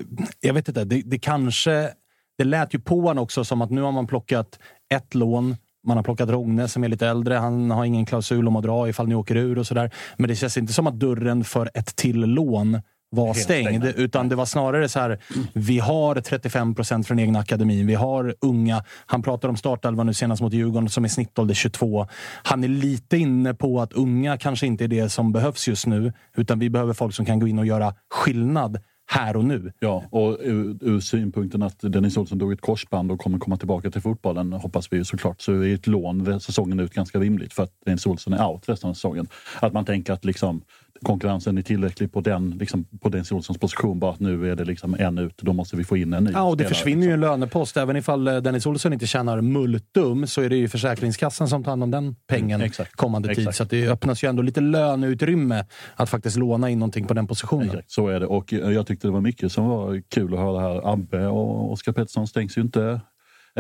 jag 0.41 0.55
vet 0.55 0.69
inte, 0.69 0.85
det, 0.85 1.03
det 1.05 1.19
kanske... 1.19 1.91
Det 2.39 2.45
lät 2.45 2.75
ju 2.75 2.81
på 2.81 3.01
honom 3.01 3.25
också 3.25 3.45
som 3.45 3.63
att 3.63 3.71
nu 3.71 3.81
har 3.81 3.93
man 3.93 4.07
plockat 4.07 4.59
ett 4.95 5.15
lån. 5.15 5.57
Man 5.87 5.97
har 5.97 6.05
plockat 6.05 6.31
Rogne 6.31 6.69
som 6.69 6.85
är 6.85 6.89
lite 6.89 7.07
äldre. 7.07 7.35
Han 7.35 7.71
har 7.71 7.85
ingen 7.85 8.07
klausul 8.07 8.49
om 8.49 8.57
att 8.57 8.63
dra 8.63 8.89
ifall 8.89 9.09
ni 9.09 9.15
åker 9.15 9.37
ur 9.37 9.59
och 9.59 9.67
sådär. 9.67 9.91
Men 10.17 10.29
det 10.29 10.37
känns 10.37 10.57
inte 10.57 10.73
som 10.73 10.87
att 10.87 11.01
dörren 11.01 11.45
för 11.45 11.71
ett 11.75 11.97
till 11.97 12.21
lån 12.21 12.81
var 13.15 13.35
stängd. 13.35 13.85
Utan 13.85 14.29
det 14.29 14.37
var 14.37 14.45
snarare 14.45 14.89
så 14.89 15.01
här, 15.01 15.19
vi 15.53 15.79
har 15.79 16.15
35 16.15 16.75
procent 16.75 17.07
från 17.07 17.19
egna 17.19 17.39
akademin. 17.39 17.87
Vi 17.87 17.95
har 17.95 18.35
unga. 18.41 18.85
Han 19.07 19.23
pratar 19.23 19.49
om 19.49 19.57
startelvan 19.57 20.07
nu 20.07 20.15
senast 20.15 20.43
mot 20.43 20.53
Djurgården 20.53 20.89
som 20.89 21.05
är 21.05 21.09
snittålder 21.09 21.55
22. 21.55 22.07
Han 22.43 22.65
är 22.65 22.69
lite 22.69 23.17
inne 23.17 23.55
på 23.55 23.81
att 23.81 23.93
unga 23.93 24.39
kanske 24.39 24.67
inte 24.67 24.85
är 24.85 24.89
det 24.89 25.09
som 25.09 25.33
behövs 25.33 25.69
just 25.69 25.87
nu. 25.87 26.13
Utan 26.37 26.59
vi 26.59 26.71
behöver 26.71 26.93
folk 26.93 27.15
som 27.15 27.25
kan 27.25 27.41
gå 27.41 27.49
in 27.49 27.59
och 27.59 27.67
göra 27.67 27.95
skillnad 28.11 28.79
här 29.07 29.37
och 29.37 29.45
nu. 29.45 29.73
Ja, 29.79 30.05
och 30.11 30.39
ur, 30.41 30.79
ur 30.81 31.01
synpunkten 31.01 31.63
att 31.63 31.79
Dennis 31.81 32.17
Olsson 32.17 32.39
drog 32.39 32.53
ett 32.53 32.61
korsband 32.61 33.13
och 33.13 33.19
kommer 33.19 33.39
komma 33.39 33.57
tillbaka 33.57 33.91
till 33.91 34.01
fotbollen 34.01 34.53
hoppas 34.53 34.93
vi 34.93 34.97
ju 34.97 35.05
såklart. 35.05 35.41
Så 35.41 35.53
är 35.53 35.75
ett 35.75 35.87
lån 35.87 36.41
säsongen 36.41 36.81
ut 36.81 36.95
ganska 36.95 37.19
rimligt 37.19 37.53
för 37.53 37.63
att 37.63 37.73
Dennis 37.85 38.07
Olsson 38.07 38.33
är 38.33 38.47
out 38.47 38.69
resten 38.69 38.91
av 38.91 38.95
säsongen. 38.95 39.29
Att 39.61 39.73
man 39.73 39.85
tänker 39.85 40.13
att 40.13 40.25
liksom, 40.25 40.63
konkurrensen 41.05 41.59
är 41.59 41.63
tillräcklig 41.63 42.13
på 42.13 42.21
den, 42.21 42.51
liksom, 42.51 42.85
på 43.01 43.09
Dennis 43.09 43.33
Olssons 43.33 43.59
position. 43.59 43.99
Bara 43.99 44.13
att 44.13 44.21
nu 44.21 44.51
är 44.51 44.57
det 44.57 44.65
liksom 44.65 44.95
en 44.99 45.19
ut, 45.19 45.37
då 45.39 45.53
måste 45.53 45.77
vi 45.77 45.85
få 45.85 45.97
in 45.97 46.13
en 46.13 46.25
ny 46.25 46.31
Ja, 46.35 46.43
och 46.43 46.57
det 46.57 46.65
spelare, 46.65 46.75
försvinner 46.75 47.07
ju 47.07 47.13
en 47.13 47.21
lönepost. 47.21 47.77
Även 47.77 47.97
ifall 47.97 48.29
eh, 48.29 48.37
Dennis 48.37 48.67
Olsson 48.67 48.93
inte 48.93 49.07
tjänar 49.07 49.41
multum 49.41 50.27
så 50.27 50.43
är 50.43 50.49
det 50.49 50.57
ju 50.57 50.69
Försäkringskassan 50.69 51.49
som 51.49 51.65
tar 51.65 51.73
hand 51.73 51.83
om 51.83 51.91
den 51.91 52.17
pengen 52.29 52.55
Mm, 52.55 52.67
exakt. 52.67 52.97
kommande 52.97 53.29
tid. 53.29 53.39
Exakt. 53.39 53.57
Så 53.57 53.63
att 53.63 53.71
det 53.71 53.89
öppnas 53.89 54.25
ju 54.25 54.29
ändå 54.29 54.43
lite 54.43 54.61
löneutrymme 54.61 55.65
att 55.97 56.11
faktiskt 56.11 56.37
låna 56.37 56.71
in 56.71 56.79
någonting 56.79 57.07
på 57.07 57.15
den 57.15 57.27
positionen. 57.27 57.67
Exakt, 57.69 57.91
så 57.91 58.09
är 58.09 58.21
det. 58.21 58.27
Och 58.27 58.53
eh, 58.53 58.71
jag 58.71 58.87
tyckte 58.87 59.07
det 59.07 59.13
var 59.13 59.21
mycket 59.21 59.53
som 59.53 59.67
var 59.69 60.03
kul 60.11 60.35
att 60.35 60.41
höra 60.41 60.61
här. 60.61 60.93
Abbe 60.93 61.27
och 61.27 61.73
Oskar 61.73 61.93
Pettersson 61.93 62.27
stängs 62.27 62.59
ju 62.59 62.63
inte 62.63 63.01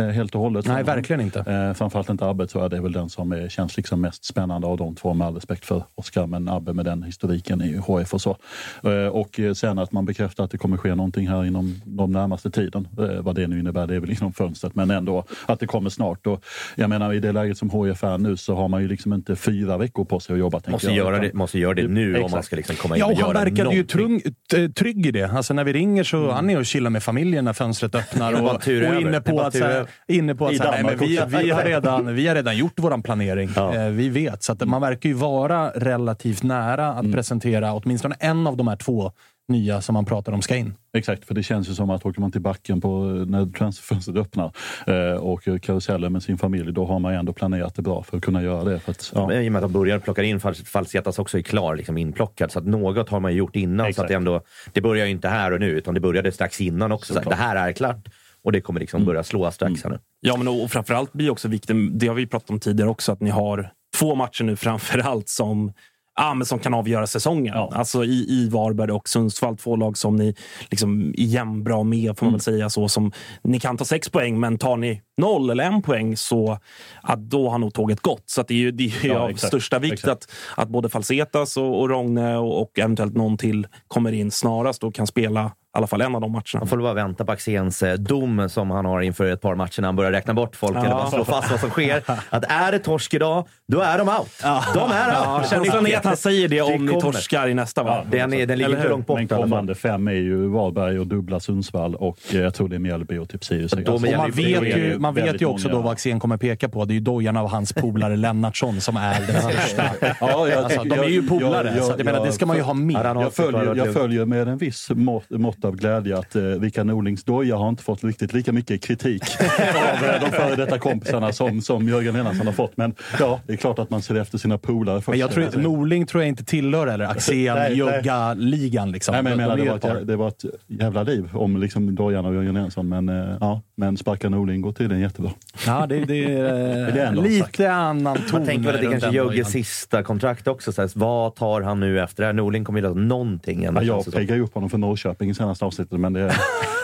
helt 0.02 0.34
och 0.34 0.40
hållet. 0.40 0.66
Nej, 0.66 0.82
verkligen 0.82 1.20
inte. 1.20 1.38
Eh, 1.40 1.74
framförallt 1.74 2.08
inte 2.10 2.26
Abbe 2.26 2.46
tror 2.46 2.64
jag. 2.64 2.70
Det 2.70 2.76
är 2.76 2.80
väl 2.80 2.92
den 2.92 3.08
som 3.08 3.32
är, 3.32 3.48
känns 3.48 3.76
liksom 3.76 4.00
mest 4.00 4.24
spännande 4.24 4.66
av 4.66 4.76
de 4.76 4.94
två 4.94 5.14
med 5.14 5.26
all 5.26 5.34
respekt 5.34 5.64
för 5.64 5.82
Oskar. 5.94 6.26
Men 6.26 6.48
Abbe 6.48 6.72
med 6.72 6.84
den 6.84 7.02
historiken 7.02 7.62
i 7.62 7.76
HF 7.76 8.14
och 8.14 8.20
så. 8.20 8.36
Eh, 8.84 9.06
och 9.06 9.40
eh, 9.40 9.52
sen 9.52 9.78
att 9.78 9.92
man 9.92 10.04
bekräftar 10.04 10.44
att 10.44 10.50
det 10.50 10.58
kommer 10.58 10.76
ske 10.76 10.94
någonting 10.94 11.28
här 11.28 11.44
inom 11.44 11.80
de 11.84 12.12
närmaste 12.12 12.50
tiden. 12.50 12.88
Eh, 12.98 13.20
vad 13.22 13.34
det 13.34 13.46
nu 13.46 13.58
innebär, 13.60 13.86
det 13.86 13.94
är 13.94 14.00
väl 14.00 14.10
inom 14.10 14.32
fönstret. 14.32 14.74
Men 14.74 14.90
ändå 14.90 15.24
att 15.46 15.60
det 15.60 15.66
kommer 15.66 15.90
snart. 15.90 16.26
Och 16.26 16.44
jag 16.74 16.90
menar 16.90 17.12
i 17.12 17.20
det 17.20 17.32
läget 17.32 17.58
som 17.58 17.70
HF 17.70 18.04
är 18.04 18.18
nu 18.18 18.36
så 18.36 18.54
har 18.54 18.68
man 18.68 18.82
ju 18.82 18.88
liksom 18.88 19.12
inte 19.12 19.36
fyra 19.36 19.76
veckor 19.78 20.04
på 20.04 20.20
sig 20.20 20.32
att 20.32 20.38
jobba. 20.38 20.60
Måste 20.66 20.86
jag, 20.86 20.96
göra 20.96 21.18
det, 21.18 21.32
måste 21.34 21.58
göra 21.58 21.74
det 21.74 21.88
nu 21.88 22.14
om 22.14 22.20
man 22.20 22.24
Exakt. 22.24 22.46
ska 22.46 22.56
liksom 22.56 22.76
komma 22.76 22.96
in 22.96 23.00
Ja, 23.00 23.06
och 23.06 23.12
och 23.12 23.18
han 23.18 23.28
göra 23.28 23.38
verkade 23.44 23.74
ju 23.74 23.82
någonting. 23.96 24.20
trung, 24.20 24.34
t- 24.50 24.68
trygg 24.68 25.06
i 25.06 25.10
det. 25.10 25.30
Alltså 25.30 25.54
när 25.54 25.64
vi 25.64 25.72
ringer 25.72 26.04
så 26.04 26.30
han 26.30 26.50
är 26.50 26.58
och 26.58 26.66
chillar 26.66 26.90
med 26.90 27.02
familjen 27.02 27.44
när 27.44 27.52
fönstret 27.52 27.94
öppnar. 27.94 28.32
Och, 28.42 28.54
och 28.54 28.68
över. 28.68 29.00
inne 29.00 29.20
på 29.20 29.40
att, 29.40 29.54
så 29.84 30.12
inne 30.12 30.34
på 30.34 30.46
att 30.46 30.56
så 30.56 30.62
här, 30.62 30.70
nej, 30.70 30.82
men 30.84 30.98
vi, 30.98 31.20
vi, 31.44 31.50
har 31.50 31.64
redan, 31.64 32.14
vi 32.14 32.26
har 32.26 32.34
redan 32.34 32.56
gjort 32.56 32.78
våran 32.78 33.02
planering. 33.02 33.50
Ja. 33.56 33.74
Eh, 33.74 33.88
vi 33.88 34.08
vet. 34.08 34.42
Så 34.42 34.52
att 34.52 34.68
man 34.68 34.80
verkar 34.80 35.08
ju 35.08 35.14
vara 35.14 35.70
relativt 35.70 36.42
nära 36.42 36.88
att 36.88 37.12
presentera 37.12 37.72
åtminstone 37.72 38.16
en 38.20 38.46
av 38.46 38.56
de 38.56 38.68
här 38.68 38.76
två 38.76 39.12
nya 39.48 39.80
som 39.80 39.92
man 39.92 40.04
pratar 40.04 40.32
om 40.32 40.42
ska 40.42 40.56
in. 40.56 40.74
Exakt, 40.96 41.24
för 41.24 41.34
det 41.34 41.42
känns 41.42 41.68
ju 41.68 41.74
som 41.74 41.90
att 41.90 42.06
åker 42.06 42.20
man 42.20 42.32
till 42.32 42.40
backen 42.40 42.80
på, 42.80 42.98
när 43.04 43.46
transferfönstret 43.46 44.16
öppnar 44.16 44.52
eh, 44.86 45.16
och 45.16 45.42
karusellen 45.62 46.12
med 46.12 46.22
sin 46.22 46.38
familj, 46.38 46.72
då 46.72 46.86
har 46.86 46.98
man 46.98 47.12
ju 47.12 47.18
ändå 47.18 47.32
planerat 47.32 47.74
det 47.74 47.82
bra 47.82 48.02
för 48.02 48.16
att 48.16 48.22
kunna 48.22 48.42
göra 48.42 48.64
det. 48.64 48.78
För 48.78 48.90
att, 48.90 49.12
ja. 49.14 49.26
Men 49.26 49.42
I 49.42 49.48
och 49.48 49.52
med 49.52 49.64
att 49.64 49.72
de 49.72 49.78
börjar 49.78 49.98
plocka 49.98 50.22
in, 50.22 50.38
Fal- 50.38 50.66
Falsetas 50.66 51.18
också 51.18 51.38
är 51.38 51.42
klar, 51.42 51.76
liksom 51.76 51.98
inplockad. 51.98 52.52
Så 52.52 52.58
att 52.58 52.66
något 52.66 53.08
har 53.08 53.20
man 53.20 53.32
ju 53.32 53.38
gjort 53.38 53.56
innan. 53.56 53.84
Så 53.84 53.88
Exakt. 53.88 54.02
att 54.04 54.08
det, 54.08 54.14
ändå, 54.14 54.40
det 54.72 54.80
börjar 54.80 55.04
ju 55.04 55.10
inte 55.10 55.28
här 55.28 55.52
och 55.52 55.60
nu, 55.60 55.70
utan 55.70 55.94
det 55.94 56.00
började 56.00 56.32
strax 56.32 56.60
innan 56.60 56.92
också. 56.92 57.14
Så 57.14 57.30
det 57.30 57.34
här 57.34 57.68
är 57.68 57.72
klart. 57.72 58.08
Och 58.44 58.52
det 58.52 58.60
kommer 58.60 58.80
liksom 58.80 59.04
börja 59.04 59.22
slå 59.22 59.50
strax 59.50 59.82
här 59.82 59.90
nu. 59.90 59.98
Ja, 60.20 60.36
men 60.36 60.48
och 60.48 60.70
framförallt 60.70 61.12
blir 61.12 61.30
också 61.30 61.48
vikten, 61.48 61.98
det 61.98 62.06
har 62.06 62.14
vi 62.14 62.26
pratat 62.26 62.50
om 62.50 62.60
tidigare 62.60 62.90
också, 62.90 63.12
att 63.12 63.20
ni 63.20 63.30
har 63.30 63.70
två 63.98 64.14
matcher 64.14 64.44
nu 64.44 64.56
framförallt 64.56 65.28
som 65.28 65.72
Ja, 66.16 66.34
men 66.34 66.46
som 66.46 66.58
kan 66.58 66.74
avgöra 66.74 67.06
säsongen. 67.06 67.54
Ja. 67.54 67.72
Alltså 67.74 68.04
i, 68.04 68.26
i 68.28 68.48
Varberg 68.48 68.90
och 68.92 69.08
Sundsvall, 69.08 69.56
två 69.56 69.76
lag 69.76 69.98
som 69.98 70.16
ni 70.16 70.34
liksom 70.70 71.14
är 71.18 71.24
jämnbra 71.24 71.82
med, 71.82 72.18
får 72.18 72.26
man 72.26 72.32
väl 72.32 72.40
säga. 72.40 72.70
så 72.70 72.88
som 72.88 73.12
Ni 73.42 73.60
kan 73.60 73.76
ta 73.76 73.84
sex 73.84 74.08
poäng, 74.08 74.40
men 74.40 74.58
tar 74.58 74.76
ni 74.76 75.02
noll 75.16 75.50
eller 75.50 75.64
en 75.64 75.82
poäng 75.82 76.16
så 76.16 76.58
ja, 77.02 77.16
då 77.16 77.48
har 77.50 77.58
nog 77.58 77.74
tåget 77.74 78.00
gått. 78.00 78.22
Så 78.26 78.40
att 78.40 78.48
det 78.48 78.54
är 78.54 78.58
ju, 78.58 78.70
det 78.70 78.84
är 78.84 79.06
Ja, 79.06 79.18
av 79.18 79.30
exakt. 79.30 79.48
största 79.48 79.78
vikt 79.78 79.92
Exakt. 79.92 80.12
att, 80.12 80.28
att 80.56 80.68
både 80.68 80.88
Falsetas 80.88 81.56
och, 81.56 81.80
och 81.80 81.88
Rogne 81.88 82.36
och, 82.36 82.62
och 82.62 82.78
eventuellt 82.78 83.14
någon 83.14 83.36
till 83.36 83.66
kommer 83.88 84.12
in 84.12 84.30
snarast 84.30 84.84
och 84.84 84.94
kan 84.94 85.06
spela 85.06 85.52
i 85.74 85.78
alla 85.78 85.86
fall 85.86 86.00
en 86.00 86.14
av 86.14 86.20
de 86.20 86.32
matcherna. 86.32 86.58
Man 86.58 86.66
får 86.68 86.76
bara 86.78 86.94
vänta 86.94 87.24
på 87.24 87.32
Axéns 87.32 87.82
eh, 87.82 87.94
dom 87.94 88.48
som 88.48 88.70
han 88.70 88.84
har 88.84 89.00
inför 89.00 89.26
ett 89.26 89.40
par 89.40 89.54
matcher 89.54 89.80
när 89.80 89.88
han 89.88 89.96
börjar 89.96 90.12
räkna 90.12 90.34
bort 90.34 90.56
folk 90.56 90.76
eller 90.76 90.88
bara 90.88 91.10
slå 91.10 91.24
fast 91.24 91.50
vad 91.50 91.60
som 91.60 91.70
sker. 91.70 92.02
Att 92.30 92.44
är 92.48 92.72
det 92.72 92.78
torsk 92.78 93.14
idag, 93.14 93.48
då 93.68 93.80
är 93.80 93.98
de 93.98 94.08
out. 94.08 94.28
De 94.74 94.90
är 94.92 95.12
Ja, 95.12 95.38
out. 95.38 95.48
känslan 95.50 95.86
är 95.86 95.96
att 95.96 96.04
han 96.04 96.16
säger 96.16 96.48
det 96.48 96.60
om 96.62 96.86
ni 96.86 97.00
torskar 97.00 97.48
i 97.48 97.54
nästa. 97.54 97.82
Va? 97.82 98.04
Den, 98.10 98.32
är, 98.32 98.46
den 98.46 98.58
ligger 98.58 98.76
inte 98.76 98.88
långt 98.88 99.06
bort. 99.06 99.18
Men 99.18 99.28
Kalamander 99.28 99.74
5 99.74 100.08
är 100.08 100.12
ju 100.12 100.48
Varberg 100.48 100.98
och 100.98 101.06
dubbla 101.06 101.40
Sundsvall 101.40 101.94
och 101.94 102.18
eh, 102.32 102.40
jag 102.40 102.54
tror 102.54 102.68
det 102.68 102.76
är 102.76 102.80
Mjällby 102.80 103.18
och 103.18 103.28
typ 103.28 103.44
Sirius. 103.44 103.72
Alltså, 103.72 103.92
man 104.16 104.30
vet 104.30 104.62
ju, 104.62 104.98
man 104.98 105.14
vet 105.14 105.40
ju 105.42 105.46
också 105.46 105.68
många- 105.68 105.76
då 105.78 105.82
vad 105.82 105.92
Axén 105.92 106.20
kommer 106.20 106.36
peka 106.36 106.68
på. 106.68 106.84
Det 106.84 106.92
är 106.92 106.94
ju 106.94 107.00
dojan 107.00 107.36
av 107.36 107.48
hans 107.48 107.72
polare 107.72 108.16
Lennartsson 108.16 108.80
som 108.80 108.96
är 108.96 109.20
den 109.26 109.42
största. 109.42 109.84
Ja, 110.20 110.48
jag, 110.48 110.64
Alltså, 110.64 110.84
de 110.84 110.98
är 110.98 111.04
ju 111.08 111.28
polare, 111.28 111.82
så 111.82 111.92
att 111.92 111.98
jag 111.98 112.04
menar, 112.04 112.26
det 112.26 112.32
ska 112.32 112.46
man 112.46 112.56
ju 112.56 112.62
ha 112.62 112.74
med. 112.74 112.96
Ja, 113.06 113.22
Jag 113.22 113.32
följer, 113.34 113.74
jag 113.74 113.92
följer 113.92 114.24
med 114.24 114.48
en 114.48 114.58
viss 114.58 114.90
mått, 114.94 115.24
av 115.64 115.76
glädje 115.76 116.18
att 116.18 116.36
eh, 116.36 116.42
Rickard 116.42 116.86
Norlings 116.86 117.24
doja 117.24 117.56
har 117.56 117.68
inte 117.68 117.82
fått 117.82 118.04
riktigt 118.04 118.32
lika 118.32 118.52
mycket 118.52 118.82
kritik 118.82 119.22
av 119.40 120.04
eh, 120.04 120.20
de 120.20 120.30
före 120.30 120.56
detta 120.56 120.78
kompisarna 120.78 121.32
som, 121.32 121.60
som 121.60 121.88
Jörgen 121.88 122.14
Lennartsson 122.14 122.46
har 122.46 122.54
fått. 122.54 122.76
Men 122.76 122.94
ja, 123.18 123.40
det 123.46 123.52
är 123.52 123.56
klart 123.56 123.78
att 123.78 123.90
man 123.90 124.02
ser 124.02 124.14
efter 124.14 124.38
sina 124.38 124.58
polare 124.58 124.96
först. 124.96 125.08
Men 125.08 125.18
jag 125.18 125.30
tror, 125.30 125.62
Norling 125.62 126.06
tror 126.06 126.22
jag 126.22 126.28
inte 126.28 126.44
tillhör 126.44 126.86
eller 126.86 127.04
Axén, 127.04 127.54
Nej, 127.54 127.54
nej. 127.54 127.78
Jugga-ligan. 127.78 128.92
Liksom. 128.92 129.12
Nej, 129.12 129.22
men 129.22 129.30
jag 129.30 129.36
menar, 129.38 129.58
är 129.58 129.64
det, 129.64 129.86
var 129.86 129.98
ett 129.98 130.06
det 130.06 130.16
var 130.16 130.28
ett 130.28 130.44
jävla 130.66 131.02
liv 131.02 131.28
om 131.32 131.56
liksom 131.56 131.94
Dojan 131.94 132.26
och 132.26 132.34
Jörgen 132.34 132.54
Lennartsson. 132.54 132.88
Men, 132.88 133.08
eh, 133.08 133.36
ja, 133.40 133.60
men 133.74 133.96
sparka 133.96 134.28
Norling 134.28 134.60
går 134.60 134.72
tydligen 134.72 135.02
jättebra. 135.02 135.30
Ja, 135.66 135.86
det, 135.86 136.04
det 136.04 136.24
Det 136.94 137.00
är 137.00 137.12
lite 137.12 137.72
annan 137.72 138.16
ton. 138.16 138.24
Man 138.32 138.46
tänker 138.46 138.72
väl 138.72 138.74
att 138.74 139.00
det 139.00 139.00
kanske 139.00 139.40
är 139.40 139.44
sista 139.44 140.02
kontrakt 140.02 140.48
också. 140.48 140.72
Så 140.72 140.82
här, 140.82 140.90
vad 140.94 141.34
tar 141.34 141.60
han 141.62 141.80
nu 141.80 142.00
efter 142.00 142.22
det 142.22 142.26
här? 142.26 142.32
Norling 142.32 142.64
kommer 142.64 142.80
ju 142.80 142.86
ha 142.86 142.94
någonting. 142.94 143.62
Ja, 143.62 143.82
jag 143.82 144.12
peggade 144.12 144.34
ju 144.34 144.44
upp 144.44 144.54
honom 144.54 144.70
för 144.70 144.78
Norrköping 144.78 145.30
i 145.30 145.34
senaste 145.54 145.64
avsnittet, 145.64 146.00
men 146.00 146.12
det, 146.12 146.34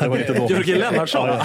det 0.01 0.09
var 0.09 0.17
inte 0.21 0.33
bra. 0.33 0.47
Jörgen 0.51 0.79
Lennartsson? 0.79 1.29
Ja, 1.29 1.41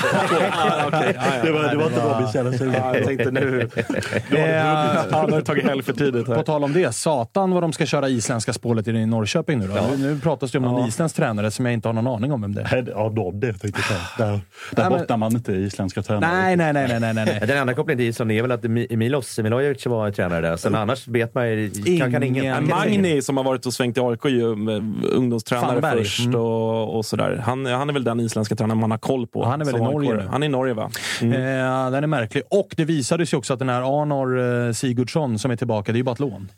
Ah, 0.51 0.87
okej. 0.87 1.13
Ja, 1.15 1.21
ja. 1.37 1.43
Det 1.43 1.51
var, 1.51 1.63
det 1.69 1.75
var 1.77 1.85
inte 1.85 1.99
var- 1.99 2.21
Bichelle 2.21 2.73
Ja, 2.77 2.95
jag 2.97 3.05
tänkte 3.05 3.31
nu... 3.31 3.61
Eh, 3.75 3.83
Ja, 4.29 5.03
nu 5.09 5.13
har 5.15 5.31
du 5.31 5.41
tagit 5.41 5.63
helg 5.65 5.83
för 5.83 5.93
tidigt. 5.93 6.25
På 6.25 6.33
Här. 6.33 6.43
tal 6.43 6.63
om 6.63 6.73
det, 6.73 6.95
satan 6.95 7.51
vad 7.51 7.63
de 7.63 7.73
ska 7.73 7.85
köra 7.85 8.09
isländska 8.09 8.53
spåret 8.53 8.87
i 8.87 9.05
Norrköping 9.05 9.59
nu 9.59 9.67
då. 9.67 9.73
Nu, 9.73 9.97
nu 10.13 10.19
pratas 10.19 10.51
det 10.51 10.57
om 10.57 10.63
någon 10.63 10.81
Ja. 10.81 10.87
isländsk 10.87 11.15
tränare 11.15 11.51
som 11.51 11.65
jag 11.65 11.73
inte 11.73 11.87
har 11.87 11.93
någon 11.93 12.07
aning 12.07 12.31
om 12.31 12.41
vem 12.41 12.53
det 12.55 12.61
är. 12.61 12.69
Nej, 12.71 12.85
Ja, 12.95 13.09
de, 13.15 13.39
det 13.39 13.53
tänkte 13.53 13.81
jag 13.81 13.85
säga. 13.85 13.99
Där, 14.17 14.33
där 14.33 14.41
Nej, 14.77 14.89
men- 14.89 14.99
bottnar 14.99 15.17
man 15.17 15.31
inte 15.35 15.51
i 15.51 15.63
isländska 15.63 16.01
tränare. 16.01 16.31
Nej, 16.33 16.55
nej, 16.55 16.73
nej, 16.73 16.87
nej, 16.87 16.99
nej, 16.99 17.13
nej. 17.13 17.25
nej. 17.25 17.47
Den 17.47 17.57
enda 17.57 17.73
kopplingen 17.73 17.97
till 17.97 18.07
Island 18.07 18.31
är 18.31 18.41
väl 18.41 18.51
att 18.51 18.61
Mi- 18.63 18.95
Milos 18.97 19.39
Milojevic 19.39 19.85
var 19.85 20.11
tränare 20.11 20.41
där. 20.41 20.57
Sen 20.57 20.75
annars 20.75 21.07
vet 21.07 21.35
man 21.35 21.49
ju... 21.49 21.69
Kan, 21.99 22.11
kan 22.11 22.23
ingen, 22.23 22.43
Ingen- 22.45 22.67
Magni 22.69 23.21
som 23.21 23.37
har 23.37 23.43
varit 23.43 23.65
och 23.65 23.73
svängt 23.73 23.97
i 23.97 23.99
AIK, 23.99 24.25
ju, 24.25 24.55
med 24.55 24.95
ungdomstränare 25.11 25.97
först 25.97 26.19
Mm. 26.25 26.39
och, 26.41 26.97
och 26.97 27.05
sådär. 27.17 27.41
Han, 27.45 27.65
han 27.65 27.89
är 27.89 27.93
väl 27.93 28.03
den 28.03 28.19
isländska 28.19 28.55
tränaren 28.55 28.79
man 28.79 28.91
har 28.91 28.97
koll 28.97 29.27
på. 29.27 29.45
Han 29.45 29.61
är 29.61 29.65
väl 29.65 29.75
i 29.75 29.79
Norge 29.79 30.13
nu? 30.13 30.27
Han 30.31 30.43
är 30.43 30.47
i 30.47 30.49
Norge 30.49 30.73
va? 30.73 30.89
Mm. 31.21 31.33
Eh, 31.33 31.91
den 31.91 32.03
är 32.03 32.07
märklig. 32.07 32.43
Och 32.49 32.73
det 32.77 32.85
visade 32.85 33.25
sig 33.25 33.37
också 33.37 33.53
att 33.53 33.59
den 33.59 33.69
här 33.69 34.01
Arnor 34.01 34.39
eh, 34.67 34.71
Sigurdsson 34.73 35.39
som 35.39 35.51
är 35.51 35.55
tillbaka, 35.55 35.91
det 35.91 35.95
är 35.95 35.99
ju 35.99 36.03
bara 36.03 36.13
ett 36.13 36.19
lån. 36.19 36.51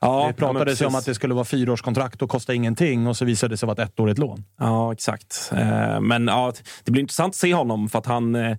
Ja, 0.00 0.26
det 0.26 0.32
pratades 0.32 0.80
ja, 0.80 0.86
om 0.86 0.94
att 0.94 1.04
det 1.04 1.14
skulle 1.14 1.34
vara 1.34 1.44
fyraårskontrakt 1.44 2.22
och 2.22 2.30
kosta 2.30 2.54
ingenting 2.54 3.06
och 3.06 3.16
så 3.16 3.24
visade 3.24 3.52
det 3.52 3.56
sig 3.56 3.66
vara 3.66 3.82
ett 3.82 3.88
ettårigt 3.98 4.18
lån. 4.18 4.44
Ja, 4.60 4.92
exakt. 4.92 5.52
Eh, 5.56 6.00
Men 6.00 6.26
ja, 6.26 6.52
det 6.84 6.90
blir 6.90 7.00
intressant 7.00 7.30
att 7.30 7.36
se 7.36 7.54
honom 7.54 7.88
för 7.88 7.98
att 7.98 8.06
han 8.06 8.34
eh, 8.34 8.56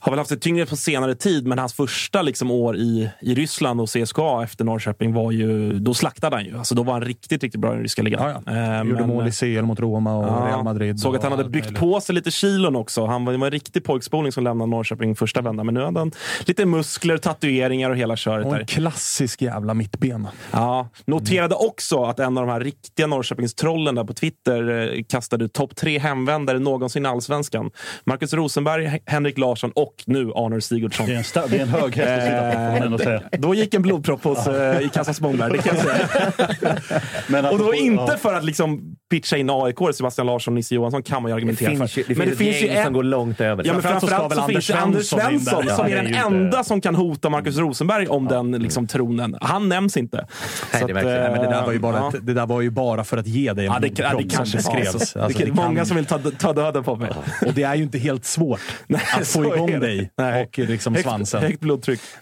har 0.00 0.12
väl 0.12 0.18
haft 0.18 0.30
det 0.30 0.36
tyngre 0.36 0.66
på 0.66 0.76
senare 0.76 1.14
tid, 1.14 1.46
men 1.46 1.58
hans 1.58 1.72
första 1.74 2.22
liksom, 2.22 2.50
år 2.50 2.76
i, 2.76 3.10
i 3.20 3.34
Ryssland 3.34 3.80
och 3.80 3.88
CSKA 3.88 4.42
efter 4.44 4.64
Norrköping 4.64 5.12
var 5.12 5.32
ju, 5.32 5.72
då 5.78 5.94
slaktade 5.94 6.36
han 6.36 6.44
ju. 6.44 6.58
Alltså, 6.58 6.74
då 6.74 6.82
var 6.82 6.92
han 6.92 7.02
riktigt, 7.02 7.42
riktigt 7.42 7.60
bra 7.60 7.70
i 7.70 7.74
den 7.74 7.82
ryska 7.82 8.02
ligan. 8.02 8.22
Ja, 8.28 8.42
ja. 8.46 8.52
Eh, 8.52 8.82
Gjorde 8.88 9.00
men- 9.00 9.08
mål 9.08 9.28
i 9.28 9.32
CL 9.32 9.62
mot 9.62 9.80
Roma 9.80 10.16
och 10.16 10.24
Ja, 10.28 10.46
Real 10.48 10.64
Madrid. 10.64 11.00
Såg 11.00 11.16
att 11.16 11.22
han 11.22 11.32
hade 11.32 11.44
byggt 11.44 11.64
möjligt. 11.64 11.80
på 11.80 12.00
sig 12.00 12.14
lite 12.14 12.30
kilon 12.30 12.76
också. 12.76 13.06
Han 13.06 13.24
var, 13.24 13.32
det 13.32 13.38
var 13.38 13.46
en 13.46 13.50
riktig 13.50 13.84
pojkspoling 13.84 14.32
som 14.32 14.44
lämnade 14.44 14.70
Norrköping 14.70 15.16
första 15.16 15.40
vändan. 15.40 15.66
Men 15.66 15.74
nu 15.74 15.84
hade 15.84 15.98
han 15.98 16.12
lite 16.46 16.66
muskler, 16.66 17.16
tatueringar 17.18 17.90
och 17.90 17.96
hela 17.96 18.16
köret 18.16 18.46
Och 18.46 18.52
där. 18.52 18.60
en 18.60 18.66
klassisk 18.66 19.42
jävla 19.42 19.74
mittbena. 19.74 20.28
Ja, 20.50 20.88
noterade 21.06 21.54
också 21.54 22.02
att 22.04 22.18
en 22.20 22.38
av 22.38 22.46
de 22.46 22.52
här 22.52 22.60
riktiga 22.60 23.06
Norrköpingstrollen 23.06 23.94
där 23.94 24.04
på 24.04 24.12
Twitter 24.14 24.70
eh, 24.96 25.02
kastade 25.08 25.48
topp 25.48 25.76
tre 25.76 25.98
hemvändare 25.98 26.58
någonsin 26.58 27.04
i 27.04 27.08
Allsvenskan. 27.08 27.70
Marcus 28.04 28.32
Rosenberg, 28.32 29.00
Henrik 29.06 29.38
Larsson 29.38 29.72
och 29.74 29.87
nu 30.06 30.32
Arnor 30.34 30.60
Sigurdsson. 30.60 31.06
Det 31.06 31.12
är 31.12 31.16
en, 31.16 31.22
sta- 31.22 31.48
det 31.48 31.56
är 31.56 31.62
en 31.62 31.68
hög 31.68 31.96
häst 31.96 32.08
att 32.10 32.22
sitta 32.24 32.46
på, 32.46 32.52
får 32.52 32.72
man 32.72 32.82
ändå 32.82 32.98
säga. 32.98 33.22
Då 33.32 33.54
gick 33.54 33.74
en 33.74 33.82
blodpropp 33.82 34.24
hos, 34.24 34.46
eh, 34.46 34.80
i 34.80 34.88
Kassas 34.88 35.20
Mångberg, 35.20 35.52
det 35.52 35.58
kan 35.58 35.76
jag 35.76 35.84
säga. 35.84 36.08
Men 37.26 37.44
Och 37.44 37.50
då 37.50 37.64
apropå- 37.64 37.74
inte 37.74 38.04
ja. 38.12 38.16
för 38.18 38.34
att 38.34 38.44
liksom 38.44 38.96
pitcha 39.10 39.36
in 39.36 39.50
AIK, 39.50 39.76
Sebastian 39.94 40.26
Larsson 40.26 40.52
och 40.52 40.56
Nisse 40.56 40.74
Johansson 40.74 41.02
kan 41.02 41.22
man 41.22 41.30
ju 41.30 41.34
Det 41.34 41.36
argumentera 41.36 41.70
finns 41.70 41.92
för. 41.92 42.00
ju, 42.00 42.04
det 42.08 42.14
Men 42.18 42.36
finns 42.36 42.56
ett 42.56 42.62
gäng 42.62 42.84
som 42.84 42.92
går 42.92 43.02
långt 43.02 43.40
över. 43.40 43.64
Ja, 43.66 43.72
men 43.72 43.82
Framförallt 43.82 44.34
så 44.34 44.40
så 44.40 44.46
finns 44.48 44.66
det 44.66 44.74
Anders 44.78 45.06
Svensson 45.06 45.62
som 45.68 45.84
är 45.86 45.88
det 45.90 45.96
är 45.98 46.02
den 46.02 46.12
ju 46.12 46.14
enda 46.18 46.64
som 46.64 46.80
kan 46.80 46.94
hota 46.94 47.28
Marcus 47.30 47.56
Rosenberg 47.56 48.06
om 48.08 48.24
den 48.28 48.50
liksom, 48.52 48.86
tronen. 48.86 49.36
Han 49.40 49.68
nämns 49.68 49.96
inte. 49.96 50.26
Nej, 50.72 50.82
det 50.86 50.90
eh, 50.90 50.94
Men 51.32 51.40
det 51.42 51.48
där, 51.50 51.64
var 51.66 51.72
ju 51.72 51.78
bara 51.78 51.96
ja. 51.96 52.08
ett, 52.08 52.26
det 52.26 52.34
där 52.34 52.46
var 52.46 52.60
ju 52.60 52.70
bara 52.70 53.04
för 53.04 53.16
att 53.16 53.26
ge 53.26 53.52
dig 53.52 53.66
en 53.66 53.72
Ja, 53.72 53.78
det, 53.80 53.98
ja, 53.98 54.14
det 54.18 54.28
kanske 54.36 54.62
som 54.62 54.72
var 54.74 54.80
beskrevs. 54.80 55.10
så. 55.10 55.20
Alltså, 55.20 55.38
det 55.38 55.44
det 55.44 55.50
är 55.50 55.54
många 55.54 55.76
kan- 55.76 55.86
som 55.86 55.96
vill 55.96 56.06
ta, 56.06 56.18
ta 56.38 56.52
döden 56.52 56.84
på 56.84 56.96
mig. 56.96 57.10
Och 57.46 57.54
det 57.54 57.62
är 57.62 57.74
ju 57.74 57.82
inte 57.82 57.98
helt 57.98 58.24
svårt 58.24 58.60
att 59.18 59.26
få 59.28 59.42
är 59.42 59.54
igång 59.56 59.77
det. 59.80 59.86
dig 59.86 60.10
Nej. 60.18 60.42
och 60.44 60.58
liksom 60.58 60.94
Högt- 60.94 61.08
svansen. 61.08 61.42
Högt 61.42 61.60
blodtryck. 61.60 62.00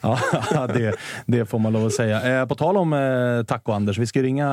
Ja, 0.51 0.67
det, 0.67 0.97
det 1.27 1.47
får 1.47 1.59
man 1.59 1.73
lov 1.73 1.87
att 1.87 1.93
säga. 1.93 2.41
Eh, 2.41 2.47
på 2.47 2.55
tal 2.55 2.77
om 2.77 2.93
eh, 2.93 3.45
Taco 3.45 3.73
Anders, 3.73 3.99
vi 3.99 4.07
ska 4.07 4.23
ringa 4.23 4.47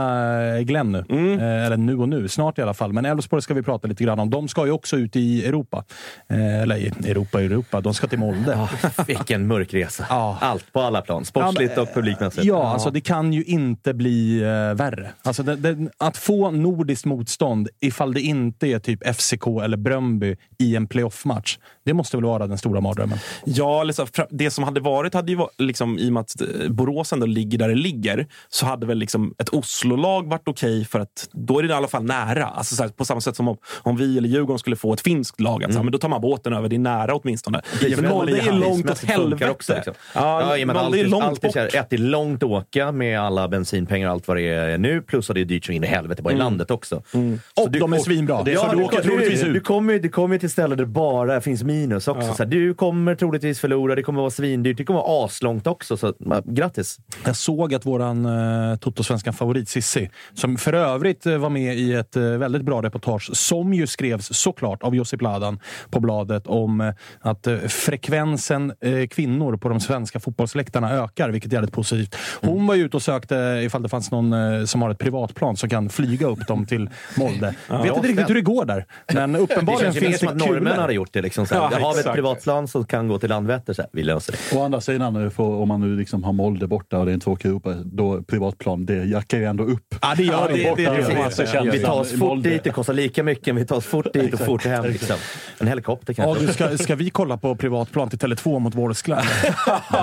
eh, 0.57 0.61
Glenn 0.63 0.91
nu. 0.91 1.05
Mm. 1.09 1.39
Eh, 1.39 1.65
eller 1.65 1.77
nu 1.77 1.97
och 1.97 2.09
nu, 2.09 2.27
snart 2.27 2.59
i 2.59 2.61
alla 2.61 2.73
fall. 2.73 2.93
Men 2.93 3.05
Elfsborg 3.05 3.41
ska 3.41 3.53
vi 3.53 3.63
prata 3.63 3.87
lite 3.87 4.03
grann 4.03 4.19
om. 4.19 4.29
De 4.29 4.47
ska 4.47 4.65
ju 4.65 4.71
också 4.71 4.97
ut 4.97 5.15
i 5.15 5.45
Europa. 5.45 5.83
Eh, 6.29 6.61
eller 6.61 6.75
i 6.75 6.87
Europa, 7.09 7.41
Europa. 7.41 7.81
De 7.81 7.93
ska 7.93 8.07
till 8.07 8.19
Molde. 8.19 8.67
Vilken 9.07 9.47
mörk 9.47 9.73
resa. 9.73 10.05
Ja. 10.09 10.37
Allt 10.41 10.73
på 10.73 10.81
alla 10.81 11.01
plan. 11.01 11.25
Sportsligt 11.25 11.77
och 11.77 11.93
publikmässigt. 11.93 12.45
Ja, 12.45 12.63
alltså 12.73 12.89
det 12.91 13.01
kan 13.01 13.33
ju 13.33 13.43
inte 13.43 13.93
bli 13.93 14.41
eh, 14.41 14.47
värre. 14.73 15.11
Alltså 15.23 15.43
det, 15.43 15.55
det, 15.55 15.89
att 15.97 16.17
få 16.17 16.51
nordiskt 16.51 17.05
motstånd 17.05 17.69
ifall 17.79 18.13
det 18.13 18.21
inte 18.21 18.67
är 18.67 18.79
typ 18.79 19.15
FCK 19.15 19.47
eller 19.63 19.77
Bröndby 19.77 20.35
i 20.59 20.75
en 20.75 20.87
playoff-match. 20.87 21.57
Det 21.85 21.93
måste 21.93 22.17
väl 22.17 22.23
vara 22.25 22.47
den 22.47 22.57
stora 22.57 22.81
mardrömmen. 22.81 23.17
Ja, 23.45 23.83
fra- 23.83 24.27
det 24.29 24.51
som 24.51 24.63
hade 24.63 24.79
varit, 24.81 25.13
hade 25.13 25.31
ju 25.31 25.37
varit, 25.37 25.61
liksom, 25.61 25.99
i 25.99 26.09
och 26.09 26.13
med 26.13 26.21
att 26.21 26.41
eh, 26.41 26.69
Borås 26.69 27.13
ändå 27.13 27.25
ligger 27.25 27.57
där 27.57 27.69
det 27.69 27.75
ligger, 27.75 28.27
så 28.49 28.65
hade 28.65 28.85
väl 28.85 28.97
liksom 28.97 29.33
ett 29.37 29.49
Oslo-lag 29.49 30.29
varit 30.29 30.47
okej 30.47 30.85
för 30.85 30.99
att 30.99 31.29
då 31.31 31.59
är 31.59 31.63
det 31.63 31.69
i 31.69 31.73
alla 31.73 31.87
fall 31.87 32.03
nära. 32.03 32.45
Alltså, 32.45 32.75
så 32.75 32.83
här, 32.83 32.89
på 32.89 33.05
samma 33.05 33.21
sätt 33.21 33.35
som 33.35 33.47
om, 33.47 33.57
om 33.81 33.97
vi 33.97 34.17
eller 34.17 34.29
Djurgården 34.29 34.59
skulle 34.59 34.75
få 34.75 34.93
ett 34.93 35.01
finskt 35.01 35.39
lag. 35.39 35.63
Alltså, 35.63 35.83
men 35.83 35.91
då 35.91 35.97
tar 35.97 36.09
man 36.09 36.21
båten 36.21 36.53
över, 36.53 36.69
det 36.69 36.75
är 36.75 36.79
nära 36.79 37.15
åtminstone. 37.15 37.61
Men 37.97 38.09
Molde 38.09 38.37
är 38.39 38.51
långt 38.51 38.89
åt 38.89 39.03
helvete. 39.03 39.49
Också, 39.49 39.73
liksom. 39.75 39.93
Ja, 40.15 40.57
ja, 40.57 40.69
att 40.71 40.83
Molde 40.83 40.99
är 40.99 41.05
långt 41.07 41.41
bort. 41.41 41.55
ett, 41.55 41.89
det 41.89 41.95
är 41.95 41.97
långt 41.97 42.43
att 42.43 42.49
åka 42.49 42.91
med 42.91 43.19
alla 43.19 43.47
bensinpengar 43.47 44.07
och 44.07 44.13
allt 44.13 44.27
vad 44.27 44.37
det 44.37 44.47
är 44.49 44.77
nu. 44.77 45.01
Plus 45.01 45.29
att 45.29 45.33
det 45.33 45.41
är 45.41 45.45
dyrt 45.45 45.65
så 45.65 45.71
in 45.71 45.83
i 45.83 45.87
helvete 45.87 46.21
bara 46.21 46.33
i 46.33 46.37
landet 46.37 46.71
också. 46.71 47.01
Så 47.11 47.17
Mm. 47.17 47.39
Och 47.61 47.71
du- 47.71 47.79
de 47.79 47.93
är 47.93 47.97
svinbra. 47.99 48.43
Ja, 48.45 48.59
så 48.69 48.75
du 48.75 48.83
åker 48.83 49.59
kommer, 49.59 50.09
kommer 50.09 50.37
till 50.37 50.49
ställen 50.49 50.77
där 50.77 50.85
det 50.85 50.91
bara 50.91 51.41
finns 51.41 51.63
minus 51.73 52.07
också. 52.07 52.33
Så 52.33 52.43
här, 52.43 52.49
du 52.49 52.73
kommer 52.73 53.15
troligtvis 53.15 53.59
förlora, 53.59 53.95
det 53.95 54.03
kommer 54.03 54.19
vara 54.19 54.29
svindyrt, 54.31 54.77
det 54.77 54.83
kommer 54.83 54.99
vara 54.99 55.25
aslångt 55.25 55.67
också. 55.67 55.97
Så 55.97 56.13
ja, 56.19 56.41
grattis! 56.45 56.97
Jag 57.25 57.35
såg 57.35 57.73
att 57.73 57.85
våran 57.85 58.25
uh, 58.25 58.77
Toto-svenskan 58.77 59.33
favorit 59.33 59.69
Sissi, 59.69 60.09
som 60.33 60.57
för 60.57 60.73
övrigt 60.73 61.25
eh, 61.25 61.37
var 61.37 61.49
med 61.49 61.75
i 61.77 61.93
ett 61.93 62.15
eh, 62.15 62.23
väldigt 62.23 62.61
bra 62.61 62.81
reportage, 62.81 63.29
som 63.37 63.73
ju 63.73 63.87
skrevs 63.87 64.37
såklart 64.37 64.83
av 64.83 64.95
Josip 64.95 65.21
Ladan 65.21 65.59
på 65.89 65.99
bladet 65.99 66.47
om 66.47 66.81
eh, 66.81 66.93
att 67.21 67.47
eh, 67.47 67.57
frekvensen 67.57 68.73
eh, 68.81 69.07
kvinnor 69.07 69.57
på 69.57 69.69
de 69.69 69.79
svenska 69.79 70.19
fotbollsläktarna 70.19 70.91
ökar, 70.91 71.29
vilket 71.29 71.51
är 71.51 71.55
jävligt 71.55 71.73
positivt. 71.73 72.15
Hon 72.41 72.67
var 72.67 72.75
ju 72.75 72.85
ute 72.85 72.97
och 72.97 73.03
sökte 73.03 73.61
ifall 73.65 73.83
det 73.83 73.89
fanns 73.89 74.11
någon 74.11 74.33
eh, 74.33 74.65
som 74.65 74.81
har 74.81 74.89
ett 74.89 74.99
privatplan 74.99 75.57
som 75.57 75.69
kan 75.69 75.89
flyga 75.89 76.27
upp 76.27 76.47
dem 76.47 76.65
till 76.65 76.89
Molde. 77.17 77.55
Vet 77.69 77.95
inte 77.95 78.07
riktigt 78.07 78.29
hur 78.29 78.35
det 78.35 78.41
går 78.41 78.65
där, 78.65 78.85
men 79.13 79.33
Det 79.33 79.39
uppenbarligen 79.39 79.93
känns 79.93 79.97
ju 79.97 80.01
mer 80.01 80.07
finns 80.07 80.19
som 80.19 80.27
det 80.27 80.43
att 80.43 80.49
norrmän 80.49 80.63
kulor. 80.63 80.81
hade 80.81 80.93
gjort 80.93 81.13
det. 81.13 81.21
Liksom, 81.21 81.45
så. 81.45 81.62
Ja, 81.71 81.79
har 81.87 81.93
vi 81.93 81.99
ett 81.99 82.13
privatplan 82.13 82.67
som 82.67 82.85
kan 82.85 83.07
gå 83.07 83.19
till 83.19 83.29
Landvetter. 83.29 83.73
Så 83.73 83.81
här. 83.81 83.89
Vi 83.93 84.03
löser 84.03 84.31
det. 84.51 84.57
Å 84.57 84.63
andra 84.63 84.81
sidan, 84.81 85.13
nu 85.13 85.29
får, 85.29 85.61
om 85.61 85.67
man 85.67 85.81
nu 85.81 85.97
liksom 85.97 86.23
har 86.23 86.33
Molde 86.33 86.67
borta 86.67 86.99
och 86.99 87.05
det 87.05 87.11
är 87.11 87.13
en 87.13 87.19
tråkig 87.19 87.49
Europa, 87.49 87.73
då 87.85 88.21
privatplan, 88.21 88.85
det 88.85 88.93
jackar 89.05 89.37
ju 89.37 89.45
ändå 89.45 89.63
upp. 89.63 89.95
Ja, 90.01 90.13
det 90.17 90.23
gör 90.23 90.47
det. 90.47 91.71
Vi 91.71 91.79
tar 91.79 91.99
oss 91.99 92.09
fort 92.09 92.19
Molde. 92.19 92.49
dit, 92.49 92.63
det 92.63 92.69
kostar 92.69 92.93
lika 92.93 93.23
mycket. 93.23 93.55
Vi 93.55 93.65
tar 93.65 93.75
oss 93.75 93.85
fort 93.85 94.13
dit 94.13 94.33
och 94.33 94.39
fort 94.39 94.65
hem. 94.65 94.85
Liksom. 94.85 95.15
En 95.59 95.67
helikopter 95.67 96.15
Ja, 96.17 96.23
kanske. 96.23 96.45
du, 96.45 96.53
ska, 96.53 96.77
ska 96.83 96.95
vi 96.95 97.09
kolla 97.09 97.37
på 97.37 97.55
privatplan 97.55 98.09
till 98.09 98.19
Tele2 98.19 98.59
mot 98.59 98.75
Vårskla? 98.75 99.21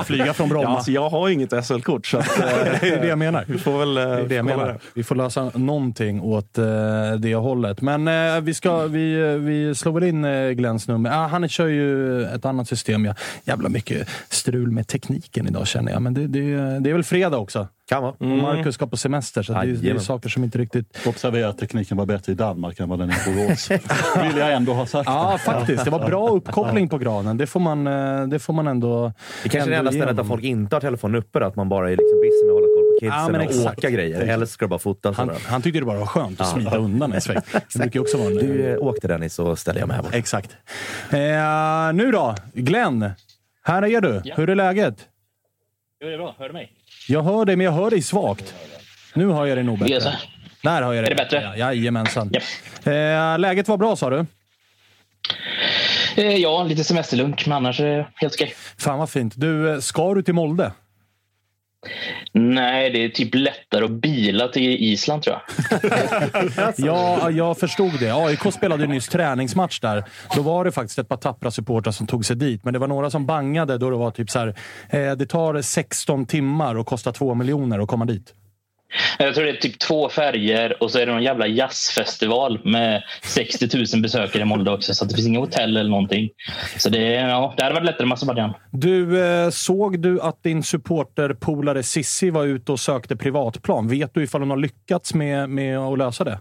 Flyga 0.04 0.34
från 0.34 0.48
Bromma? 0.48 0.64
Ja, 0.64 0.76
alltså, 0.76 0.90
jag 0.90 1.10
har 1.10 1.28
inget 1.28 1.64
SL-kort, 1.66 2.06
så 2.06 2.18
att, 2.18 2.36
det 2.80 2.88
är 2.88 3.00
det 3.00 3.06
jag 3.06 3.18
menar. 3.18 3.44
vi 3.48 3.58
får 3.58 3.78
väl 3.78 3.96
eh, 3.96 4.04
Det 4.04 4.10
är 4.10 4.28
det 4.28 4.34
jag 4.34 4.44
menar. 4.44 4.78
Vi 4.94 5.04
får 5.04 5.14
lösa 5.14 5.50
någonting 5.54 6.20
åt 6.20 6.58
eh, 6.58 6.64
det 7.18 7.34
hållet. 7.34 7.80
Men 7.80 8.08
eh, 8.08 8.40
vi, 8.40 8.54
ska, 8.54 8.86
vi, 8.86 9.38
vi 9.38 9.74
slår 9.74 9.92
väl 9.92 10.04
in 10.04 10.26
Glenns 10.56 10.88
nummer. 10.88 11.10
Ah, 11.10 11.26
han 11.26 11.44
kör 11.50 11.66
ju 11.66 12.22
ett 12.24 12.44
annat 12.44 12.68
system. 12.68 13.04
Ja. 13.04 13.14
Jävla 13.44 13.68
mycket 13.68 14.08
strul 14.28 14.70
med 14.70 14.86
tekniken 14.86 15.46
idag 15.46 15.66
känner 15.66 15.92
jag. 15.92 16.02
Men 16.02 16.14
det, 16.14 16.26
det, 16.26 16.40
det 16.80 16.90
är 16.90 16.94
väl 16.94 17.04
fredag 17.04 17.38
också. 17.38 17.68
Kan 17.88 18.02
vara. 18.02 18.12
Och 18.18 18.26
Marcus 18.26 18.74
ska 18.74 18.86
på 18.86 18.96
semester, 18.96 19.42
så 19.42 19.52
det, 19.52 19.72
det 19.72 19.90
är 19.90 19.98
saker 19.98 20.28
som 20.28 20.44
inte 20.44 20.58
riktigt... 20.58 21.06
Observera 21.06 21.48
att 21.48 21.58
tekniken 21.58 21.96
var 21.96 22.06
bättre 22.06 22.32
i 22.32 22.34
Danmark 22.34 22.80
än 22.80 22.88
vad 22.88 22.98
den 22.98 23.10
är 23.10 23.28
i 23.28 23.34
Borås. 23.34 23.70
vill 24.22 24.36
jag 24.36 24.52
ändå 24.52 24.72
ha 24.72 24.86
sagt. 24.86 25.06
Ja, 25.06 25.38
faktiskt. 25.44 25.84
Det 25.84 25.90
var 25.90 26.06
bra 26.06 26.28
uppkoppling 26.28 26.88
på 26.88 26.98
granen. 26.98 27.36
Det 27.36 27.46
får 27.46 27.60
man, 27.60 27.86
eh, 27.86 28.26
det 28.26 28.38
får 28.38 28.52
man 28.52 28.66
ändå 28.66 29.12
Det 29.42 29.48
kanske 29.48 29.70
är 29.70 29.72
det 29.72 29.76
enda 29.76 29.92
stället 29.92 30.16
där 30.16 30.24
folk 30.24 30.44
inte 30.44 30.76
har 30.76 30.80
telefonen 30.80 31.16
uppe. 31.16 31.46
Att 31.46 31.56
man 31.56 31.68
bara 31.68 31.90
är 31.90 31.96
liksom 31.96 32.20
busy 32.20 32.46
med 32.46 32.52
att 32.52 32.56
hålla 32.56 32.66
koll 32.66 32.84
på 32.84 32.89
kidsen 33.00 33.18
Ja, 33.18 33.28
men 33.28 33.48
och 33.48 33.72
åka 33.72 33.90
grejer. 33.90 34.20
Eller 34.20 34.46
ska 34.46 34.64
du 34.64 34.68
bara 34.68 34.78
fota. 34.78 35.12
Han, 35.16 35.30
han 35.46 35.62
tyckte 35.62 35.78
det 35.80 35.84
bara 35.86 35.98
var 35.98 36.06
skönt 36.06 36.40
att 36.40 36.48
smita 36.50 36.76
undan 36.76 37.12
en 37.12 37.20
sväng. 37.20 37.36
Det 37.72 37.78
brukar 37.78 38.00
också 38.00 38.16
vara 38.18 38.28
en, 38.28 38.34
Du, 38.34 38.70
eh, 38.72 38.78
åk 38.78 39.00
till 39.00 39.08
Dennis 39.08 39.34
så 39.34 39.56
ställer 39.56 39.80
jag 39.80 39.86
mig 39.88 39.96
här 39.96 40.02
borta. 40.02 40.16
Exakt. 40.16 40.56
Eh, 41.10 41.92
nu 41.94 42.10
då, 42.12 42.34
Glenn. 42.52 43.10
Här 43.62 43.82
är 43.82 44.00
du. 44.00 44.22
Hur 44.36 44.50
är 44.50 44.54
läget? 44.54 44.94
Jo, 46.02 46.08
det 46.08 46.14
är 46.14 46.18
bra. 46.18 46.34
Hör 46.38 46.46
du 46.48 46.52
mig? 46.52 46.72
Jag 47.08 47.22
hör 47.22 47.44
dig, 47.44 47.56
men 47.56 47.64
jag 47.64 47.72
hör 47.72 47.90
dig 47.90 48.02
svagt. 48.02 48.54
Nu 49.14 49.32
hör 49.32 49.46
jag 49.46 49.56
dig 49.56 49.64
nog 49.64 49.78
bättre. 49.78 49.94
Yes. 49.94 50.04
Där 50.62 50.82
har 50.82 50.92
jag 50.94 51.04
Är 51.04 51.10
det 51.10 51.16
bättre? 51.16 51.42
Ja, 51.56 51.56
jajamensan. 51.56 52.30
Eh, 52.84 53.38
läget 53.38 53.68
var 53.68 53.76
bra 53.76 53.96
sa 53.96 54.10
du? 54.10 54.26
Eh, 56.16 56.36
ja, 56.36 56.62
lite 56.62 56.84
semesterlunk, 56.84 57.46
men 57.46 57.56
annars 57.56 57.80
är 57.80 57.84
det 57.96 58.06
helt 58.14 58.34
okej. 58.34 58.54
Fan 58.78 58.98
vad 58.98 59.10
fint. 59.10 59.32
Du, 59.36 59.70
eh, 59.72 59.78
ska 59.80 60.14
du 60.14 60.22
till 60.22 60.34
Molde? 60.34 60.72
Nej, 62.32 62.90
det 62.90 63.04
är 63.04 63.08
typ 63.08 63.34
lättare 63.34 63.84
att 63.84 63.90
bila 63.90 64.48
till 64.48 64.62
Island 64.62 65.22
tror 65.22 65.36
jag. 65.36 65.80
Ja, 66.76 67.30
jag 67.30 67.58
förstod 67.58 68.00
det. 68.00 68.10
AIK 68.10 68.52
spelade 68.54 68.82
ju 68.82 68.88
nyss 68.88 69.08
träningsmatch 69.08 69.80
där. 69.80 70.04
Då 70.36 70.42
var 70.42 70.64
det 70.64 70.72
faktiskt 70.72 70.98
ett 70.98 71.08
par 71.08 71.16
tappra 71.16 71.50
supportrar 71.50 71.92
som 71.92 72.06
tog 72.06 72.24
sig 72.24 72.36
dit. 72.36 72.64
Men 72.64 72.72
det 72.72 72.78
var 72.78 72.88
några 72.88 73.10
som 73.10 73.26
bangade 73.26 73.78
då 73.78 73.90
det 73.90 73.96
var 73.96 74.10
typ 74.10 74.30
så 74.30 74.38
här. 74.38 74.48
Eh, 74.90 75.12
det 75.12 75.26
tar 75.26 75.62
16 75.62 76.26
timmar 76.26 76.74
och 76.74 76.86
kostar 76.86 77.12
2 77.12 77.34
miljoner 77.34 77.78
att 77.78 77.88
komma 77.88 78.04
dit. 78.04 78.34
Jag 79.18 79.34
tror 79.34 79.44
det 79.44 79.50
är 79.50 79.56
typ 79.56 79.78
två 79.78 80.08
färger 80.08 80.82
och 80.82 80.90
så 80.90 80.98
är 80.98 81.06
det 81.06 81.12
någon 81.12 81.22
jävla 81.22 81.46
jazzfestival 81.46 82.60
med 82.64 83.02
60 83.22 83.94
000 83.94 84.02
besökare 84.02 84.42
i 84.42 84.44
Molde 84.44 84.70
också. 84.70 84.94
Så 84.94 85.04
det 85.04 85.14
finns 85.14 85.26
inga 85.28 85.40
hotell 85.40 85.76
eller 85.76 85.90
någonting. 85.90 86.30
Så 86.76 86.88
det, 86.88 87.12
ja, 87.12 87.54
det 87.56 87.62
hade 87.62 87.74
varit 87.74 87.86
lättare 87.86 88.06
med 88.06 88.14
Azerbajdzjan. 88.14 88.54
Du, 88.70 89.24
eh, 89.24 89.50
såg 89.50 90.02
du 90.02 90.20
att 90.20 90.42
din 90.42 90.62
supporterpolare 90.62 91.82
Sissi 91.82 92.30
var 92.30 92.44
ute 92.44 92.72
och 92.72 92.80
sökte 92.80 93.16
privatplan? 93.16 93.88
Vet 93.88 94.14
du 94.14 94.22
ifall 94.22 94.40
hon 94.40 94.50
har 94.50 94.56
lyckats 94.56 95.14
med, 95.14 95.50
med 95.50 95.78
att 95.78 95.98
lösa 95.98 96.24
det? 96.24 96.38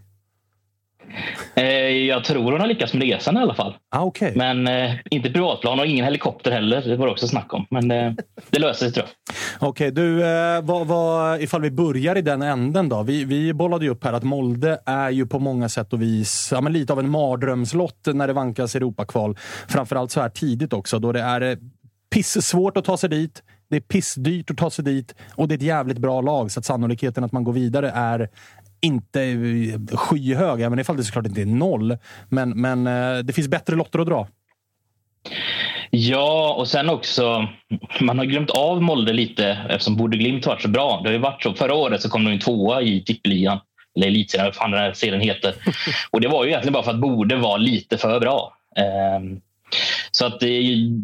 Eh, 1.55 1.63
jag 1.89 2.23
tror 2.23 2.51
hon 2.51 2.61
har 2.61 2.67
lyckats 2.67 2.93
med 2.93 3.01
resan 3.01 3.37
i 3.37 3.39
alla 3.39 3.53
fall. 3.53 3.75
Ah, 3.91 4.03
okay. 4.03 4.31
Men 4.35 4.67
eh, 4.67 4.91
inte 5.11 5.29
privatplan 5.29 5.79
och 5.79 5.85
ingen 5.85 6.05
helikopter 6.05 6.51
heller. 6.51 6.81
Det 6.81 6.95
var 6.95 7.05
det 7.05 7.11
också 7.11 7.27
snack 7.27 7.53
om. 7.53 7.65
Men 7.69 7.91
eh, 7.91 8.13
det 8.49 8.59
löser 8.59 8.85
sig 8.85 8.93
tror 8.93 9.05
jag. 9.05 9.69
Okej, 9.69 9.91
du, 9.91 10.25
eh, 10.25 10.61
vad, 10.61 10.87
vad, 10.87 11.41
ifall 11.41 11.61
vi 11.61 11.71
börjar 11.71 12.17
i 12.17 12.21
den 12.21 12.41
änden 12.41 12.89
då. 12.89 13.03
Vi, 13.03 13.25
vi 13.25 13.53
bollade 13.53 13.85
ju 13.85 13.91
upp 13.91 14.03
här 14.03 14.13
att 14.13 14.23
Molde 14.23 14.79
är 14.85 15.09
ju 15.09 15.27
på 15.27 15.39
många 15.39 15.69
sätt 15.69 15.93
och 15.93 16.01
vis 16.01 16.49
ja, 16.51 16.59
lite 16.59 16.93
av 16.93 16.99
en 16.99 17.09
mardrömslott 17.09 17.99
när 18.05 18.27
det 18.27 18.33
vankas 18.33 18.75
Europakval. 18.75 19.37
Framförallt 19.67 20.11
så 20.11 20.21
här 20.21 20.29
tidigt 20.29 20.73
också, 20.73 20.99
då 20.99 21.11
det 21.11 21.21
är 21.21 21.41
eh, 21.41 21.57
pissvårt 22.09 22.77
att 22.77 22.85
ta 22.85 22.97
sig 22.97 23.09
dit. 23.09 23.43
Det 23.69 23.75
är 23.75 23.81
pissdyrt 23.81 24.51
att 24.51 24.57
ta 24.57 24.69
sig 24.69 24.85
dit 24.85 25.15
och 25.35 25.47
det 25.47 25.53
är 25.53 25.57
ett 25.57 25.61
jävligt 25.61 25.97
bra 25.97 26.21
lag, 26.21 26.51
så 26.51 26.59
att 26.59 26.65
sannolikheten 26.65 27.23
att 27.23 27.31
man 27.31 27.43
går 27.43 27.53
vidare 27.53 27.91
är 27.95 28.29
inte 28.81 29.19
skyhög, 29.93 30.61
även 30.61 30.79
ifall 30.79 30.97
det 30.97 31.03
såklart 31.03 31.25
inte 31.25 31.41
är 31.41 31.45
noll. 31.45 31.97
Men, 32.29 32.49
men 32.49 32.87
eh, 32.87 33.17
det 33.17 33.33
finns 33.33 33.47
bättre 33.47 33.75
lotter 33.75 33.99
att 33.99 34.07
dra. 34.07 34.27
Ja, 35.91 36.55
och 36.57 36.67
sen 36.67 36.89
också, 36.89 37.47
man 38.01 38.17
har 38.17 38.25
glömt 38.25 38.49
av 38.49 38.81
Molde 38.81 39.13
lite 39.13 39.45
eftersom 39.69 39.95
Borde 39.95 40.17
Glimt 40.17 40.45
varit 40.45 40.61
så 40.61 40.67
bra. 40.67 40.99
Det 41.03 41.09
har 41.09 41.13
ju 41.13 41.19
varit 41.19 41.43
så. 41.43 41.53
Förra 41.53 41.73
året 41.73 42.01
så 42.01 42.09
kom 42.09 42.25
de 42.25 42.31
in 42.31 42.39
tvåa 42.39 42.81
i 42.81 43.03
tippeligan, 43.03 43.59
eller 43.95 44.07
elitserien, 44.07 44.45
vad 44.45 44.55
fan 44.55 44.71
den 44.71 44.79
här 44.79 44.93
serien 44.93 45.21
heter. 45.21 45.53
Och 46.11 46.21
det 46.21 46.27
var 46.27 46.43
ju 46.43 46.49
egentligen 46.49 46.73
bara 46.73 46.83
för 46.83 46.91
att 46.91 46.99
Borde 46.99 47.35
var 47.35 47.57
lite 47.57 47.97
för 47.97 48.19
bra. 48.19 48.57
Ehm, 48.75 49.41
så 50.11 50.25
att 50.25 50.39
det 50.39 50.47
är 50.49 50.61
ju 50.61 51.01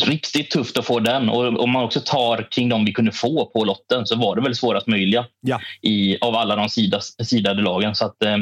riktigt 0.00 0.50
tufft 0.50 0.78
att 0.78 0.84
få 0.84 1.00
den. 1.00 1.28
Och 1.28 1.60
om 1.60 1.70
man 1.70 1.84
också 1.84 2.00
tar 2.00 2.50
kring 2.50 2.68
de 2.68 2.84
vi 2.84 2.92
kunde 2.92 3.12
få 3.12 3.46
på 3.46 3.64
lotten 3.64 4.06
så 4.06 4.16
var 4.16 4.36
det 4.36 4.42
väl 4.42 4.54
svårast 4.54 4.86
möjliga 4.86 5.26
ja. 5.40 5.60
i, 5.82 6.18
av 6.20 6.34
alla 6.36 6.56
de 6.56 6.68
sidade 7.24 7.62
lagen. 7.62 7.94
Så 7.94 8.04
att, 8.04 8.22
eh, 8.22 8.36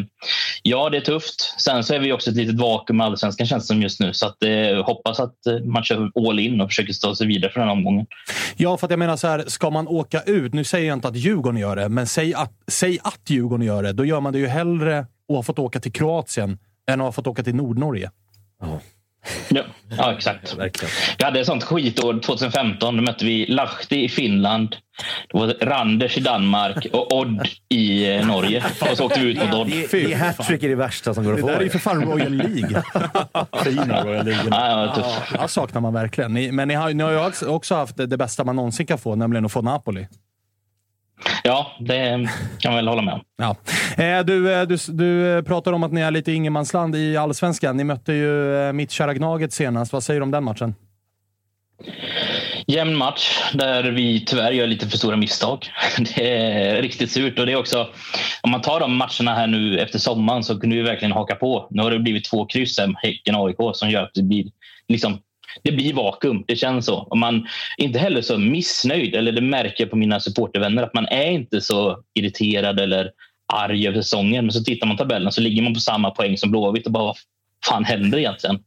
ja, 0.63 0.91
det 0.91 0.97
är 0.97 1.01
tufft. 1.01 1.55
Sen 1.61 1.85
så 1.85 1.95
är 1.95 1.99
vi 1.99 2.13
också 2.13 2.31
ett 2.31 2.37
litet 2.37 2.61
vakuum 2.61 2.97
med 2.97 3.07
allsvenskan 3.07 3.47
känns 3.47 3.67
som 3.67 3.83
just 3.83 4.01
nu. 4.01 4.13
Så 4.13 4.27
att, 4.27 4.43
eh, 4.43 4.85
hoppas 4.85 5.21
att 5.21 5.47
eh, 5.47 5.59
man 5.59 5.85
kör 5.85 6.11
all 6.29 6.39
in 6.39 6.61
och 6.61 6.69
försöker 6.69 6.93
ta 6.93 7.15
sig 7.15 7.27
vidare 7.27 7.53
från 7.53 7.61
den 7.61 7.69
här 7.69 7.77
omgången. 7.77 8.07
Ja, 8.57 8.77
för 8.77 8.87
att 8.87 8.91
jag 8.91 8.99
menar 8.99 9.17
så 9.17 9.29
här, 9.29 9.45
ska 9.47 9.71
man 9.71 9.89
åka 9.89 10.23
ut, 10.23 10.55
nu 10.55 10.65
säger 10.65 10.89
jag 10.89 10.97
inte 10.97 11.09
att 11.09 11.17
Djurgården 11.17 11.61
gör 11.61 11.77
det, 11.77 11.89
men 11.89 12.07
säg 12.07 12.35
att, 12.35 12.53
säg 12.69 12.99
att 13.03 13.31
Djurgården 13.31 13.67
gör 13.67 13.83
det, 13.83 13.93
då 13.93 14.05
gör 14.05 14.21
man 14.21 14.33
det 14.33 14.39
ju 14.39 14.47
hellre 14.47 14.99
att 14.99 15.37
ha 15.37 15.43
fått 15.43 15.59
åka 15.59 15.81
till 15.81 15.93
Kroatien 15.93 16.59
än 16.91 17.01
att 17.01 17.05
ha 17.05 17.13
fått 17.13 17.27
åka 17.27 17.43
till 17.43 17.55
Nordnorge. 17.55 18.11
Ja. 18.61 18.81
Ja, 19.49 19.63
ja 19.97 20.13
exakt. 20.13 20.57
Vi 21.19 21.25
hade 21.25 21.41
ett 21.41 21.47
sånt 21.47 21.65
skitår 21.65 22.21
2015. 22.21 22.97
Då 22.97 23.03
mötte 23.03 23.25
vi 23.25 23.47
Lahti 23.47 24.05
i 24.05 24.09
Finland, 24.09 24.77
det 25.33 25.39
var 25.39 25.55
Randers 25.61 26.17
i 26.19 26.21
Danmark 26.21 26.87
och 26.93 27.13
Odd 27.13 27.49
i 27.69 28.15
eh, 28.17 28.27
Norge. 28.27 28.65
Och 28.91 28.97
så 28.97 29.05
åkte 29.05 29.21
vi 29.21 29.31
ut 29.31 29.39
mot 29.39 29.55
Odd. 29.55 29.69
Det 29.91 30.13
är 30.13 30.17
hattrick 30.17 30.63
är 30.63 30.69
det 30.69 30.75
värsta 30.75 31.15
som 31.15 31.25
går 31.25 31.35
att 31.35 31.41
få. 31.41 31.47
Det 31.47 31.53
där 31.53 31.61
är 31.61 31.65
ju 31.65 31.71
för 31.71 31.79
fan 31.79 32.05
Royal 32.05 32.33
League. 32.33 32.83
Fina 33.65 34.05
Royal 34.05 34.25
League. 34.25 34.49
Ja, 34.51 34.95
ja. 34.97 35.13
Ja, 35.39 35.49
saknar 35.49 35.81
man 35.81 35.93
verkligen. 35.93 36.57
Men 36.57 36.69
ni 36.69 36.75
har, 36.75 36.93
ni 36.93 37.03
har 37.03 37.13
ju 37.13 37.49
också 37.49 37.75
haft 37.75 37.97
det, 37.97 38.07
det 38.07 38.17
bästa 38.17 38.45
man 38.45 38.57
någonsin 38.57 38.87
kan 38.87 38.99
få, 38.99 39.15
nämligen 39.15 39.45
att 39.45 39.53
få 39.53 39.63
Napoli. 39.63 40.07
Ja, 41.43 41.73
det 41.81 42.29
kan 42.59 42.73
man 42.73 42.77
väl 42.77 42.89
hålla 42.89 43.03
med 43.03 43.15
om. 43.15 43.21
Ja. 43.37 43.57
Eh, 44.05 44.25
du, 44.25 44.55
eh, 44.55 44.63
du, 44.63 44.77
du 44.89 45.43
pratar 45.43 45.73
om 45.73 45.83
att 45.83 45.93
ni 45.93 46.01
är 46.01 46.11
lite 46.11 46.33
ingenmansland 46.33 46.97
i 46.97 47.17
allsvenskan. 47.17 47.77
Ni 47.77 47.85
mötte 47.85 48.13
ju 48.13 48.57
eh, 48.57 48.73
mitt 48.73 48.91
kära 48.91 49.15
Gnaget 49.15 49.53
senast. 49.53 49.93
Vad 49.93 50.03
säger 50.03 50.21
du 50.21 50.25
om 50.25 50.31
den 50.31 50.45
matchen? 50.45 50.75
Jämn 52.67 52.97
match 52.97 53.53
där 53.53 53.83
vi 53.83 54.25
tyvärr 54.25 54.53
gör 54.53 54.67
lite 54.67 54.89
för 54.89 54.99
stora 54.99 55.17
misstag. 55.17 55.67
Det 56.17 56.37
är 56.37 56.83
riktigt 56.83 57.13
surt. 57.13 57.39
Och 57.39 57.47
det 57.47 57.53
är 57.53 57.57
också, 57.57 57.89
om 58.41 58.51
man 58.51 58.61
tar 58.61 58.81
de 58.81 58.97
matcherna 58.97 59.35
här 59.35 59.47
nu 59.47 59.79
efter 59.79 59.99
sommaren 59.99 60.45
så 60.45 60.61
kunde 60.61 60.77
vi 60.77 60.83
verkligen 60.83 61.13
haka 61.13 61.35
på. 61.35 61.67
Nu 61.71 61.83
har 61.83 61.91
det 61.91 61.99
blivit 61.99 62.25
två 62.25 62.47
kryss, 62.47 62.79
Häcken-AIK, 62.79 63.57
som 63.75 63.91
gör 63.91 64.03
att 64.03 64.15
det 64.15 64.23
blir 64.23 64.45
liksom 64.89 65.19
det 65.63 65.73
blir 65.73 65.95
vakuum. 65.95 66.45
Det 66.47 66.57
känns 66.57 66.87
så. 66.87 66.95
Och 66.95 67.19
man 67.19 67.49
är 67.79 67.85
inte 67.85 67.99
heller 67.99 68.23
så 68.23 68.39
missnöjd. 68.39 69.15
Eller 69.15 69.33
det 69.33 69.41
märker 69.41 69.85
jag 69.85 69.91
på 69.91 69.97
mina 69.97 70.21
supportervänner 70.21 70.83
att 70.83 70.95
man 70.95 71.07
är 71.07 71.31
inte 71.31 71.61
så 71.61 72.03
irriterad 72.15 72.81
eller 72.81 73.11
arg 73.53 73.89
över 73.89 74.03
säsongen. 74.03 74.45
Men 74.45 74.53
så 74.53 74.65
tittar 74.65 74.87
man 74.87 74.97
tabellen 74.97 75.33
så 75.33 75.41
ligger 75.41 75.63
man 75.63 75.75
på 75.75 75.81
samma 75.81 76.11
poäng 76.11 76.39
som 76.39 76.51
Blåvitt 76.51 76.87
och 76.87 76.93
bara 76.93 77.05
vad 77.05 77.17
fan 77.67 77.85
händer 77.85 78.19
egentligen? 78.19 78.59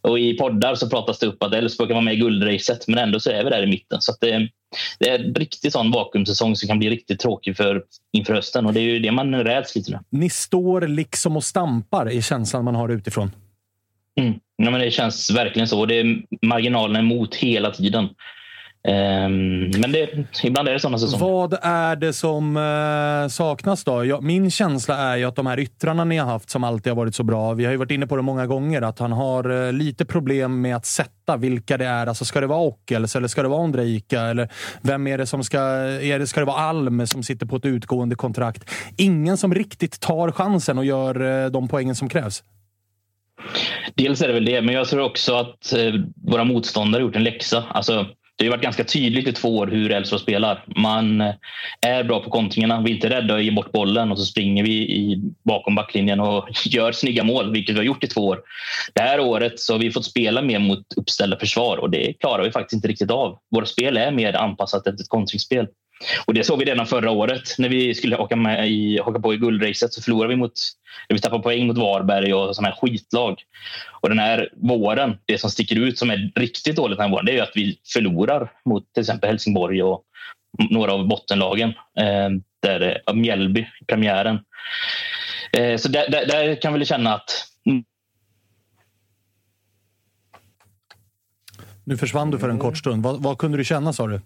Och 0.00 0.18
i 0.18 0.38
poddar 0.38 0.74
så 0.74 0.90
pratas 0.90 1.18
det 1.18 1.26
upp 1.26 1.42
att 1.42 1.54
Elfsborg 1.54 1.88
kan 1.88 1.94
vara 1.94 2.04
med 2.04 2.14
i 2.14 2.16
guldracet 2.16 2.88
men 2.88 2.98
ändå 2.98 3.20
så 3.20 3.30
är 3.30 3.44
vi 3.44 3.50
där 3.50 3.62
i 3.62 3.66
mitten. 3.66 4.00
Så 4.00 4.12
det, 4.20 4.48
det, 4.98 5.08
är 5.08 5.24
en 5.24 5.34
riktig 5.34 5.72
sån 5.72 5.90
vakuumsäsong 5.90 6.56
som 6.56 6.68
kan 6.68 6.78
bli 6.78 6.90
riktigt 6.90 7.20
tråkig 7.20 7.56
för, 7.56 7.82
inför 8.12 8.34
hösten 8.34 8.66
och 8.66 8.72
det 8.72 8.80
är 8.80 8.84
ju 8.84 8.98
det 8.98 9.12
man 9.12 9.34
räds 9.44 9.76
lite 9.76 9.90
nu. 9.90 9.98
Ni 10.10 10.30
står 10.30 10.80
liksom 10.80 11.36
och 11.36 11.44
stampar 11.44 12.10
i 12.10 12.22
känslan 12.22 12.64
man 12.64 12.74
har 12.74 12.88
utifrån. 12.88 13.30
Mm. 14.20 14.40
Ja, 14.62 14.70
men 14.70 14.80
det 14.80 14.90
känns 14.90 15.30
verkligen 15.30 15.68
så. 15.68 15.86
Det 15.86 16.00
är 16.00 16.22
marginalerna 16.42 16.98
emot 16.98 17.34
hela 17.34 17.70
tiden. 17.70 18.08
Ehm, 18.88 19.70
men 19.80 19.92
det, 19.92 20.10
ibland 20.44 20.68
är 20.68 20.72
det 20.72 20.80
sådana 20.80 20.98
säsonger. 20.98 21.24
Vad 21.24 21.58
är 21.62 21.96
det 21.96 22.12
som 22.12 22.56
eh, 22.56 23.28
saknas 23.28 23.84
då? 23.84 24.04
Jag, 24.04 24.22
min 24.22 24.50
känsla 24.50 24.96
är 24.96 25.16
ju 25.16 25.24
att 25.24 25.36
de 25.36 25.46
här 25.46 25.58
yttrarna 25.58 26.04
ni 26.04 26.16
har 26.16 26.26
haft 26.26 26.50
som 26.50 26.64
alltid 26.64 26.90
har 26.90 26.96
varit 26.96 27.14
så 27.14 27.22
bra. 27.22 27.52
Vi 27.52 27.64
har 27.64 27.72
ju 27.72 27.78
varit 27.78 27.90
inne 27.90 28.06
på 28.06 28.16
det 28.16 28.22
många 28.22 28.46
gånger, 28.46 28.82
att 28.82 28.98
han 28.98 29.12
har 29.12 29.66
eh, 29.66 29.72
lite 29.72 30.04
problem 30.04 30.60
med 30.60 30.76
att 30.76 30.86
sätta 30.86 31.36
vilka 31.36 31.76
det 31.76 31.86
är. 31.86 32.06
Alltså, 32.06 32.24
ska 32.24 32.40
det 32.40 32.46
vara 32.46 32.60
Ockels 32.60 33.16
eller 33.16 33.28
ska 33.28 33.42
det 33.42 33.48
vara 33.48 33.60
Ondrejka? 33.60 34.20
Eller 34.20 34.48
vem 34.80 35.06
är 35.06 35.18
det 35.18 35.26
som 35.26 35.44
ska... 35.44 35.58
Eh, 35.58 36.10
är 36.10 36.18
det, 36.18 36.26
ska 36.26 36.40
det 36.40 36.46
vara 36.46 36.60
Alm 36.60 37.06
som 37.06 37.22
sitter 37.22 37.46
på 37.46 37.56
ett 37.56 37.64
utgående 37.64 38.14
kontrakt? 38.14 38.70
Ingen 38.96 39.36
som 39.36 39.54
riktigt 39.54 40.00
tar 40.00 40.32
chansen 40.32 40.78
och 40.78 40.84
gör 40.84 41.50
de 41.50 41.68
poängen 41.68 41.94
som 41.94 42.08
krävs. 42.08 42.42
Dels 43.94 44.22
är 44.22 44.28
det 44.28 44.34
väl 44.34 44.44
det, 44.44 44.62
men 44.62 44.74
jag 44.74 44.88
tror 44.88 45.00
också 45.00 45.34
att 45.34 45.72
eh, 45.72 45.94
våra 46.24 46.44
motståndare 46.44 47.02
gjort 47.02 47.16
en 47.16 47.24
läxa. 47.24 47.64
Alltså, 47.70 48.06
det 48.38 48.44
har 48.44 48.50
varit 48.50 48.62
ganska 48.62 48.84
tydligt 48.84 49.28
i 49.28 49.32
två 49.32 49.56
år 49.56 49.66
hur 49.66 49.90
Elfsborg 49.90 50.22
spelar. 50.22 50.64
Man 50.76 51.20
eh, 51.20 51.34
är 51.86 52.04
bra 52.04 52.20
på 52.20 52.30
kontringarna. 52.30 52.80
Vi 52.80 52.90
är 52.90 52.94
inte 52.94 53.10
rädda 53.10 53.34
att 53.34 53.44
ge 53.44 53.50
bort 53.50 53.72
bollen 53.72 54.12
och 54.12 54.18
så 54.18 54.24
springer 54.24 54.64
vi 54.64 54.72
i, 54.72 55.22
bakom 55.42 55.74
backlinjen 55.74 56.20
och 56.20 56.48
gör 56.66 56.92
snygga 56.92 57.24
mål, 57.24 57.52
vilket 57.52 57.74
vi 57.74 57.78
har 57.78 57.84
gjort 57.84 58.04
i 58.04 58.06
två 58.06 58.26
år. 58.26 58.40
Det 58.94 59.00
här 59.00 59.20
året 59.20 59.60
så 59.60 59.74
har 59.74 59.78
vi 59.78 59.90
fått 59.90 60.04
spela 60.04 60.42
mer 60.42 60.58
mot 60.58 60.84
uppställda 60.96 61.38
försvar 61.38 61.76
och 61.76 61.90
det 61.90 62.12
klarar 62.12 62.44
vi 62.44 62.50
faktiskt 62.50 62.72
inte 62.76 62.88
riktigt 62.88 63.10
av. 63.10 63.38
Vårt 63.50 63.68
spel 63.68 63.96
är 63.96 64.10
mer 64.10 64.32
anpassat 64.32 64.86
efter 64.86 65.02
ett 65.04 65.08
kontringsspel. 65.08 65.66
Och 66.26 66.34
det 66.34 66.44
såg 66.44 66.58
vi 66.58 66.64
redan 66.64 66.86
förra 66.86 67.10
året 67.10 67.54
när 67.58 67.68
vi 67.68 67.94
skulle 67.94 68.16
haka, 68.16 68.36
med 68.36 68.68
i, 68.70 69.00
haka 69.04 69.20
på 69.20 69.34
i 69.34 69.36
guldracet. 69.36 69.92
Så 69.92 70.02
förlorade 70.02 70.34
vi 70.34 70.36
mot, 70.36 70.52
vi 71.08 71.18
tappade 71.18 71.42
poäng 71.42 71.66
mot 71.66 71.78
Varberg 71.78 72.34
och 72.34 72.56
sådana 72.56 72.74
här 72.74 72.80
skitlag. 72.80 73.42
Och 74.00 74.08
den 74.08 74.18
här 74.18 74.48
våren, 74.56 75.18
det 75.26 75.38
som 75.38 75.50
sticker 75.50 75.76
ut 75.76 75.98
som 75.98 76.10
är 76.10 76.32
riktigt 76.34 76.76
dåligt 76.76 76.98
den 76.98 77.04
här 77.04 77.12
våren, 77.12 77.26
det 77.26 77.38
är 77.38 77.42
att 77.42 77.52
vi 77.54 77.78
förlorar 77.92 78.52
mot 78.64 78.92
till 78.94 79.00
exempel 79.00 79.30
Helsingborg 79.30 79.82
och 79.82 80.02
några 80.70 80.92
av 80.92 81.08
bottenlagen. 81.08 81.68
Eh, 81.98 82.28
där 82.62 83.02
eh, 83.06 83.14
Mjällby, 83.14 83.66
premiären. 83.86 84.38
Eh, 85.52 85.76
så 85.76 85.88
där, 85.88 86.10
där, 86.10 86.26
där, 86.26 86.60
kan 86.60 86.74
vi 86.74 86.84
känna 86.84 87.14
att 87.14 87.44
Nu 91.88 91.96
försvann 91.96 92.30
du 92.30 92.38
för 92.38 92.48
en 92.48 92.58
kort 92.58 92.78
stund. 92.78 93.02
Vad, 93.02 93.22
vad 93.22 93.38
kunde 93.38 93.58
du 93.58 93.64
känna 93.64 93.92
sa 93.92 94.06
du? 94.06 94.20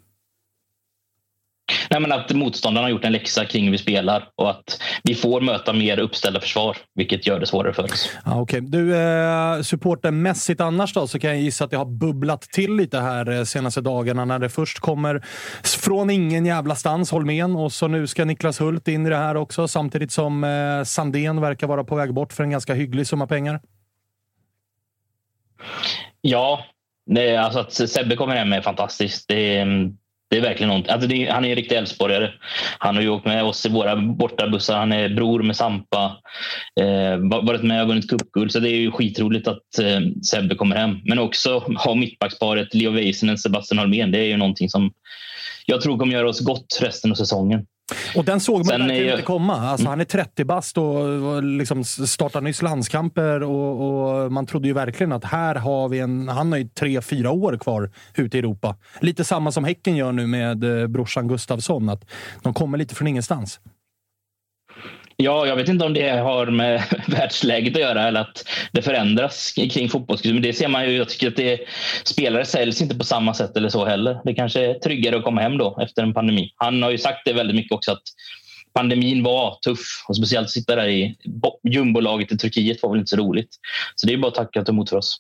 Nej, 1.91 2.01
men 2.01 2.13
att 2.13 2.33
motståndarna 2.33 2.85
har 2.85 2.91
gjort 2.91 3.05
en 3.05 3.13
läxa 3.13 3.45
kring 3.45 3.65
hur 3.65 3.73
vi 3.73 3.79
spelar 3.79 4.29
och 4.37 4.51
att 4.51 4.81
vi 5.03 5.15
får 5.15 5.41
möta 5.41 5.73
mer 5.73 5.99
uppställda 5.99 6.41
försvar, 6.41 6.77
vilket 6.95 7.27
gör 7.27 7.41
det 7.41 7.47
svårare 7.47 7.73
för 7.73 7.85
oss. 7.85 8.11
Ja, 8.25 8.41
okay. 8.41 8.61
Du, 8.61 8.97
eh, 8.97 9.63
supportermässigt 9.63 10.61
annars 10.61 10.95
då, 10.95 11.07
så 11.07 11.19
kan 11.19 11.31
jag 11.31 11.41
gissa 11.41 11.65
att 11.65 11.71
det 11.71 11.77
har 11.77 11.85
bubblat 11.85 12.43
till 12.43 12.77
lite 12.77 12.99
här 12.99 13.31
eh, 13.31 13.45
senaste 13.45 13.81
dagarna 13.81 14.25
när 14.25 14.39
det 14.39 14.49
först 14.49 14.79
kommer 14.79 15.23
från 15.65 16.11
ingen 16.11 16.47
jävla 16.47 16.75
stans, 16.75 17.11
Holmén, 17.11 17.57
och 17.57 17.73
så 17.73 17.89
nu 17.89 18.07
ska 18.07 18.25
Niklas 18.25 18.61
Hult 18.61 18.89
in 18.89 19.07
i 19.07 19.11
det 19.11 19.17
här 19.17 19.37
också, 19.37 19.69
samtidigt 19.69 20.13
som 20.13 20.45
eh, 20.45 20.85
Sandén 20.85 21.41
verkar 21.41 21.67
vara 21.67 21.85
på 21.85 21.97
väg 21.97 22.15
bort 22.15 22.33
för 22.33 22.45
en 22.45 22.51
ganska 22.51 22.75
hygglig 22.75 23.07
summa 23.07 23.27
pengar. 23.27 23.61
Ja, 26.21 26.65
det, 27.07 27.37
alltså 27.37 27.59
att 27.59 27.73
Sebbe 27.73 28.17
kommer 28.17 28.37
hem 28.37 28.53
är 28.53 28.61
fantastiskt. 28.61 29.29
Det, 29.29 29.59
mm, 29.59 29.97
det 30.33 30.39
är 30.39 30.43
verkligen 30.43 30.69
något. 30.69 30.89
Alltså 30.89 31.09
det, 31.09 31.31
han 31.31 31.45
är 31.45 31.49
en 31.49 31.57
riktig 31.57 31.77
Elfsborgare. 31.77 32.31
Han 32.79 32.95
har 32.95 33.03
ju 33.03 33.09
åkt 33.09 33.25
med 33.25 33.45
oss 33.45 33.67
i 33.67 33.69
våra 33.69 33.97
bortabussar. 33.97 34.79
Han 34.79 34.93
är 34.93 35.09
bror 35.09 35.43
med 35.43 35.57
Sampa. 35.57 36.17
Eh, 36.81 37.17
varit 37.43 37.63
med 37.63 37.83
och 37.83 37.89
vunnit 37.89 38.11
cupguld. 38.11 38.53
Så 38.53 38.61
det 38.61 38.71
är 38.71 38.77
ju 38.77 38.91
skitroligt 38.91 39.49
att 39.49 39.79
eh, 39.79 40.01
Sebbe 40.31 40.55
kommer 40.55 40.77
hem. 40.77 41.01
Men 41.05 41.19
också 41.19 41.59
ha 41.59 41.95
mittbacksparet 41.95 42.75
Leo 42.75 42.91
Väisänen 42.91 43.33
och 43.33 43.41
Sebastian 43.41 43.79
Holmén. 43.79 44.13
Det 44.13 44.19
är 44.19 44.25
ju 44.25 44.37
någonting 44.37 44.69
som 44.69 44.93
jag 45.67 45.81
tror 45.81 45.99
kommer 45.99 46.13
göra 46.13 46.29
oss 46.29 46.41
gott 46.41 46.79
resten 46.83 47.11
av 47.11 47.15
säsongen. 47.15 47.67
Och 48.17 48.25
den 48.25 48.41
såg 48.41 48.57
man 48.57 48.65
Sen 48.65 48.81
verkligen 48.81 49.13
inte 49.13 49.23
komma. 49.23 49.55
Alltså, 49.57 49.89
Han 49.89 50.01
är 50.01 50.05
30 50.05 50.45
bast 50.45 50.79
och 50.79 51.43
liksom 51.43 51.85
startar 51.85 52.41
nyss 52.41 52.63
landskamper 52.63 53.43
och, 53.43 54.23
och, 54.25 54.33
man 54.33 54.47
trodde 54.47 54.69
ju 54.69 54.75
verkligen 54.75 55.13
att 55.13 55.25
här 55.25 55.55
har 55.55 55.89
vi 55.89 55.99
en... 55.99 56.29
Han 56.29 56.53
har 56.53 56.59
ju 56.59 56.69
tre, 56.69 57.03
fyra 57.03 57.31
år 57.31 57.57
kvar 57.57 57.91
ute 58.17 58.37
i 58.37 58.41
Europa. 58.41 58.77
Lite 59.01 59.25
samma 59.25 59.53
som 59.53 59.65
Häcken 59.65 59.97
gör 59.97 60.13
nu 60.13 60.27
med 60.27 60.83
eh, 60.83 60.87
brorsan 60.87 61.29
Gustavsson. 61.29 61.89
Att 61.89 62.05
de 62.43 62.55
kommer 62.55 62.79
lite 62.79 62.95
från 62.95 63.09
ingenstans. 63.09 63.61
Ja, 65.23 65.47
jag 65.47 65.57
vet 65.57 65.69
inte 65.69 65.85
om 65.85 65.95
det 65.95 66.11
har 66.11 66.47
med 66.47 66.83
världsläget 67.07 67.75
att 67.77 67.81
göra 67.81 68.09
eller 68.09 68.21
att 68.21 68.45
det 68.73 68.83
förändras 68.83 69.53
kring 69.53 69.89
fotbollskultur. 69.89 70.35
Men 70.35 70.43
det 70.43 70.53
ser 70.53 70.69
man 70.69 70.85
ju. 70.85 70.97
Jag 70.97 71.09
tycker 71.09 71.29
att 71.29 71.37
det, 71.37 71.61
spelare 72.05 72.45
säljs 72.45 72.83
inte 72.83 72.99
på 72.99 73.05
samma 73.05 73.35
sätt 73.35 73.57
eller 73.57 73.69
så 73.69 73.85
heller. 73.85 74.21
Det 74.25 74.35
kanske 74.35 74.71
är 74.71 74.75
tryggare 74.75 75.17
att 75.17 75.25
komma 75.25 75.41
hem 75.41 75.59
då 75.59 75.79
efter 75.83 76.03
en 76.03 76.15
pandemi. 76.15 76.53
Han 76.57 76.83
har 76.83 76.91
ju 76.91 76.99
sagt 76.99 77.21
det 77.25 77.33
väldigt 77.33 77.57
mycket 77.57 77.73
också 77.73 77.93
att 77.93 78.03
pandemin 78.75 79.23
var 79.23 79.59
tuff 79.65 80.05
och 80.09 80.17
speciellt 80.17 80.45
att 80.45 80.51
sitta 80.51 80.77
där 80.77 80.89
i 80.89 81.17
jumbolaget 81.71 82.33
i 82.33 82.39
Turkiet 82.39 82.83
var 82.83 82.91
väl 82.91 82.99
inte 82.99 83.11
så 83.11 83.17
roligt. 83.17 83.57
Så 83.95 84.07
det 84.07 84.13
är 84.13 84.19
bara 84.19 84.29
att 84.29 84.35
tacka 84.35 84.61
och 84.61 84.67
ta 84.67 84.73
emot 84.73 84.91
för 84.91 84.97
oss. 84.97 85.17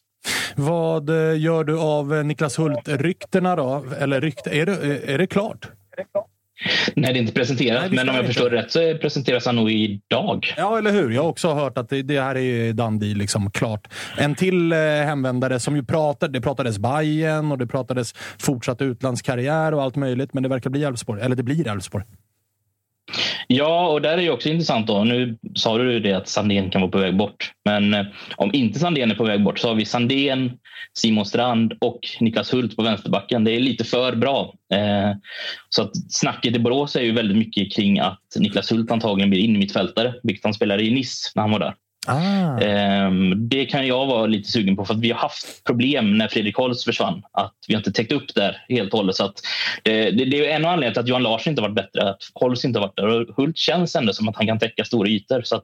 Vad 0.57 1.11
eh, 1.11 1.41
gör 1.41 1.65
du 1.65 1.79
av 1.79 2.15
eh, 2.15 2.24
Niklas 2.24 2.59
Hult-ryktena 2.59 3.57
då? 3.57 3.85
Eller 3.99 4.20
rykt, 4.20 4.47
är 4.47 4.66
det, 4.66 5.12
är 5.12 5.19
det 5.19 5.27
klart? 5.27 5.65
Är 5.93 5.97
det 5.97 6.05
klart? 6.12 6.32
Nej, 6.94 7.12
det 7.12 7.18
är 7.18 7.20
inte 7.20 7.32
presenterat. 7.32 7.82
Nej, 7.82 7.90
men 7.90 8.09
om 8.09 8.14
jag 8.14 8.26
förstår 8.26 8.51
det 8.51 8.56
rätt 8.56 8.70
så 8.70 8.98
presenteras 9.01 9.47
han 9.47 9.56
nog 9.56 9.70
idag. 9.70 10.55
Ja, 10.56 10.78
eller 10.78 10.93
hur? 10.93 11.10
Jag 11.10 11.22
har 11.22 11.28
också 11.28 11.55
hört 11.55 11.78
att 11.78 11.89
det, 11.89 12.02
det 12.02 12.20
här 12.20 12.36
är 12.36 12.72
Dundee, 12.72 13.14
liksom 13.14 13.51
klart. 13.51 13.89
En 14.16 14.34
till 14.34 14.72
eh, 14.72 14.78
hemvändare 14.78 15.60
som 15.60 15.76
ju 15.76 15.84
pratar, 15.84 16.28
det 16.28 16.40
pratades 16.40 16.78
Bayern 16.78 17.52
och 17.52 17.59
det 17.59 17.66
pratades 17.66 18.14
fortsatt 18.39 18.82
utlandskarriär 18.82 19.74
och 19.74 19.82
allt 19.82 19.97
möjligt. 19.97 20.34
Men 20.34 20.43
det 20.43 20.48
verkar 20.48 20.70
bli 20.70 20.84
Elfsborg. 20.84 21.22
Eller 21.22 21.36
det 21.36 21.43
blir 21.43 21.68
Elfsborg. 21.68 22.05
Ja, 23.47 23.89
och 23.89 24.02
där 24.02 24.12
är 24.12 24.16
det 24.16 24.30
också 24.30 24.48
intressant. 24.48 24.86
Då. 24.86 25.05
Nu 25.05 25.39
sa 25.55 25.78
du 25.78 26.01
det 26.01 26.12
att 26.12 26.28
Sandén 26.28 26.70
kan 26.70 26.80
vara 26.80 26.90
på 26.90 26.98
väg 26.98 27.16
bort. 27.16 27.52
Men 27.64 27.94
eh, 27.94 28.06
om 28.36 28.51
inte 28.52 28.78
Sandén 28.78 29.10
är 29.10 29.14
på 29.14 29.24
väg 29.24 29.44
bort 29.44 29.59
så 29.59 29.68
har 29.68 29.74
vi 29.74 29.84
Sandén, 29.84 30.52
Simon 30.94 31.26
Strand 31.26 31.72
och 31.80 32.01
Niklas 32.20 32.55
Hult 32.55 32.76
på 32.76 32.82
vänsterbacken. 32.82 33.44
Det 33.44 33.56
är 33.56 33.60
lite 33.60 33.84
för 33.84 34.16
bra. 34.16 34.55
Eh, 34.74 35.16
så 35.68 35.82
att 35.82 36.12
snacket 36.12 36.56
i 36.56 36.59
Borås 36.59 36.97
är 36.97 37.02
ju 37.02 37.12
väldigt 37.12 37.36
mycket 37.36 37.72
kring 37.72 37.98
att 37.98 38.22
Niklas 38.39 38.72
Hult 38.72 38.90
antagligen 38.90 39.30
blir 39.30 39.40
innermittfältare, 39.40 40.14
vilket 40.22 40.44
han 40.44 40.55
spelade 40.55 40.84
i 40.84 40.94
Nice 40.94 41.32
när 41.34 41.43
han 41.43 41.51
var 41.51 41.59
där. 41.59 41.74
Ah. 42.07 42.59
Ehm, 42.61 43.49
det 43.49 43.66
kan 43.66 43.87
jag 43.87 44.07
vara 44.07 44.27
lite 44.27 44.49
sugen 44.51 44.77
på 44.77 44.85
för 44.85 44.95
att 44.95 45.01
vi 45.01 45.11
har 45.11 45.19
haft 45.19 45.65
problem 45.65 46.19
när 46.19 46.29
Fredrik 46.29 46.57
Holst 46.57 46.85
försvann. 46.85 47.23
Att 47.33 47.55
vi 47.69 47.74
har 47.74 47.81
inte 47.81 47.93
täckt 47.93 48.12
upp 48.12 48.35
där 48.35 48.65
helt 48.69 48.93
och 48.93 48.99
hållet. 48.99 49.16
Så 49.16 49.33
det, 49.83 50.11
det, 50.11 50.47
är 50.47 50.57
en 50.57 50.65
anledning 50.65 50.93
till 50.93 51.01
att 51.01 51.09
Johan 51.09 51.23
Larsson 51.23 51.51
inte 51.51 51.62
varit 51.62 51.74
bättre. 51.74 52.11
Att 52.11 52.23
Holst 52.35 52.65
inte 52.65 52.81
varit 52.81 52.97
där. 52.97 53.07
Och 53.07 53.37
Hult 53.37 53.57
känns 53.57 53.97
ändå 53.97 54.12
som 54.12 54.29
att 54.29 54.37
han 54.37 54.47
kan 54.47 54.59
täcka 54.59 54.85
stora 54.85 55.09
ytor. 55.09 55.43
Så 55.43 55.61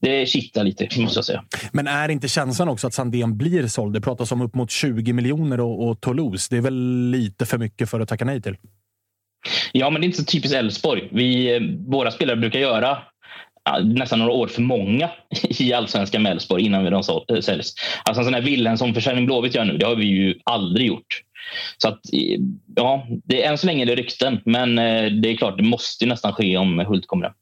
det 0.00 0.26
kittlar 0.26 0.64
lite 0.64 1.00
måste 1.00 1.18
jag 1.18 1.24
säga. 1.24 1.44
Men 1.72 1.86
är 1.86 2.08
inte 2.08 2.28
känslan 2.28 2.68
också 2.68 2.86
att 2.86 2.94
Sandén 2.94 3.38
blir 3.38 3.66
såld? 3.66 3.94
Det 3.94 4.00
pratas 4.00 4.32
om 4.32 4.40
upp 4.40 4.54
mot 4.54 4.70
20 4.70 5.12
miljoner 5.12 5.60
och, 5.60 5.88
och 5.88 6.00
Toulouse. 6.00 6.46
Det 6.50 6.56
är 6.56 6.60
väl 6.60 7.10
lite 7.10 7.46
för 7.46 7.58
mycket 7.58 7.90
för 7.90 8.00
att 8.00 8.08
tacka 8.08 8.24
nej 8.24 8.42
till? 8.42 8.56
Ja, 9.72 9.90
men 9.90 10.00
det 10.00 10.04
är 10.04 10.06
inte 10.06 10.18
så 10.18 10.24
typiskt 10.24 10.56
Elfsborg. 10.56 11.08
Vi, 11.12 11.58
våra 11.86 12.10
spelare 12.10 12.36
brukar 12.36 12.60
göra 12.60 12.98
nästan 13.84 14.18
några 14.18 14.32
år 14.32 14.46
för 14.46 14.62
många 14.62 15.10
i 15.42 15.72
allsvenskan 15.72 16.22
med 16.22 16.32
Elfsborg 16.32 16.66
innan 16.66 16.84
de 16.84 17.02
eh, 17.28 17.40
säljs. 17.40 17.74
Alltså 18.04 18.20
en 18.20 18.24
sån 18.24 18.34
här 18.34 18.42
Wilhelmsson-försäljning 18.42 19.26
Blåvitt 19.26 19.54
gör 19.54 19.64
nu, 19.64 19.78
det 19.78 19.86
har 19.86 19.96
vi 19.96 20.04
ju 20.04 20.34
aldrig 20.44 20.86
gjort. 20.86 21.22
Så 21.78 21.88
att, 21.88 22.00
eh, 22.12 22.40
ja, 22.76 23.06
det, 23.24 23.44
än 23.44 23.58
så 23.58 23.66
länge 23.66 23.82
är 23.82 23.86
det 23.86 23.94
rykten, 23.94 24.40
men 24.44 24.78
eh, 24.78 25.04
det 25.04 25.30
är 25.30 25.36
klart, 25.36 25.56
det 25.56 25.64
måste 25.64 26.06
nästan 26.06 26.32
ske 26.32 26.56
om 26.56 26.78
Hult 26.78 27.06
kommer 27.06 27.24
hem. 27.24 27.34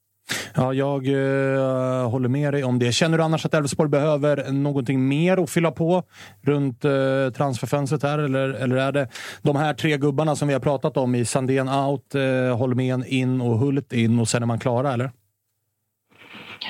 Ja, 0.54 0.74
jag 0.74 1.06
uh, 1.06 2.08
håller 2.08 2.28
med 2.28 2.54
dig 2.54 2.64
om 2.64 2.78
det. 2.78 2.92
Känner 2.92 3.18
du 3.18 3.24
annars 3.24 3.46
att 3.46 3.54
Elfsborg 3.54 3.90
behöver 3.90 4.52
någonting 4.52 5.08
mer 5.08 5.42
att 5.42 5.50
fylla 5.50 5.70
på 5.70 6.02
runt 6.42 6.84
uh, 6.84 7.30
transferfönstret 7.30 8.02
här? 8.02 8.18
Eller, 8.18 8.48
eller 8.48 8.76
är 8.76 8.92
det 8.92 9.08
de 9.42 9.56
här 9.56 9.74
tre 9.74 9.96
gubbarna 9.96 10.36
som 10.36 10.48
vi 10.48 10.54
har 10.54 10.60
pratat 10.60 10.96
om 10.96 11.14
i 11.14 11.24
Sandén 11.24 11.68
out, 11.68 12.14
uh, 12.14 12.56
Holmén 12.56 13.04
in 13.06 13.40
och 13.40 13.58
Hult 13.58 13.92
in 13.92 14.20
och 14.20 14.28
sen 14.28 14.42
är 14.42 14.46
man 14.46 14.58
klara, 14.58 14.92
eller? 14.92 15.10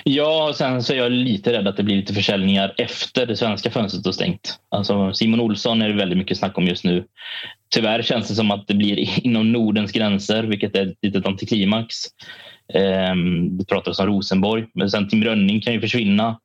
Ja, 0.05 0.53
sen 0.55 0.83
så 0.83 0.93
är 0.93 0.97
jag 0.97 1.13
lite 1.13 1.53
rädd 1.53 1.69
att 1.69 1.77
det 1.77 1.83
blir 1.83 1.97
lite 1.97 2.15
försäljningar 2.15 2.75
efter 2.79 3.27
det 3.27 3.37
svenska 3.37 3.71
fönstret 3.71 4.05
har 4.05 4.13
stängt. 4.13 4.59
Alltså 4.69 5.13
Simon 5.13 5.41
Olsson 5.41 5.83
är 5.83 5.89
det 5.89 5.95
väldigt 5.95 6.19
mycket 6.19 6.39
snack 6.39 6.59
om 6.59 6.67
just 6.67 6.85
nu. 6.85 7.05
Tyvärr 7.75 8.03
känns 8.03 8.29
det 8.29 8.35
som 8.35 8.51
att 8.51 8.67
det 8.67 8.75
blir 8.75 9.21
inom 9.27 9.53
Nordens 9.53 9.93
gränser, 9.93 10.43
vilket 10.43 10.77
är 10.77 10.87
ett 10.87 10.99
litet 11.03 11.27
antiklimax. 11.27 11.97
Um, 13.13 13.59
det 13.59 13.65
pratades 13.65 13.99
om 13.99 14.07
Rosenborg, 14.07 14.67
men 14.75 14.91
sen 14.91 15.09
Tim 15.09 15.25
Rönning 15.25 15.61
kan 15.61 15.73
ju 15.73 15.81
försvinna. 15.81 16.41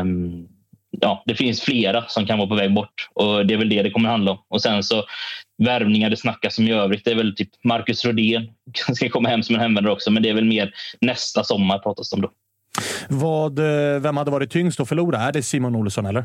Um, 0.00 0.48
ja, 0.90 1.22
det 1.26 1.34
finns 1.34 1.60
flera 1.60 2.04
som 2.08 2.26
kan 2.26 2.38
vara 2.38 2.48
på 2.48 2.54
väg 2.54 2.74
bort 2.74 3.08
och 3.14 3.46
det 3.46 3.54
är 3.54 3.58
väl 3.58 3.68
det 3.68 3.82
det 3.82 3.90
kommer 3.90 4.08
handla 4.08 4.30
om. 4.30 4.38
Och 4.48 4.62
sen 4.62 4.82
så 4.82 5.04
värvningar 5.58 6.10
det 6.10 6.16
snackas 6.16 6.58
om 6.58 6.64
i 6.64 6.72
övrigt. 6.72 7.04
Det 7.04 7.10
är 7.10 7.14
väl 7.14 7.36
typ 7.36 7.50
Marcus 7.64 8.04
Rodén 8.04 8.50
ska 8.94 9.08
komma 9.08 9.28
hem 9.28 9.42
som 9.42 9.54
en 9.54 9.60
hemvändare 9.60 9.92
också, 9.92 10.10
men 10.10 10.22
det 10.22 10.28
är 10.28 10.34
väl 10.34 10.44
mer 10.44 10.74
nästa 11.00 11.44
sommar 11.44 11.78
pratas 11.78 12.10
det 12.10 12.16
om 12.16 12.22
då. 12.22 12.30
Vad, 13.08 13.58
eh, 13.58 14.00
vem 14.00 14.16
hade 14.16 14.30
varit 14.30 14.50
tyngst 14.50 14.80
att 14.80 14.88
förlora? 14.88 15.18
Är 15.18 15.32
det 15.32 15.42
Simon 15.42 15.76
Olsson 15.76 16.06
eller? 16.06 16.24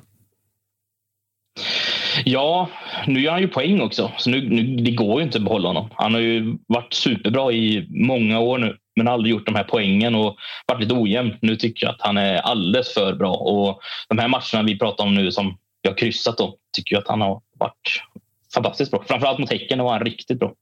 Ja, 2.26 2.69
nu 3.07 3.22
gör 3.22 3.31
han 3.31 3.41
ju 3.41 3.47
poäng 3.47 3.81
också, 3.81 4.11
så 4.18 4.30
nu, 4.30 4.49
nu, 4.49 4.76
det 4.76 4.91
går 4.91 5.19
ju 5.19 5.26
inte 5.26 5.38
att 5.38 5.43
behålla 5.43 5.69
honom. 5.69 5.89
Han 5.93 6.14
har 6.14 6.22
ju 6.22 6.57
varit 6.68 6.93
superbra 6.93 7.51
i 7.51 7.88
många 7.89 8.39
år 8.39 8.57
nu, 8.57 8.77
men 8.95 9.07
aldrig 9.07 9.31
gjort 9.31 9.45
de 9.45 9.56
här 9.56 9.64
poängen 9.64 10.15
och 10.15 10.35
varit 10.68 10.81
lite 10.81 10.93
ojämn. 10.93 11.35
Nu 11.41 11.56
tycker 11.56 11.85
jag 11.85 11.93
att 11.93 12.01
han 12.01 12.18
är 12.18 12.35
alldeles 12.35 12.93
för 12.93 13.14
bra 13.14 13.34
och 13.34 13.80
de 14.10 14.18
här 14.18 14.27
matcherna 14.27 14.64
vi 14.68 14.80
pratar 14.80 15.03
om 15.03 15.15
nu 15.15 15.31
som 15.31 15.57
jag 15.81 15.97
kryssat 15.97 16.38
då, 16.38 16.56
tycker 16.76 16.95
jag 16.95 17.01
att 17.01 17.07
han 17.07 17.22
har 17.22 17.41
varit 17.60 18.01
fantastiskt 18.53 18.91
bra. 18.91 19.03
Framförallt 19.07 19.39
mot 19.39 19.51
Häcken 19.51 19.80
var 19.80 19.91
han 19.91 20.05
riktigt 20.05 20.39
bra. 20.39 20.53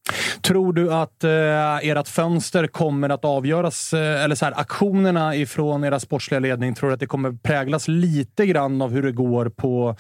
Tror 0.42 0.74
du 0.74 0.94
att 0.94 1.24
eh, 1.24 1.90
ert 1.90 2.08
fönster 2.08 2.68
kommer 2.68 3.10
att 3.10 3.26
avgöras, 3.26 3.94
eh, 3.94 4.24
eller 4.24 4.36
så 4.36 4.46
här, 4.46 4.54
aktionerna 4.60 5.36
ifrån 5.36 5.84
era 5.84 6.00
sportsliga 6.00 6.40
ledning, 6.40 6.76
tror 6.76 6.90
du 6.90 6.94
att 6.94 7.00
det 7.00 7.06
kommer 7.06 7.32
präglas 7.32 7.88
lite 7.88 8.46
grann 8.46 8.82
av 8.82 8.92
hur 8.92 9.04
det 9.04 9.12
går 9.12 9.50
på, 9.50 9.96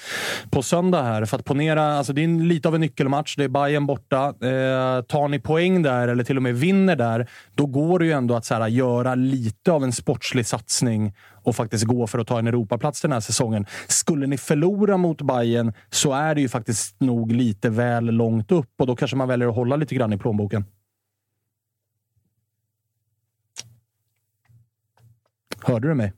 på 0.51 0.63
söndag 0.63 1.03
här? 1.03 1.25
För 1.25 1.37
att 1.37 1.45
ponera, 1.45 1.97
alltså 1.97 2.13
det 2.13 2.23
är 2.23 2.27
lite 2.27 2.67
av 2.67 2.75
en 2.75 2.81
nyckelmatch. 2.81 3.35
Det 3.35 3.43
är 3.43 3.49
Bayern 3.49 3.85
borta. 3.85 4.25
Eh, 4.25 5.01
tar 5.01 5.27
ni 5.27 5.39
poäng 5.39 5.81
där, 5.81 6.07
eller 6.07 6.23
till 6.23 6.37
och 6.37 6.43
med 6.43 6.55
vinner 6.55 6.95
där, 6.95 7.29
då 7.55 7.65
går 7.65 7.99
det 7.99 8.05
ju 8.05 8.11
ändå 8.11 8.35
att 8.35 8.45
så 8.45 8.53
här, 8.53 8.67
göra 8.67 9.15
lite 9.15 9.71
av 9.71 9.83
en 9.83 9.91
sportslig 9.91 10.45
satsning 10.45 11.13
och 11.47 11.55
faktiskt 11.55 11.83
gå 11.83 12.07
för 12.07 12.19
att 12.19 12.27
ta 12.27 12.39
en 12.39 12.47
Europaplats 12.47 13.01
den 13.01 13.11
här 13.11 13.19
säsongen. 13.19 13.65
Skulle 13.87 14.27
ni 14.27 14.37
förlora 14.37 14.97
mot 14.97 15.21
Bayern 15.21 15.73
så 15.89 16.13
är 16.13 16.35
det 16.35 16.41
ju 16.41 16.49
faktiskt 16.49 17.01
nog 17.01 17.31
lite 17.31 17.69
väl 17.69 18.05
långt 18.05 18.51
upp 18.51 18.69
och 18.79 18.87
då 18.87 18.95
kanske 18.95 19.17
man 19.17 19.27
väljer 19.27 19.47
att 19.47 19.55
hålla 19.55 19.75
lite 19.75 19.95
grann 19.95 20.13
i 20.13 20.17
plånboken. 20.17 20.65
Hörde 25.63 25.87
du 25.87 25.95
mig? 25.95 26.13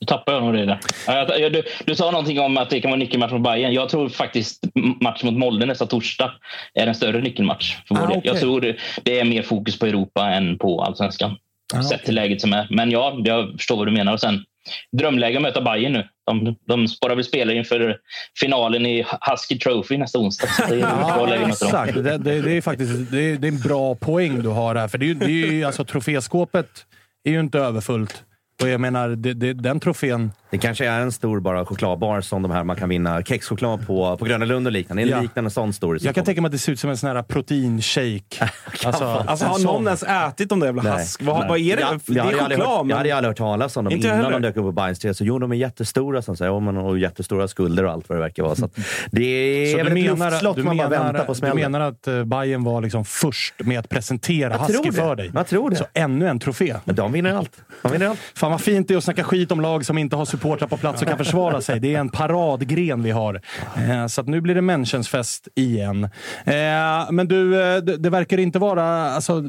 Nu 0.00 0.06
tappade 0.06 0.36
jag 0.36 0.44
nog 0.44 0.54
det 0.54 0.66
där. 0.66 1.50
Du, 1.50 1.62
du, 1.86 1.94
sa 1.94 2.10
någonting 2.10 2.40
om 2.40 2.56
att 2.56 2.70
det 2.70 2.80
kan 2.80 2.90
vara 2.90 2.98
nyckelmatch 2.98 3.32
mot 3.32 3.42
Bayern. 3.42 3.72
Jag 3.72 3.88
tror 3.88 4.08
faktiskt 4.08 4.64
match 5.00 5.22
mot 5.22 5.34
Molde 5.34 5.66
nästa 5.66 5.86
torsdag 5.86 6.32
är 6.74 6.86
en 6.86 6.94
större 6.94 7.20
nyckelmatch. 7.20 7.76
För 7.88 7.94
ah, 7.94 8.08
okay. 8.08 8.20
Jag 8.24 8.40
tror 8.40 8.76
det 9.02 9.20
är 9.20 9.24
mer 9.24 9.42
fokus 9.42 9.78
på 9.78 9.86
Europa 9.86 10.30
än 10.30 10.58
på 10.58 10.82
allsvenskan. 10.82 11.36
Ah, 11.74 11.82
sett 11.82 12.04
till 12.04 12.14
läget 12.14 12.40
som 12.40 12.52
är. 12.52 12.66
Men 12.70 12.90
ja, 12.90 13.20
jag 13.24 13.52
förstår 13.52 13.76
vad 13.76 13.86
du 13.86 13.92
menar. 13.92 14.12
Och 14.12 14.20
sen 14.20 14.44
drömläge 14.92 15.36
att 15.36 15.42
möta 15.42 15.60
Bayern 15.60 15.92
nu. 15.92 16.08
De, 16.26 16.56
de 16.66 16.88
spårar 16.88 17.14
väl 17.14 17.24
spelare 17.24 17.56
inför 17.56 17.96
finalen 18.40 18.86
i 18.86 19.06
Husky 19.20 19.58
Trophy 19.58 19.98
nästa 19.98 20.18
onsdag. 20.18 20.48
Det 20.68 20.74
är 20.74 20.78
Ja, 20.78 21.34
exakt. 21.48 21.94
Det, 21.94 22.18
det, 22.18 22.42
det 22.42 22.52
är 22.52 22.60
faktiskt 22.60 23.10
det 23.10 23.20
är, 23.20 23.36
det 23.36 23.48
är 23.48 23.52
en 23.52 23.60
bra 23.60 23.94
poäng 23.94 24.42
du 24.42 24.48
har 24.48 24.74
här. 24.74 24.88
För 24.88 24.98
det 24.98 25.10
är, 25.10 25.14
det 25.14 25.24
är 25.24 25.52
ju, 25.52 25.64
alltså, 25.64 25.84
troféskåpet 25.84 26.86
är 27.24 27.30
ju 27.30 27.40
inte 27.40 27.58
överfullt. 27.58 28.22
Och 28.62 28.68
jag 28.68 28.80
menar, 28.80 29.08
den 29.54 29.80
trofén... 29.80 30.32
Det 30.50 30.58
kanske 30.58 30.86
är 30.86 31.00
en 31.00 31.12
stor 31.12 31.40
bara 31.40 31.64
chokladbar 31.66 32.20
som 32.20 32.42
de 32.42 32.50
här 32.50 32.64
man 32.64 32.76
kan 32.76 32.88
vinna 32.88 33.22
kexchoklad 33.22 33.86
på, 33.86 34.16
på 34.16 34.24
Gröna 34.24 34.44
Lund 34.44 34.66
och 34.66 34.72
liknande. 34.72 35.02
En 35.02 35.08
Ja. 35.08 35.20
liknande 35.20 35.50
sån 35.50 35.72
story. 35.72 35.98
som 35.98 36.06
Jag 36.06 36.14
kan 36.14 36.20
kommer. 36.22 36.26
tänka 36.26 36.40
mig 36.42 36.46
att 36.48 36.52
det 36.52 36.58
ser 36.58 36.72
ut 36.72 36.80
som 36.80 36.90
en 36.90 36.96
sån 36.96 37.10
här 37.16 37.22
proteinshake. 37.22 38.50
Alltså, 38.84 39.04
Alltså 39.04 39.46
har 39.46 39.58
någon 39.58 39.86
ens 39.86 40.02
ätit 40.02 40.48
de 40.48 40.60
där 40.60 40.66
jävla 40.66 40.82
hask? 40.82 41.22
Vad, 41.22 41.48
vad 41.48 41.58
är 41.58 41.76
det? 41.76 41.82
Jag, 41.82 42.00
det 42.06 42.14
jag, 42.14 42.16
är 42.16 42.22
aldrig 42.22 42.38
hört, 42.40 42.50
choklad, 42.50 42.68
jag 42.78 42.86
men... 42.86 42.96
hade 42.96 43.16
aldrig 43.16 43.28
hört 43.30 43.36
talas 43.36 43.76
om 43.76 43.84
dem 43.84 43.92
Inte 43.94 44.08
innan 44.08 44.32
de 44.32 44.42
dök 44.42 44.56
upp 44.56 44.62
på 44.64 44.72
Bajens 44.72 45.16
Så 45.18 45.24
jo, 45.24 45.38
de 45.38 45.52
är 45.52 45.56
jättestora, 45.56 46.22
som 46.22 46.36
säger, 46.36 46.52
ja, 46.52 46.60
men, 46.60 46.76
och 46.76 46.98
jättestora 46.98 47.48
skulder 47.48 47.84
och 47.84 47.92
allt 47.92 48.08
vad 48.08 48.18
det 48.18 48.22
verkar 48.22 48.42
vara. 48.42 48.54
Så 48.54 48.64
att 48.64 48.78
det 49.10 49.22
är 49.22 49.70
Så 49.78 49.84
väl 49.84 49.94
du 49.94 50.00
ett 50.10 50.18
luftslott 50.18 50.56
du, 50.56 50.62
man 50.62 50.76
bara 50.76 50.88
menar, 50.88 51.04
väntar 51.04 51.24
på 51.24 51.32
du 51.32 51.38
smällen. 51.38 51.56
menar 51.72 51.80
att 51.80 52.08
uh, 52.08 52.24
Bayern 52.24 52.64
var 52.64 52.80
liksom 52.80 53.04
först 53.04 53.54
med 53.58 53.78
att 53.78 53.88
presentera 53.88 54.52
Jag 54.52 54.58
Husky 54.58 54.92
för 54.92 55.16
dig? 55.16 55.30
Jag 55.34 55.46
tror 55.46 55.70
det. 55.70 55.76
Så 55.76 55.84
ännu 55.94 56.28
en 56.28 56.38
trofé. 56.38 56.74
Men 56.84 56.94
de 56.96 57.12
vinner 57.12 57.34
allt. 57.34 57.52
De 57.82 57.92
vinner 57.92 58.06
allt. 58.08 58.18
Fan 58.34 58.50
vad 58.50 58.60
fint 58.60 58.88
det 58.88 58.94
är 58.94 58.98
att 58.98 59.04
snacka 59.04 59.24
skit 59.24 59.52
om 59.52 59.60
lag 59.60 59.86
som 59.86 59.98
inte 59.98 60.16
har 60.16 60.24
supportrar 60.38 60.68
på 60.68 60.76
plats 60.76 61.02
och 61.02 61.08
kan 61.08 61.18
försvara 61.18 61.60
sig. 61.60 61.80
Det 61.80 61.94
är 61.94 62.00
en 62.00 62.08
paradgren 62.08 63.02
vi 63.02 63.10
har. 63.10 63.40
Eh, 63.76 64.06
så 64.06 64.20
att 64.20 64.28
nu 64.28 64.40
blir 64.40 64.54
det 64.54 64.62
Menschensfest 64.62 65.48
igen. 65.54 66.04
Eh, 66.44 67.10
men 67.10 67.28
du, 67.28 67.62
eh, 67.62 67.76
det, 67.82 68.10
verkar 68.10 68.38
inte 68.38 68.58
vara... 68.58 68.84
Alltså, 69.10 69.44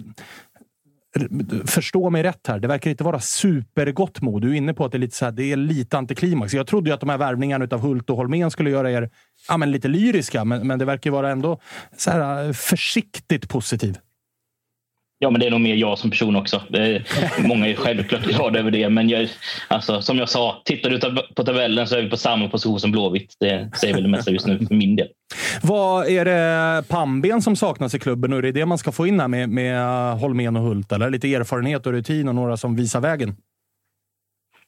förstå 1.65 2.09
mig 2.09 2.23
rätt 2.23 2.47
här. 2.47 2.59
Det 2.59 2.67
verkar 2.67 2.91
inte 2.91 3.03
vara 3.03 3.19
supergott 3.19 4.21
mod. 4.21 4.41
Du 4.41 4.49
är 4.51 4.53
inne 4.53 4.73
på 4.73 4.85
att 4.85 4.91
det 4.91 4.97
är 4.97 4.99
lite, 4.99 5.15
så 5.15 5.25
här, 5.25 5.31
det 5.31 5.51
är 5.51 5.55
lite 5.55 5.97
antiklimax. 5.97 6.53
Jag 6.53 6.67
trodde 6.67 6.89
ju 6.89 6.93
att 6.93 6.99
de 6.99 7.09
här 7.09 7.17
värvningarna 7.17 7.67
av 7.71 7.81
Hult 7.81 8.09
och 8.09 8.17
Holmén 8.17 8.51
skulle 8.51 8.69
göra 8.69 8.91
er 8.91 9.09
ja, 9.47 9.57
men 9.57 9.71
lite 9.71 9.87
lyriska, 9.87 10.45
men, 10.45 10.67
men 10.67 10.79
det 10.79 10.85
verkar 10.85 11.11
vara 11.11 11.31
ändå 11.31 11.59
så 11.97 12.11
här, 12.11 12.53
försiktigt 12.53 13.49
positiv. 13.49 13.97
Ja, 15.21 15.29
men 15.29 15.39
det 15.39 15.47
är 15.47 15.51
nog 15.51 15.61
mer 15.61 15.75
jag 15.75 15.97
som 15.97 16.09
person 16.09 16.35
också. 16.35 16.61
Är, 16.73 17.03
många 17.47 17.67
är 17.67 17.75
självklart 17.75 18.21
glada 18.21 18.59
över 18.59 18.71
det. 18.71 18.89
Men 18.89 19.09
jag, 19.09 19.29
alltså, 19.67 20.01
som 20.01 20.17
jag 20.17 20.29
sa, 20.29 20.61
tittar 20.65 20.89
du 20.89 20.99
på 21.35 21.43
tabellen 21.43 21.87
så 21.87 21.95
är 21.95 22.01
vi 22.01 22.09
på 22.09 22.17
samma 22.17 22.49
position 22.49 22.79
som 22.79 22.91
Blåvitt. 22.91 23.35
Det 23.39 23.71
säger 23.81 23.93
väl 23.93 24.03
det 24.03 24.09
mesta 24.09 24.31
just 24.31 24.47
nu 24.47 24.57
för 24.67 24.75
min 24.75 24.95
del. 24.95 25.07
Vad 25.61 26.07
Är 26.07 26.25
det 26.25 26.83
pannben 26.87 27.41
som 27.41 27.55
saknas 27.55 27.95
i 27.95 27.99
klubben 27.99 28.33
och 28.33 28.39
är 28.39 28.43
det 28.43 28.51
det 28.51 28.65
man 28.65 28.77
ska 28.77 28.91
få 28.91 29.07
in 29.07 29.19
här 29.19 29.27
med, 29.27 29.49
med 29.49 30.13
Holmén 30.19 30.55
och 30.55 30.63
Hult? 30.63 30.91
Eller 30.91 31.09
lite 31.09 31.33
erfarenhet 31.33 31.85
och 31.85 31.93
rutin 31.93 32.27
och 32.27 32.35
några 32.35 32.57
som 32.57 32.75
visar 32.75 33.01
vägen? 33.01 33.35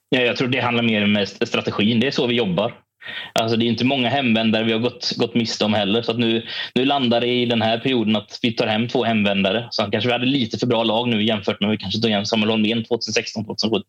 Ja, 0.09 0.21
jag 0.21 0.37
tror 0.37 0.47
det 0.47 0.59
handlar 0.59 0.83
mer 0.83 1.03
om 1.03 1.25
strategin. 1.47 1.99
Det 1.99 2.07
är 2.07 2.11
så 2.11 2.27
vi 2.27 2.35
jobbar. 2.35 2.73
Alltså, 3.33 3.57
det 3.57 3.65
är 3.65 3.67
inte 3.67 3.85
många 3.85 4.09
hemvändare 4.09 4.63
vi 4.63 4.71
har 4.71 4.79
gått, 4.79 5.11
gått 5.17 5.35
miste 5.35 5.65
om 5.65 5.73
heller. 5.73 6.01
Så 6.01 6.11
att 6.11 6.19
nu, 6.19 6.45
nu 6.75 6.85
landar 6.85 7.21
det 7.21 7.27
i 7.27 7.45
den 7.45 7.61
här 7.61 7.77
perioden 7.77 8.15
att 8.15 8.39
vi 8.41 8.51
tar 8.51 8.67
hem 8.67 8.87
två 8.87 9.03
hemvändare. 9.03 9.67
Så 9.71 9.83
kanske 9.83 10.07
vi 10.07 10.13
hade 10.13 10.25
lite 10.25 10.57
för 10.57 10.67
bra 10.67 10.83
lag 10.83 11.07
nu 11.07 11.23
jämfört 11.23 11.61
med 11.61 11.69
vi 11.69 11.77
kanske 11.77 12.01
tog 12.01 12.11
hem 12.11 12.25
Samuel 12.25 12.49
Holmén 12.49 12.83
2016-2017. 12.83 13.81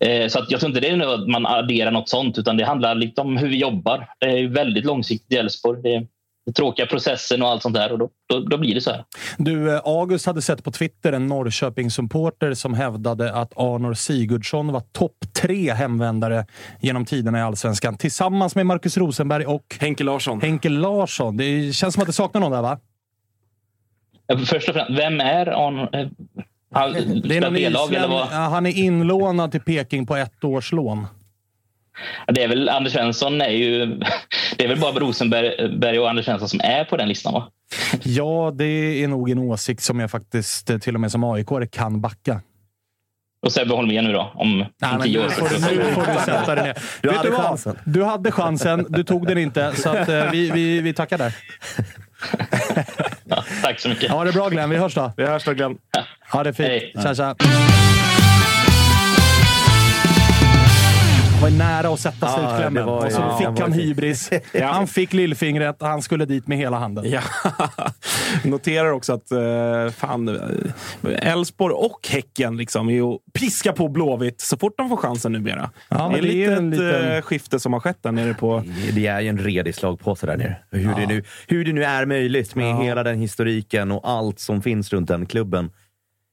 Eh, 0.00 0.28
Så 0.28 0.38
att 0.38 0.50
jag 0.50 0.60
tror 0.60 0.70
inte 0.70 0.80
det 0.80 0.88
är 0.88 0.96
nu 0.96 1.04
att 1.04 1.28
man 1.28 1.46
adderar 1.46 1.90
något 1.90 2.08
sånt, 2.08 2.38
utan 2.38 2.56
det 2.56 2.64
handlar 2.64 2.94
lite 2.94 3.20
om 3.20 3.36
hur 3.36 3.48
vi 3.48 3.56
jobbar. 3.56 4.08
Det 4.20 4.26
är 4.26 4.36
ju 4.36 4.48
väldigt 4.48 4.84
långsiktigt 4.84 5.32
i 5.32 5.36
Elfsborg. 5.36 6.06
Tråkiga 6.56 6.86
processen 6.86 7.42
och 7.42 7.48
allt 7.48 7.62
sånt 7.62 7.74
där 7.74 7.92
och 7.92 7.98
då, 7.98 8.08
då, 8.28 8.40
då 8.40 8.58
blir 8.58 8.74
det 8.74 8.80
så 8.80 8.90
här. 8.90 9.04
Du, 9.38 9.74
eh, 9.74 9.80
August 9.84 10.26
hade 10.26 10.42
sett 10.42 10.64
på 10.64 10.70
Twitter 10.70 11.12
en 11.12 11.26
Norrköpingssupporter 11.26 12.54
som 12.54 12.74
hävdade 12.74 13.34
att 13.34 13.52
Arnor 13.56 13.94
Sigurdsson 13.94 14.72
var 14.72 14.80
topp 14.80 15.16
tre 15.42 15.72
hemvändare 15.72 16.46
genom 16.80 17.04
tiderna 17.04 17.38
i 17.38 17.42
Allsvenskan. 17.42 17.96
Tillsammans 17.96 18.54
med 18.54 18.66
Marcus 18.66 18.96
Rosenberg 18.96 19.46
och 19.46 19.76
Henke 19.80 20.04
Larsson. 20.04 20.40
Henke 20.40 20.68
Larsson. 20.68 21.36
Det 21.36 21.72
känns 21.72 21.94
som 21.94 22.00
att 22.00 22.06
det 22.06 22.12
saknar 22.12 22.40
någon 22.40 22.52
där, 22.52 22.62
va? 22.62 22.78
Eh, 24.32 24.38
Först 24.38 24.68
och 24.68 24.74
främst, 24.74 24.98
vem 24.98 25.20
är 25.20 25.46
Arn? 25.46 25.78
eh, 25.78 26.08
Han 26.74 26.92
Det 26.92 27.36
är 27.36 27.70
någon 27.70 28.12
ja, 28.30 28.38
han 28.38 28.66
är 28.66 28.70
inlånad 28.70 29.52
till 29.52 29.60
Peking 29.60 30.06
på 30.06 30.16
ett 30.16 30.44
års 30.44 30.72
lån. 30.72 31.06
Det 32.26 32.42
är 32.42 32.48
väl 32.48 32.68
Anders 32.68 32.92
Svensson 32.92 33.40
är 33.40 33.50
ju... 33.50 33.86
Det 34.56 34.64
är 34.64 34.68
väl 34.68 34.80
bara 34.80 34.92
Rosenberg 34.92 35.78
Berg 35.78 35.98
och 35.98 36.10
Anders 36.10 36.24
Svensson 36.24 36.48
som 36.48 36.60
är 36.60 36.84
på 36.84 36.96
den 36.96 37.08
listan 37.08 37.32
va? 37.32 37.48
Ja, 38.02 38.52
det 38.54 38.64
är 39.04 39.08
nog 39.08 39.30
en 39.30 39.38
åsikt 39.38 39.82
som 39.82 40.00
jag 40.00 40.10
faktiskt 40.10 40.70
eh, 40.70 40.78
till 40.78 40.94
och 40.94 41.00
med 41.00 41.12
som 41.12 41.24
aik 41.24 41.46
kan 41.72 42.00
backa. 42.00 42.40
Och 43.42 43.52
Sebbe 43.52 43.74
Holmén 43.74 44.04
nu 44.04 44.12
då? 44.12 44.32
Om, 44.34 44.58
Nej, 44.58 44.66
om 44.90 44.98
men 44.98 45.02
tio 45.02 45.24
år. 45.24 45.28
får, 45.28 45.48
du, 45.48 45.76
nu 45.76 45.84
får 45.92 46.00
du 46.06 46.18
sätta 46.24 46.54
dig 46.54 46.64
ner. 46.64 46.76
Du 47.02 47.08
Vet 47.08 47.16
hade 47.16 47.30
vad? 47.30 47.40
chansen. 47.40 47.78
Du 47.84 48.04
hade 48.04 48.32
chansen, 48.32 48.86
du 48.88 49.04
tog 49.04 49.26
den 49.26 49.38
inte. 49.38 49.72
Så 49.76 49.90
att, 49.90 50.08
eh, 50.08 50.30
vi, 50.30 50.50
vi, 50.50 50.80
vi 50.80 50.94
tackar 50.94 51.18
där. 51.18 51.34
Ja, 53.24 53.44
tack 53.62 53.80
så 53.80 53.88
mycket. 53.88 54.10
Ha 54.10 54.24
det 54.24 54.32
bra 54.32 54.48
Glenn, 54.48 54.70
vi 54.70 54.76
hörs 54.76 54.94
då. 54.94 55.12
Vi 55.16 55.24
hörs 55.24 55.44
då 55.44 55.52
Glenn. 55.52 55.78
Ha 56.32 56.42
det 56.42 56.52
fint. 56.52 56.68
Hej. 56.68 56.92
Tja, 57.02 57.14
tja. 57.14 57.34
Var 61.42 61.50
nära 61.50 61.88
att 61.88 62.00
sätta 62.00 62.16
Ja, 62.26 62.32
slutklämmen. 62.36 62.74
det 62.74 62.80
ju- 62.92 63.06
och 63.06 63.12
så 63.12 63.20
ja, 63.20 63.38
fick 63.38 63.56
det 63.56 63.62
han 63.62 63.72
hybris. 63.72 64.30
Han 64.62 64.86
fick 64.86 65.12
lillfingret 65.12 65.76
han 65.80 66.02
skulle 66.02 66.24
dit 66.24 66.46
med 66.46 66.58
hela 66.58 66.78
handen. 66.78 67.10
Ja. 67.10 67.20
Noterar 68.44 68.90
också 68.92 69.12
att 69.12 69.30
eh, 69.30 69.40
eh, 71.12 71.32
Elfsborg 71.32 71.74
och 71.74 72.08
Häcken 72.10 72.56
liksom 72.56 72.88
är 72.88 72.92
ju 72.92 73.02
att 73.02 73.18
piska 73.32 73.72
på 73.72 73.88
Blåvitt 73.88 74.40
så 74.40 74.56
fort 74.56 74.74
de 74.78 74.88
får 74.88 74.96
chansen 74.96 75.32
numera. 75.32 75.70
Ja, 75.88 76.10
det 76.12 76.18
är 76.18 76.22
det 76.22 76.44
är 76.44 76.52
ett 76.56 76.62
liten- 76.62 77.12
eh, 77.16 77.20
skifte 77.22 77.60
som 77.60 77.72
har 77.72 77.80
skett 77.80 77.98
där 78.02 78.12
nere 78.12 78.34
på... 78.34 78.62
Det 78.94 79.06
är 79.06 79.20
ju 79.20 79.28
en 79.28 79.38
redig 79.38 79.74
slagpåse 79.74 80.26
där 80.26 80.36
nere. 80.36 80.56
Hur, 80.70 80.94
det 80.94 81.06
nu, 81.06 81.22
hur 81.48 81.64
det 81.64 81.72
nu 81.72 81.84
är 81.84 82.06
möjligt 82.06 82.54
med 82.54 82.76
hela 82.76 83.02
den 83.02 83.18
historiken 83.20 83.92
och 83.92 84.08
allt 84.10 84.38
som 84.40 84.62
finns 84.62 84.92
runt 84.92 85.08
den 85.08 85.26
klubben. 85.26 85.70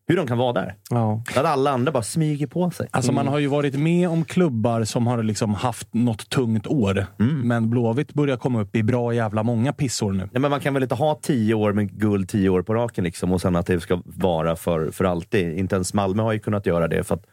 Hur 0.08 0.18
de 0.18 0.28
kan 0.28 0.38
vara 0.38 0.54
där. 0.54 0.76
Ja. 0.90 1.24
Att 1.36 1.46
alla 1.46 1.72
andra 1.72 1.92
bara 1.92 2.04
smyger 2.04 2.48
på 2.48 2.72
sig. 2.72 2.88
Alltså 2.92 3.12
man 3.12 3.28
har 3.28 3.40
ju 3.40 3.48
varit 3.48 3.76
med 3.76 4.10
om 4.10 4.26
klubbar 4.26 4.84
som 4.84 5.08
har 5.08 5.24
liksom 5.24 5.54
haft 5.54 5.94
något 5.94 6.30
tungt 6.30 6.68
år. 6.68 7.06
Men 7.44 7.70
Blåvitt 7.70 8.14
börjar 8.14 8.38
komma 8.38 8.62
upp 8.62 8.76
i 8.76 8.84
bra 8.84 9.14
jävla 9.14 9.44
många 9.44 9.74
pissor 9.74 10.12
nu. 10.12 10.30
Ja, 10.34 10.40
men 10.40 10.52
man 10.52 10.60
kan 10.60 10.74
väl 10.74 10.84
inte 10.84 10.96
ha 10.96 11.20
tio 11.22 11.54
år 11.54 11.74
med 11.74 12.00
guld 12.00 12.30
tio 12.30 12.50
år 12.50 12.62
på 12.62 12.74
raken 12.74 13.04
liksom, 13.04 13.32
och 13.32 13.42
sen 13.42 13.56
att 13.56 13.66
det 13.66 13.80
ska 13.80 14.02
vara 14.06 14.56
för, 14.56 14.92
för 14.92 15.06
alltid. 15.06 15.58
Inte 15.58 15.76
ens 15.76 15.94
Malmö 15.94 16.24
har 16.24 16.34
ju 16.34 16.40
kunnat 16.40 16.66
göra 16.66 16.88
det 16.88 17.04
för 17.04 17.16
att 17.16 17.24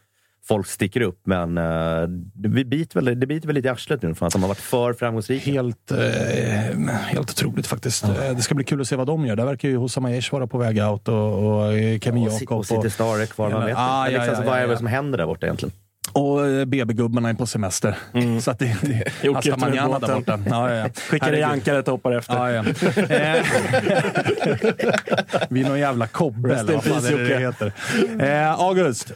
folk 0.47 0.67
sticker 0.67 1.01
upp, 1.01 1.21
men 1.25 1.57
uh, 1.57 2.07
det, 2.33 2.49
biter 2.65 3.01
väl, 3.01 3.19
det 3.19 3.27
biter 3.27 3.47
väl 3.47 3.55
lite 3.55 3.67
i 3.67 3.71
arslet 3.71 4.01
nu 4.01 4.15
för 4.15 4.25
att 4.25 4.33
de 4.33 4.41
har 4.41 4.47
varit 4.49 4.57
för 4.59 4.93
framgångsrika. 4.93 5.51
Helt, 5.51 5.91
eh, 5.91 5.97
helt 7.05 7.29
otroligt 7.31 7.67
faktiskt. 7.67 8.03
Eh, 8.03 8.13
Det 8.35 8.41
ska 8.41 8.55
bli 8.55 8.63
kul 8.65 8.81
att 8.81 8.87
se 8.87 8.95
vad 8.95 9.07
de 9.07 9.25
gör. 9.25 9.35
Där 9.35 9.45
verkar 9.45 9.69
ju 9.69 9.77
Hossam 9.77 10.05
Aiesh 10.05 10.31
vara 10.33 10.47
på 10.47 10.57
väg 10.57 10.77
out 10.83 11.07
och, 11.07 11.15
och 11.55 11.73
eh, 11.73 11.99
Kemi 11.99 12.27
Och, 12.27 12.31
si- 12.31 12.43
Jakob. 12.43 12.57
och 12.57 12.65
City 12.65 12.89
Star 12.89 13.19
är 13.21 13.25
kvar, 13.25 13.49
man 13.49 13.65
vet 13.65 13.75
Ah, 13.77 14.09
ja, 14.09 14.17
liksom, 14.23 14.33
ja, 14.43 14.49
vad 14.49 14.57
ja, 14.57 14.61
är 14.63 14.67
det 14.67 14.73
ja. 14.73 14.77
som 14.77 14.87
händer 14.87 15.17
där 15.17 15.25
borta 15.25 15.45
egentligen? 15.45 15.73
Och 16.13 16.47
eh, 16.47 16.65
BB-gubbarna 16.65 17.29
är 17.29 17.33
på 17.33 17.45
semester. 17.45 17.97
Så 18.41 18.51
att 18.51 18.59
det, 18.59 18.77
det 18.81 19.03
Jocke 19.23 19.55
manana 19.57 19.99
där 19.99 20.15
borta. 20.15 20.39
Ja, 20.49 20.71
ja, 20.71 20.75
ja. 20.75 20.89
Skickar 21.09 21.33
i 21.33 21.43
ankaret 21.43 21.87
och 21.87 21.91
hoppar 21.91 22.11
efter. 22.11 22.33
Ja, 22.33 22.51
ja. 22.51 22.63
Eh, 22.97 23.45
Vi 25.49 25.61
är 25.61 25.67
någon 25.69 25.79
jävla 25.79 26.07
kobbe, 26.07 26.55
eller 26.55 26.73
vad 26.73 26.83
fan 26.83 27.03
det 27.03 27.27
det 27.27 27.39
heter. 27.39 27.73
Eh, 28.19 28.59
August, 28.59 29.11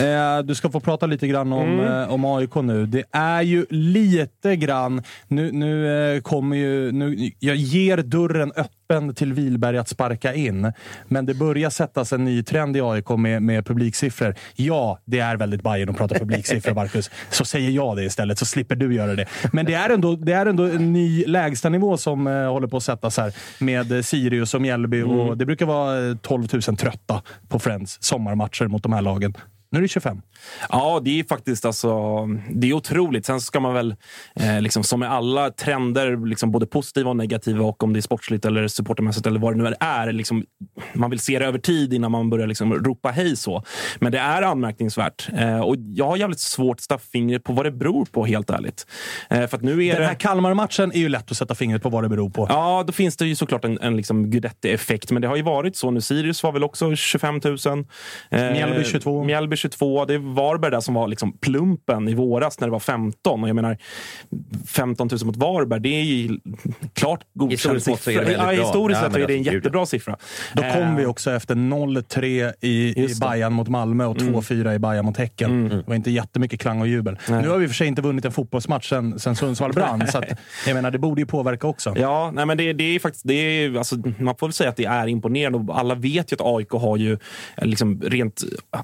eh, 0.00 0.38
du 0.44 0.54
ska 0.54 0.70
få 0.70 0.80
prata 0.80 1.06
lite 1.06 1.26
grann 1.26 1.52
om, 1.52 1.80
eh, 1.80 2.12
om 2.12 2.24
AIK 2.24 2.54
nu. 2.54 2.86
Det 2.86 3.04
är 3.12 3.42
ju 3.42 3.66
lite 3.70 4.56
grann... 4.56 5.02
Nu, 5.28 5.52
nu 5.52 6.14
eh, 6.14 6.20
kommer 6.20 6.56
ju... 6.56 6.92
Nu, 6.92 7.30
jag 7.38 7.56
ger 7.56 7.96
dörren 7.96 8.52
öppen 8.56 8.75
till 9.14 9.32
Wilberg 9.32 9.78
att 9.78 9.88
sparka 9.88 10.34
in, 10.34 10.72
men 11.08 11.26
det 11.26 11.34
börjar 11.34 11.70
sättas 11.70 12.12
en 12.12 12.24
ny 12.24 12.42
trend 12.42 12.76
i 12.76 12.80
AIK 12.80 13.08
med, 13.08 13.42
med 13.42 13.66
publiksiffror. 13.66 14.34
Ja, 14.54 14.98
det 15.04 15.18
är 15.18 15.36
väldigt 15.36 15.62
Bajen 15.62 15.88
att 15.88 15.96
prata 15.96 16.18
publiksiffror, 16.18 16.74
Marcus. 16.74 17.10
Så 17.30 17.44
säger 17.44 17.70
jag 17.70 17.96
det 17.96 18.04
istället, 18.04 18.38
så 18.38 18.46
slipper 18.46 18.76
du 18.76 18.94
göra 18.94 19.14
det. 19.14 19.26
Men 19.52 19.66
det 19.66 19.74
är 19.74 19.90
ändå, 19.90 20.16
det 20.16 20.32
är 20.32 20.46
ändå 20.46 20.64
en 20.64 20.92
ny 20.92 21.24
lägstanivå 21.26 21.96
som 21.96 22.26
eh, 22.26 22.52
håller 22.52 22.66
på 22.66 22.76
att 22.76 22.82
sättas 22.82 23.16
här 23.16 23.32
med 23.58 23.92
eh, 23.92 24.02
Sirius 24.02 24.54
och 24.54 24.62
Mjällby. 24.62 25.02
Och 25.02 25.38
det 25.38 25.46
brukar 25.46 25.66
vara 25.66 26.08
eh, 26.08 26.16
12 26.16 26.46
000 26.52 26.62
trötta 26.62 27.22
på 27.48 27.58
Friends 27.58 27.98
sommarmatcher 28.00 28.66
mot 28.66 28.82
de 28.82 28.92
här 28.92 29.02
lagen. 29.02 29.34
Nu 29.70 29.78
är 29.78 29.82
det 29.82 29.88
25. 29.88 30.22
Ja, 30.68 31.00
det 31.04 31.20
är 31.20 31.24
faktiskt 31.24 31.64
alltså, 31.64 32.26
det 32.50 32.70
är 32.70 32.72
otroligt. 32.72 33.26
Sen 33.26 33.40
ska 33.40 33.60
man 33.60 33.74
väl, 33.74 33.94
eh, 34.40 34.60
liksom, 34.60 34.84
som 34.84 35.00
med 35.00 35.12
alla 35.12 35.50
trender, 35.50 36.26
liksom, 36.26 36.50
både 36.50 36.66
positiva 36.66 37.10
och 37.10 37.16
negativa, 37.16 37.64
och 37.64 37.82
om 37.82 37.92
det 37.92 37.98
är 37.98 38.02
sportsligt 38.02 38.44
eller 38.44 38.68
supportermässigt 38.68 39.26
eller 39.26 39.40
vad 39.40 39.56
det 39.56 39.62
nu 39.62 39.74
är, 39.80 40.12
liksom, 40.12 40.44
man 40.92 41.10
vill 41.10 41.20
se 41.20 41.38
det 41.38 41.46
över 41.46 41.58
tid 41.58 41.92
innan 41.92 42.10
man 42.10 42.30
börjar 42.30 42.46
liksom, 42.46 42.74
ropa 42.74 43.10
hej 43.10 43.36
så. 43.36 43.62
Men 43.98 44.12
det 44.12 44.18
är 44.18 44.42
anmärkningsvärt. 44.42 45.28
Eh, 45.38 45.60
och 45.60 45.76
jag 45.78 46.06
har 46.06 46.16
jävligt 46.16 46.40
svårt 46.40 46.76
att 46.76 46.80
sätta 46.80 46.98
fingret 46.98 47.44
på 47.44 47.52
vad 47.52 47.66
det 47.66 47.70
beror 47.70 48.04
på, 48.04 48.26
helt 48.26 48.50
ärligt. 48.50 48.86
Eh, 49.30 49.46
för 49.46 49.58
nu 49.58 49.86
är 49.86 49.92
Den 49.92 50.02
det... 50.02 50.06
här 50.06 50.14
Kalmar-matchen 50.14 50.92
är 50.92 50.98
ju 50.98 51.08
lätt 51.08 51.30
att 51.30 51.36
sätta 51.36 51.54
fingret 51.54 51.82
på 51.82 51.88
vad 51.88 52.04
det 52.04 52.08
beror 52.08 52.30
på. 52.30 52.46
Ja, 52.48 52.84
då 52.86 52.92
finns 52.92 53.16
det 53.16 53.26
ju 53.26 53.36
såklart 53.36 53.64
en, 53.64 53.78
en 53.80 53.96
liksom 53.96 54.30
Guidetti-effekt. 54.30 55.10
Men 55.10 55.22
det 55.22 55.28
har 55.28 55.36
ju 55.36 55.42
varit 55.42 55.76
så 55.76 55.90
nu. 55.90 56.00
Sirius 56.00 56.42
var 56.42 56.52
väl 56.52 56.64
också 56.64 56.96
25 56.96 57.40
000. 57.44 57.56
Eh, 58.30 58.52
Mjällby 58.52 58.84
22. 58.84 59.24
Mjällby 59.24 59.55
Malmö 59.56 59.68
22. 59.70 60.04
Det 60.04 60.14
är 60.14 60.18
Varberg 60.18 60.70
där 60.70 60.80
som 60.80 60.94
var 60.94 61.08
liksom 61.08 61.32
plumpen 61.32 62.08
i 62.08 62.14
våras 62.14 62.60
när 62.60 62.68
det 62.68 62.72
var 62.72 62.80
15. 62.80 63.42
Och 63.42 63.48
jag 63.48 63.56
menar, 63.56 63.78
15 64.66 65.08
000 65.12 65.24
mot 65.24 65.36
Varberg, 65.36 65.80
det 65.80 65.88
är 65.88 66.02
ju 66.02 66.40
klart 66.94 67.20
godkänd 67.34 67.60
så 67.82 67.90
är 67.90 67.94
det 67.94 68.00
siffra. 68.00 68.32
Ja, 68.32 68.64
historiskt 68.64 69.00
sett 69.00 69.16
är 69.16 69.26
det 69.26 69.34
en 69.34 69.42
jättebra 69.42 69.86
siffra. 69.86 70.16
Då 70.54 70.62
kom 70.62 70.82
Eh, 70.86 70.96
vi 70.96 71.06
också 71.06 71.30
efter 71.30 71.54
0-3 71.54 72.52
i, 72.60 72.68
i. 72.68 73.14
Bayern 73.20 73.52
mot 73.52 73.68
Malmö 73.68 74.04
och 74.04 74.16
2-4 74.16 74.74
i 74.74 74.78
Bayern 74.78 75.04
mot 75.04 75.16
Häcken. 75.16 75.68
Det 75.68 75.82
var 75.86 75.94
inte 75.94 76.10
jättemycket 76.10 76.60
klang 76.60 76.80
och 76.80 76.88
jubel. 76.88 77.18
Nej. 77.28 77.42
Nu 77.42 77.48
har 77.48 77.58
vi 77.58 77.64
i 77.64 77.68
för 77.68 77.74
sig 77.74 77.86
inte 77.86 78.02
vunnit 78.02 78.24
en 78.24 78.32
fotbollsmatch 78.32 78.88
sen, 78.88 79.18
sen 79.18 79.36
Sundsvall 79.36 79.72
brann, 79.72 80.06
så 80.06 80.18
att, 80.18 80.24
jag 80.66 80.74
menar, 80.74 80.90
det 80.90 80.98
borde 80.98 81.20
ju 81.20 81.26
påverka 81.26 81.66
också. 81.66 81.94
Ja, 81.96 82.30
nej, 82.34 82.46
men 82.46 82.56
det, 82.58 82.72
det 82.72 82.84
är 82.84 82.98
faktiskt, 82.98 83.28
det 83.28 83.34
är, 83.34 83.78
alltså, 83.78 83.96
man 84.18 84.36
får 84.36 84.46
väl 84.46 84.52
säga 84.52 84.70
att 84.70 84.76
det 84.76 84.84
är 84.84 85.06
imponerande. 85.06 85.58
Och 85.58 85.78
alla 85.78 85.94
vet 85.94 86.32
ju 86.32 86.34
att 86.34 86.40
AIK 86.44 86.70
har 86.70 86.96
ju 86.96 87.12
eh, 87.12 87.18
liksom, 87.64 88.02
rent 88.02 88.42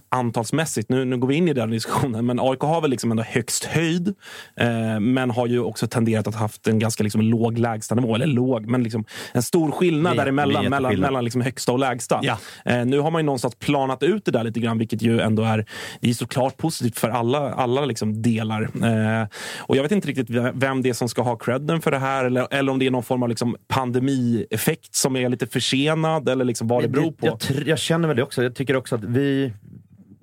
antalsmässigt, 0.09 0.62
nu, 0.89 1.05
nu 1.05 1.17
går 1.19 1.29
vi 1.29 1.35
in 1.35 1.49
i 1.49 1.53
den 1.53 1.71
diskussionen, 1.71 2.27
men 2.27 2.41
AIK 2.41 2.61
har 2.61 2.81
väl 2.81 2.91
liksom 2.91 3.11
ändå 3.11 3.23
högst 3.23 3.65
höjd. 3.65 4.15
Eh, 4.57 5.01
men 5.01 5.31
har 5.31 5.47
ju 5.47 5.61
också 5.61 5.87
tenderat 5.87 6.27
att 6.27 6.35
haft 6.35 6.67
en 6.69 6.79
ganska 6.79 7.03
liksom, 7.03 7.21
låg 7.21 7.59
lägstanivå. 7.59 8.15
Eller 8.15 8.27
låg, 8.27 8.67
men 8.67 8.83
liksom, 8.83 9.05
en 9.33 9.43
stor 9.43 9.71
skillnad 9.71 10.13
Det 10.13 10.15
är- 10.21 10.25
däremellan. 10.25 10.63
det 10.63 10.67
är 10.67 10.71
Mellan, 10.71 11.01
mellan 11.01 11.25
liksom 11.25 11.41
högsta 11.41 11.73
och 11.73 11.79
lägsta. 11.79 12.21
Ja. 12.23 12.39
Eh, 12.65 12.85
nu 12.85 12.99
har 12.99 13.11
man 13.11 13.21
ju 13.23 13.25
någonstans 13.27 13.55
planat 13.55 14.03
ut 14.03 14.25
det 14.25 14.31
där 14.31 14.45
lite 14.45 14.61
grann, 14.61 14.79
vilket 14.79 15.03
ju 15.03 15.21
ändå 15.21 15.43
är, 15.43 15.67
det 16.01 16.11
är 16.11 16.15
såklart 16.15 16.57
positivt 16.57 16.99
för 16.99 17.09
alla, 17.09 17.53
alla 17.53 17.85
liksom 17.85 18.23
delar. 18.23 18.63
Eh, 18.63 19.27
och 19.59 19.77
jag 19.77 19.83
vet 19.83 19.93
inte 19.93 20.09
riktigt 20.09 20.27
vem 20.55 20.83
det 20.83 20.89
är 20.89 20.93
som 20.93 21.09
ska 21.09 21.23
ha 21.23 21.37
credden 21.37 21.81
för 21.81 21.91
det 21.91 21.99
här, 21.99 22.25
eller, 22.25 22.47
eller 22.51 22.73
om 22.73 22.79
det 22.79 22.87
är 22.87 22.91
någon 22.91 23.03
form 23.03 23.23
av 23.23 23.29
liksom 23.29 23.57
pandemieffekt 23.69 24.95
som 24.95 25.17
är 25.17 25.29
lite 25.29 25.47
försenad, 25.47 26.29
eller 26.29 26.45
liksom 26.45 26.69
vad 26.69 26.83
det 26.85 26.89
beror 26.89 27.13
på. 27.13 27.27
Jag, 27.27 27.39
jag 27.67 27.79
känner 27.79 28.09
väl 28.09 28.17
det 28.17 28.23
också. 28.23 28.43
Jag 28.43 28.55
tycker 28.55 28.77
också 28.77 28.95
att 28.95 29.05
vi 29.05 29.53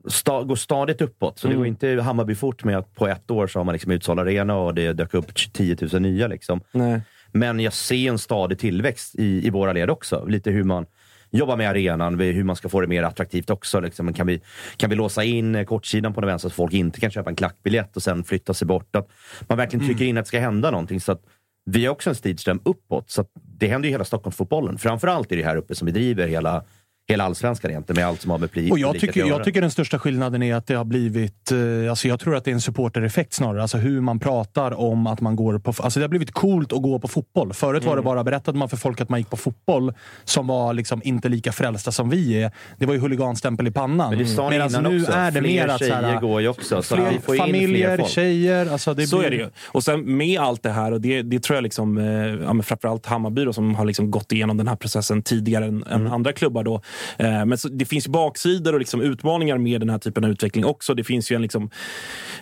sta, 0.08 0.44
går 0.44 0.56
stadigt 0.56 1.02
uppåt. 1.02 1.40
Så 1.40 1.48
det 1.48 1.52
Mm. 1.54 1.60
går 1.60 1.68
inte 1.68 2.02
Hammarby 2.02 2.36
fort 2.36 2.64
med 2.64 2.78
att 2.78 2.96
på 2.96 3.08
ett 3.08 3.32
år 3.32 3.48
så 3.48 3.60
har 3.60 3.64
man 3.64 3.74
liksom 3.74 3.92
utsåld 3.92 4.20
arena 4.20 4.56
och 4.56 4.76
det 4.76 4.94
dök 4.94 5.14
upp 5.14 5.54
10 5.54 5.78
000 5.94 6.02
nya. 6.02 6.28
Liksom. 6.28 6.62
Nej. 6.72 7.02
Men 7.32 7.60
jag 7.60 7.74
ser 7.74 8.10
en 8.10 8.18
stadig 8.18 8.60
tillväxt 8.60 9.16
i, 9.16 9.48
i 9.48 9.50
våra 9.50 9.74
led 9.74 9.90
också. 9.90 10.26
Lite 10.26 10.52
hur 10.52 10.64
man 10.64 10.86
jobbar 11.32 11.58
med 11.58 11.70
arenan, 11.70 12.20
hur 12.20 12.44
man 12.44 12.56
ska 12.56 12.70
få 12.70 12.82
det 12.82 12.88
mer 12.88 13.04
attraktivt 13.04 13.50
också. 13.50 13.80
Liksom. 13.80 14.14
Kan, 14.14 14.28
vi, 14.28 14.42
kan 14.78 14.90
vi 14.90 14.96
låsa 14.96 15.24
in 15.24 15.56
eh, 15.56 15.66
kortsidan 15.66 16.14
på 16.14 16.22
den 16.22 16.40
så 16.40 16.50
folk 16.50 16.74
inte 16.74 17.00
kan 17.00 17.12
köpa 17.12 17.30
en 17.30 17.36
klackbiljett 17.36 17.96
och 17.96 18.04
sen 18.04 18.24
flytta 18.24 18.54
sig 18.54 18.68
bort? 18.68 18.96
Att 18.96 19.10
man 19.48 19.58
verkligen 19.58 19.86
trycker 19.86 20.06
in 20.06 20.18
att 20.18 20.26
det 20.26 20.28
ska 20.28 20.40
hända 20.40 20.72
någonting. 20.72 21.02
Så 21.02 21.12
att 21.12 21.22
vi 21.66 21.86
har 21.86 21.92
också 21.92 22.10
en 22.10 22.16
stigström 22.16 22.60
uppåt. 22.66 23.10
Så 23.10 23.26
det 23.60 23.68
händer 23.68 23.88
ju 23.90 23.92
hela 23.94 24.06
Stockholmsfotbollen. 24.06 24.78
Framförallt 24.78 25.32
är 25.32 25.38
det 25.38 25.44
här 25.44 25.56
uppe 25.56 25.76
som 25.76 25.86
vi 25.86 25.92
driver 25.92 26.28
hela, 26.28 26.64
hela 27.10 27.24
allsvenskan 27.24 27.72
egentligen 27.72 28.02
med 28.02 28.08
allt 28.10 28.22
som 28.22 28.32
har 28.32 28.38
med 28.38 28.50
pli- 28.52 28.72
Och 28.72 28.80
jag 28.80 29.00
tycker, 29.00 29.26
jag 29.28 29.44
tycker 29.44 29.62
den 29.62 29.72
största 29.72 30.00
skillnaden 30.00 30.44
är 30.44 30.56
att 30.56 30.68
det 30.68 30.74
har 30.74 30.86
blivit... 30.86 31.52
Eh, 31.52 31.90
alltså 31.90 32.08
jag 32.08 32.20
tror 32.20 32.36
att 32.36 32.46
det 32.46 32.52
är 32.52 32.54
en 32.54 32.62
supportereffekt 32.62 33.34
snarare. 33.34 33.62
Alltså 33.62 33.78
hur 33.78 34.02
man 34.02 34.20
pratar 34.20 34.80
om 34.80 35.08
att 35.08 35.22
man 35.22 35.36
går 35.36 35.60
på... 35.60 35.74
Alltså 35.80 36.00
det 36.00 36.04
har 36.04 36.10
blivit 36.10 36.32
coolt 36.32 36.74
att 36.74 36.82
gå 36.82 37.00
på 37.00 37.08
fotboll. 37.08 37.54
Förut 37.54 37.84
var 37.84 37.96
det 37.96 38.02
bara, 38.02 38.24
berättade 38.24 38.58
man 38.58 38.70
för 38.70 38.78
folk 38.78 39.02
att 39.02 39.10
man 39.10 39.20
gick 39.20 39.30
på 39.30 39.38
fotboll 39.38 39.94
som 40.24 40.48
var 40.48 40.74
liksom 40.74 41.02
inte 41.04 41.30
lika 41.30 41.52
frälsta 41.52 41.92
som 41.92 42.10
vi 42.10 42.42
är. 42.44 42.52
Det 42.78 42.86
var 42.86 42.94
ju 42.94 43.00
huliganstämpel 43.00 43.68
i 43.68 43.72
pannan. 43.72 44.10
Men 44.10 44.20
det 44.20 44.26
sa 44.26 44.44
ni 44.44 44.50
Medan 44.50 44.70
innan 44.70 44.84
nu 44.84 45.02
också. 45.02 45.12
är 45.14 45.26
det 45.32 45.40
Fler 45.40 45.42
mer 45.42 45.68
att... 45.68 45.80
så 45.80 45.86
tjejer 45.86 46.20
går 46.22 46.42
ju 46.42 46.48
också, 46.48 46.82
så 46.82 46.96
fler 46.96 47.06
får 47.06 47.12
in 47.12 47.22
fler 47.24 47.38
familjer, 47.38 47.98
folk. 47.98 48.10
tjejer. 48.10 48.72
Alltså 48.72 48.94
det 48.94 49.08
Så 49.08 49.18
blir, 49.18 49.28
är 49.28 49.32
det 49.32 49.38
ju. 49.38 49.50
Och 49.68 49.84
sen 49.84 50.18
med 50.18 50.40
allt 50.40 50.64
det 50.64 50.70
här, 50.70 50.92
och 50.92 51.02
det, 51.02 51.22
det 51.22 51.40
tror 51.44 51.58
jag 51.58 51.64
liksom, 51.64 51.98
eh, 51.98 52.06
ja, 52.06 52.54
men 52.54 52.64
framförallt 52.64 53.06
Hammarby 53.06 53.46
då, 53.46 53.54
som 53.54 53.76
har 53.76 53.86
liksom 53.86 54.12
gått 54.12 54.32
igenom 54.32 54.58
den 54.58 54.68
här 54.68 54.76
processen 54.76 55.22
tidigare 55.22 55.66
än, 55.66 55.84
än 55.84 56.00
Mm. 56.00 56.14
andra 56.14 56.34
klubbar. 56.34 56.64
Då. 56.64 56.82
Eh, 57.18 57.46
men 57.46 57.58
så, 57.58 57.68
det 57.68 57.86
finns 57.86 58.08
baksidor 58.08 58.74
och 58.74 58.80
liksom 58.80 59.02
utmaningar 59.02 59.58
med 59.58 59.82
den 59.82 59.90
här 59.90 59.98
typen 59.98 60.24
av 60.24 60.30
utveckling 60.30 60.66
också. 60.66 60.94
Det 60.94 61.04
finns 61.04 61.32
ju 61.32 61.36
en 61.36 61.42
liksom, 61.42 61.70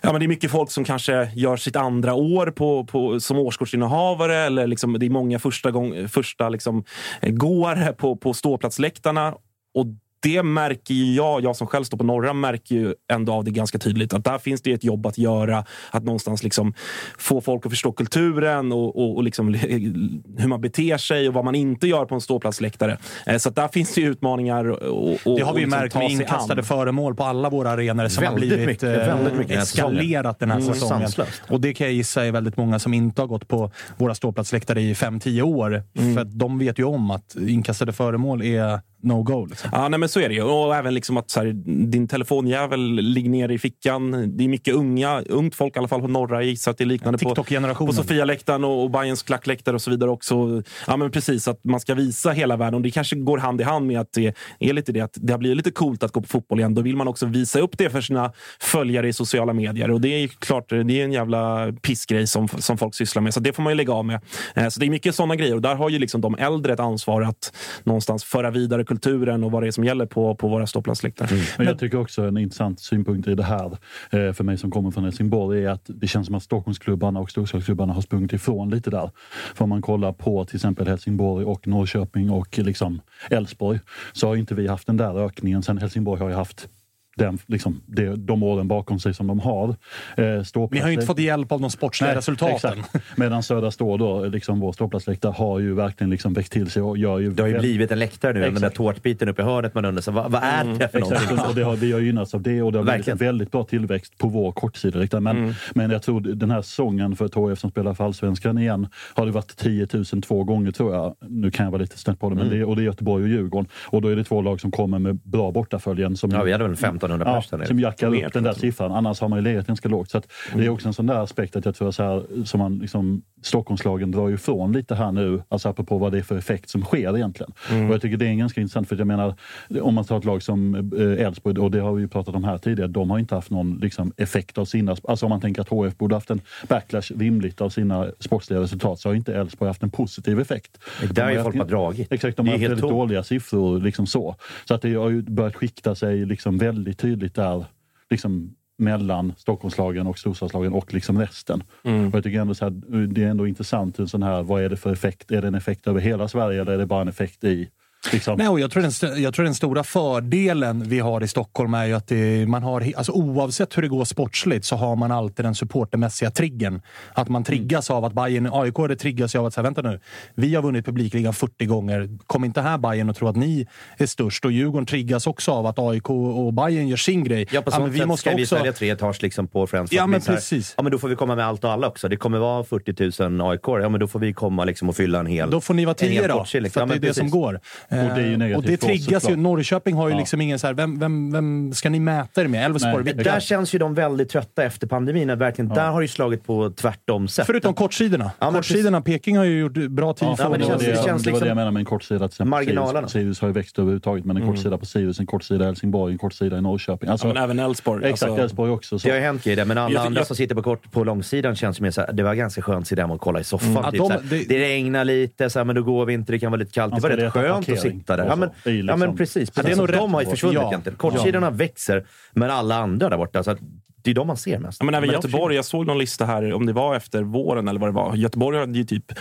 ja, 0.02 0.12
men 0.12 0.20
det 0.20 0.26
är 0.26 0.28
mycket 0.28 0.52
folk 0.52 0.72
som 0.72 0.84
kanske 0.84 1.32
gör 1.36 1.58
sitt 1.58 1.76
andra 1.76 2.14
år 2.14 2.48
på, 2.52 2.86
på, 2.86 3.20
som 3.20 3.38
årskortsinnehavare. 3.38 4.36
Eller 4.36 4.68
liksom, 4.68 5.00
det 5.00 5.06
är 5.06 5.10
många 5.10 5.40
första, 5.40 5.72
gång, 5.72 6.08
första 6.08 6.50
liksom, 6.50 6.84
eh, 7.22 7.32
gåare 7.32 7.94
på, 7.94 8.16
på 8.16 8.34
ståplatsläktarna. 8.34 9.34
Och 9.74 9.86
det 10.28 10.44
märker 10.44 10.94
ju 10.94 11.14
jag, 11.16 11.44
jag 11.44 11.56
som 11.56 11.68
själv 11.68 11.84
står 11.84 11.98
på 11.98 12.04
norra, 12.04 12.34
märker 12.34 12.76
ju 12.76 12.94
ändå 13.12 13.34
av 13.34 13.44
det 13.44 13.52
ganska 13.52 13.78
tydligt. 13.80 14.14
Att 14.14 14.24
där 14.24 14.38
finns 14.38 14.62
det 14.62 14.72
ett 14.72 14.84
jobb 14.84 15.06
att 15.06 15.18
göra. 15.18 15.66
Att 15.92 16.04
någonstans 16.04 16.44
liksom 16.44 16.74
få 17.18 17.42
folk 17.42 17.66
att 17.66 17.72
förstå 17.72 17.92
kulturen 17.92 18.72
och, 18.72 18.96
och, 19.00 19.16
och 19.16 19.24
liksom 19.24 19.54
hur 20.38 20.48
man 20.48 20.62
beter 20.62 20.98
sig 20.98 21.28
och 21.28 21.34
vad 21.34 21.46
man 21.46 21.56
inte 21.56 21.88
gör 21.88 22.06
på 22.06 22.16
en 22.16 22.22
ståplatsläktare. 22.22 22.98
Eh, 23.26 23.38
Så 23.38 23.50
att 23.50 23.56
där 23.56 23.68
finns 23.68 23.94
det 23.96 24.02
ju 24.02 24.08
utmaningar. 24.12 24.66
Och, 24.70 25.10
och, 25.26 25.38
det 25.38 25.42
har 25.44 25.54
vi 25.54 25.60
ju 25.60 25.66
liksom 25.66 25.80
märkt 25.80 25.96
med 25.96 26.12
inkastade 26.12 26.62
an. 26.62 26.66
föremål 26.66 27.16
på 27.16 27.24
alla 27.24 27.50
våra 27.50 27.70
arenor 27.70 28.08
som 28.08 28.22
Väldigt 28.24 28.50
har 28.52 28.58
blivit 28.58 28.68
mycket, 28.68 28.84
eh, 28.84 29.16
väldigt 29.16 29.34
mycket 29.38 29.56
här 29.58 29.66
säsongen. 29.66 29.98
eskalerat 29.98 30.40
den 30.40 30.52
här 30.52 30.58
Mm, 30.60 30.74
säsongen. 30.74 31.00
sanslöst. 31.08 31.42
Och 31.50 31.62
det 31.62 31.74
kan 31.74 31.88
jag 31.88 31.94
gissa 31.94 32.26
är 32.26 32.32
väldigt 32.32 32.58
många 32.58 32.80
som 32.80 32.94
inte 32.94 33.22
har 33.22 33.28
gått 33.28 33.48
på 33.48 33.72
våra 33.98 34.16
ståplatsläktare 34.16 34.82
i 34.82 34.94
5-10 34.96 35.42
år. 35.42 35.84
Mm. 35.98 36.16
För 36.16 36.22
att 36.22 36.40
de 36.40 36.60
vet 36.60 36.80
ju 36.80 36.84
om 36.84 37.12
att 37.12 37.36
inkastade 37.48 37.94
föremål 37.94 38.42
är 38.44 38.80
no-go. 39.08 39.46
Liksom. 39.46 39.70
Ja, 39.74 39.90
nej, 39.90 40.00
men 40.00 40.10
så 40.10 40.20
är 40.20 40.30
det 40.30 40.36
ju. 40.36 40.44
Och 40.44 40.76
även 40.76 40.94
liksom 40.94 41.18
att 41.18 41.30
så 41.30 41.40
här, 41.40 41.48
din 41.92 42.08
telefonjävel 42.08 42.94
ligger 42.96 43.30
ner 43.30 43.50
i 43.50 43.60
fickan. 43.60 44.38
Det 44.38 44.44
är 44.44 44.48
mycket 44.48 44.74
unga, 44.74 45.22
ungt 45.22 45.56
folk 45.56 45.76
i 45.76 45.80
alla 45.80 45.88
fall 45.88 46.02
på 46.02 46.08
norra. 46.08 46.36
Jag 46.36 46.46
gissar 46.46 46.72
att 46.72 46.78
det 46.78 46.84
är 46.84 46.86
liknande 46.86 47.18
på, 47.20 47.30
TikTok-generationen. 47.30 47.96
på 47.96 48.02
Sofialäktaren 48.02 48.64
och, 48.64 48.84
och 48.84 48.92
Bayerns 48.92 49.24
klackläktare 49.24 49.76
och 49.76 49.82
så 49.82 49.90
vidare 49.92 50.10
också. 50.10 50.64
Ja, 50.88 50.98
men 50.98 51.12
precis, 51.12 51.48
att 51.48 51.64
man 51.64 51.80
ska 51.80 51.94
visa 51.94 52.32
hela 52.32 52.58
världen. 52.58 52.76
Och 52.76 52.82
det 52.82 52.92
kanske 52.92 53.16
går 53.16 53.38
hand 53.38 53.62
i 53.62 53.64
hand 53.64 53.88
med 53.88 54.00
att 54.00 54.14
det 54.14 54.36
är 54.60 54.74
lite 54.74 54.92
det 54.92 55.02
att 55.02 55.14
det 55.16 55.34
har 55.34 55.38
blivit 55.38 55.58
lite 55.58 55.72
coolt 55.72 56.04
att 56.04 56.12
gå 56.12 56.22
på 56.22 56.28
fotboll 56.28 56.60
igen. 56.60 56.76
Då 56.76 56.82
vill 56.82 56.96
man 56.96 57.08
också 57.08 57.26
visa 57.26 57.60
upp 57.60 57.78
det 57.78 57.90
för 57.90 58.02
sina 58.02 58.32
följare 58.60 59.08
i 59.08 59.14
sociala 59.14 59.54
medier. 59.54 59.92
Och 59.92 60.02
det 60.02 60.10
är 60.10 60.28
klart, 60.28 60.70
det 60.70 60.76
är 60.76 61.04
en 61.04 61.12
jävla 61.12 61.72
pissgrej 61.82 62.28
som, 62.28 62.48
som 62.48 62.78
folk 62.78 62.96
sysslar 62.96 63.22
med. 63.22 63.34
Så 63.34 63.40
det 63.40 63.54
får 63.54 63.64
man 63.64 63.72
ju 63.72 63.78
lägga 63.78 63.94
av 63.94 64.06
med. 64.06 64.20
Eh, 64.56 64.68
Så 64.70 64.80
det 64.80 64.86
är 64.86 64.90
mycket 64.90 65.16
sådana 65.16 65.36
grejer. 65.36 65.56
Och 65.56 65.62
där 65.62 65.76
har 65.76 65.90
ju 65.90 66.00
liksom 66.00 66.22
de 66.22 66.36
äldre 66.36 66.74
ett 66.74 66.80
ansvar 66.80 67.22
att 67.22 67.54
någonstans 67.84 68.24
föra 68.24 68.52
vidare 68.52 68.84
kulturen 68.84 68.97
och 69.44 69.52
vad 69.52 69.64
det 69.64 69.68
är 69.68 69.72
som 69.72 69.84
gäller 69.84 70.06
på, 70.06 70.36
på 70.36 70.48
våra 70.48 70.68
ståplatsläktare. 70.68 71.30
Men 71.58 71.68
jag 71.68 71.80
tycker 71.80 72.00
också 72.00 72.22
en 72.22 72.38
intressant 72.38 72.80
synpunkt 72.80 73.28
i 73.28 73.36
det 73.36 73.44
här, 73.44 73.78
eh, 74.10 74.34
för 74.34 74.44
mig 74.44 74.58
som 74.58 74.72
kommer 74.72 74.92
från 74.92 75.04
Helsingborg, 75.04 75.66
är 75.66 75.70
att 75.70 75.86
det 75.88 76.08
känns 76.08 76.26
som 76.26 76.36
att 76.36 76.44
Stockholmsklubbarna 76.44 77.20
och 77.20 77.30
storstadsklubbarna 77.30 77.94
har 77.94 78.02
sprungit 78.02 78.34
ifrån 78.34 78.70
lite 78.70 78.90
där. 78.90 79.12
För 79.56 79.64
om 79.64 79.70
man 79.70 79.82
kollar 79.82 80.12
på 80.12 80.46
till 80.46 80.56
exempel 80.56 80.88
Helsingborg 80.88 81.46
och 81.46 81.68
Norrköping 81.68 82.32
och 82.32 82.58
liksom 82.58 83.02
Elfsborg, 83.30 83.80
så 84.14 84.28
har 84.28 84.36
inte 84.36 84.56
vi 84.56 84.68
haft 84.68 84.88
den 84.88 84.98
där 84.98 85.26
ökningen. 85.26 85.64
Sen 85.64 85.78
Helsingborg 85.78 86.22
har 86.22 86.30
ju 86.30 86.36
haft 86.36 86.70
den, 87.18 87.38
liksom, 87.46 87.82
det, 87.86 88.16
de 88.16 88.44
åren 88.44 88.68
bakom 88.68 89.00
sig 89.00 89.14
som 89.14 89.28
de 89.28 89.40
har. 89.40 89.70
Eh, 90.18 90.68
Vi 90.72 90.80
har 90.80 90.88
ju 90.88 90.94
inte 90.94 91.06
fått 91.06 91.20
hjälp 91.20 91.52
av 91.52 91.62
de 91.62 91.70
sportsliga 91.70 92.16
resultaten. 92.16 92.84
Medan 93.16 93.44
Södra 93.44 93.72
Stå, 93.72 93.98
då, 93.98 94.26
liksom 94.26 94.60
vår 94.60 94.72
ståplatsläktare, 94.72 95.32
har 95.38 95.60
ju 95.60 95.74
verkligen 95.74 96.10
liksom 96.10 96.34
växt 96.34 96.52
till 96.52 96.70
sig 96.72 96.82
och 96.82 96.98
gör 96.98 97.20
ju... 97.20 97.32
Det 97.32 97.44
har 97.44 97.50
ju 97.50 97.60
blivit 97.60 97.92
en 97.92 98.00
läktare 98.00 98.34
nu, 98.34 98.40
den 98.42 98.50
där 98.54 98.58
Exakt. 98.60 98.76
tårtbiten 98.76 99.30
uppe 99.30 99.42
i 99.42 99.46
hörnet. 99.46 99.74
Man 99.76 99.86
undrar, 99.86 100.02
så, 100.02 100.12
vad, 100.12 100.32
vad 100.32 100.44
är 100.44 100.64
det 100.66 100.88
för 100.90 100.98
Exakt, 101.00 101.22
någonting? 101.22 101.46
och 101.50 101.56
det 101.56 101.64
har, 101.64 101.76
vi 101.76 101.92
har 101.92 102.00
gynnats 102.00 102.34
av 102.34 102.42
det 102.42 102.62
och 102.62 102.72
det 102.72 102.78
har 102.78 102.84
blivit 102.84 103.00
Verkligen. 103.00 103.18
en 103.20 103.26
väldigt 103.26 103.52
bra 103.52 103.64
tillväxt 103.64 104.18
på 104.18 104.28
vår 104.28 104.52
kortsideläktare. 104.52 105.22
Men, 105.22 105.38
Mm. 105.38 105.54
men 105.76 105.92
jag 105.92 106.02
tror 106.02 106.20
den 106.22 106.52
här 106.52 106.62
säsongen 106.62 107.16
för 107.16 107.30
HF 107.50 107.60
som 107.60 107.70
spelar 107.72 107.94
för 107.94 108.04
Allsvenskan 108.06 108.58
igen 108.58 108.88
har 109.14 109.26
det 109.26 109.32
varit 109.32 109.56
10 109.58 109.88
000 109.94 110.06
två 110.06 110.44
gånger 110.44 110.72
tror 110.72 110.94
jag. 110.96 111.16
Nu 111.22 111.52
kan 111.52 111.64
jag 111.64 111.72
vara 111.72 111.82
lite 111.82 111.98
snett 112.00 112.20
på 112.20 112.30
det, 112.30 112.36
men 112.36 112.48
Mm. 112.48 112.60
det, 112.60 112.66
och 112.66 112.76
det 112.76 112.82
är 112.82 112.84
Göteborg 112.84 113.24
och 113.24 113.30
Djurgården. 113.30 113.68
Och 113.86 114.02
då 114.02 114.08
är 114.08 114.16
det 114.16 114.24
två 114.24 114.42
lag 114.42 114.62
som 114.62 114.72
kommer 114.72 115.00
med 115.00 115.20
bra 115.24 115.52
bortaföljen. 115.52 116.16
Som, 116.18 116.32
Ja, 116.32 116.44
vi 116.44 116.52
hade 116.52 116.64
väl 116.68 116.78
1500 117.08 117.26
ja, 117.26 117.36
pers 117.36 117.50
där 117.50 117.58
nere. 117.58 117.68
Som 117.68 117.80
jackar 117.80 118.26
upp 118.26 118.34
den 118.34 118.44
där 118.44 118.54
siffran. 118.54 118.92
Annars 118.92 119.22
har 119.22 119.30
man 119.30 119.40
ju 119.40 119.44
legat 119.44 119.68
ganska 119.68 119.90
lågt. 119.90 120.12
Så 120.12 120.18
att 120.18 120.32
Det 120.56 120.66
är 120.66 120.70
också 120.70 120.88
en 120.88 120.94
sån 120.94 121.06
där 121.06 121.24
aspekt 121.24 121.56
att 121.56 121.66
jag 121.66 121.76
tror 121.76 121.92
så 121.92 122.04
här, 122.04 122.46
som 122.46 122.60
man, 122.60 122.80
liksom, 122.80 123.22
Stockholmslagen 123.42 124.12
drar 124.12 124.30
ifrån 124.30 124.74
lite 124.74 124.96
här 124.96 125.12
nu, 125.12 125.42
alltså 125.50 125.70
apropå 125.70 125.98
vad 125.98 126.12
det 126.12 126.18
är 126.18 126.22
för 126.22 126.38
effekt 126.38 126.70
som 126.70 126.82
sker 126.82 127.18
egentligen. 127.18 127.54
Mm. 127.72 127.88
Och 127.88 127.94
jag 127.94 128.02
tycker 128.02 128.18
det 128.18 128.28
är 128.28 128.34
ganska 128.34 128.62
intressant, 128.62 128.90
för 128.90 128.96
jag 128.96 129.08
menar, 129.08 129.36
om 129.82 129.96
man 129.96 130.04
tar 130.06 130.18
ett 130.18 130.26
lag 130.26 130.44
som 130.44 130.76
eh, 130.76 131.26
Elfsborg, 131.26 131.60
och 131.60 131.72
det 131.72 131.80
har 131.80 131.94
vi 131.94 132.02
ju 132.02 132.08
pratat 132.08 132.36
om 132.36 132.44
här 132.44 132.58
tidigare, 132.58 132.88
de 132.88 133.10
har 133.10 133.20
inte 133.20 133.36
haft 133.36 133.50
någon 133.50 133.78
liksom, 133.78 134.14
effekt 134.18 134.58
av 134.58 134.66
sina, 134.66 134.96
alltså 135.04 135.26
om 135.26 135.30
man 135.30 135.42
tänker 135.42 135.62
att 135.62 135.70
HF 135.70 135.98
borde 135.98 136.16
haft 136.16 136.30
en 136.30 136.42
backlash 136.68 137.12
rimligt 137.18 137.62
av 137.62 137.70
sina 137.70 138.08
sportsliga 138.20 138.62
resultat, 138.62 139.00
så 139.00 139.10
har 139.10 139.16
inte 139.16 139.36
Elfsborg 139.36 139.70
haft 139.70 139.84
en 139.84 139.90
positiv 139.90 140.40
effekt. 140.40 140.78
Det 141.02 141.14
där 141.14 141.24
har 141.24 141.32
ju 141.32 141.44
folk 141.44 141.56
bara 141.56 141.68
dragit. 141.68 142.12
Exakt, 142.12 142.38
de 142.38 142.48
har 142.48 142.54
är 142.54 142.60
haft 142.60 142.72
väldigt 142.72 142.90
dåliga 142.90 143.24
siffror. 143.24 143.80
Liksom 143.80 144.08
så. 144.08 144.36
så 144.66 144.74
att 144.74 144.82
det 144.82 144.94
har 144.94 145.10
ju 145.10 145.22
börjat 145.22 145.56
skikta 145.56 145.96
sig 145.96 146.26
liksom 146.26 146.58
väldigt 146.58 146.97
tydligt 146.98 147.36
där. 147.36 147.66
Liksom, 148.10 148.56
mellan 148.78 149.34
Stockholmslagen 149.38 150.08
och 150.08 150.20
storstadslagen 150.20 150.74
och 150.74 150.94
liksom 150.94 151.20
resten. 151.20 151.64
Mm. 151.84 152.08
Och 152.08 152.16
jag 152.16 152.24
tycker 152.24 152.40
ändå 152.40 152.56
så 152.56 152.66
här, 152.66 153.08
det 153.08 153.24
är 153.24 153.28
ändå 153.28 153.48
intressant, 153.48 154.00
en 154.00 154.08
sån 154.08 154.24
här, 154.24 154.44
vad 154.44 154.64
är 154.64 154.70
det 154.70 154.78
för 154.78 154.94
effekt? 154.94 155.32
Är 155.32 155.42
det 155.42 155.48
en 155.48 155.56
effekt 155.56 155.88
över 155.88 156.00
hela 156.00 156.28
Sverige 156.28 156.62
eller 156.62 156.72
är 156.72 156.78
det 156.78 156.86
bara 156.86 157.02
en 157.02 157.08
effekt 157.08 157.44
i 157.44 157.70
Liksom. 158.14 158.38
Nej, 158.38 158.48
och 158.48 158.60
jag, 158.60 158.72
tror 158.72 158.84
den, 158.84 159.24
jag 159.24 159.34
tror 159.34 159.46
den 159.46 159.56
stora 159.56 159.84
fördelen 159.84 160.84
vi 160.90 161.00
har 161.00 161.24
i 161.24 161.28
Stockholm 161.28 161.74
är 161.74 161.86
ju 161.86 161.94
att 161.94 162.08
det, 162.08 162.48
man 162.48 162.64
har, 162.64 162.94
alltså 162.96 163.12
oavsett 163.12 163.78
hur 163.78 163.82
det 163.82 163.88
går 163.88 164.06
sportsligt 164.06 164.66
så 164.66 164.76
har 164.76 164.96
man 164.96 165.12
alltid 165.12 165.46
den 165.46 165.56
supportermässiga 165.56 166.32
triggern. 166.32 166.82
Att 167.14 167.30
man 167.30 167.44
triggas 167.44 167.92
av 167.92 168.06
att 168.06 168.14
Bayern, 168.14 168.50
AIK 168.54 168.76
det 168.88 168.96
triggas 168.96 169.36
av 169.36 169.46
att 169.46 169.54
säga, 169.54 169.64
vänta 169.64 169.82
nu, 169.82 170.00
vi 170.36 170.56
har 170.56 170.62
vunnit 170.62 170.86
publikligan 170.86 171.34
40 171.34 171.66
gånger. 171.66 172.10
Kom 172.28 172.44
inte 172.44 172.62
här 172.62 172.78
Bayern 172.78 173.10
och 173.10 173.16
tro 173.16 173.28
att 173.28 173.36
ni 173.36 173.68
är 173.98 174.06
störst. 174.06 174.46
Och 174.46 174.52
Djurgården 174.52 174.86
triggas 174.86 175.28
också 175.28 175.52
av 175.52 175.66
att 175.66 175.80
AIK 175.80 176.10
och 176.10 176.54
Bayern 176.54 176.88
gör 176.88 176.98
sin 176.98 177.24
grej. 177.24 177.48
Ja, 177.52 177.62
på 177.62 177.72
men 177.80 177.98
sånt 177.98 178.10
sätt 178.10 178.20
ska 178.20 178.36
vi 178.36 178.46
sälja 178.46 178.74
tre 178.74 178.90
etage 178.90 179.22
liksom 179.22 179.48
på 179.48 179.68
Friends. 179.68 179.92
Ja, 179.92 180.08
men 180.08 180.20
vi 180.20 180.26
precis. 180.26 180.74
Ja, 180.78 180.84
men 180.84 180.92
då 180.92 180.98
får 180.98 181.08
vi 181.08 181.16
komma 181.16 181.36
med 181.36 181.46
allt 181.46 181.64
och 181.64 181.72
alla 181.72 181.88
också. 181.88 182.08
Det 182.08 182.18
kommer 182.18 182.38
vara 182.38 182.64
40 182.64 183.24
000 183.30 183.52
AIK. 183.52 183.62
Ja, 183.66 183.90
men 183.90 184.00
då 184.00 184.08
får 184.08 184.20
vi 184.20 184.34
komma 184.34 184.66
liksom 184.66 184.90
och 184.90 184.96
fylla 184.96 185.20
en 185.20 185.26
hel 185.26 185.50
Då 185.50 185.62
får 185.62 185.74
ni 185.74 185.86
vara 185.86 185.96
tio 185.96 186.28
då, 186.28 186.46
liksom. 186.54 186.70
för 186.70 186.82
Ja, 186.82 186.86
det 186.86 186.96
är 186.96 187.00
det 187.00 187.14
som 187.14 187.30
går. 187.30 187.60
Och 187.98 188.16
det 188.16 188.22
är 188.22 188.26
ju 188.26 188.32
Eh, 188.34 188.38
negativt 188.38 188.58
och 188.58 188.64
det 188.64 188.78
för 188.78 188.88
oss, 188.94 189.06
triggas 189.06 189.30
ju. 189.30 189.36
Norrköping 189.36 189.96
har 189.96 190.08
ju 190.08 190.14
Ja. 190.14 190.20
liksom 190.20 190.42
ingen 190.42 190.60
så 190.60 190.68
här, 190.68 190.74
vem, 190.74 191.00
vem, 191.00 191.32
vem 191.32 191.74
ska 191.74 191.90
ni 191.90 192.00
mäta 192.00 192.42
er 192.42 192.48
med? 192.48 192.66
Elfsborg? 192.66 193.14
Där 193.14 193.40
känns 193.40 193.76
ju 193.76 193.80
de 193.80 193.94
väldigt 193.94 194.30
trötta 194.30 194.64
efter 194.64 194.88
pandemin. 194.88 195.30
Att 195.30 195.40
Verkligen, 195.40 195.70
Där 195.70 195.90
har 195.92 196.02
ju 196.02 196.08
slagit 196.08 196.46
på 196.46 196.70
tvärtom 196.70 197.28
sätt. 197.28 197.46
Förutom 197.46 197.74
kortsidorna. 197.74 198.32
Ja, 198.40 198.52
kortsidorna, 198.52 199.02
Peking 199.02 199.38
har 199.38 199.46
ju 199.46 199.60
gjort 199.60 199.74
bra 199.74 200.14
tid 200.14 200.28
Ja, 200.28 200.36
för 200.36 200.44
men 200.50 200.52
det 200.52 200.58
det, 200.58 200.66
känns- 200.70 200.82
det, 200.82 200.88
det 200.92 200.96
känns 200.96 201.06
det 201.06 201.12
var 201.12 201.18
liksom- 201.18 201.40
det 201.40 201.48
jag 201.48 201.56
menade 201.56 201.72
med 201.72 201.80
en 201.80 201.86
kortsida. 201.86 202.30
Marginalerna. 202.46 203.08
Sirius, 203.08 203.12
Sirius 203.12 203.42
har 203.42 203.48
ju 203.48 203.54
växt 203.54 203.80
överhuvudtaget, 203.80 204.26
men 204.26 204.38
en 204.38 204.44
Mm. 204.44 204.56
kortsida 204.56 204.78
på 204.78 204.86
Sirius, 204.86 205.20
en 205.20 205.26
kortsida 205.26 205.64
i 205.64 205.68
Helsingborg, 205.68 206.12
en 206.14 206.18
kortsida 206.18 206.58
i 206.58 206.62
Norrköping. 206.62 207.10
Alltså, 207.10 207.28
Ja, 207.28 207.34
men 207.34 207.44
även 207.44 207.60
Elfsborg. 207.60 208.06
Exakt, 208.06 208.30
Alltså- 208.30 208.44
Elfsborg 208.44 208.72
också. 208.72 209.00
Så. 209.00 209.08
Det 209.08 209.12
har 209.14 209.20
ju 209.20 209.24
hänt 209.26 209.44
grejer 209.44 209.66
men 209.66 209.78
alla 209.78 209.94
Jag- 209.94 210.06
andra 210.06 210.20
jag- 210.20 210.28
som 210.28 210.36
sitter 210.36 210.56
på, 210.56 210.64
kort, 210.64 210.92
på 210.92 211.04
långsidan 211.04 211.56
känns 211.56 211.80
ju 211.80 211.84
mer 211.84 211.92
såhär, 211.92 212.12
det 212.14 212.24
var 212.24 212.34
ganska 212.36 212.62
skönt 212.62 212.82
att 212.82 212.88
sitta 212.88 213.02
hemma 213.02 213.14
och 213.14 213.22
kolla 213.22 213.40
i 213.40 213.44
soffan. 213.44 213.70
Mm. 213.70 213.84
Typ, 213.84 213.94
Ja, 213.94 214.08
de- 214.10 214.30
såhär. 214.30 214.46
det- 214.50 214.60
regnar 214.60 215.06
lite, 215.06 215.50
såhär, 215.50 215.64
men 215.66 215.76
då 215.76 215.84
går 215.84 216.06
vi 216.06 216.14
inte, 216.14 216.32
det 216.32 216.40
kan 216.40 216.52
vara 216.52 216.60
lite 216.60 216.72
kallt. 216.72 216.96
Det 216.96 217.02
var 217.02 217.10
rätt 217.10 217.34
skönt 217.34 217.66
att 217.78 217.84
parkering 217.84 218.00
sitta 218.00 218.18
där. 218.18 218.24
och 218.26 218.32
Ja 218.32 218.36
men, 218.36 218.50
ju 218.66 218.72
ja, 218.78 218.82
liksom- 218.84 219.00
men 219.00 219.16
precis. 219.18 219.50
Ja, 219.56 219.62
det 219.64 219.68
är 219.72 219.76
precis. 219.76 219.78
nog 219.78 219.88
de 219.88 220.14
har 220.14 220.22
ju 220.22 220.28
försvunnit 220.30 220.56
Ja. 220.56 220.68
egentligen. 220.68 220.98
Kortsidorna 220.98 221.50
växer, 221.50 222.06
men 222.34 222.50
alla 222.52 222.76
andra 222.76 223.10
där 223.10 223.18
borta, 223.18 223.44
så 223.44 223.58
det 224.04 224.12
är 224.12 224.16
de 224.16 224.28
man 224.28 224.38
ser 224.38 224.60
mest. 224.60 224.78
Ja, 224.80 224.86
men 224.86 224.96
även 224.96 225.10
Göteborg, 225.10 225.56
jag 225.56 225.66
såg 225.66 225.86
någon 225.88 225.98
lista 225.98 226.26
här, 226.26 226.54
om 226.54 226.66
det 226.66 226.74
var 226.74 226.96
efter 226.96 227.24
våren 227.24 227.68
eller 227.68 227.80
vad 227.80 227.90
det 227.90 227.94
var. 227.94 228.16
Göteborg 228.16 228.60
hade 228.60 228.78
ju 228.78 228.84
typ 228.86 229.12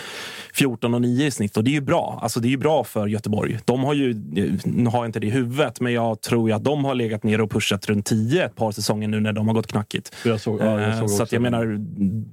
14 0.54 0.94
och 0.94 1.00
9 1.02 1.26
i 1.26 1.30
snitt 1.30 1.56
och 1.56 1.64
det 1.64 1.70
är 1.70 1.72
ju 1.72 1.80
bra. 1.80 2.18
Alltså 2.22 2.40
det 2.40 2.48
är 2.48 2.50
ju 2.50 2.56
bra 2.56 2.84
för 2.84 3.06
Göteborg. 3.06 3.58
De 3.64 3.84
har 3.84 3.94
ju, 3.94 4.14
nu 4.64 4.90
har 4.90 4.98
jag 4.98 5.06
inte 5.06 5.20
det 5.20 5.26
i 5.26 5.30
huvudet, 5.30 5.80
men 5.80 5.92
jag 5.92 6.20
tror 6.20 6.48
ju 6.48 6.54
att 6.56 6.64
de 6.64 6.84
har 6.84 6.94
legat 6.94 7.22
ner 7.22 7.40
och 7.40 7.50
pushat 7.50 7.86
runt 7.86 8.06
10 8.06 8.44
ett 8.46 8.54
par 8.56 8.72
säsonger 8.72 9.08
nu 9.08 9.20
när 9.20 9.32
de 9.32 9.46
har 9.48 9.54
gått 9.54 9.66
knackigt. 9.66 10.14
Jag 10.24 10.40
såg, 10.40 10.60
ja, 10.60 10.80
jag 10.80 10.90
Eh, 10.90 10.98
såg 11.00 11.10
så 11.10 11.22
att 11.22 11.32
jag 11.32 11.42
det. 11.42 11.50
menar, 11.50 11.76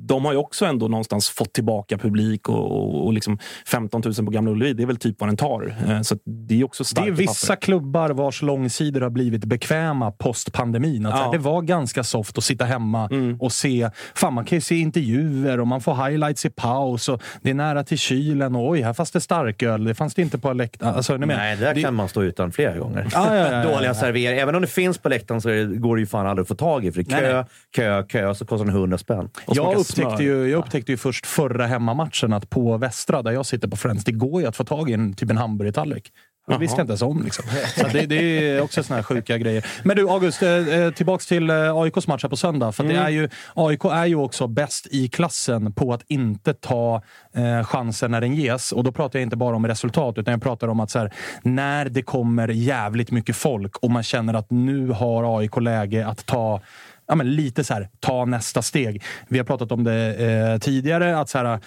de 0.07 0.25
har 0.25 0.31
ju 0.31 0.37
också 0.37 0.65
ändå 0.65 0.87
någonstans 0.87 1.29
fått 1.29 1.53
tillbaka 1.53 1.97
publik 1.97 2.49
och, 2.49 2.71
och, 2.71 3.05
och 3.05 3.13
liksom 3.13 3.37
15 3.67 4.01
000 4.05 4.13
på 4.25 4.31
Gamla 4.31 4.51
Ullevi, 4.51 4.73
det 4.73 4.83
är 4.83 4.87
väl 4.87 4.97
typ 4.97 5.19
vad 5.19 5.29
den 5.29 5.37
tar. 5.37 5.75
Eh, 5.87 6.01
Så 6.01 6.15
att 6.15 6.21
det 6.25 6.59
är 6.59 6.63
också 6.65 6.83
Det 6.83 6.87
starkt 6.87 7.07
är 7.07 7.11
på 7.11 7.17
vissa 7.17 7.55
klubbar 7.55 8.09
vars 8.09 8.41
långsidor 8.41 9.01
har 9.01 9.09
blivit 9.09 9.45
bekväma 9.45 10.11
post-pandemin. 10.11 11.05
Att 11.05 11.11
så 11.11 11.17
här, 11.17 11.25
Ja. 11.25 11.31
Det 11.31 11.37
var 11.37 11.61
ganska 11.61 12.03
soft 12.03 12.32
att 12.37 12.43
sitta 12.43 12.65
hemma 12.65 13.07
Mm. 13.11 13.37
och 13.39 13.51
se. 13.51 13.89
Fan, 14.15 14.33
man 14.33 14.45
kan 14.45 14.55
ju 14.57 14.61
se 14.61 14.75
intervjuer 14.75 15.59
och 15.59 15.67
man 15.67 15.81
får 15.81 16.05
highlights 16.09 16.45
i 16.45 16.49
paus. 16.49 17.09
Och 17.09 17.21
det 17.41 17.49
är 17.49 17.53
nära 17.53 17.83
till 17.83 17.97
kylen. 17.97 18.55
Och 18.55 18.69
oj, 18.69 18.81
här 18.81 18.93
fanns 18.93 19.11
det 19.11 19.21
starköl. 19.21 19.83
Det 19.83 19.93
fanns 19.95 20.13
det 20.15 20.21
inte 20.21 20.37
på 20.37 20.53
läktaren. 20.53 20.95
Alltså, 20.95 21.17
menar, 21.17 21.35
Nej, 21.35 21.55
där 21.57 21.73
det, 21.73 21.81
kan 21.81 21.93
man 21.93 22.09
stå 22.09 22.23
utan 22.23 22.51
flera 22.51 22.77
gånger. 22.77 23.07
Ja, 23.11 23.35
ja, 23.35 23.51
ja, 23.63 23.63
Dåliga 23.73 23.93
serveringar. 23.93 24.41
Även 24.43 24.55
om 24.55 24.61
det 24.61 24.67
finns 24.67 24.97
på 24.97 25.09
läktaren 25.09 25.41
så 25.41 25.49
det- 25.49 25.65
går 25.65 25.95
det 25.95 25.99
ju 25.99 26.05
fan 26.05 26.27
aldrig 26.27 26.41
att 26.43 26.47
få 26.47 26.55
tag 26.55 26.85
i. 26.85 26.91
För 26.91 27.03
det 27.03 27.11
är 27.13 27.21
Nej, 27.33 27.43
kö, 27.75 27.91
nej. 27.95 28.03
kö, 28.09 28.19
kö, 28.27 28.35
så 28.35 28.45
kostar 28.45 28.65
den 28.65 28.75
100 28.75 28.97
spänn. 28.97 29.29
Och 29.45 29.55
jag 29.55 29.75
upptäckte, 29.77 30.23
ju, 30.23 30.47
jag 30.49 30.59
upptäckte 30.59 30.91
ju 30.91 30.97
först 30.97 31.25
förra 31.25 31.67
hemmamatchen 31.67 32.33
att 32.33 32.49
på 32.49 32.77
Västra, 32.77 33.21
där 33.21 33.31
jag 33.31 33.45
sitter 33.45 33.67
på 33.67 33.75
Friends, 33.77 34.03
det 34.05 34.11
går 34.11 34.41
ju 34.41 34.47
att 34.47 34.55
få 34.55 34.63
tag 34.63 34.89
i 34.89 34.93
en, 34.93 35.13
typ 35.13 35.29
en 35.31 35.37
hamburgertallrik. 35.37 36.11
Det 36.47 36.57
visste 36.57 36.77
jag 36.77 36.83
inte 36.83 36.91
ens 36.91 37.01
om. 37.01 37.23
Liksom. 37.23 37.45
Så 37.75 37.87
det, 37.87 38.05
det 38.05 38.49
är 38.49 38.61
också 38.61 38.83
såna 38.83 38.95
här 38.95 39.03
sjuka 39.03 39.37
grejer. 39.37 39.65
Men 39.83 39.97
du, 39.97 40.09
August, 40.09 40.43
eh, 40.43 40.49
eh, 40.49 40.93
tillbaks 40.93 41.27
till 41.27 41.49
eh, 41.49 41.77
AIKs 41.77 42.07
match 42.07 42.23
här 42.23 42.29
på 42.29 42.37
söndag. 42.37 42.71
För 42.71 42.83
det 42.83 42.95
är 42.95 43.09
ju, 43.09 43.29
AIK 43.53 43.85
är 43.85 44.05
ju 44.05 44.15
också 44.15 44.47
bäst 44.47 44.87
i 44.91 45.07
klassen 45.07 45.73
på 45.73 45.93
att 45.93 46.03
inte 46.07 46.53
ta 46.53 47.01
eh, 47.33 47.63
chansen 47.63 48.11
när 48.11 48.21
den 48.21 48.35
ges. 48.35 48.71
Och 48.71 48.83
då 48.83 48.91
pratar 48.91 49.19
jag 49.19 49.25
inte 49.25 49.35
bara 49.35 49.55
om 49.55 49.67
resultat, 49.67 50.17
utan 50.17 50.31
jag 50.31 50.41
pratar 50.41 50.67
om 50.67 50.79
att 50.79 50.91
så 50.91 50.99
här, 50.99 51.13
när 51.41 51.89
det 51.89 52.01
kommer 52.01 52.47
jävligt 52.47 53.11
mycket 53.11 53.35
folk 53.35 53.77
och 53.77 53.91
man 53.91 54.03
känner 54.03 54.33
att 54.33 54.51
nu 54.51 54.89
har 54.89 55.39
AIK 55.39 55.57
läge 55.61 56.07
att 56.07 56.25
ta 56.25 56.61
ja, 57.07 57.15
men 57.15 57.35
lite 57.35 57.63
så 57.63 57.73
här, 57.73 57.89
ta 57.99 58.25
nästa 58.25 58.61
steg. 58.61 59.03
Vi 59.27 59.37
har 59.37 59.45
pratat 59.45 59.71
om 59.71 59.83
det 59.83 60.15
eh, 60.15 60.57
tidigare. 60.57 61.19
att 61.19 61.29
så 61.29 61.37
här, 61.37 61.59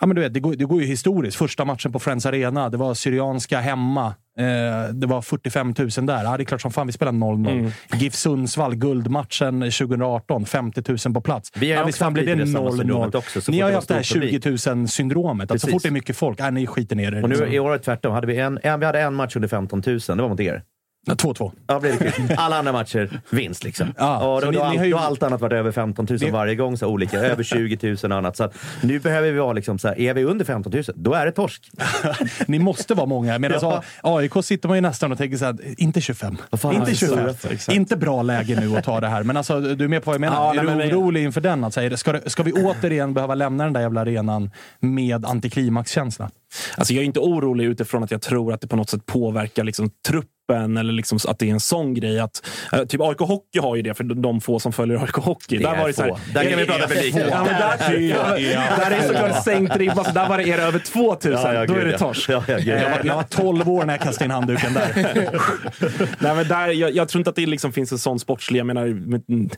ja, 0.00 0.06
men 0.06 0.16
du 0.16 0.22
vet, 0.22 0.34
det, 0.34 0.40
går, 0.40 0.54
det 0.54 0.64
går 0.64 0.80
ju 0.80 0.86
historiskt. 0.86 1.36
Första 1.36 1.64
matchen 1.64 1.92
på 1.92 1.98
Friends 1.98 2.26
Arena, 2.26 2.68
det 2.68 2.76
var 2.76 2.94
Syrianska 2.94 3.60
hemma. 3.60 4.14
Eh, 4.38 4.94
det 4.94 5.06
var 5.06 5.22
45 5.22 5.74
000 5.78 5.88
där. 6.06 6.24
Ja, 6.24 6.36
det 6.36 6.42
är 6.42 6.44
klart 6.44 6.60
som 6.60 6.72
fan 6.72 6.86
vi 6.86 6.92
spelar 6.92 7.12
0-0. 7.12 7.50
Mm. 7.50 7.70
GIF 7.94 8.14
Sundsvall, 8.14 8.74
guldmatchen 8.74 9.60
2018. 9.60 10.46
50 10.46 10.82
000 10.88 11.14
på 11.14 11.20
plats. 11.20 11.50
Vi 11.54 11.72
har 11.72 11.78
ja, 11.78 11.86
visst 11.86 11.98
fan 11.98 12.12
blir 12.12 12.26
det 12.26 12.34
lite 12.34 12.44
det 12.44 12.52
samma 12.52 12.70
syndromet 12.70 13.14
0-0. 13.14 13.18
också, 13.18 13.40
så 13.40 13.52
Ni 13.52 13.60
har 13.60 13.68
ju 13.68 13.74
haft 13.74 13.88
det 13.88 13.94
här 13.94 14.02
stor 14.02 14.20
publik. 14.20 14.44
20 14.44 14.50
000-syndromet. 14.50 15.50
Att 15.50 15.60
så 15.60 15.68
fort 15.68 15.82
det 15.82 15.88
är 15.88 15.92
mycket 15.92 16.16
folk, 16.16 16.40
äh, 16.40 16.50
ni 16.50 16.66
skiter 16.66 16.96
ner 16.96 17.12
er. 17.12 17.22
Och 17.22 17.28
nu 17.28 17.34
liksom. 17.34 17.52
i 17.52 17.58
år 17.58 17.68
är 17.68 17.72
det 17.72 17.84
tvärtom. 17.84 18.12
Hade 18.12 18.26
vi, 18.26 18.36
en, 18.36 18.58
en, 18.62 18.80
vi 18.80 18.86
hade 18.86 19.00
en 19.00 19.14
match 19.14 19.36
under 19.36 19.48
15 19.48 19.82
000, 19.86 19.98
det 20.00 20.14
var 20.14 20.28
mot 20.28 20.40
er. 20.40 20.62
Ja, 21.06 21.14
2-2. 21.14 21.52
Ja, 21.66 21.80
blev 21.80 21.98
det 21.98 22.10
kul. 22.10 22.34
Alla 22.36 22.58
andra 22.58 22.72
matcher, 22.72 23.20
vinst 23.30 23.64
liksom. 23.64 23.94
Ja, 23.98 24.34
och 24.34 24.40
då, 24.40 24.50
ni- 24.50 24.56
då, 24.56 24.68
ni 24.70 24.76
har 24.76 24.84
ju- 24.84 24.90
då 24.90 24.98
allt 24.98 25.22
annat 25.22 25.40
varit 25.40 25.52
över 25.52 25.72
15 25.72 26.06
000 26.10 26.18
Ni- 26.20 26.30
varje 26.30 26.54
gång. 26.54 26.76
Så 26.76 26.86
olika, 26.86 27.18
över 27.18 27.42
20 27.42 27.78
000 28.02 28.12
och 28.12 28.18
annat. 28.18 28.36
Så 28.36 28.50
nu 28.82 28.98
behöver 28.98 29.32
vi 29.32 29.38
vara 29.38 29.52
liksom 29.52 29.78
så 29.78 29.88
här, 29.88 29.98
är 30.00 30.14
vi 30.14 30.24
under 30.24 30.44
15 30.44 30.72
000, 30.72 30.82
då 30.94 31.14
är 31.14 31.26
det 31.26 31.32
torsk. 31.32 31.70
Ni 32.46 32.58
måste 32.58 32.94
vara 32.94 33.06
många. 33.06 33.38
Medan 33.38 33.58
Ja. 33.62 33.82
AIK 34.02 34.32
sitter 34.44 34.68
man 34.68 34.76
ju 34.76 34.80
nästan 34.80 35.12
och 35.12 35.18
tänker 35.18 35.36
så 35.36 35.44
här, 35.44 35.56
inte 35.78 36.00
25. 36.00 36.36
Vad 36.50 36.60
fan, 36.60 36.74
inte 36.74 36.90
ja, 36.90 36.94
25. 36.96 37.18
exakt, 37.28 37.52
exakt. 37.52 37.76
Inte 37.76 37.96
bra 37.96 38.22
läge 38.22 38.60
nu 38.60 38.76
att 38.76 38.84
ta 38.84 39.00
det 39.00 39.08
här. 39.08 39.22
Men 39.22 39.36
alltså, 39.36 39.60
du 39.60 39.84
är 39.84 39.88
med 39.88 40.02
på 40.04 40.10
vad 40.10 40.14
jag 40.14 40.20
menar? 40.20 40.36
Ja, 40.36 40.50
är 40.50 40.64
nej, 40.64 40.74
du 40.86 40.92
men- 40.94 41.02
orolig 41.02 41.24
inför 41.24 41.40
den? 41.40 41.64
Att 41.64 41.74
säga, 41.74 41.96
ska, 41.96 42.20
ska 42.26 42.42
vi 42.42 42.52
återigen 42.52 43.14
behöva 43.14 43.34
lämna 43.34 43.64
den 43.64 43.72
där 43.72 43.80
jävla 43.80 44.00
arenan 44.00 44.50
med 44.80 45.24
antiklimaxkänsla? 45.24 46.30
Alltså 46.76 46.94
jag 46.94 47.02
är 47.02 47.06
inte 47.06 47.20
orolig 47.20 47.64
utifrån 47.64 48.04
att 48.04 48.10
jag 48.10 48.22
tror 48.22 48.52
att 48.52 48.60
det 48.60 48.66
på 48.66 48.76
något 48.76 48.90
sätt 48.90 49.06
påverkar 49.06 49.64
liksom 49.64 49.90
truppen 50.08 50.76
eller 50.76 50.92
liksom 50.92 51.18
att 51.28 51.38
det 51.38 51.48
är 51.48 51.50
en 51.50 51.60
sån 51.60 51.94
grej. 51.94 52.20
Att, 52.20 52.46
eh, 52.72 52.84
typ 52.84 53.00
AIK 53.00 53.18
Hockey 53.18 53.58
har 53.58 53.76
ju 53.76 53.82
det, 53.82 53.94
för 53.94 54.04
de, 54.04 54.40
få 54.40 54.58
som 54.58 54.72
följer 54.72 54.98
AIK 55.02 55.14
Hockey. 55.14 55.56
Det 55.58 55.64
där 55.64 55.74
är 55.74 55.80
var 55.80 55.86
det 55.86 55.94
så 55.94 56.02
här, 56.02 56.08
få. 56.08 56.18
Där 56.34 56.50
kan 56.50 56.58
vi 56.58 56.66
prata 56.66 56.88
publik. 56.88 57.14
Ja, 57.16 57.44
men 57.44 57.54
där, 57.54 58.90
där 58.90 58.90
är 58.90 59.08
såklart 59.08 59.44
sänkt 59.44 59.76
ribba, 59.76 60.04
för 60.04 60.12
där 60.12 60.28
var 60.28 60.38
det 60.38 60.44
det 60.44 60.62
över 60.62 60.78
2000. 60.78 61.32
Ja, 61.32 61.54
ja, 61.54 61.66
då 61.66 61.74
är 61.74 61.84
det 61.84 61.90
ja. 61.90 61.98
torsk. 61.98 62.30
Ja, 62.30 62.44
ja. 62.48 62.58
Jag 62.58 62.90
var, 62.90 63.00
jag 63.04 63.14
var 63.14 63.22
12 63.22 63.70
år 63.70 63.84
när 63.84 63.94
jag 63.94 64.00
kastade 64.00 64.24
in 64.24 64.30
handduken 64.30 64.74
där. 64.74 64.92
Nej, 66.18 66.34
men 66.36 66.48
där, 66.48 66.68
jag, 66.68 66.94
jag 66.94 67.08
tror 67.08 67.20
inte 67.20 67.30
att 67.30 67.36
det 67.36 67.46
liksom 67.46 67.72
finns 67.72 67.92
en 67.92 67.98
sån 67.98 68.18
sportslig... 68.18 68.60
Jag 68.60 68.66
menar, 68.66 68.86
men, 68.86 69.50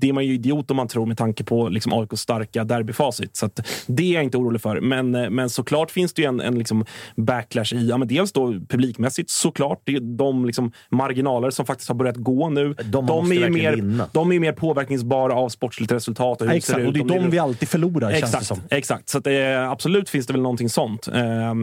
det 0.00 0.08
är 0.08 0.12
man 0.12 0.26
ju 0.26 0.34
idiot 0.34 0.70
om 0.70 0.76
man 0.76 0.88
tror 0.88 1.06
med 1.06 1.18
tanke 1.18 1.44
på 1.44 1.68
liksom 1.68 1.92
AIKs 1.92 2.20
starka 2.20 2.64
derbyfacit. 2.64 3.36
Så 3.36 3.46
att, 3.46 3.60
det 3.86 4.02
är 4.02 4.14
jag 4.14 4.24
inte 4.24 4.36
orolig 4.36 4.62
för. 4.62 4.80
Men, 4.80 5.14
eh, 5.14 5.30
men 5.30 5.50
såklart 5.50 5.90
finns 5.90 6.12
det 6.12 6.22
ju 6.22 6.27
en, 6.28 6.40
en 6.40 6.58
liksom 6.58 6.84
backlash 7.16 7.72
i... 7.74 7.88
Ja, 7.88 7.96
men 7.96 8.08
dels 8.08 8.32
då 8.32 8.52
publikmässigt 8.68 9.30
såklart. 9.30 9.82
Det 9.84 9.94
är 9.94 10.00
de 10.16 10.44
liksom 10.46 10.72
marginaler 10.90 11.50
som 11.50 11.66
faktiskt 11.66 11.88
har 11.88 11.96
börjat 11.96 12.16
gå 12.16 12.48
nu. 12.50 12.74
De 12.84 13.04
måste 13.04 13.34
är 13.34 13.50
mer, 13.50 13.76
vinna. 13.76 14.08
de 14.12 14.32
är 14.32 14.40
mer 14.40 14.52
påverkningsbara 14.52 15.34
av 15.34 15.48
sportsligt 15.48 15.92
resultat. 15.92 16.40
Och 16.40 16.46
hur 16.46 16.46
Ja, 16.46 16.52
det 16.52 16.56
exakt, 16.58 16.86
och 16.86 16.92
det 16.92 17.00
är 17.00 17.04
de 17.04 17.14
lever- 17.14 17.30
vi 17.30 17.38
alltid 17.38 17.68
förlorar, 17.68 18.10
känns 18.10 18.20
det 18.20 18.26
Exakt, 18.26 18.46
som. 18.46 18.60
exakt. 18.70 19.08
Så 19.08 19.18
att, 19.18 19.26
eh, 19.26 19.70
absolut 19.70 20.08
finns 20.08 20.26
det 20.26 20.32
väl 20.32 20.42
någonting 20.42 20.68
sånt. 20.68 21.08
Eh, 21.08 21.54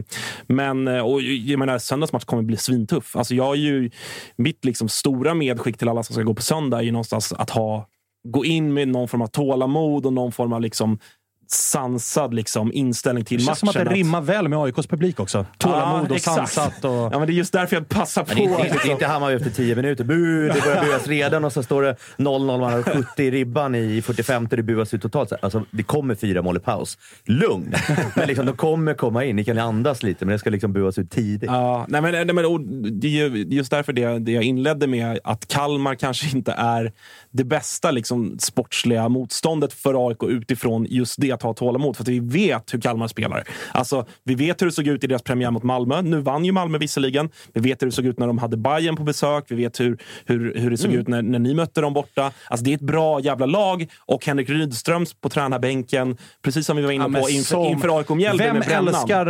men 0.47 0.87
eh, 0.87 0.99
och, 0.99 1.21
jag 1.21 1.59
menar, 1.59 1.77
söndagsmatch 1.77 2.23
kommer 2.25 2.43
bli 2.43 2.57
svintuff. 2.57 3.15
Alltså, 3.15 3.35
jag 3.35 3.51
är 3.55 3.59
ju, 3.59 3.89
mitt 4.37 4.65
liksom, 4.65 4.89
stora 4.89 5.33
medskick 5.33 5.77
till 5.77 5.87
alla 5.89 6.03
som 6.03 6.13
ska 6.13 6.23
gå 6.23 6.33
på 6.33 6.41
söndag 6.41 6.77
är 6.79 6.81
ju 6.83 6.91
någonstans 6.91 7.33
att 7.33 7.49
ha, 7.49 7.87
gå 8.27 8.45
in 8.45 8.73
med 8.73 8.87
någon 8.87 9.07
form 9.07 9.21
av 9.21 9.27
tålamod 9.27 10.05
och 10.05 10.13
någon 10.13 10.31
form 10.31 10.53
av 10.53 10.61
liksom, 10.61 10.99
sansad 11.47 12.33
liksom, 12.33 12.71
inställning 12.73 13.25
till 13.25 13.37
Det 13.37 13.43
matchen. 13.43 13.47
känns 13.47 13.59
som 13.59 13.69
att 13.69 13.75
det 13.75 13.81
Att- 13.81 13.91
rimmar 13.91 14.21
väl 14.21 14.47
med 14.47 14.59
AIKs 14.59 14.87
publik 14.87 15.19
också. 15.19 15.45
Tålamod 15.57 16.09
och 16.09 16.15
exakt. 16.15 16.51
sansat. 16.53 16.85
Och... 16.85 16.91
Ja, 16.91 17.09
men 17.19 17.27
det 17.27 17.33
är 17.33 17.35
just 17.35 17.53
därför 17.53 17.75
jag 17.75 17.89
passar 17.89 18.23
på. 18.23 18.27
Men 18.33 18.37
det 18.37 18.43
är 18.43 18.49
inte, 18.49 18.63
det 18.67 18.73
liksom- 18.73 18.91
inte 18.91 19.05
Hammarby 19.07 19.35
efter 19.35 19.49
10 19.49 19.75
minuter. 19.75 20.03
Bu, 20.03 20.47
det 20.47 20.61
börjar 20.65 20.85
buas 20.85 21.07
redan 21.07 21.45
och 21.45 21.53
så 21.53 21.63
står 21.63 21.81
det 21.81 21.95
0-0. 22.17 22.59
Man 22.59 22.73
har 22.73 22.83
70 22.83 23.23
i 23.23 23.31
ribban 23.31 23.75
i 23.75 24.01
45 24.01 24.47
det 24.51 24.63
buas 24.63 24.93
ut 24.93 25.01
totalt. 25.01 25.29
Så, 25.29 25.37
Alltså, 25.41 25.63
det 25.71 25.83
kommer 25.83 26.15
fyra 26.15 26.41
mål 26.41 26.57
i 26.57 26.59
paus. 26.59 26.97
Lugn! 27.25 27.73
Men 28.15 28.27
liksom, 28.27 28.45
de 28.45 28.55
kommer 28.57 28.93
komma 28.93 29.23
in. 29.23 29.35
Ni 29.35 29.43
kan 29.45 29.57
andas 29.57 30.03
lite, 30.03 30.25
men 30.25 30.31
det 30.31 30.39
ska 30.39 30.49
liksom 30.49 30.73
buas 30.73 30.97
ut 30.97 31.11
tidigt. 31.11 31.49
Ja, 31.49 31.85
nej 31.89 32.01
men, 32.01 32.11
nej 32.11 32.25
men, 32.35 32.45
och 32.45 32.61
det 32.91 33.07
är 33.07 33.11
ju 33.29 33.43
just 33.49 33.71
därför 33.71 33.93
det, 33.93 34.19
det 34.19 34.31
jag 34.31 34.43
inledde 34.43 34.87
med 34.87 35.19
att 35.23 35.47
Kalmar 35.47 35.95
kanske 35.95 36.37
inte 36.37 36.51
är 36.51 36.91
det 37.37 37.43
bästa 37.43 37.91
liksom, 37.91 38.37
sportsliga 38.39 39.09
motståndet 39.09 39.73
för 39.73 40.07
AIK 40.09 40.23
utifrån 40.23 40.85
just 40.89 41.15
det 41.21 41.31
att 41.31 41.41
ha 41.41 41.53
tålamod 41.53 41.95
för 41.95 42.03
att 42.03 42.07
vi 42.07 42.19
vet 42.19 42.73
hur 42.73 42.81
Kalmar 42.81 43.07
spelar. 43.07 43.43
Alltså, 43.71 44.05
vi 44.23 44.35
vet 44.35 44.61
hur 44.61 44.65
det 44.65 44.71
såg 44.71 44.87
ut 44.87 45.03
i 45.03 45.07
deras 45.07 45.21
premiär 45.21 45.51
mot 45.51 45.63
Malmö. 45.63 46.01
Nu 46.01 46.21
vann 46.21 46.45
ju 46.45 46.51
Malmö 46.51 46.77
visserligen. 46.77 47.29
Vi 47.53 47.61
vet 47.61 47.81
hur 47.81 47.85
det 47.87 47.91
såg 47.91 48.05
ut 48.05 48.19
när 48.19 48.27
de 48.27 48.37
hade 48.37 48.57
Bayern 48.57 48.95
på 48.95 49.03
besök. 49.03 49.45
Vi 49.47 49.55
vet 49.55 49.79
hur, 49.79 49.97
hur, 50.25 50.55
hur 50.59 50.71
det 50.71 50.77
såg 50.77 50.89
Mm. 50.89 51.01
ut 51.01 51.07
när, 51.07 51.21
när 51.21 51.39
ni 51.39 51.53
mötte 51.53 51.81
dem 51.81 51.93
borta. 51.93 52.31
Alltså, 52.47 52.63
det 52.63 52.71
är 52.71 52.75
ett 52.75 52.81
bra 52.81 53.19
jävla 53.19 53.45
lag 53.45 53.87
och 53.99 54.25
Henrik 54.25 54.49
Rydströms 54.49 55.13
på 55.13 55.29
tränarbänken, 55.29 56.17
precis 56.43 56.65
som 56.65 56.77
vi 56.77 56.83
var 56.83 56.91
inne 56.91 57.09
Ja, 57.13 57.21
på 57.21 57.29
inför, 57.29 57.49
som- 57.55 57.65
inför 57.65 57.97
AIK 57.99 58.09
Mjällby 58.09 58.43
Vem 58.43 58.57
med 58.57 58.67
Brännan. 58.67 58.87
älskar... 58.87 59.27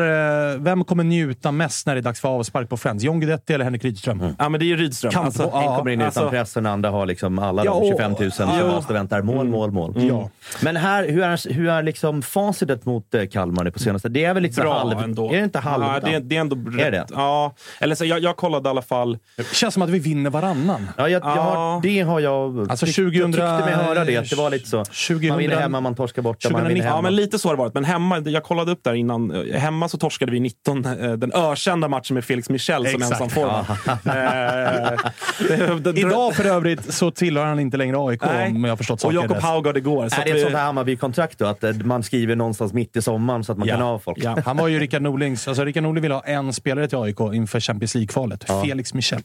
eh, 0.54 0.60
Vem 0.60 0.84
kommer 0.84 1.04
njuta 1.04 1.52
mest 1.52 1.88
när 1.88 1.96
det 1.96 2.00
är 2.00 2.04
dags 2.04 2.22
för 2.22 2.30
avspark 2.30 2.70
på 2.70 2.78
Friends? 2.78 3.04
John 3.04 3.20
Guidetti 3.20 3.54
eller 3.54 3.66
Henrik 3.66 3.84
Rydström? 3.86 4.36
Ja, 4.40 4.50
men 4.50 4.60
det 4.60 4.66
är 4.66 4.68
ju 4.68 4.78
Rydström. 4.78 5.12
Kan 5.12 5.26
Alltså, 5.26 5.44
En 5.44 5.50
kommer 5.78 5.90
in 5.92 6.00
utan 6.02 6.06
alltså- 6.06 6.30
press, 6.30 6.54
den 6.54 6.66
andra 6.66 6.90
har 6.90 7.06
liksom 7.06 7.40
alla 7.40 7.66
Ja, 7.66 7.72
de 7.82 7.92
och- 7.94 7.95
25 7.98 8.16
000 8.20 8.32
som 8.32 8.50
ja. 8.50 8.64
bara 8.64 8.82
står 8.82 8.94
och 8.94 8.96
väntar. 8.96 9.22
Mål, 9.22 9.48
mål, 9.48 9.72
mål. 9.72 9.94
Ja. 9.98 10.30
Men 10.62 10.76
här, 10.76 11.08
hur 11.08 11.24
är, 11.24 11.54
hur 11.54 11.70
är 11.70 11.84
liksom 11.84 12.22
facitet 12.22 12.86
mot 12.86 13.14
eh, 13.14 13.26
Kalmar 13.26 13.64
nu 13.64 13.72
på 13.72 13.80
senaste? 13.80 14.10
Det 14.10 14.26
är 14.26 14.34
väl 14.34 14.44
lite 14.44 14.62
Bra 14.62 14.78
halv... 14.78 15.00
ändå. 15.00 15.32
Är 15.32 15.38
det 15.38 15.44
inte 15.44 15.60
halv... 15.60 15.84
Ja, 15.84 16.00
det, 16.00 16.20
det 16.20 16.36
är 16.36 16.40
ändå 16.42 16.56
rätt. 16.56 16.88
Är 16.88 16.92
det? 16.92 17.06
Ja. 17.12 17.54
Eller 17.80 17.96
så, 17.96 18.06
jag, 18.06 18.20
jag 18.20 18.38
kollade 18.38 18.70
i 18.70 18.72
alla 18.72 18.82
fall. 18.82 19.18
Det 19.38 19.56
känns 19.56 19.74
som 19.74 19.84
att 19.84 19.90
vi 19.90 20.00
vinner 20.00 20.30
varannan. 20.30 20.90
Ja, 20.98 21.10
jag, 21.10 21.24
jag 21.24 21.30
har, 21.30 21.82
det 21.82 22.02
har 22.02 22.20
jag... 22.20 22.72
Alltså, 22.72 22.86
tyck- 22.86 22.96
2000 22.96 23.34
Jag 23.34 23.60
tyckte 23.60 23.78
mig 23.78 23.86
höra 23.86 24.06
det, 24.06 24.18
att 24.18 24.30
det 24.30 24.36
var 24.36 24.50
lite 24.50 24.70
så. 24.70 24.78
2000 24.86 25.30
Man 25.30 25.38
vinner 25.38 25.56
hemma, 25.56 25.82
man 25.82 25.96
torskar 25.96 26.22
borta, 26.22 26.50
man 26.50 26.68
vinner 26.68 26.70
2019. 26.70 26.86
hemma. 26.88 26.98
Ja, 26.98 27.02
men 27.02 27.16
lite 27.16 27.40
så 27.40 27.48
har 27.48 27.56
det 27.56 27.60
varit. 27.60 27.74
Men 27.74 27.86
hemma, 27.86 28.20
jag 28.20 28.44
kollade 28.44 28.72
upp 28.72 28.84
där 28.84 28.94
innan. 28.94 29.46
Hemma 29.54 29.90
så 29.90 29.98
torskade 29.98 30.32
vi 30.32 30.40
19, 30.40 30.86
eh, 30.86 31.12
den 31.12 31.32
ökända 31.34 31.88
matchen 31.88 32.14
med 32.14 32.26
Felix 32.26 32.50
Michel 32.50 32.88
som 32.88 33.02
ensam 33.02 33.30
forward. 33.30 33.66
Eh, 34.06 35.96
Idag 35.96 36.36
för 36.36 36.46
övrigt 36.46 36.94
så 36.94 37.12
tillhör 37.12 37.46
han 37.46 37.60
inte 37.60 37.78
längre 37.78 37.85
AIK 37.96 38.22
Nej. 38.26 38.52
om 38.52 38.64
jag 38.64 38.72
har 38.72 38.78
förstått 38.78 38.94
Och 38.96 39.00
saken 39.02 39.16
Jakob 39.16 39.32
rätt. 39.36 39.44
Haugard 39.44 39.78
igår. 39.78 40.10
Så 40.10 40.16
är 40.16 40.20
att 40.20 40.26
det 40.26 40.32
ett 40.32 40.38
vi- 40.38 40.42
sånt 40.42 40.56
här 40.56 40.66
Hammarby-kontrakt 40.66 41.40
då? 41.40 41.46
Att 41.46 41.64
eh, 41.64 41.74
man 41.74 42.04
skriver 42.04 42.36
någonstans 42.36 42.74
mitt 42.74 42.96
i 42.96 43.02
sommaren 43.02 43.44
så 43.44 43.52
att 43.52 43.58
man 43.58 43.68
Ja. 43.68 43.74
kan 43.76 43.84
ha 43.84 44.00
folk? 44.00 44.18
Ja. 44.22 44.38
Han 44.46 44.58
var 44.58 44.68
ju 44.68 44.80
Rickard 44.80 45.02
Norlings... 45.02 45.48
Alltså 45.48 45.64
Rickard 45.66 45.84
Norling 45.84 46.02
ville 46.02 46.14
ha 46.14 46.22
en 46.22 46.54
spelare 46.54 46.88
till 46.88 46.98
AIK 46.98 47.20
inför 47.34 47.60
Champions 47.60 47.96
League-kvalet. 47.96 48.46
Felix 48.64 48.94
Michel. 48.94 49.22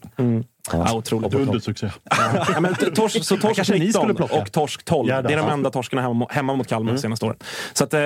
Ja, 0.73 0.95
otroligt. 0.95 1.31
Dundersuccé. 1.33 1.91
Ja, 2.55 2.61
men 2.61 2.75
torsk, 2.75 3.25
så 3.25 3.37
torsk 3.37 3.57
Kanske 3.57 3.73
ni 3.75 3.79
19 3.79 4.01
skulle 4.03 4.15
plocka. 4.15 4.35
och 4.43 4.53
torsk 4.53 4.85
12. 4.85 5.09
Gärna. 5.09 5.29
Det 5.29 5.35
är 5.35 5.37
de 5.39 5.47
Ja. 5.47 5.53
enda 5.53 5.71
torskarna 5.71 6.03
hemma, 6.03 6.27
hemma 6.31 6.55
mot 6.55 6.67
Kalmar 6.67 6.93
de 6.93 6.99
senaste 6.99 7.27
åren. 7.27 7.37
Så 7.73 7.85
att, 7.85 7.95
eh, 7.95 8.01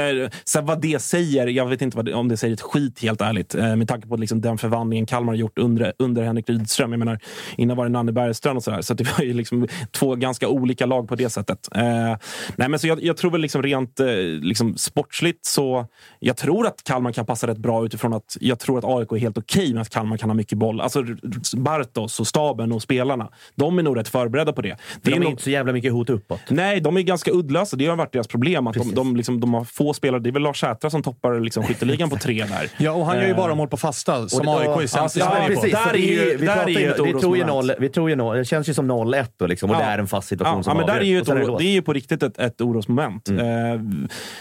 sen 0.44 0.66
vad 0.66 0.80
det 0.80 1.02
säger, 1.02 1.46
jag 1.46 1.66
vet 1.66 1.82
inte 1.82 2.02
det, 2.02 2.14
om 2.14 2.28
det 2.28 2.36
säger 2.36 2.54
ett 2.54 2.60
skit 2.60 3.02
helt 3.02 3.20
ärligt. 3.20 3.54
Eh, 3.54 3.76
med 3.76 3.88
tanke 3.88 4.08
på 4.08 4.16
liksom 4.16 4.40
den 4.40 4.58
förvandlingen 4.58 5.06
Kalmar 5.06 5.32
har 5.32 5.38
gjort 5.38 5.58
under, 5.58 5.92
under 5.98 6.22
Henrik 6.24 6.48
Rydström. 6.50 6.92
Jag 6.92 6.98
menar, 6.98 7.18
innan 7.56 7.76
var 7.76 7.84
det 7.84 7.90
Nanne 7.90 8.12
Bergström 8.12 8.56
och 8.56 8.62
sådär. 8.62 8.82
Så 8.82 8.94
det 8.94 9.18
var 9.18 9.24
ju 9.24 9.32
liksom 9.32 9.68
två 9.90 10.14
ganska 10.14 10.48
olika 10.48 10.86
lag 10.86 11.08
på 11.08 11.14
det 11.14 11.30
sättet. 11.30 11.68
Eh, 11.74 11.82
nej, 12.56 12.68
men 12.68 12.78
så 12.78 12.86
jag, 12.86 13.02
jag 13.04 13.16
tror 13.16 13.30
väl 13.30 13.40
liksom 13.40 13.62
rent 13.62 14.00
eh, 14.00 14.06
liksom 14.42 14.76
sportsligt 14.76 15.46
så... 15.46 15.86
Jag 16.18 16.36
tror 16.36 16.66
att 16.66 16.84
Kalmar 16.84 17.12
kan 17.12 17.26
passa 17.26 17.46
rätt 17.46 17.58
bra 17.58 17.84
utifrån 17.84 18.12
att 18.14 18.36
jag 18.40 18.58
tror 18.58 18.78
att 18.78 18.84
AIK 18.84 19.12
är 19.12 19.16
helt 19.16 19.38
okej 19.38 19.72
med 19.72 19.82
att 19.82 19.90
Kalmar 19.90 20.16
kan 20.16 20.30
ha 20.30 20.34
mycket 20.34 20.58
boll. 20.58 20.80
Alltså 20.80 21.04
Bartos 21.56 22.20
och 22.20 22.26
staben 22.54 22.72
och 22.72 22.82
spelarna. 22.82 23.28
De 23.54 23.78
är 23.78 23.82
nog 23.82 23.96
rätt 23.98 24.08
förberedda 24.08 24.52
på 24.52 24.62
det. 24.62 24.68
Det 24.68 24.76
de 25.02 25.10
är 25.10 25.16
är 25.16 25.20
nog, 25.20 25.30
inte 25.30 25.42
så 25.42 25.50
jävla 25.50 25.72
mycket 25.72 25.92
hot 25.92 26.10
uppåt. 26.10 26.40
nej, 26.48 26.80
de 26.80 26.96
är 26.96 27.00
ganska 27.02 27.30
uddlösa. 27.30 27.76
Det 27.76 27.86
har 27.86 27.96
varit 27.96 28.12
deras 28.12 28.26
problem. 28.28 28.66
Att 28.66 28.74
de, 28.74 28.80
Precis. 28.80 28.94
de, 28.94 29.16
liksom, 29.16 29.40
de 29.40 29.54
har 29.54 29.64
få 29.64 29.94
spelare. 29.94 30.20
Det 30.20 30.30
är 30.30 30.32
väl 30.32 30.42
Lars 30.42 30.60
Sätra 30.60 30.90
som 30.90 31.02
toppar 31.02 31.40
liksom, 31.40 31.64
skytteligan 31.64 32.10
på 32.10 32.16
tre 32.16 32.44
där. 32.44 32.70
Ja, 32.78 32.92
och 32.92 33.06
han 33.06 33.16
gör 33.16 33.22
ju 33.24 33.30
Eh, 33.30 33.36
bara 33.36 33.54
mål 33.54 33.68
på 33.68 33.76
fasta, 33.76 34.28
som 34.28 34.46
det- 34.46 34.52
AIK 34.52 34.82
är 34.82 34.86
sämst 34.86 35.16
i 35.16 35.20
Sverige 35.20 35.56
på. 35.56 35.66
Där 35.66 35.94
är 35.94 35.98
ju- 35.98 36.36
vi 36.36 36.46
där 36.46 36.54
pratar 36.54 36.68
är 36.68 36.68
ju 36.68 36.80
ju- 36.80 36.90
ett 36.90 37.00
vi 37.06 37.20
tror 37.20 37.36
ju 37.36 37.44
noll, 37.44 37.70
vi 37.78 37.88
tror 37.88 38.10
ju 38.10 38.16
noll, 38.16 38.36
Det 38.36 38.44
känns 38.44 38.68
ju 38.68 38.74
som 38.74 38.86
0-1 38.86 39.32
då, 39.36 39.46
liksom, 39.46 39.70
och 39.70 39.76
Ja. 39.76 39.80
det 39.80 39.84
är 39.86 39.98
en 39.98 40.06
fast 40.06 40.28
situation 40.28 40.56
Ja, 40.56 40.62
som 40.62 40.70
ja, 40.70 40.76
men 40.78 40.86
där 40.94 41.00
är 41.00 41.04
ju 41.04 41.18
ett 41.18 41.28
är 41.28 41.34
det 41.58 41.64
är 41.64 41.72
ju 41.72 41.82
på 41.82 41.92
riktigt 41.92 42.22
ett, 42.22 42.38
ett 42.38 42.60
orosmoment. 42.60 43.28
Mm. 43.28 43.72
Eh, 43.74 43.80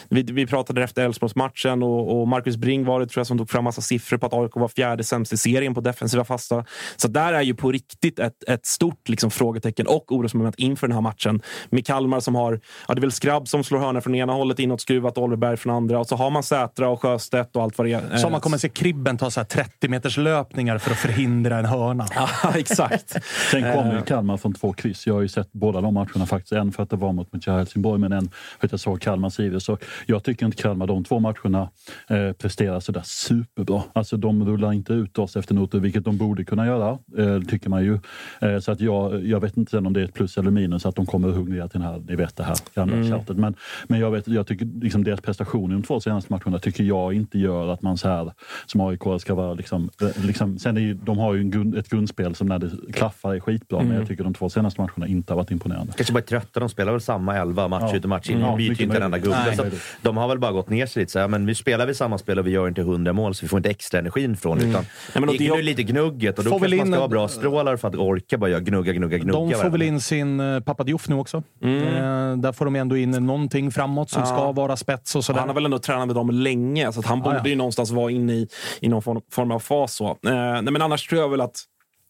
vi, 0.10 0.23
vi 0.23 0.48
pratade 0.48 0.84
efter 0.84 1.06
Elfsborgsmatchen 1.06 1.84
och, 1.84 2.22
och 2.22 2.27
Marcus 2.27 2.57
Bring 2.57 2.85
var 2.85 2.99
det 2.99 3.07
tror 3.07 3.19
jag 3.19 3.27
som 3.27 3.38
tog 3.38 3.49
fram 3.49 3.64
massa 3.64 3.81
siffror 3.81 4.18
på 4.18 4.26
att 4.26 4.34
AIK 4.34 4.52
var 4.56 4.68
fjärde 4.68 5.03
sämst 5.03 5.34
i 5.34 5.38
serien 5.38 5.73
på 5.73 5.81
defensiva 5.81 6.23
fasta. 6.26 6.65
Så 6.95 7.07
där 7.07 7.34
är 7.34 7.41
ju 7.41 7.53
på 7.56 7.72
riktigt 7.72 7.93
ett, 8.20 8.44
ett 8.49 8.65
stort 8.65 9.10
liksom, 9.10 9.32
frågetecken 9.32 9.88
och 9.88 10.11
orosmoment 10.11 10.56
inför 10.57 10.88
den 10.88 10.94
här 10.95 11.02
matchen. 11.02 11.41
Med 11.70 11.86
Kalmar 11.86 12.20
som 12.20 12.36
har, 12.36 12.60
ja, 12.88 12.94
det 12.94 12.99
är 12.99 13.02
väl 13.02 13.11
Skrabb 13.11 13.48
som 13.48 13.64
slår 13.64 13.80
hörna 13.80 14.02
från 14.02 14.15
ena 14.15 14.34
hållet 14.34 14.60
inåt 14.60 14.82
skruvat 14.82 15.18
och 15.18 15.24
Oliver 15.24 15.38
Berg 15.38 15.57
från 15.57 15.76
andra. 15.76 15.99
Och 15.99 16.07
så 16.07 16.15
har 16.15 16.30
man 16.30 16.44
Sätra 16.44 16.90
och 16.90 17.02
Sjöstedt 17.02 17.56
och 17.56 17.64
allt 17.64 17.78
vad 17.78 17.88
det 17.88 17.94
är. 17.94 18.11
Eh, 18.14 18.18
Som 18.18 18.32
man 18.32 18.41
kommer 18.41 18.57
se 18.57 18.70
Kribben 18.70 19.18
ta 19.18 19.32
så 19.32 19.40
här 19.40 19.45
30 19.45 19.88
meters 19.88 20.18
löpningar 20.18 20.78
för 20.78 20.91
att 20.91 20.98
förhindra 20.98 21.57
en 21.60 21.65
hörna. 21.65 22.06
Ja, 22.15 22.30
exakt. 22.56 23.15
Sen 23.52 23.61
kommer 23.61 23.91
Eh. 23.91 23.98
ju 23.99 24.02
Kalmar 24.06 24.38
från 24.38 24.53
två 24.53 24.74
kryss. 24.74 25.07
Jag 25.07 25.14
har 25.14 25.22
ju 25.22 25.28
sett 25.28 25.49
båda 25.53 25.82
de 25.82 25.94
matcherna 25.94 26.26
faktiskt. 26.26 26.52
En 26.53 26.72
för 26.72 26.84
att 26.84 26.90
det 26.90 26.95
var 26.95 27.14
mot 27.14 27.34
Motja 27.34 27.53
Helsingborg, 27.57 27.99
men 27.99 28.11
en 28.11 28.30
för 28.60 28.68
att 28.68 28.72
jag 28.72 28.80
såg 28.80 29.02
Kalmar 29.02 29.30
Sirius. 29.30 29.65
Så 29.65 29.78
jag 30.06 30.24
tycker 30.24 30.45
inte 30.45 30.61
Kalmar 30.61 30.88
de 30.88 31.03
två 31.03 31.20
matcherna 31.20 31.70
eh, 32.10 32.32
presterar 32.34 32.80
sådär 32.80 33.02
superbra. 33.06 33.84
Alltså 33.94 34.18
de 34.18 34.45
rullar 34.45 34.74
inte 34.74 34.94
ut 34.94 35.20
oss 35.20 35.36
efter 35.36 35.56
noter, 35.56 35.80
vilket 35.80 36.03
de 36.06 36.18
borde 36.18 36.44
kunna 36.45 36.65
göra, 36.65 36.90
eh, 37.18 37.40
tycker 37.49 37.70
man 37.70 37.83
ju. 37.84 38.00
Eh, 38.42 38.60
så 38.60 38.72
att 38.72 38.82
jag, 38.82 39.26
jag 39.26 39.40
vet 39.40 39.58
inte 39.58 39.72
sen 39.72 39.86
om 39.86 39.94
det 39.94 40.00
är 40.02 40.06
ett 40.06 40.14
plus 40.14 40.38
eller 40.38 40.52
minus 40.52 40.86
att 40.86 40.96
de 40.96 41.06
kommer 41.06 41.28
hungriga 41.30 41.68
till 41.68 41.80
den 41.80 41.90
här, 41.90 42.02
ni 42.08 42.16
vet 42.16 42.36
det 42.36 42.44
här 42.44 42.56
gamla 42.76 42.96
Mm. 42.96 43.10
tjatet. 43.10 43.38
Men, 43.38 43.56
men 43.88 44.00
jag, 44.00 44.12
vet, 44.12 44.28
jag 44.28 44.48
tycker 44.48 44.66
liksom 44.82 45.04
deras 45.04 45.22
prestation 45.22 45.72
i 45.72 45.74
de 45.74 45.84
två 45.84 46.00
senaste 46.00 46.34
matcherna 46.34 46.60
tycker 46.60 46.84
jag 46.84 47.14
inte 47.14 47.40
gör 47.40 47.68
att 47.68 47.82
man 47.82 47.98
så 47.98 48.08
här 48.08 48.32
som 48.66 48.82
AIK 48.82 49.02
ska 49.20 49.36
vara 49.36 49.54
liksom, 49.54 49.90
eh, 50.02 50.26
liksom 50.26 50.60
sen 50.60 50.78
är 50.78 50.82
ju, 50.82 50.94
de 50.94 51.18
har 51.18 51.34
ju 51.34 51.40
en 51.42 51.52
grund, 51.52 51.76
ett 51.78 51.90
grundspel 51.90 52.36
som 52.36 52.48
när 52.48 52.60
det 52.60 52.72
klaffar 52.94 53.36
är 53.36 53.40
skitbra, 53.40 53.78
men 53.78 53.88
Mm. 53.88 54.00
jag 54.00 54.08
tycker 54.08 54.24
de 54.24 54.34
två 54.34 54.50
senaste 54.50 54.82
matcherna 54.82 55.08
inte 55.08 55.34
har 55.34 55.38
varit 55.38 55.52
imponerande. 55.52 55.94
Kanske 55.96 56.14
bara 56.14 56.24
trötta. 56.24 56.60
De 56.60 56.70
spelar 56.70 56.92
väl 56.92 57.02
samma 57.02 57.36
elva 57.38 57.68
match 57.68 57.84
Ja. 57.92 57.96
ut 57.98 58.04
och 58.04 58.10
match 58.10 58.30
in. 58.30 58.40
De 58.40 58.46
Ja, 58.46 58.56
byter 58.56 58.64
ju 58.64 58.70
mycket 58.70 58.84
inte 58.84 58.98
en 58.98 59.04
enda 59.04 59.18
gubbe. 59.20 59.56
Så 59.58 59.66
de 60.02 60.18
har 60.18 60.28
väl 60.28 60.40
bara 60.40 60.52
gått 60.52 60.70
ner 60.70 60.86
sig 60.86 61.00
lite. 61.02 61.12
Så, 61.12 61.20
ja, 61.20 61.28
men 61.28 61.46
vi 61.46 61.56
spelar 61.56 61.88
vi 61.88 61.94
samma 61.94 62.18
spel 62.18 62.40
och 62.40 62.48
vi 62.48 62.52
gör 62.52 62.68
inte 62.68 62.82
100 62.82 63.14
mål, 63.14 63.36
så 63.36 63.46
vi 63.46 63.50
får 63.50 63.58
inte 63.60 63.70
extra 63.70 64.00
energin 64.00 64.38
från 64.38 64.58
det. 64.58 64.64
Mm. 64.64 64.72
Utan 64.72 64.84
Nej, 65.16 65.22
men 65.26 65.30
det 65.30 65.38
det- 65.38 65.48
är 65.48 65.56
ju 65.58 65.62
lite 65.62 65.84
gnugget 65.84 66.38
och 66.38 66.44
då 66.46 66.50
kanske 66.60 66.76
man 66.78 66.88
ska 66.88 67.00
ha 67.00 67.08
bra 67.08 67.28
strålar 67.28 67.73
för 67.78 67.88
att 67.88 67.95
orka 67.95 68.38
bara 68.38 68.50
göra 68.50 68.60
gnugga, 68.62 68.94
gnugga, 68.94 69.18
gnugga. 69.18 69.34
De 69.40 69.50
får 69.52 69.58
varandra. 69.58 69.70
väl 69.70 69.82
in 69.82 70.02
sin 70.02 70.40
eh, 70.40 70.60
pappa 70.60 70.84
Diouf 70.84 71.10
nu 71.10 71.16
också. 71.16 71.44
Mm. 71.64 71.78
Eh, 71.88 72.38
där 72.38 72.52
får 72.52 72.66
de 72.66 72.76
ändå 72.76 72.98
in 72.98 73.12
någonting 73.12 73.72
framåt 73.72 74.10
som 74.10 74.22
Ja. 74.22 74.26
ska 74.26 74.52
vara 74.52 74.76
spets 74.78 75.16
och 75.16 75.26
sådär. 75.26 75.40
Han 75.40 75.50
har 75.50 75.56
väl 75.56 75.66
ändå 75.66 75.80
tränat 75.80 76.08
med 76.08 76.16
dem 76.16 76.30
länge, 76.30 76.91
så 76.91 77.00
att 77.00 77.06
han 77.06 77.18
Ja, 77.18 77.24
borde 77.24 77.38
ja. 77.38 77.48
ju 77.48 77.56
någonstans 77.56 77.91
vara 77.91 78.12
inne 78.12 78.34
i, 78.34 78.48
i 78.82 78.88
någon 78.90 79.02
form, 79.02 79.22
form 79.32 79.52
av 79.52 79.60
fas. 79.60 79.94
Så. 79.94 80.08
Eh, 80.08 80.16
nej, 80.24 80.62
men 80.64 80.82
annars 80.82 81.08
tror 81.08 81.22
jag 81.22 81.30
väl 81.30 81.41
att 81.41 81.56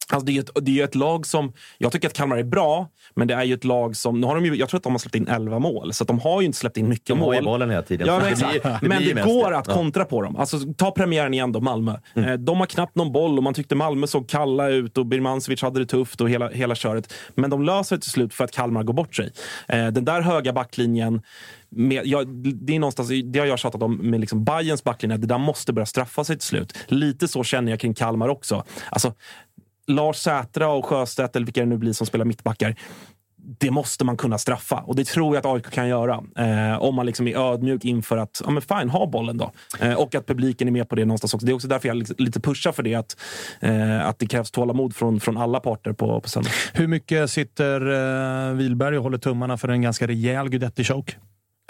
Alltså 0.10 0.26
det, 0.26 0.32
är 0.32 0.34
ju 0.34 0.40
ett, 0.40 0.50
det 0.62 0.80
är 0.80 0.84
ett 0.84 0.96
lag 0.96 1.26
som... 1.26 1.54
Jag 1.78 1.92
tycker 1.92 2.08
att 2.08 2.14
Kalmar 2.14 2.38
är 2.38 2.44
bra, 2.44 2.90
men 3.16 3.28
det 3.28 3.34
är 3.34 3.44
ju 3.44 3.54
ett 3.54 3.64
lag 3.64 3.96
som... 3.96 4.22
Nu 4.22 4.28
har 4.28 4.36
de 4.36 4.46
ju, 4.46 4.56
jag 4.56 4.70
tror 4.70 4.78
att 4.78 4.84
de 4.84 4.92
har 4.92 5.00
släppt 5.00 5.16
in 5.16 5.28
11 5.28 5.60
mål, 5.60 5.94
så 5.94 6.04
de 6.04 6.20
har 6.20 6.42
ju 6.42 6.46
inte 6.46 6.58
släppt 6.58 6.78
in 6.78 6.90
mycket 6.90 7.08
De 7.08 7.20
har 7.20 7.26
mål. 7.26 7.36
ju 7.36 7.42
bollen 7.42 7.70
hela 7.70 7.82
tiden. 7.84 8.08
Ja, 8.08 8.20
men, 8.20 8.30
det 8.30 8.36
blir- 8.36 8.62
det 8.82 8.88
men 8.88 9.04
det 9.16 9.22
går 9.34 9.54
att 9.54 9.68
Ja. 9.68 9.74
kontra 9.74 10.06
på 10.06 10.22
dem. 10.22 10.36
Alltså, 10.36 10.58
ta 10.78 10.92
premiären 10.92 11.34
igen 11.34 11.52
då, 11.52 11.60
Malmö. 11.62 11.96
Mm. 12.16 12.30
Eh, 12.30 12.36
de 12.38 12.60
har 12.60 12.66
knappt 12.66 12.96
någon 12.96 13.12
boll 13.12 13.38
och 13.38 13.44
man 13.44 13.54
tyckte 13.54 13.76
Malmö 13.76 14.08
såg 14.08 14.30
kalla 14.30 14.70
ut 14.70 14.98
och 14.98 15.06
Birmancevic 15.06 15.62
hade 15.62 15.80
det 15.80 15.86
tufft 15.86 16.22
och 16.22 16.30
hela, 16.30 16.50
hela 16.50 16.76
köret. 16.76 17.14
Men 17.36 17.50
de 17.50 17.64
löser 17.64 17.96
det 17.96 18.02
till 18.02 18.12
slut 18.12 18.34
för 18.34 18.44
att 18.44 18.52
Kalmar 18.52 18.84
går 18.84 18.94
bort 18.94 19.16
sig. 19.16 19.32
Eh, 19.68 19.88
den 19.88 20.06
där 20.06 20.22
höga 20.22 20.54
backlinjen 20.54 21.22
med, 21.76 22.02
ja, 22.06 22.24
det, 22.54 22.76
är 22.76 22.80
någonstans, 22.80 23.10
det 23.24 23.40
har 23.40 23.46
jag 23.46 23.60
tjatat 23.60 23.84
om 23.84 23.96
med 23.98 24.20
liksom 24.20 24.44
Bayerns 24.44 24.84
backlinje, 24.84 25.18
det 25.18 25.28
där 25.28 25.38
måste 25.38 25.74
börja 25.74 25.86
straffa 25.86 26.24
sig 26.24 26.36
till 26.38 26.48
slut. 26.48 26.74
Lite 26.88 27.28
så 27.28 27.44
känner 27.44 27.72
jag 27.72 27.80
kring 27.80 27.94
Kalmar 27.94 28.28
också. 28.28 28.64
Alltså, 28.90 29.14
Lars 29.88 30.18
Sätra 30.18 30.70
och 30.70 30.86
Sjöstedt, 30.86 31.36
eller 31.36 31.46
vilka 31.46 31.62
det 31.62 31.68
nu 31.68 31.78
blir 31.78 31.94
som 31.94 32.08
spelar 32.08 32.26
mittbackar, 32.26 32.76
det 33.60 33.72
måste 33.72 34.06
man 34.06 34.18
kunna 34.18 34.38
straffa. 34.38 34.76
Och 34.76 34.96
det 34.96 35.04
tror 35.04 35.36
jag 35.36 35.40
att 35.40 35.54
AIK 35.54 35.74
kan 35.74 35.88
göra. 35.88 36.24
Eh, 36.38 36.82
om 36.82 36.96
man 36.96 37.06
liksom 37.06 37.28
är 37.28 37.38
ödmjuk 37.38 37.86
inför 37.86 38.18
att, 38.18 38.42
ja 38.46 38.52
men 38.52 38.62
fine, 38.62 38.90
ha 38.90 39.08
bollen 39.08 39.38
då. 39.38 39.52
Eh, 39.80 39.94
och 39.94 40.16
att 40.16 40.26
publiken 40.26 40.68
är 40.68 40.72
med 40.72 40.90
på 40.90 40.96
det 40.96 41.06
någonstans 41.06 41.34
också. 41.34 41.46
Det 41.46 41.52
är 41.52 41.54
också 41.54 41.68
därför 41.68 41.88
jag 41.88 41.98
liksom 41.98 42.16
lite 42.20 42.40
pushar 42.40 42.72
för 42.72 42.84
det, 42.84 42.96
att, 42.96 43.18
eh, 43.60 44.08
att 44.08 44.20
det 44.20 44.28
krävs 44.28 44.52
tålamod 44.52 44.96
från, 44.96 45.20
från 45.20 45.38
alla 45.38 45.60
parter 45.60 45.94
på, 45.94 46.22
på 46.22 46.30
söndag. 46.30 46.52
Hur 46.74 46.88
mycket 46.88 47.30
sitter 47.30 47.92
eh, 47.92 48.52
uh, 48.52 48.58
Wilberg 48.58 48.98
och 48.98 49.04
håller 49.04 49.18
tummarna 49.18 49.58
för 49.58 49.68
en 49.68 49.82
ganska 49.82 50.08
rejäl 50.08 50.50
Guidetti-choke? 50.50 51.16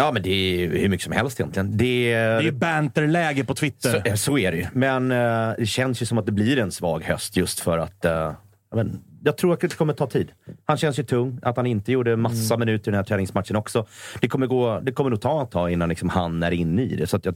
Ja, 0.03 0.11
men 0.11 0.21
det 0.23 0.29
är 0.29 0.67
hur 0.69 0.89
mycket 0.89 1.03
som 1.03 1.13
helst 1.13 1.39
egentligen. 1.39 1.77
Det, 1.77 2.13
Det 2.15 2.47
är 2.47 2.51
banterläge 2.51 3.43
på 3.45 3.53
Twitter. 3.55 4.03
Så, 4.11 4.17
så 4.17 4.37
är 4.37 4.51
det 4.51 4.57
ju. 4.57 4.65
Men 4.73 5.11
eh, 5.11 5.51
det 5.57 5.65
känns 5.65 6.01
ju 6.01 6.05
som 6.05 6.17
att 6.17 6.25
det 6.25 6.31
blir 6.31 6.57
en 6.59 6.71
svag 6.71 7.03
höst 7.03 7.37
just 7.37 7.59
för 7.59 7.77
att... 7.77 8.05
eh, 8.05 8.11
jag, 8.71 8.83
vet, 8.83 8.87
jag 9.23 9.37
tror 9.37 9.53
att 9.53 9.59
det 9.59 9.75
kommer 9.77 9.93
ta 9.93 10.07
tid. 10.07 10.31
Han 10.65 10.77
känns 10.77 10.99
ju 10.99 11.03
tung. 11.03 11.39
Att 11.41 11.57
han 11.57 11.65
inte 11.65 11.91
gjorde 11.91 12.15
massa 12.15 12.57
minuter 12.57 12.87
i 12.87 12.91
den 12.91 12.95
här 12.97 13.03
träningsmatchen 13.03 13.55
också. 13.55 13.85
Det 14.21 14.27
kommer, 14.27 14.47
gå, 14.47 14.79
det 14.79 14.91
kommer 14.91 15.09
nog 15.09 15.21
ta 15.21 15.43
ett 15.43 15.51
tag 15.51 15.71
innan 15.71 15.89
liksom 15.89 16.09
han 16.09 16.43
är 16.43 16.51
inne 16.51 16.81
i 16.81 16.95
det. 16.95 17.07
Så 17.07 17.17
att 17.17 17.25
jag, 17.25 17.35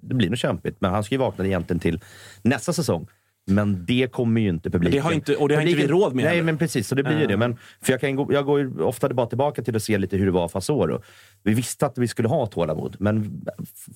det 0.00 0.14
blir 0.14 0.28
nog 0.28 0.38
kämpigt. 0.38 0.76
Men 0.80 0.90
han 0.90 1.04
ska 1.04 1.14
ju 1.14 1.18
vakna 1.18 1.46
egentligen 1.46 1.80
till 1.80 2.00
nästa 2.42 2.72
säsong. 2.72 3.06
Men 3.46 3.84
det 3.86 4.12
kommer 4.12 4.40
ju 4.40 4.48
inte 4.48 4.70
publiken. 4.70 4.92
Det 4.92 4.98
har 4.98 5.12
inte- 5.12 5.36
och 5.36 5.48
det 5.48 5.54
har 5.54 5.62
inte 5.62 5.74
vi 5.82 5.86
råd 5.86 6.14
med 6.14 6.24
Nej, 6.24 6.30
heller. 6.32 6.42
men 6.44 6.58
precis. 6.58 6.88
Så 6.88 6.94
det 6.94 7.02
blir 7.02 7.16
ju 7.16 7.22
Eh. 7.22 7.28
det. 7.28 7.36
Men, 7.36 7.56
för 7.80 7.92
jag, 7.92 8.00
kan 8.00 8.16
gå, 8.16 8.32
jag 8.32 8.44
går 8.44 8.60
ju 8.60 8.80
ofta 8.82 9.08
bara 9.14 9.26
tillbaka 9.26 9.62
till 9.62 9.76
att 9.76 9.82
se 9.82 9.98
lite 9.98 10.16
hur 10.16 10.26
det 10.26 10.32
var 10.32 10.48
förra 10.48 10.74
år. 10.74 11.02
Vi 11.44 11.54
visste 11.54 11.86
att 11.86 11.98
vi 11.98 12.08
skulle 12.08 12.28
ha 12.28 12.46
tålamod, 12.46 12.96
men 12.98 13.42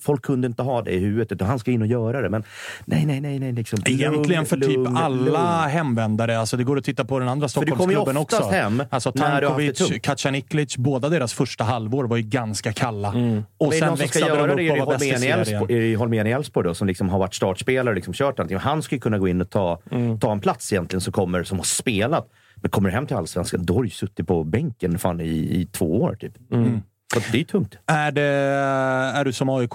folk 0.01 0.21
kunde 0.21 0.47
inte 0.47 0.63
ha 0.63 0.81
det 0.81 0.91
i 0.91 0.97
huvudet. 0.99 1.31
Utan 1.31 1.47
han 1.47 1.59
ska 1.59 1.71
in 1.71 1.81
och 1.81 1.87
göra 1.87 2.21
det. 2.21 2.29
Men 2.29 2.43
nej, 2.85 3.05
nej, 3.05 3.21
nej. 3.21 3.39
nej 3.39 3.51
liksom, 3.51 3.79
Egentligen 3.85 4.45
för 4.45 4.57
typ 4.57 4.67
lugn, 4.75 4.97
alla 4.97 5.61
lugn. 5.63 5.69
hemvändare. 5.71 6.39
Alltså 6.39 6.57
det 6.57 6.63
går 6.63 6.77
att 6.77 6.83
titta 6.83 7.05
på 7.05 7.19
den 7.19 7.27
andra 7.29 7.47
Stockholmsklubben 7.47 8.17
också. 8.17 8.43
hem 8.43 8.83
alltså 8.89 9.11
Tankovic. 9.11 9.91
Kacaniklic, 10.01 10.77
båda 10.77 11.09
deras 11.09 11.33
första 11.33 11.63
halvår 11.63 12.03
var 12.03 12.17
ju 12.17 12.23
ganska 12.23 12.73
kalla. 12.73 13.09
Och 13.57 13.69
Men 13.69 13.79
sen 13.79 13.87
någon 13.87 13.97
som 13.97 14.07
ska 14.07 14.19
göra 14.19 14.47
de 14.47 14.55
det? 14.55 14.63
i 14.63 15.95
Holmén 15.95 16.27
i. 16.27 16.33
Elfsborg- 16.33 16.73
som 16.73 16.87
liksom 16.87 17.09
har 17.09 17.19
varit 17.19 17.33
startspelare 17.33 17.89
och 17.89 17.95
liksom 17.95 18.13
kört 18.13 18.39
allting? 18.39 18.57
Han 18.57 18.81
ju 18.91 18.99
kunna 18.99 19.17
gå 19.17 19.27
in 19.27 19.41
och 19.41 19.49
ta, 19.49 19.81
Mm. 19.91 20.19
ta 20.19 20.31
en 20.31 20.39
plats 20.39 20.73
egentligen 20.73 21.01
som, 21.01 21.13
kommer, 21.13 21.43
som 21.43 21.57
har 21.57 21.65
spelat. 21.65 22.27
Men 22.55 22.69
kommer 22.71 22.89
du 22.89 22.95
hem 22.95 23.07
till 23.07 23.15
Allsvenskan, 23.15 23.65
då 23.65 23.73
har 23.75 23.81
du 23.81 23.87
ju 23.87 23.91
suttit 23.93 24.27
på 24.27 24.43
bänken 24.43 24.99
fan 24.99 25.21
i, 25.21 25.25
i 25.61 25.65
två 25.71 26.01
år. 26.01 26.17
Typ. 26.19 26.51
Mm. 26.51 26.81
Det 27.31 27.39
är 27.39 27.43
tungt. 27.43 27.75
Är, 27.85 28.11
det, 28.11 28.21
är 29.15 29.25
du 29.25 29.33
som 29.33 29.49
aik 29.49 29.71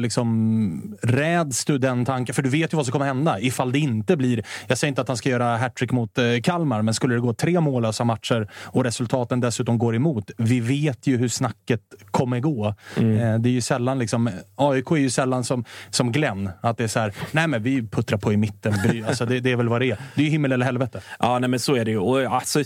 liksom 0.00 0.96
räds 1.02 1.64
du 1.64 1.78
den 1.78 2.04
tanken? 2.04 2.34
För 2.34 2.42
du 2.42 2.48
vet 2.48 2.72
ju 2.72 2.76
vad 2.76 2.86
som 2.86 2.92
kommer 2.92 3.06
hända 3.06 3.40
ifall 3.40 3.72
det 3.72 3.78
inte 3.78 4.16
blir... 4.16 4.44
Jag 4.66 4.78
säger 4.78 4.88
inte 4.88 5.00
att 5.00 5.08
han 5.08 5.16
ska 5.16 5.28
göra 5.28 5.56
hattrick 5.56 5.92
mot 5.92 6.18
eh, 6.18 6.24
Kalmar, 6.42 6.82
men 6.82 6.94
skulle 6.94 7.14
det 7.14 7.20
gå 7.20 7.34
tre 7.34 7.60
mållösa 7.60 8.04
matcher 8.04 8.50
och 8.62 8.84
resultaten 8.84 9.40
dessutom 9.40 9.78
går 9.78 9.94
emot. 9.96 10.30
Vi 10.36 10.60
vet 10.60 11.06
ju 11.06 11.16
hur 11.16 11.28
snacket 11.28 11.80
kommer 12.10 12.40
gå. 12.40 12.66
Eh, 12.96 13.38
Det 13.38 13.48
är 13.48 13.52
ju 13.52 13.60
sällan 13.60 13.98
liksom... 13.98 14.30
AIK 14.56 14.90
är 14.90 14.96
ju 14.96 15.10
sällan 15.10 15.44
som, 15.44 15.64
som 15.90 16.12
Glenn. 16.12 16.50
Att 16.60 16.78
det 16.78 16.84
är 16.84 16.88
så 16.88 17.00
här, 17.00 17.12
nej 17.30 17.46
men 17.48 17.62
vi 17.62 17.82
puttrar 17.88 18.18
på 18.18 18.32
i 18.32 18.36
mitten. 18.36 18.74
Alltså 19.08 19.26
det, 19.26 19.40
det 19.40 19.50
är 19.52 19.56
väl 19.56 19.68
vad 19.68 19.80
det 19.80 19.90
är. 19.90 19.98
Det 20.14 20.20
är 20.20 20.24
ju 20.24 20.30
himmel 20.30 20.52
eller 20.52 20.64
helvete. 20.66 21.00
Ja, 21.18 21.38
nej, 21.38 21.50
men 21.50 21.60
så 21.60 21.74
är 21.76 21.84
det 21.84 21.90
ju. 21.90 21.98
Och, 21.98 22.20
alltså, 22.20 22.62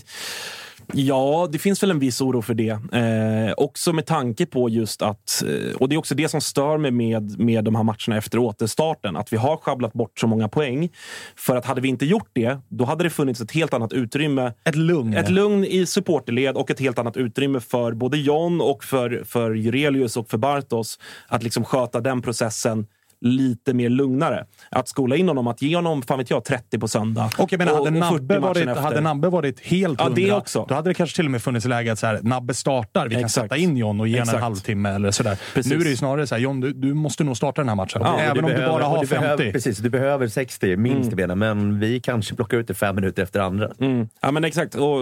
ja, 0.92 1.48
det 1.52 1.58
finns 1.58 1.82
väl 1.82 1.90
en 1.90 1.98
viss 1.98 2.20
oro 2.20 2.42
för 2.42 2.54
det. 2.54 2.70
Eh, 2.92 3.54
också 3.56 3.92
med 3.92 4.06
tanke 4.06 4.46
på 4.46 4.68
just 4.68 5.02
att... 5.02 5.42
Eh, 5.46 5.76
och 5.76 5.88
det 5.88 5.94
är 5.94 5.98
också 5.98 6.14
det 6.14 6.28
som 6.28 6.40
stör 6.40 6.78
mig 6.78 6.90
med, 6.90 7.38
med 7.38 7.64
de 7.64 7.74
här 7.74 7.82
matcherna 7.82 8.16
efter 8.16 8.38
återstarten. 8.38 9.16
Att 9.16 9.32
vi 9.32 9.36
har 9.36 9.56
sjabblat 9.56 9.92
bort 9.92 10.18
så 10.18 10.26
många 10.26 10.48
poäng. 10.48 10.88
För 11.36 11.56
att 11.56 11.66
hade 11.66 11.80
vi 11.80 11.88
inte 11.88 12.06
gjort 12.06 12.30
det, 12.32 12.58
då 12.68 12.84
hade 12.84 13.04
det 13.04 13.10
funnits 13.10 13.40
ett 13.40 13.52
helt 13.52 13.74
annat 13.74 13.92
utrymme. 13.92 14.52
Ett 14.64 14.76
lugn. 14.76 15.14
Ett 15.14 15.30
lugn 15.30 15.64
i 15.64 15.86
supporterled 15.86 16.56
och 16.56 16.70
ett 16.70 16.80
helt 16.80 16.98
annat 16.98 17.16
utrymme 17.16 17.60
för 17.60 17.92
både 17.92 18.18
John 18.18 18.60
och 18.60 18.84
för, 18.84 19.22
för 19.24 19.54
Jurelius 19.54 20.16
och 20.16 20.30
för 20.30 20.38
Bartos 20.38 20.98
att 21.28 21.42
liksom 21.42 21.64
sköta 21.64 22.00
den 22.00 22.22
processen 22.22 22.86
lite 23.20 23.74
mer 23.74 23.88
lugnare. 23.88 24.44
Att 24.70 24.88
skola 24.88 25.16
in 25.16 25.28
honom, 25.28 25.46
att 25.46 25.62
ge 25.62 25.76
honom 25.76 26.02
fan 26.02 26.18
vet 26.18 26.30
jag, 26.30 26.44
30 26.44 26.78
på 26.78 26.88
söndag. 26.88 27.30
Och 27.38 27.52
jag 27.52 27.58
menar, 27.58 27.74
hade, 27.74 27.84
40 27.86 27.98
Nabbe 28.00 28.38
varit, 28.38 28.56
efter. 28.56 28.82
hade 28.82 29.00
Nabbe 29.00 29.28
varit 29.28 29.60
helt 29.60 30.00
Ja, 30.00 30.04
hundra, 30.04 30.22
det 30.22 30.32
också. 30.32 30.66
då 30.68 30.74
hade 30.74 30.90
det 30.90 30.94
kanske 30.94 31.16
till 31.16 31.24
och 31.24 31.30
med 31.30 31.42
funnits 31.42 31.66
läge 31.66 31.92
att 31.92 31.98
så 31.98 32.06
här, 32.06 32.20
Nabbe 32.22 32.54
startar. 32.54 33.08
Vi 33.08 33.14
kan 33.14 33.24
Exakt. 33.24 33.44
sätta 33.44 33.56
in 33.56 33.76
John 33.76 34.00
och 34.00 34.08
ge 34.08 34.18
honom 34.18 34.34
en 34.34 34.42
halvtimme 34.42 34.88
eller 34.88 35.10
sådär. 35.10 35.38
Precis. 35.54 35.72
Nu 35.72 35.78
är 35.78 35.84
det 35.84 35.90
ju 35.90 35.96
snarare 35.96 36.26
så 36.26 36.34
här, 36.34 36.42
John, 36.42 36.60
du, 36.60 36.72
du 36.72 36.94
måste 36.94 37.24
nog 37.24 37.36
starta 37.36 37.60
den 37.60 37.68
här 37.68 37.76
matchen. 37.76 38.00
Ja, 38.04 38.18
Även 38.18 38.44
om 38.44 38.50
du 38.50 38.66
bara 38.66 38.84
har 38.84 38.98
och 38.98 39.08
50. 39.08 39.20
Behöver, 39.20 39.52
precis, 39.52 39.78
du 39.78 39.90
behöver 39.90 40.28
60 40.28 40.76
minst 40.76 41.12
i 41.12 41.16
benen, 41.16 41.38
men 41.38 41.80
vi 41.80 42.00
kanske 42.00 42.34
plockar 42.34 42.58
ut 42.58 42.68
det 42.68 42.74
fem 42.74 42.94
minuter 42.96 43.22
efter 43.22 43.40
andra. 43.40 43.70
Mm. 43.80 44.08
Ja, 44.20 44.30
men 44.30 44.44
exakt. 44.44 44.74
Och, 44.74 44.98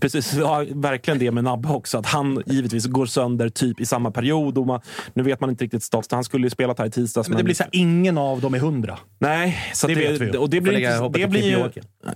precis, 0.00 0.34
ja, 0.34 0.64
verkligen 0.70 1.18
det 1.18 1.30
med 1.30 1.44
Nabbe 1.44 1.68
också. 1.68 1.98
Att 1.98 2.06
han 2.06 2.42
givetvis 2.46 2.86
går 2.86 3.06
sönder 3.06 3.48
typ 3.48 3.80
i 3.80 3.86
samma 3.86 4.10
period. 4.10 4.58
Och 4.58 4.66
man, 4.66 4.80
nu 5.14 5.22
vet 5.22 5.40
man 5.40 5.50
inte 5.50 5.64
riktigt 5.64 5.82
status. 5.82 6.12
Han 6.12 6.24
skulle 6.24 6.46
ju 6.46 6.50
spelat 6.50 6.78
här 6.78 6.86
i 6.86 6.90
tisdags. 6.90 7.28
Men 7.28 7.38
det 7.38 7.44
blir 7.46 7.54
så 7.54 7.62
här, 7.62 7.70
ingen 7.72 8.18
av 8.18 8.40
dem 8.40 8.54
är 8.54 8.58
hundra. 8.58 8.98
Nej, 9.18 9.58
så 9.72 9.86
Det 9.86 9.92
att 9.92 9.98
vet 9.98 10.20
vi 10.20 10.32
ju. 10.32 10.38
Och 10.38 10.50
det 10.50 10.60
blir, 10.60 10.72
lägga 10.72 11.08
det 11.08 11.26
blir 11.26 11.42
ju... 11.42 11.68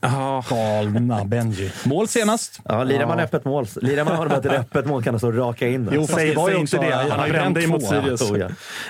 Ja, 0.02 0.44
Galna 0.50 1.24
Benji. 1.24 1.72
Mål 1.84 2.08
senast. 2.08 2.60
Ja, 2.64 2.84
lirar 2.84 3.06
man 3.06 3.20
öppet 3.20 3.44
mål, 3.44 3.66
lirar 3.82 4.04
man 4.04 4.16
honom 4.16 4.38
ett 4.38 4.46
öppet 4.46 4.86
mål 4.86 5.02
kan 5.02 5.14
det 5.14 5.20
så 5.20 5.32
raka 5.32 5.68
in. 5.68 5.90
Jo, 5.92 6.06
fast 6.06 6.18
det 6.18 6.34
var 6.34 6.50
ju 6.50 6.56
inte 6.56 6.76
det. 6.76 6.94
han 6.94 7.10
Han 7.10 7.20
har 7.20 7.26
ju 7.26 7.32
brände 7.32 7.62
emot 7.64 7.80
två. 7.80 7.88
Sirius. 7.88 8.30
Ja. 8.30 8.46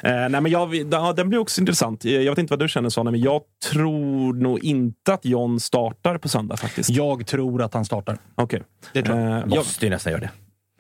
Eh, 0.09 0.29
nej, 0.29 0.41
men 0.41 0.47
jag, 0.47 0.75
ja, 0.75 1.13
den 1.13 1.29
blir 1.29 1.39
också 1.39 1.61
intressant. 1.61 2.05
Jag 2.05 2.33
vet 2.33 2.39
inte 2.39 2.53
vad 2.53 2.59
du 2.59 2.69
känner 2.69 2.89
Sonny, 2.89 3.11
men 3.11 3.21
jag 3.21 3.41
tror 3.71 4.35
nog 4.35 4.65
inte 4.65 5.15
att 5.15 5.25
John 5.25 5.61
startar 5.61 6.19
på 6.19 6.29
söndag 6.29 6.57
faktiskt. 6.57 6.91
Jag 6.91 7.27
tror 7.27 7.63
att 7.63 7.75
han 7.75 7.85
startar. 7.85 8.19
Okej. 8.35 8.63
Det 8.93 9.03
tror 9.03 9.19
jag. 9.21 9.39
Eh, 9.39 9.47
Måste 9.47 9.87
ju 9.87 9.91
nästan 9.91 10.13
göra 10.13 10.21
det. 10.21 10.31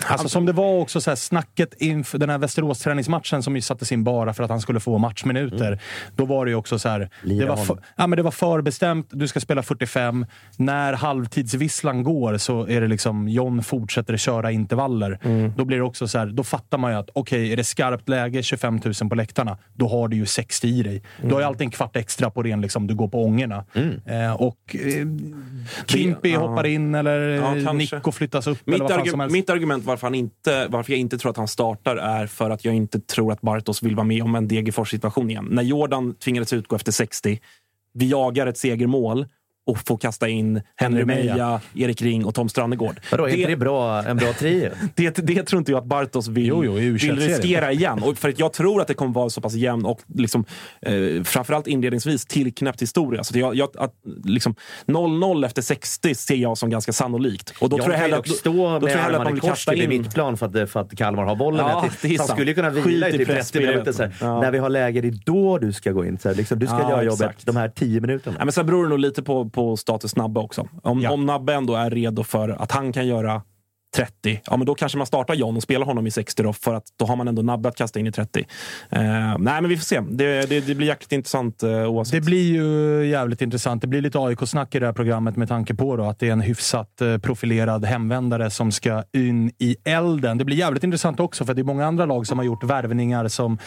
Alltså 0.06 0.28
som 0.28 0.46
det 0.46 0.52
var 0.52 0.78
också 0.78 1.00
så 1.00 1.10
här, 1.10 1.16
snacket 1.16 1.74
inför 1.82 2.18
den 2.18 2.30
här 2.30 2.38
Västerås-träningsmatchen 2.38 3.42
som 3.42 3.56
ju 3.56 3.62
sattes 3.62 3.92
in 3.92 4.04
bara 4.04 4.34
för 4.34 4.44
att 4.44 4.50
han 4.50 4.60
skulle 4.60 4.80
få 4.80 4.98
matchminuter. 4.98 5.80
Då 6.16 6.24
var 6.24 6.44
det 6.44 6.50
ju 6.50 6.54
också 6.54 6.78
så 6.78 6.88
här, 6.88 7.10
det 7.24 7.44
var, 7.46 7.56
för, 7.56 7.78
ja, 7.96 8.06
men 8.06 8.16
det 8.16 8.22
var 8.22 8.30
förbestämt, 8.30 9.06
du 9.10 9.28
ska 9.28 9.40
spela 9.40 9.62
45. 9.62 10.26
När 10.56 10.92
halvtidsvisslan 10.92 12.02
går 12.02 12.36
så 12.38 12.66
är 12.68 12.80
det 12.80 12.88
liksom 12.88 13.28
John 13.28 13.62
fortsätter 13.62 14.16
köra 14.16 14.50
intervaller. 14.50 15.18
Då 15.56 15.64
blir 15.64 15.76
det 15.76 15.84
också 15.84 16.08
så 16.08 16.18
här, 16.18 16.26
då 16.26 16.44
fattar 16.44 16.78
man 16.78 16.92
ju 16.92 16.98
att 16.98 17.10
okej, 17.12 17.52
är 17.52 17.56
det 17.56 17.64
skarpt 17.64 18.08
läge, 18.08 18.42
25 18.42 18.80
000 19.00 19.08
på 19.10 19.14
läktarna, 19.14 19.58
då 19.74 19.88
har 19.88 20.08
du 20.08 20.16
ju 20.16 20.26
60 20.26 20.68
i 20.68 20.82
dig. 20.82 21.02
Du 21.22 21.32
har 21.34 21.40
ju 21.40 21.46
alltid 21.46 21.62
en 21.64 21.70
kvart 21.70 21.96
extra 21.96 22.30
på 22.30 22.42
ren, 22.42 22.60
liksom, 22.60 22.86
du 22.86 22.94
går 22.94 23.08
på 23.08 23.24
ångorna. 23.24 23.64
Eh, 24.06 24.32
och 24.32 24.76
eh, 24.76 25.06
Kimpi 25.86 26.34
hoppar 26.34 26.66
in 26.66 26.94
eller 26.94 27.20
Ja. 27.20 27.72
Nico 27.72 28.12
flyttas 28.12 28.46
upp. 28.46 28.58
eller 28.68 28.72
Mitt, 28.78 28.82
vad 28.82 28.90
fan 28.90 29.00
argu- 29.06 29.10
som 29.10 29.20
helst. 29.20 29.32
mitt 29.32 29.50
argument 29.50 29.84
varför, 29.90 30.06
han 30.06 30.14
inte, 30.14 30.66
varför 30.68 30.92
jag 30.92 31.00
inte 31.00 31.18
tror 31.18 31.30
att 31.30 31.36
han 31.36 31.48
startar 31.48 31.96
är 31.96 32.26
för 32.26 32.50
att 32.50 32.64
jag 32.64 32.74
inte 32.74 33.00
tror 33.00 33.32
att 33.32 33.40
Bartos 33.40 33.82
vill 33.82 33.96
vara 33.96 34.06
med 34.06 34.22
om 34.22 34.34
en 34.34 34.48
Degerfors-situation 34.48 35.30
igen. 35.30 35.48
När 35.50 35.62
Jordan 35.62 36.14
tvingades 36.14 36.52
utgå 36.52 36.76
efter 36.76 36.92
60, 36.92 37.40
vi 37.92 38.08
jagar 38.08 38.46
ett 38.46 38.58
segermål 38.58 39.26
och 39.70 39.78
får 39.86 39.96
kasta 39.98 40.28
in 40.28 40.60
Henry 40.76 41.04
Meja. 41.04 41.60
Erik 41.74 42.02
Ring 42.02 42.24
och 42.24 42.34
Tom 42.34 42.48
Strannegård. 42.48 43.00
Vadå, 43.10 43.28
är 43.28 43.34
inte 43.36 43.50
det 43.50 43.56
bra, 43.56 44.02
en 44.02 44.16
bra 44.16 44.32
trio? 44.32 44.70
Det, 44.94 45.16
det 45.16 45.42
tror 45.42 45.58
inte 45.58 45.72
jag 45.72 45.78
att 45.78 45.84
Bartos 45.84 46.28
vill, 46.28 46.46
Jo, 46.46 46.64
jo, 46.64 46.72
vill 46.72 46.96
U21-serien. 46.96 47.18
riskera 47.18 47.72
igen. 47.72 48.02
Och 48.02 48.18
för 48.18 48.28
att 48.28 48.38
jag 48.38 48.52
tror 48.52 48.80
att 48.80 48.88
det 48.88 48.94
kommer 48.94 49.12
vara 49.14 49.30
så 49.30 49.40
pass 49.40 49.54
jämn 49.54 49.84
och 49.84 50.00
liksom, 50.14 50.44
eh, 50.82 51.22
framförallt 51.24 51.66
inledningsvis 51.66 52.26
tillknäppt 52.26 52.82
historia. 52.82 53.24
Så 53.24 53.32
att 53.32 53.40
jag, 53.40 53.54
jag, 53.54 53.68
att, 53.78 53.94
liksom, 54.24 54.54
0-0 54.86 55.46
efter 55.46 55.62
60 55.62 56.14
ser 56.14 56.34
jag 56.34 56.58
som 56.58 56.70
ganska 56.70 56.92
sannolikt. 56.92 57.52
Och 57.60 57.68
då 57.68 57.76
jag 57.78 57.84
tror 57.84 57.94
jag 57.94 58.00
hellre 58.02 58.18
att, 58.18 58.28
stå 58.28 58.52
då 58.52 58.80
tror 58.80 58.80
med 58.80 58.92
jag 58.96 59.14
att 59.14 59.18
man 59.18 59.28
i 59.28 59.32
vill 59.32 59.40
kors 59.40 59.50
kasta 59.50 59.74
in... 59.74 59.88
mittplan 59.88 60.36
för 60.36 60.46
att, 60.62 60.70
för 60.70 60.80
att 60.80 60.96
Kalmar 60.96 61.24
har 61.24 61.36
bollen. 61.36 61.66
Ja, 61.66 61.82
Jag 61.84 61.92
det 62.02 62.08
är 62.14 62.18
han 62.18 62.26
sant. 62.26 62.38
skulle 62.38 62.54
kunna 62.54 62.70
vila 62.70 63.06
Skit 63.06 63.14
i 63.14 63.16
i 63.16 63.18
typ 63.18 63.26
30 63.28 63.34
pressspelet. 63.38 63.70
minuter. 63.70 64.12
Ja. 64.20 64.40
När 64.40 64.50
vi 64.50 64.58
har 64.58 64.68
läge, 64.68 65.00
det 65.00 65.08
är 65.08 65.18
då 65.24 65.58
du 65.58 65.72
ska 65.72 65.92
gå 65.92 66.04
in. 66.04 66.18
Så 66.18 66.28
här, 66.28 66.36
liksom, 66.36 66.58
du 66.58 66.66
ska 66.66 66.76
Ja, 66.80 66.90
göra 66.90 67.02
jobbet 67.02 67.20
exakt. 67.20 67.46
de 67.46 67.56
här 67.56 67.68
10 67.68 68.00
minuterna. 68.00 68.36
Ja, 68.38 68.44
men 68.44 68.52
sen 68.52 68.66
beror 68.66 68.82
det 68.82 68.88
nog 68.88 68.98
lite 68.98 69.22
på, 69.22 69.48
på 69.48 69.59
status 69.76 70.16
Nabbe 70.16 70.40
också. 70.40 70.68
Om, 70.82 71.06
om 71.06 71.26
Nabbe 71.26 71.54
ändå 71.54 71.74
är 71.74 71.90
redo 71.90 72.24
för 72.24 72.48
att 72.48 72.72
han 72.72 72.92
kan 72.92 73.06
göra 73.06 73.42
30, 73.96 74.40
ja 74.46 74.56
men 74.56 74.66
då 74.66 74.74
kanske 74.74 74.98
man 74.98 75.06
startar 75.06 75.34
John 75.34 75.56
och 75.56 75.62
spelar 75.62 75.86
honom 75.86 76.06
i 76.06 76.10
60 76.10 76.42
då, 76.42 76.52
för 76.52 76.74
att 76.74 76.84
då 76.96 77.06
har 77.06 77.16
man 77.16 77.28
ändå 77.28 77.42
Nabbe 77.42 77.68
att 77.68 77.76
kasta 77.76 78.00
in 78.00 78.06
i 78.06 78.12
30. 78.12 78.46
Eh, 78.90 79.00
nej, 79.00 79.38
men 79.38 79.68
vi 79.68 79.76
får 79.76 79.84
se. 79.84 80.00
Det, 80.00 80.48
det, 80.48 80.60
det 80.60 80.74
blir 80.74 80.86
jäkligt 80.86 81.12
intressant 81.12 81.62
eh, 81.62 81.70
oavsett. 81.70 82.12
Det 82.12 82.20
blir 82.20 82.52
ju 82.52 83.06
jävligt 83.06 83.42
intressant. 83.42 83.82
Det 83.82 83.88
blir 83.88 84.00
lite 84.00 84.18
AIK-snack 84.18 84.74
i 84.74 84.78
det 84.78 84.86
här 84.86 84.92
programmet 84.92 85.36
med 85.36 85.48
tanke 85.48 85.74
på 85.74 85.96
då 85.96 86.04
att 86.04 86.18
det 86.18 86.28
är 86.28 86.32
en 86.32 86.40
hyfsat 86.40 87.00
eh, 87.00 87.18
profilerad 87.18 87.84
hemvändare 87.84 88.50
som 88.50 88.72
ska 88.72 89.02
in 89.12 89.52
i 89.58 89.76
elden. 89.84 90.38
Det 90.38 90.44
blir 90.44 90.56
jävligt 90.56 90.84
intressant 90.84 91.20
också 91.20 91.44
för 91.44 91.54
det 91.54 91.62
är 91.62 91.64
många 91.64 91.86
andra 91.86 92.06
lag 92.06 92.26
som 92.26 92.38
har 92.38 92.44
gjort 92.44 92.64
värvningar 92.64 93.28
som 93.28 93.58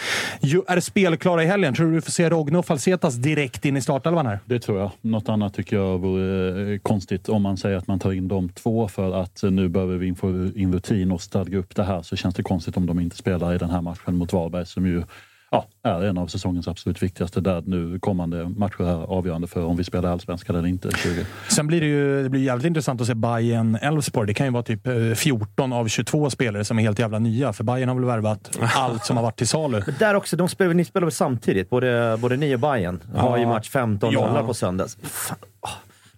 ju 0.42 0.62
är 0.68 0.80
spelklara 0.80 1.44
i 1.44 1.46
helgen. 1.46 1.74
Tror 1.76 1.88
du 1.88 1.94
du 1.96 2.02
får 2.02 2.12
se 2.12 2.30
Rogne 2.30 2.58
och 2.58 2.66
Falsetas 2.66 3.16
direkt 3.16 3.66
in 3.66 3.78
i 3.78 3.82
startelvan 3.82 4.26
här? 4.26 4.40
Det 4.46 4.60
tror 4.60 4.80
jag. 4.80 4.92
Något 5.02 5.30
annat 5.30 5.54
tycker 5.54 5.76
jag 5.76 5.98
vore 5.98 6.74
eh, 6.74 6.80
konstigt 6.80 7.30
om 7.30 7.42
man 7.42 7.58
säger 7.58 7.78
att 7.78 7.88
man 7.88 8.00
tar 8.00 8.12
in 8.12 8.28
de 8.28 8.50
två 8.50 8.88
för 8.88 9.22
att 9.22 9.44
nu 9.44 9.70
behöver 9.70 9.98
vi 9.98 10.13
få 10.16 10.28
in 10.56 10.74
rutin 10.74 11.12
och 11.12 11.22
stadga 11.22 11.58
upp 11.58 11.76
det 11.76 11.84
här 11.84 12.02
så 12.02 12.16
känns 12.16 12.36
det 12.36 12.44
konstigt 12.44 12.78
om 12.78 12.86
de 12.86 13.00
inte 13.00 13.16
spelar 13.18 13.54
i 13.54 13.58
den 13.58 13.70
här 13.70 13.82
matchen 13.82 14.16
mot 14.16 14.34
Varberg 14.34 14.66
som 14.66 14.86
ju 14.86 15.04
ja, 15.52 15.68
är 15.84 16.04
en 16.04 16.18
av 16.18 16.28
säsongens 16.28 16.68
absolut 16.68 17.04
viktigaste 17.04 17.42
där 17.42 17.64
nu 17.66 18.00
kommande 18.00 18.50
matcher 18.50 18.82
är 18.84 19.04
avgörande 19.18 19.48
för 19.48 19.66
om 19.66 19.78
vi 19.78 19.84
spelar 19.84 20.12
allsvenskan 20.12 20.56
eller 20.56 20.68
inte. 20.68 20.92
20. 20.92 21.26
Sen 21.50 21.68
blir 21.68 21.82
det 21.82 21.88
ju 21.88 22.24
det 22.24 22.30
blir 22.30 22.42
jävligt 22.44 22.66
intressant 22.66 23.02
att 23.02 23.08
se 23.08 23.14
Bayern 23.14 23.76
Elfsborg. 23.76 24.28
Det 24.28 24.34
kan 24.34 24.48
ju 24.48 24.52
vara 24.54 24.64
typ 24.64 24.88
eh, 24.88 24.94
14 25.16 25.74
av 25.74 25.88
22 25.88 26.30
spelare 26.30 26.66
som 26.66 26.80
är 26.80 26.84
helt 26.84 27.00
jävla 27.00 27.20
nya. 27.20 27.54
För 27.54 27.64
Bayern 27.64 27.90
har 27.90 27.96
väl 27.96 28.06
värvat 28.06 28.58
allt 28.76 29.06
som 29.06 29.18
har 29.18 29.24
varit 29.24 29.38
till 29.38 29.48
salu. 29.48 29.82
Men 29.86 29.96
där 30.00 30.16
också, 30.16 30.36
de 30.38 30.50
spelar, 30.50 30.74
ni 30.74 30.86
spelar 30.86 31.06
väl 31.06 31.12
samtidigt? 31.12 31.70
Både, 31.70 32.18
både 32.22 32.38
ni 32.38 32.56
och 32.56 32.60
Bayern 32.60 33.00
har 33.16 33.38
ju 33.38 33.44
Ja. 33.44 33.50
match 33.50 33.70
15-0 33.70 34.14
Ja. 34.14 34.44
på 34.48 34.54
söndags. 34.54 34.98
Fan. 35.02 35.38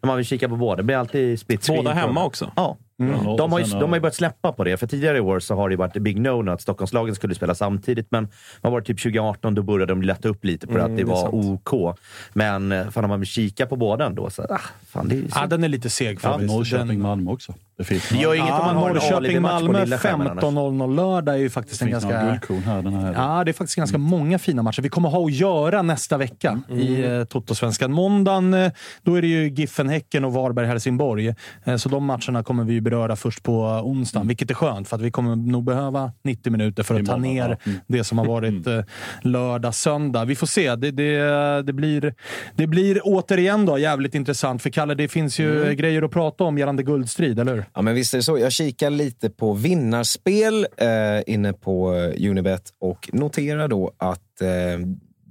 När 0.01 0.07
man 0.07 0.17
vill 0.17 0.25
kika 0.25 0.49
på 0.49 0.55
båda. 0.55 0.75
Det 0.75 0.83
blir 0.83 0.95
alltid 0.95 1.39
split 1.39 1.67
Båda 1.67 1.91
hemma 1.93 2.23
också? 2.25 2.51
Ja. 2.55 2.77
Mm. 2.99 3.35
De, 3.37 3.51
har 3.51 3.59
ju, 3.59 3.65
de 3.65 3.89
har 3.89 3.95
ju 3.95 4.01
börjat 4.01 4.15
släppa 4.15 4.51
på 4.51 4.63
det. 4.63 4.77
För 4.77 4.87
tidigare 4.87 5.17
i 5.17 5.21
år 5.21 5.39
så 5.39 5.55
har 5.55 5.69
det 5.69 5.73
ju 5.73 5.77
varit 5.77 5.93
big 5.93 6.19
no 6.21 6.51
att 6.51 6.61
Stockholmslagen 6.61 7.15
skulle 7.15 7.35
spela 7.35 7.55
samtidigt. 7.55 8.07
Men 8.09 8.27
vad 8.61 8.71
var 8.73 8.81
typ 8.81 9.01
2018? 9.01 9.55
Då 9.55 9.61
började 9.63 9.91
de 9.93 10.01
lätta 10.01 10.29
upp 10.29 10.45
lite 10.45 10.67
på 10.67 10.73
Mm, 10.73 10.85
att 10.85 10.97
det 10.97 11.03
det 11.03 11.09
var 11.09 11.21
sant. 11.21 11.33
OK. 11.67 11.97
Men 12.33 12.71
eh, 12.71 12.89
fan, 12.89 13.03
om 13.03 13.09
man 13.09 13.19
vill 13.19 13.27
kika 13.27 13.65
på 13.65 13.75
båda 13.75 14.05
ändå 14.05 14.29
så... 14.29 14.43
Ah, 14.43 14.59
fan, 14.87 15.07
det 15.07 15.15
är 15.15 15.17
ju 15.17 15.29
så. 15.29 15.39
Ja, 15.41 15.47
den 15.47 15.63
är 15.63 15.67
lite 15.67 15.89
seg 15.89 16.19
Ja, 16.23 16.29
faktiskt. 16.29 16.53
Norrköping, 16.53 16.87
Den- 16.87 17.01
Malmö 17.01 17.31
också. 17.31 17.53
Det 17.77 17.83
finns 17.83 18.09
Det 18.09 18.17
gör 18.17 18.33
ju 18.33 18.39
inget 18.39 18.51
om 18.53 18.65
man 18.65 18.75
har 18.75 18.89
en 18.89 18.97
Ali-match 18.97 19.09
på 19.09 19.19
Norrköping-Malmö 19.19 19.83
lilla 19.83 19.97
skärmen 19.97 20.27
annars. 20.27 20.43
15.00 20.43 20.95
lördag 20.95 21.35
är 21.35 21.39
ju 21.39 21.49
faktiskt 21.49 21.81
en 21.81 21.91
ganska... 21.91 22.19
här 22.19 22.81
den 22.81 22.93
här. 22.93 23.13
Ja, 23.13 23.43
det 23.43 23.51
är 23.51 23.53
faktiskt 23.53 23.75
ganska 23.75 23.97
många 23.97 24.39
fina 24.39 24.63
matcher. 24.63 24.81
Vi 24.81 24.89
kommer 24.89 25.09
ha 25.09 25.25
att 25.25 25.33
göra 25.33 25.81
nästa 25.81 26.17
vecka 26.17 26.61
i 26.69 27.03
eh, 27.03 27.23
Toto-svenskan. 27.23 27.91
Måndagen, 27.91 28.53
eh, 28.53 28.71
då 29.03 29.15
är 29.15 29.21
det 29.21 29.27
ju 29.27 29.49
Giffen-Häcken 29.49 30.25
och 30.25 30.33
Varberg-Helsingborg. 30.33 31.35
Eh, 31.63 31.75
så 31.75 31.89
de 31.89 32.05
matcherna 32.05 32.43
kommer 32.43 32.63
vi 32.63 32.81
beröra 32.85 33.15
först 33.15 33.43
på 33.43 33.61
onsdagen, 33.83 34.27
vilket 34.27 34.49
är 34.51 34.55
skönt 34.55 34.87
för 34.87 34.95
att 34.95 35.01
vi 35.01 35.11
kommer 35.11 35.35
nog 35.35 35.63
behöva 35.63 36.11
90 36.23 36.51
minuter 36.51 36.83
för 36.83 36.95
att 36.99 37.05
ta 37.05 37.15
Imorgon, 37.15 37.33
ner 37.35 37.49
ja. 37.49 37.57
Mm. 37.71 37.79
det 37.87 38.03
som 38.03 38.17
har 38.17 38.25
varit 38.25 38.67
eh, 38.67 38.79
lördag, 39.21 39.75
söndag. 39.75 40.25
Vi 40.25 40.35
får 40.35 40.47
se. 40.47 40.75
Det, 40.75 40.91
det, 40.91 41.17
det, 41.61 41.73
blir, 41.73 42.13
det 42.55 42.67
blir 42.67 42.99
återigen 43.03 43.65
då 43.65 43.77
jävligt 43.77 44.15
intressant. 44.15 44.61
För 44.61 44.69
Kalle, 44.69 44.95
det 44.95 45.07
finns 45.07 45.39
ju 45.39 45.55
Mm. 45.55 45.75
grejer 45.75 46.01
att 46.01 46.11
prata 46.11 46.43
om 46.43 46.57
gällande 46.57 46.83
guldstrid, 46.83 47.39
eller 47.39 47.55
hur? 47.55 47.65
Ja, 47.73 47.81
men 47.81 47.95
visst 47.95 48.13
är 48.13 48.17
det 48.17 48.23
så. 48.23 48.37
Jag 48.37 48.51
kikar 48.51 48.89
lite 48.89 49.29
på 49.29 49.53
vinnarspel 49.53 50.67
eh, 50.77 50.87
inne 51.33 51.53
på 51.53 51.93
eh, 51.93 52.29
Unibet 52.29 52.73
och 52.81 53.09
noterar 53.13 53.67
då 53.67 53.91
att 53.97 54.41
eh, 54.41 54.47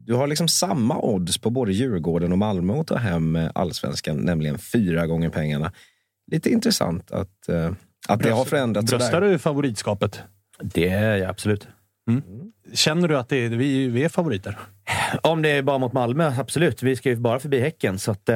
du 0.07 0.15
har 0.15 0.27
liksom 0.27 0.49
samma 0.49 0.99
odds 1.01 1.39
på 1.39 1.51
både 1.51 1.73
Djurgården 1.73 2.33
och 2.33 2.39
Malmö 2.39 2.81
att 2.81 2.87
ta 2.87 2.97
hem 2.97 3.37
eh, 3.37 3.51
allsvenskan, 3.55 4.17
nämligen 4.17 4.59
fyra 4.59 5.07
gånger 5.07 5.29
pengarna. 5.29 5.73
Lite 6.31 6.51
intressant 6.51 7.11
att, 7.11 7.49
eh, 7.49 7.73
att 8.09 8.23
det 8.23 8.31
har 8.31 8.45
förändrats 8.45 8.91
Bröstar 8.91 9.11
sådär. 9.11 9.31
du 9.31 9.39
favoritskapet? 9.39 10.23
Det 10.63 10.89
är 10.89 11.17
jag 11.17 11.31
absolut. 11.31 11.69
Känner 12.73 13.09
du 13.09 13.19
att 13.19 13.29
det 13.29 13.37
är, 13.37 13.49
vi, 13.49 13.89
vi 13.89 14.05
är 14.05 14.09
favoriter? 14.09 14.59
Om 15.23 15.43
det 15.43 15.49
är 15.49 15.63
bara 15.63 15.79
mot 15.79 15.93
Malmö, 15.93 16.33
absolut. 16.39 16.83
Vi 16.83 16.97
ska 16.97 17.09
ju 17.09 17.17
bara 17.17 17.39
förbi 17.39 17.61
Häcken, 17.61 17.99
så 17.99 18.11
att, 18.11 18.29
eh, 18.29 18.35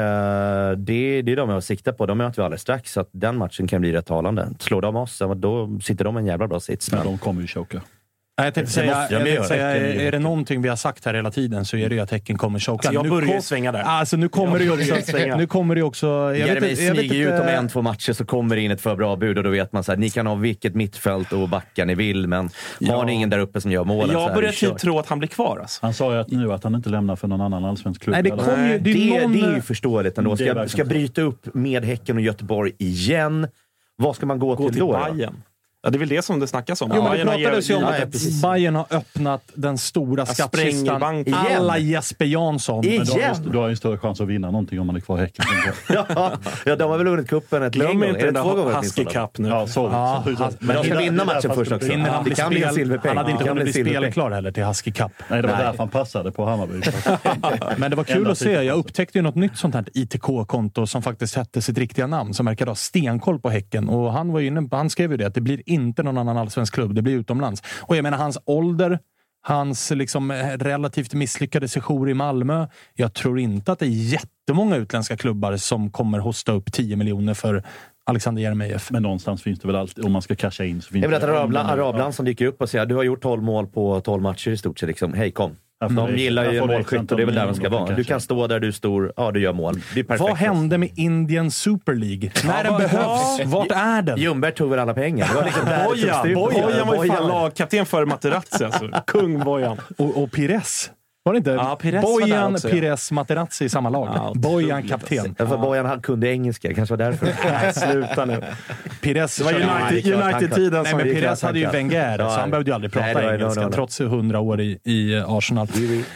det, 0.76 1.22
det 1.22 1.32
är 1.32 1.36
de 1.36 1.50
jag 1.50 1.62
siktar 1.62 1.92
på. 1.92 2.06
De 2.06 2.18
möter 2.18 2.36
vi 2.36 2.44
alldeles 2.44 2.62
strax, 2.62 2.92
så 2.92 3.00
att 3.00 3.08
den 3.12 3.36
matchen 3.36 3.66
kan 3.66 3.80
bli 3.80 3.92
rätt 3.92 4.06
talande. 4.06 4.48
Slår 4.58 4.82
de 4.82 4.96
oss, 4.96 5.22
då 5.36 5.78
sitter 5.82 6.04
de 6.04 6.16
i 6.16 6.20
en 6.20 6.26
jävla 6.26 6.48
bra 6.48 6.60
sits. 6.60 6.92
Men 6.92 7.04
de 7.04 7.18
kommer 7.18 7.40
ju 7.40 7.46
choka. 7.46 7.82
Nej, 8.38 8.46
Jag 8.46 8.54
tänkte 8.54 8.72
säga, 8.72 9.06
jag 9.10 9.24
tänkte 9.24 9.44
säga 9.44 9.66
är 9.66 9.94
ju- 9.94 10.00
är 10.06 10.12
det 10.12 10.18
någonting 10.18 10.62
vi 10.62 10.68
har 10.68 10.76
sagt 10.76 11.04
här 11.04 11.14
hela 11.14 11.30
tiden 11.30 11.64
så 11.64 11.76
är 11.76 11.88
det 11.88 11.94
ju 11.94 12.00
att 12.00 12.10
Häcken 12.10 12.38
kommer 12.38 12.58
choka. 12.58 12.72
Alltså, 12.72 12.92
jag 12.92 13.02
Nu 13.04 13.10
börjar 13.10 13.28
kom- 13.32 13.42
svänga 13.42 13.72
där. 13.72 13.80
Alltså, 13.82 14.16
nu 14.16 14.28
kommer 14.28 14.60
Jag 14.60 14.78
det 14.78 14.84
ju 14.84 14.92
också... 14.92 15.10
svänga. 15.12 15.36
Nu 15.36 15.46
kommer 15.46 15.74
det 15.74 15.78
ju 15.78 15.84
också 15.84 16.06
jag 16.06 16.28
vet 16.32 16.38
Jeremy 16.46 16.68
inte- 16.70 16.82
jag 16.82 16.94
vet 16.94 17.06
smyger 17.06 17.34
ut 17.34 17.40
om 17.40 17.46
en, 17.48 17.68
två 17.68 17.82
matcher 17.82 18.12
så 18.12 18.24
kommer 18.24 18.56
det 18.56 18.62
in 18.62 18.70
ett 18.70 18.80
för 18.80 18.96
bra 18.96 19.16
bud 19.16 19.38
och 19.38 19.44
då 19.44 19.50
vet 19.50 19.72
man 19.72 19.84
så 19.84 19.92
här, 19.92 19.96
ni 19.96 20.10
kan 20.10 20.26
ha 20.26 20.34
vilket 20.34 20.74
mittfält 20.74 21.32
och 21.32 21.48
backar 21.48 21.86
ni 21.86 21.94
vill, 21.94 22.26
men 22.28 22.50
har 22.88 23.04
ni 23.04 23.12
ingen 23.12 23.30
där 23.30 23.38
uppe 23.38 23.60
som 23.60 23.70
gör 23.72 23.84
målen 23.84 24.12
Jag 24.20 24.34
börjar 24.34 24.52
typ 24.52 24.78
tro 24.78 24.98
att 24.98 25.06
han 25.08 25.18
blir 25.18 25.28
kvar. 25.28 25.58
Alltså. 25.60 25.78
Han 25.82 25.94
sa 25.94 26.14
ju 26.14 26.20
att 26.20 26.30
nu 26.30 26.52
att 26.52 26.64
han 26.64 26.74
inte 26.74 26.88
lämnar 26.90 27.16
för 27.16 27.28
någon 27.28 27.40
annan 27.40 27.64
allsvensk 27.64 28.02
klubb. 28.02 28.12
Nej, 28.12 28.22
det 28.22 28.30
kom 28.30 28.66
ju... 28.68 28.78
Det 28.78 28.92
det, 28.92 29.16
är 29.16 29.20
någon, 29.22 29.32
det 29.32 29.40
är 29.40 29.54
ju 29.54 29.62
förståeligt 29.62 30.18
ändå. 30.18 30.36
Ska, 30.36 30.68
ska 30.68 30.84
bryta 30.84 31.22
upp 31.22 31.54
med 31.54 31.84
Häcken 31.84 32.16
och 32.16 32.22
Göteborg 32.22 32.72
igen. 32.78 33.48
Vad 33.96 34.16
ska 34.16 34.26
man 34.26 34.38
gå, 34.38 34.54
Gå 34.54 34.64
till, 34.64 34.72
till 34.72 34.80
då? 34.80 34.92
då? 34.92 35.14
Bayern. 35.14 35.42
Ja, 35.82 35.90
det 35.90 35.96
är 35.96 35.98
väl 35.98 36.08
det 36.08 36.22
som 36.24 36.40
det 36.40 36.46
snackas 36.46 36.82
om. 36.82 36.92
Jo, 36.94 37.02
men 37.02 37.10
det 37.12 37.16
Bayern 37.16 37.28
har 37.28 37.34
pratades 37.38 37.70
ju 37.70 37.74
om 37.74 37.84
att. 37.84 38.42
Bayern 38.42 38.74
har 38.74 38.86
öppnat 38.90 39.42
den 39.54 39.78
stora 39.78 40.26
skattkistan 40.26 41.24
alla 41.32 41.78
Jesper 41.78 42.24
Jansson. 42.24 42.84
Igen? 42.84 42.96
Men 42.98 43.06
du, 43.06 43.12
har 43.12 43.34
ju, 43.44 43.50
du 43.50 43.58
har 43.58 43.66
ju 43.66 43.70
en 43.70 43.76
större 43.76 43.98
chans 43.98 44.20
att 44.20 44.28
vinna 44.28 44.50
någonting 44.50 44.80
om 44.80 44.86
man 44.86 44.96
är 44.96 45.00
kvar 45.00 45.18
i 45.18 45.20
Häcken. 45.20 45.44
ja, 45.88 46.32
ja, 46.66 46.76
de 46.76 46.90
har 46.90 46.98
väl 46.98 47.06
vunnit 47.06 47.28
cupen 47.28 47.62
ett 47.62 47.72
Glöm 47.72 47.86
gäng 47.88 47.94
gånger. 47.98 48.08
inte 48.08 48.20
Är 48.20 48.32
den 48.32 48.34
där 48.34 48.76
Husky? 48.76 49.04
Cup 49.04 49.38
nu. 49.38 49.48
Ja, 49.48 49.66
sorry. 49.66 49.92
Ja, 49.92 50.22
Så- 50.26 50.36
så- 50.36 50.42
han- 50.42 50.52
Men 50.60 50.76
de 50.76 50.84
ska 50.84 50.98
vinna 50.98 51.24
matchen 51.24 51.50
först 51.54 51.72
också. 51.72 51.92
han 51.92 52.24
Det 52.24 52.34
kan 52.34 52.50
bli 52.50 52.62
en 52.62 52.74
silverpeng. 52.74 53.08
han 53.08 53.16
hade 53.16 53.30
inte 53.30 53.44
Det 53.44 53.48
kan 53.48 53.58
hunnit 53.58 53.74
bli 53.74 53.84
spelklar 53.84 54.30
heller 54.30 54.52
till 54.52 54.64
Husky 54.64 54.92
Cup. 54.92 55.12
Nej, 55.28 55.42
det 55.42 55.48
var 55.48 55.56
därför 55.58 55.78
han 55.78 55.88
passade 55.88 56.30
på 56.32 56.44
Hammarby. 56.44 56.80
Men 57.76 57.90
det 57.90 57.96
var 57.96 58.04
kul 58.04 58.30
att 58.30 58.38
se. 58.38 58.52
Jag 58.52 58.78
upptäckte 58.78 59.18
ju 59.18 59.22
något 59.22 59.34
nytt 59.34 59.56
sånt 59.56 59.74
här 59.74 59.84
ITK-konto 59.94 60.86
som 60.86 61.02
faktiskt 61.02 61.34
hette 61.36 61.62
sitt 61.62 61.78
riktiga 61.78 62.06
namn, 62.06 62.34
som 62.34 62.46
verkar 62.46 62.66
ha 62.66 62.74
stenkoll 62.74 63.40
på 63.40 63.50
Häcken. 63.50 63.88
Och 63.88 64.12
han, 64.12 64.32
var 64.32 64.40
ju 64.40 64.46
inne, 64.46 64.68
han 64.70 64.90
skrev 64.90 65.10
ju 65.10 65.16
det, 65.16 65.26
att 65.26 65.34
det 65.34 65.40
blir 65.40 65.62
inte 65.70 66.02
någon 66.02 66.18
annan 66.18 66.36
allsvensk 66.36 66.74
klubb, 66.74 66.94
det 66.94 67.02
blir 67.02 67.14
utomlands. 67.14 67.62
Och 67.80 67.96
jag 67.96 68.02
menar, 68.02 68.18
hans 68.18 68.38
ålder, 68.44 68.98
hans 69.40 69.90
liksom 69.90 70.30
eh, 70.30 70.58
relativt 70.58 71.14
misslyckade 71.14 71.68
sejour 71.68 72.10
i 72.10 72.14
Malmö. 72.14 72.66
Jag 72.94 73.14
tror 73.14 73.38
inte 73.38 73.72
att 73.72 73.78
det 73.78 73.86
är 73.86 74.12
jättemånga 74.12 74.76
utländska 74.76 75.16
klubbar 75.16 75.56
som 75.56 75.90
kommer 75.90 76.18
hosta 76.18 76.52
upp 76.52 76.72
10 76.72 76.96
miljoner 76.96 77.34
för 77.34 77.64
Alexander 78.04 78.42
Jeremejeff. 78.42 78.90
Men 78.90 79.02
någonstans 79.02 79.42
finns 79.42 79.58
det 79.58 79.66
väl 79.66 79.76
alltid, 79.76 80.04
om 80.04 80.12
man 80.12 80.22
ska 80.22 80.34
casha 80.34 80.64
in 80.64 80.82
så 80.82 80.92
finns 80.92 81.02
Jag 81.02 81.08
vill 81.08 81.16
att 81.16 81.24
arabland, 81.24 81.70
arabland 81.70 82.14
som 82.14 82.24
dyker 82.24 82.46
upp 82.46 82.62
och 82.62 82.70
säger 82.70 82.86
du 82.86 82.94
har 82.94 83.02
gjort 83.02 83.22
12 83.22 83.42
mål 83.42 83.66
på 83.66 84.00
12 84.00 84.22
matcher 84.22 84.50
i 84.50 84.56
stort 84.56 84.78
sett. 84.78 84.88
Liksom. 84.88 85.14
Hej, 85.14 85.32
kom. 85.32 85.56
Får 85.80 85.88
De 85.94 86.16
gillar 86.16 86.52
ju 86.52 86.66
målskytt 86.66 87.10
och 87.12 87.16
det 87.16 87.22
är 87.22 87.26
väl 87.26 87.34
där 87.34 87.46
de 87.46 87.54
ska 87.54 87.68
vara. 87.68 87.94
Du 87.94 88.04
kan 88.04 88.20
stå 88.20 88.46
där, 88.46 88.60
du 88.60 88.68
är 88.68 88.72
stor, 88.72 89.12
ja 89.16 89.30
du 89.32 89.40
gör 89.40 89.52
mål. 89.52 89.74
Det 89.94 90.00
är 90.00 90.04
perfekt. 90.04 90.20
Vad 90.28 90.36
hände 90.36 90.78
med 90.78 90.90
Indian 90.94 91.50
Super 91.50 91.94
League? 91.94 92.30
När 92.44 92.64
den 92.64 92.72
vad- 92.72 92.82
behövs? 92.82 93.40
Vart 93.44 93.70
är 93.70 94.02
den? 94.02 94.18
Ljungberg 94.18 94.52
tog 94.52 94.70
väl 94.70 94.78
alla 94.78 94.94
pengar. 94.94 95.28
Det 95.28 95.34
var 95.34 95.44
liksom 95.44 96.34
Bojan, 96.34 96.86
var 96.86 97.04
ju 97.04 97.10
fan 97.10 97.28
lagkapten 97.28 97.86
för 97.86 98.04
Materazzi. 98.04 98.64
Alltså. 98.64 98.88
Kung 99.06 99.44
Bojan. 99.44 99.80
Och, 99.96 100.22
och 100.22 100.32
Pires. 100.32 100.90
Var 101.28 101.32
det 101.32 101.38
inte? 101.38 101.50
Ja, 101.50 101.76
Pires 101.76 102.02
Bojan, 102.02 102.54
också, 102.54 102.68
ja. 102.68 102.74
Pires, 102.74 103.10
Materazzi 103.10 103.64
i 103.64 103.68
samma 103.68 103.88
lag. 103.88 104.08
Ja, 104.14 104.32
Bojan 104.34 104.82
kapten. 104.82 105.34
Ja, 105.38 105.46
för 105.46 105.58
Bojan 105.58 105.86
han 105.86 106.00
kunde 106.00 106.28
engelska, 106.28 106.74
kanske 106.74 106.96
var 106.96 107.04
därför. 107.04 107.26
Nej, 107.44 107.72
sluta 107.74 108.24
nu. 108.24 108.42
Pires 109.00 109.36
Det 109.36 109.44
var. 109.44 109.52
United-tiden 109.52 110.82
Nej, 110.82 110.90
som... 110.90 110.96
men 110.98 111.06
Pires 111.08 111.42
hade 111.42 111.58
ju. 111.58 111.66
Wenger, 111.70 112.18
Ja, 112.18 112.30
så 112.30 112.40
han 112.40 112.50
behövde 112.50 112.70
ju 112.70 112.74
aldrig 112.74 112.92
prata 112.92 113.06
nej, 113.06 113.34
engelska, 113.34 113.60
no, 113.60 113.64
no, 113.64 113.68
no. 113.68 113.74
trots 113.74 114.00
100 114.00 114.40
år 114.40 114.60
i, 114.60 114.78
i 114.84 115.22
Arsenal. 115.26 115.68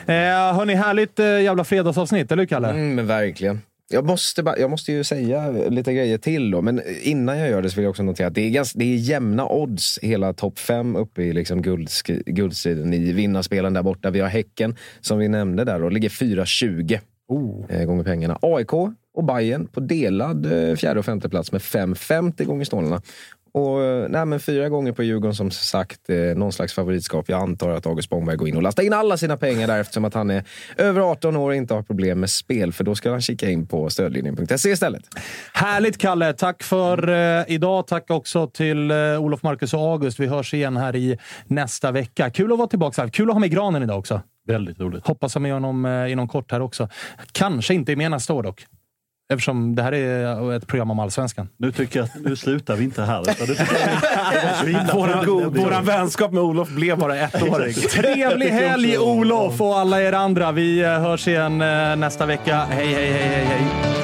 Eh, 0.06 0.14
hörni, 0.54 0.74
härligt 0.74 1.18
eh, 1.18 1.26
jävla 1.26 1.64
fredagsavsnitt, 1.64 2.32
eller 2.32 2.42
hur 2.42 2.48
Kalle? 2.48 2.68
Mm, 2.68 2.94
men 2.94 3.06
verkligen. 3.06 3.60
Jag 3.92 4.06
måste, 4.06 4.54
jag 4.58 4.70
måste 4.70 4.92
ju 4.92 5.04
säga 5.04 5.50
lite 5.50 5.94
grejer 5.94 6.18
till 6.18 6.50
då, 6.50 6.62
men 6.62 6.82
innan 7.02 7.38
jag 7.38 7.48
gör 7.48 7.62
det 7.62 7.70
så 7.70 7.76
vill 7.76 7.82
jag 7.82 7.90
också 7.90 8.02
notera 8.02 8.26
att 8.26 8.34
det 8.34 8.40
är, 8.40 8.50
ganska, 8.50 8.78
det 8.78 8.84
är 8.84 8.96
jämna 8.96 9.48
odds 9.48 9.98
hela 10.02 10.32
topp 10.32 10.58
fem 10.58 10.96
uppe 10.96 11.22
i 11.22 11.32
liksom 11.32 11.62
guldstriden 12.26 12.94
i 12.94 13.12
vinnarspelen 13.12 13.72
där 13.72 13.82
borta. 13.82 14.10
Vi 14.10 14.20
har 14.20 14.28
Häcken, 14.28 14.76
som 15.00 15.18
vi 15.18 15.28
nämnde 15.28 15.64
där, 15.64 15.82
och 15.82 15.92
ligger 15.92 16.08
4,20 16.08 17.00
eh, 17.68 17.84
gånger 17.84 18.04
pengarna. 18.04 18.38
AIK 18.42 18.72
och 19.14 19.24
Bayern 19.24 19.66
på 19.66 19.80
delad 19.80 20.46
eh, 20.46 20.76
fjärde 20.76 20.98
och 20.98 21.04
femte 21.04 21.28
plats 21.28 21.52
med 21.52 21.60
5,50 21.60 22.44
gånger 22.44 22.64
stålarna. 22.64 23.02
Och, 23.54 23.82
eh, 23.82 24.08
nej, 24.08 24.26
men 24.26 24.40
fyra 24.40 24.68
gånger 24.68 24.92
på 24.92 25.02
Djurgården 25.02 25.34
som 25.34 25.50
sagt, 25.50 26.10
eh, 26.10 26.16
någon 26.16 26.52
slags 26.52 26.74
favoritskap. 26.74 27.28
Jag 27.28 27.42
antar 27.42 27.70
att 27.70 27.86
August 27.86 28.06
Spångberg 28.06 28.36
går 28.36 28.48
in 28.48 28.56
och 28.56 28.62
lastar 28.62 28.82
in 28.82 28.92
alla 28.92 29.16
sina 29.16 29.36
pengar 29.36 29.66
där 29.66 29.80
eftersom 29.80 30.04
att 30.04 30.14
han 30.14 30.30
är 30.30 30.44
över 30.76 31.00
18 31.00 31.36
år 31.36 31.50
och 31.50 31.56
inte 31.56 31.74
har 31.74 31.82
problem 31.82 32.20
med 32.20 32.30
spel. 32.30 32.72
För 32.72 32.84
då 32.84 32.94
ska 32.94 33.10
han 33.10 33.20
kika 33.20 33.50
in 33.50 33.66
på 33.66 33.90
stödlinjen.se 33.90 34.70
istället. 34.70 35.02
Härligt 35.52 35.98
Kalle! 35.98 36.32
Tack 36.32 36.62
för 36.62 37.08
eh, 37.08 37.44
idag. 37.48 37.86
Tack 37.86 38.10
också 38.10 38.46
till 38.46 38.90
eh, 38.90 38.96
Olof, 38.96 39.42
Marcus 39.42 39.74
och 39.74 39.80
August. 39.80 40.20
Vi 40.20 40.26
hörs 40.26 40.54
igen 40.54 40.76
här 40.76 40.96
i 40.96 41.18
nästa 41.46 41.90
vecka. 41.90 42.30
Kul 42.30 42.52
att 42.52 42.58
vara 42.58 42.68
tillbaka. 42.68 43.02
här. 43.02 43.08
Kul 43.08 43.30
att 43.30 43.34
ha 43.34 43.40
med 43.40 43.50
granen 43.50 43.82
idag 43.82 43.98
också. 43.98 44.20
Väldigt 44.46 44.80
roligt. 44.80 45.06
Hoppas 45.06 45.34
ha 45.34 45.40
med 45.40 45.52
honom 45.52 45.84
eh, 45.84 46.12
inom 46.12 46.28
kort 46.28 46.52
här 46.52 46.60
också. 46.60 46.88
Kanske 47.32 47.74
inte 47.74 47.96
med 47.96 48.10
nästa 48.10 48.32
år 48.32 48.42
dock. 48.42 48.66
Eftersom 49.32 49.74
det 49.74 49.82
här 49.82 49.92
är 49.92 50.52
ett 50.56 50.66
program 50.66 50.90
om 50.90 50.98
allsvenskan. 50.98 51.48
Nu 51.56 51.72
tycker 51.72 51.98
jag 51.98 52.04
att 52.04 52.14
nu 52.24 52.36
slutar 52.36 52.76
vi 52.76 52.84
inte 52.84 53.02
här. 53.02 53.20
Utan 53.30 53.46
vi- 54.66 54.92
Våran, 54.92 55.52
våran 55.54 55.84
vänskap 55.84 56.32
med 56.32 56.42
Olof 56.42 56.68
blev 56.68 56.98
bara 56.98 57.16
ettårig. 57.16 57.74
Trevlig 57.90 58.48
helg 58.50 58.98
Olof 58.98 59.60
och 59.60 59.78
alla 59.78 60.02
er 60.02 60.12
andra. 60.12 60.52
Vi 60.52 60.80
eh, 60.82 60.88
hörs 61.00 61.28
igen 61.28 61.60
eh, 61.62 61.96
nästa 61.96 62.26
vecka. 62.26 62.64
Hej, 62.70 62.86
hej, 62.86 63.12
hej, 63.12 63.28
hej, 63.28 63.44
hej. 63.44 64.01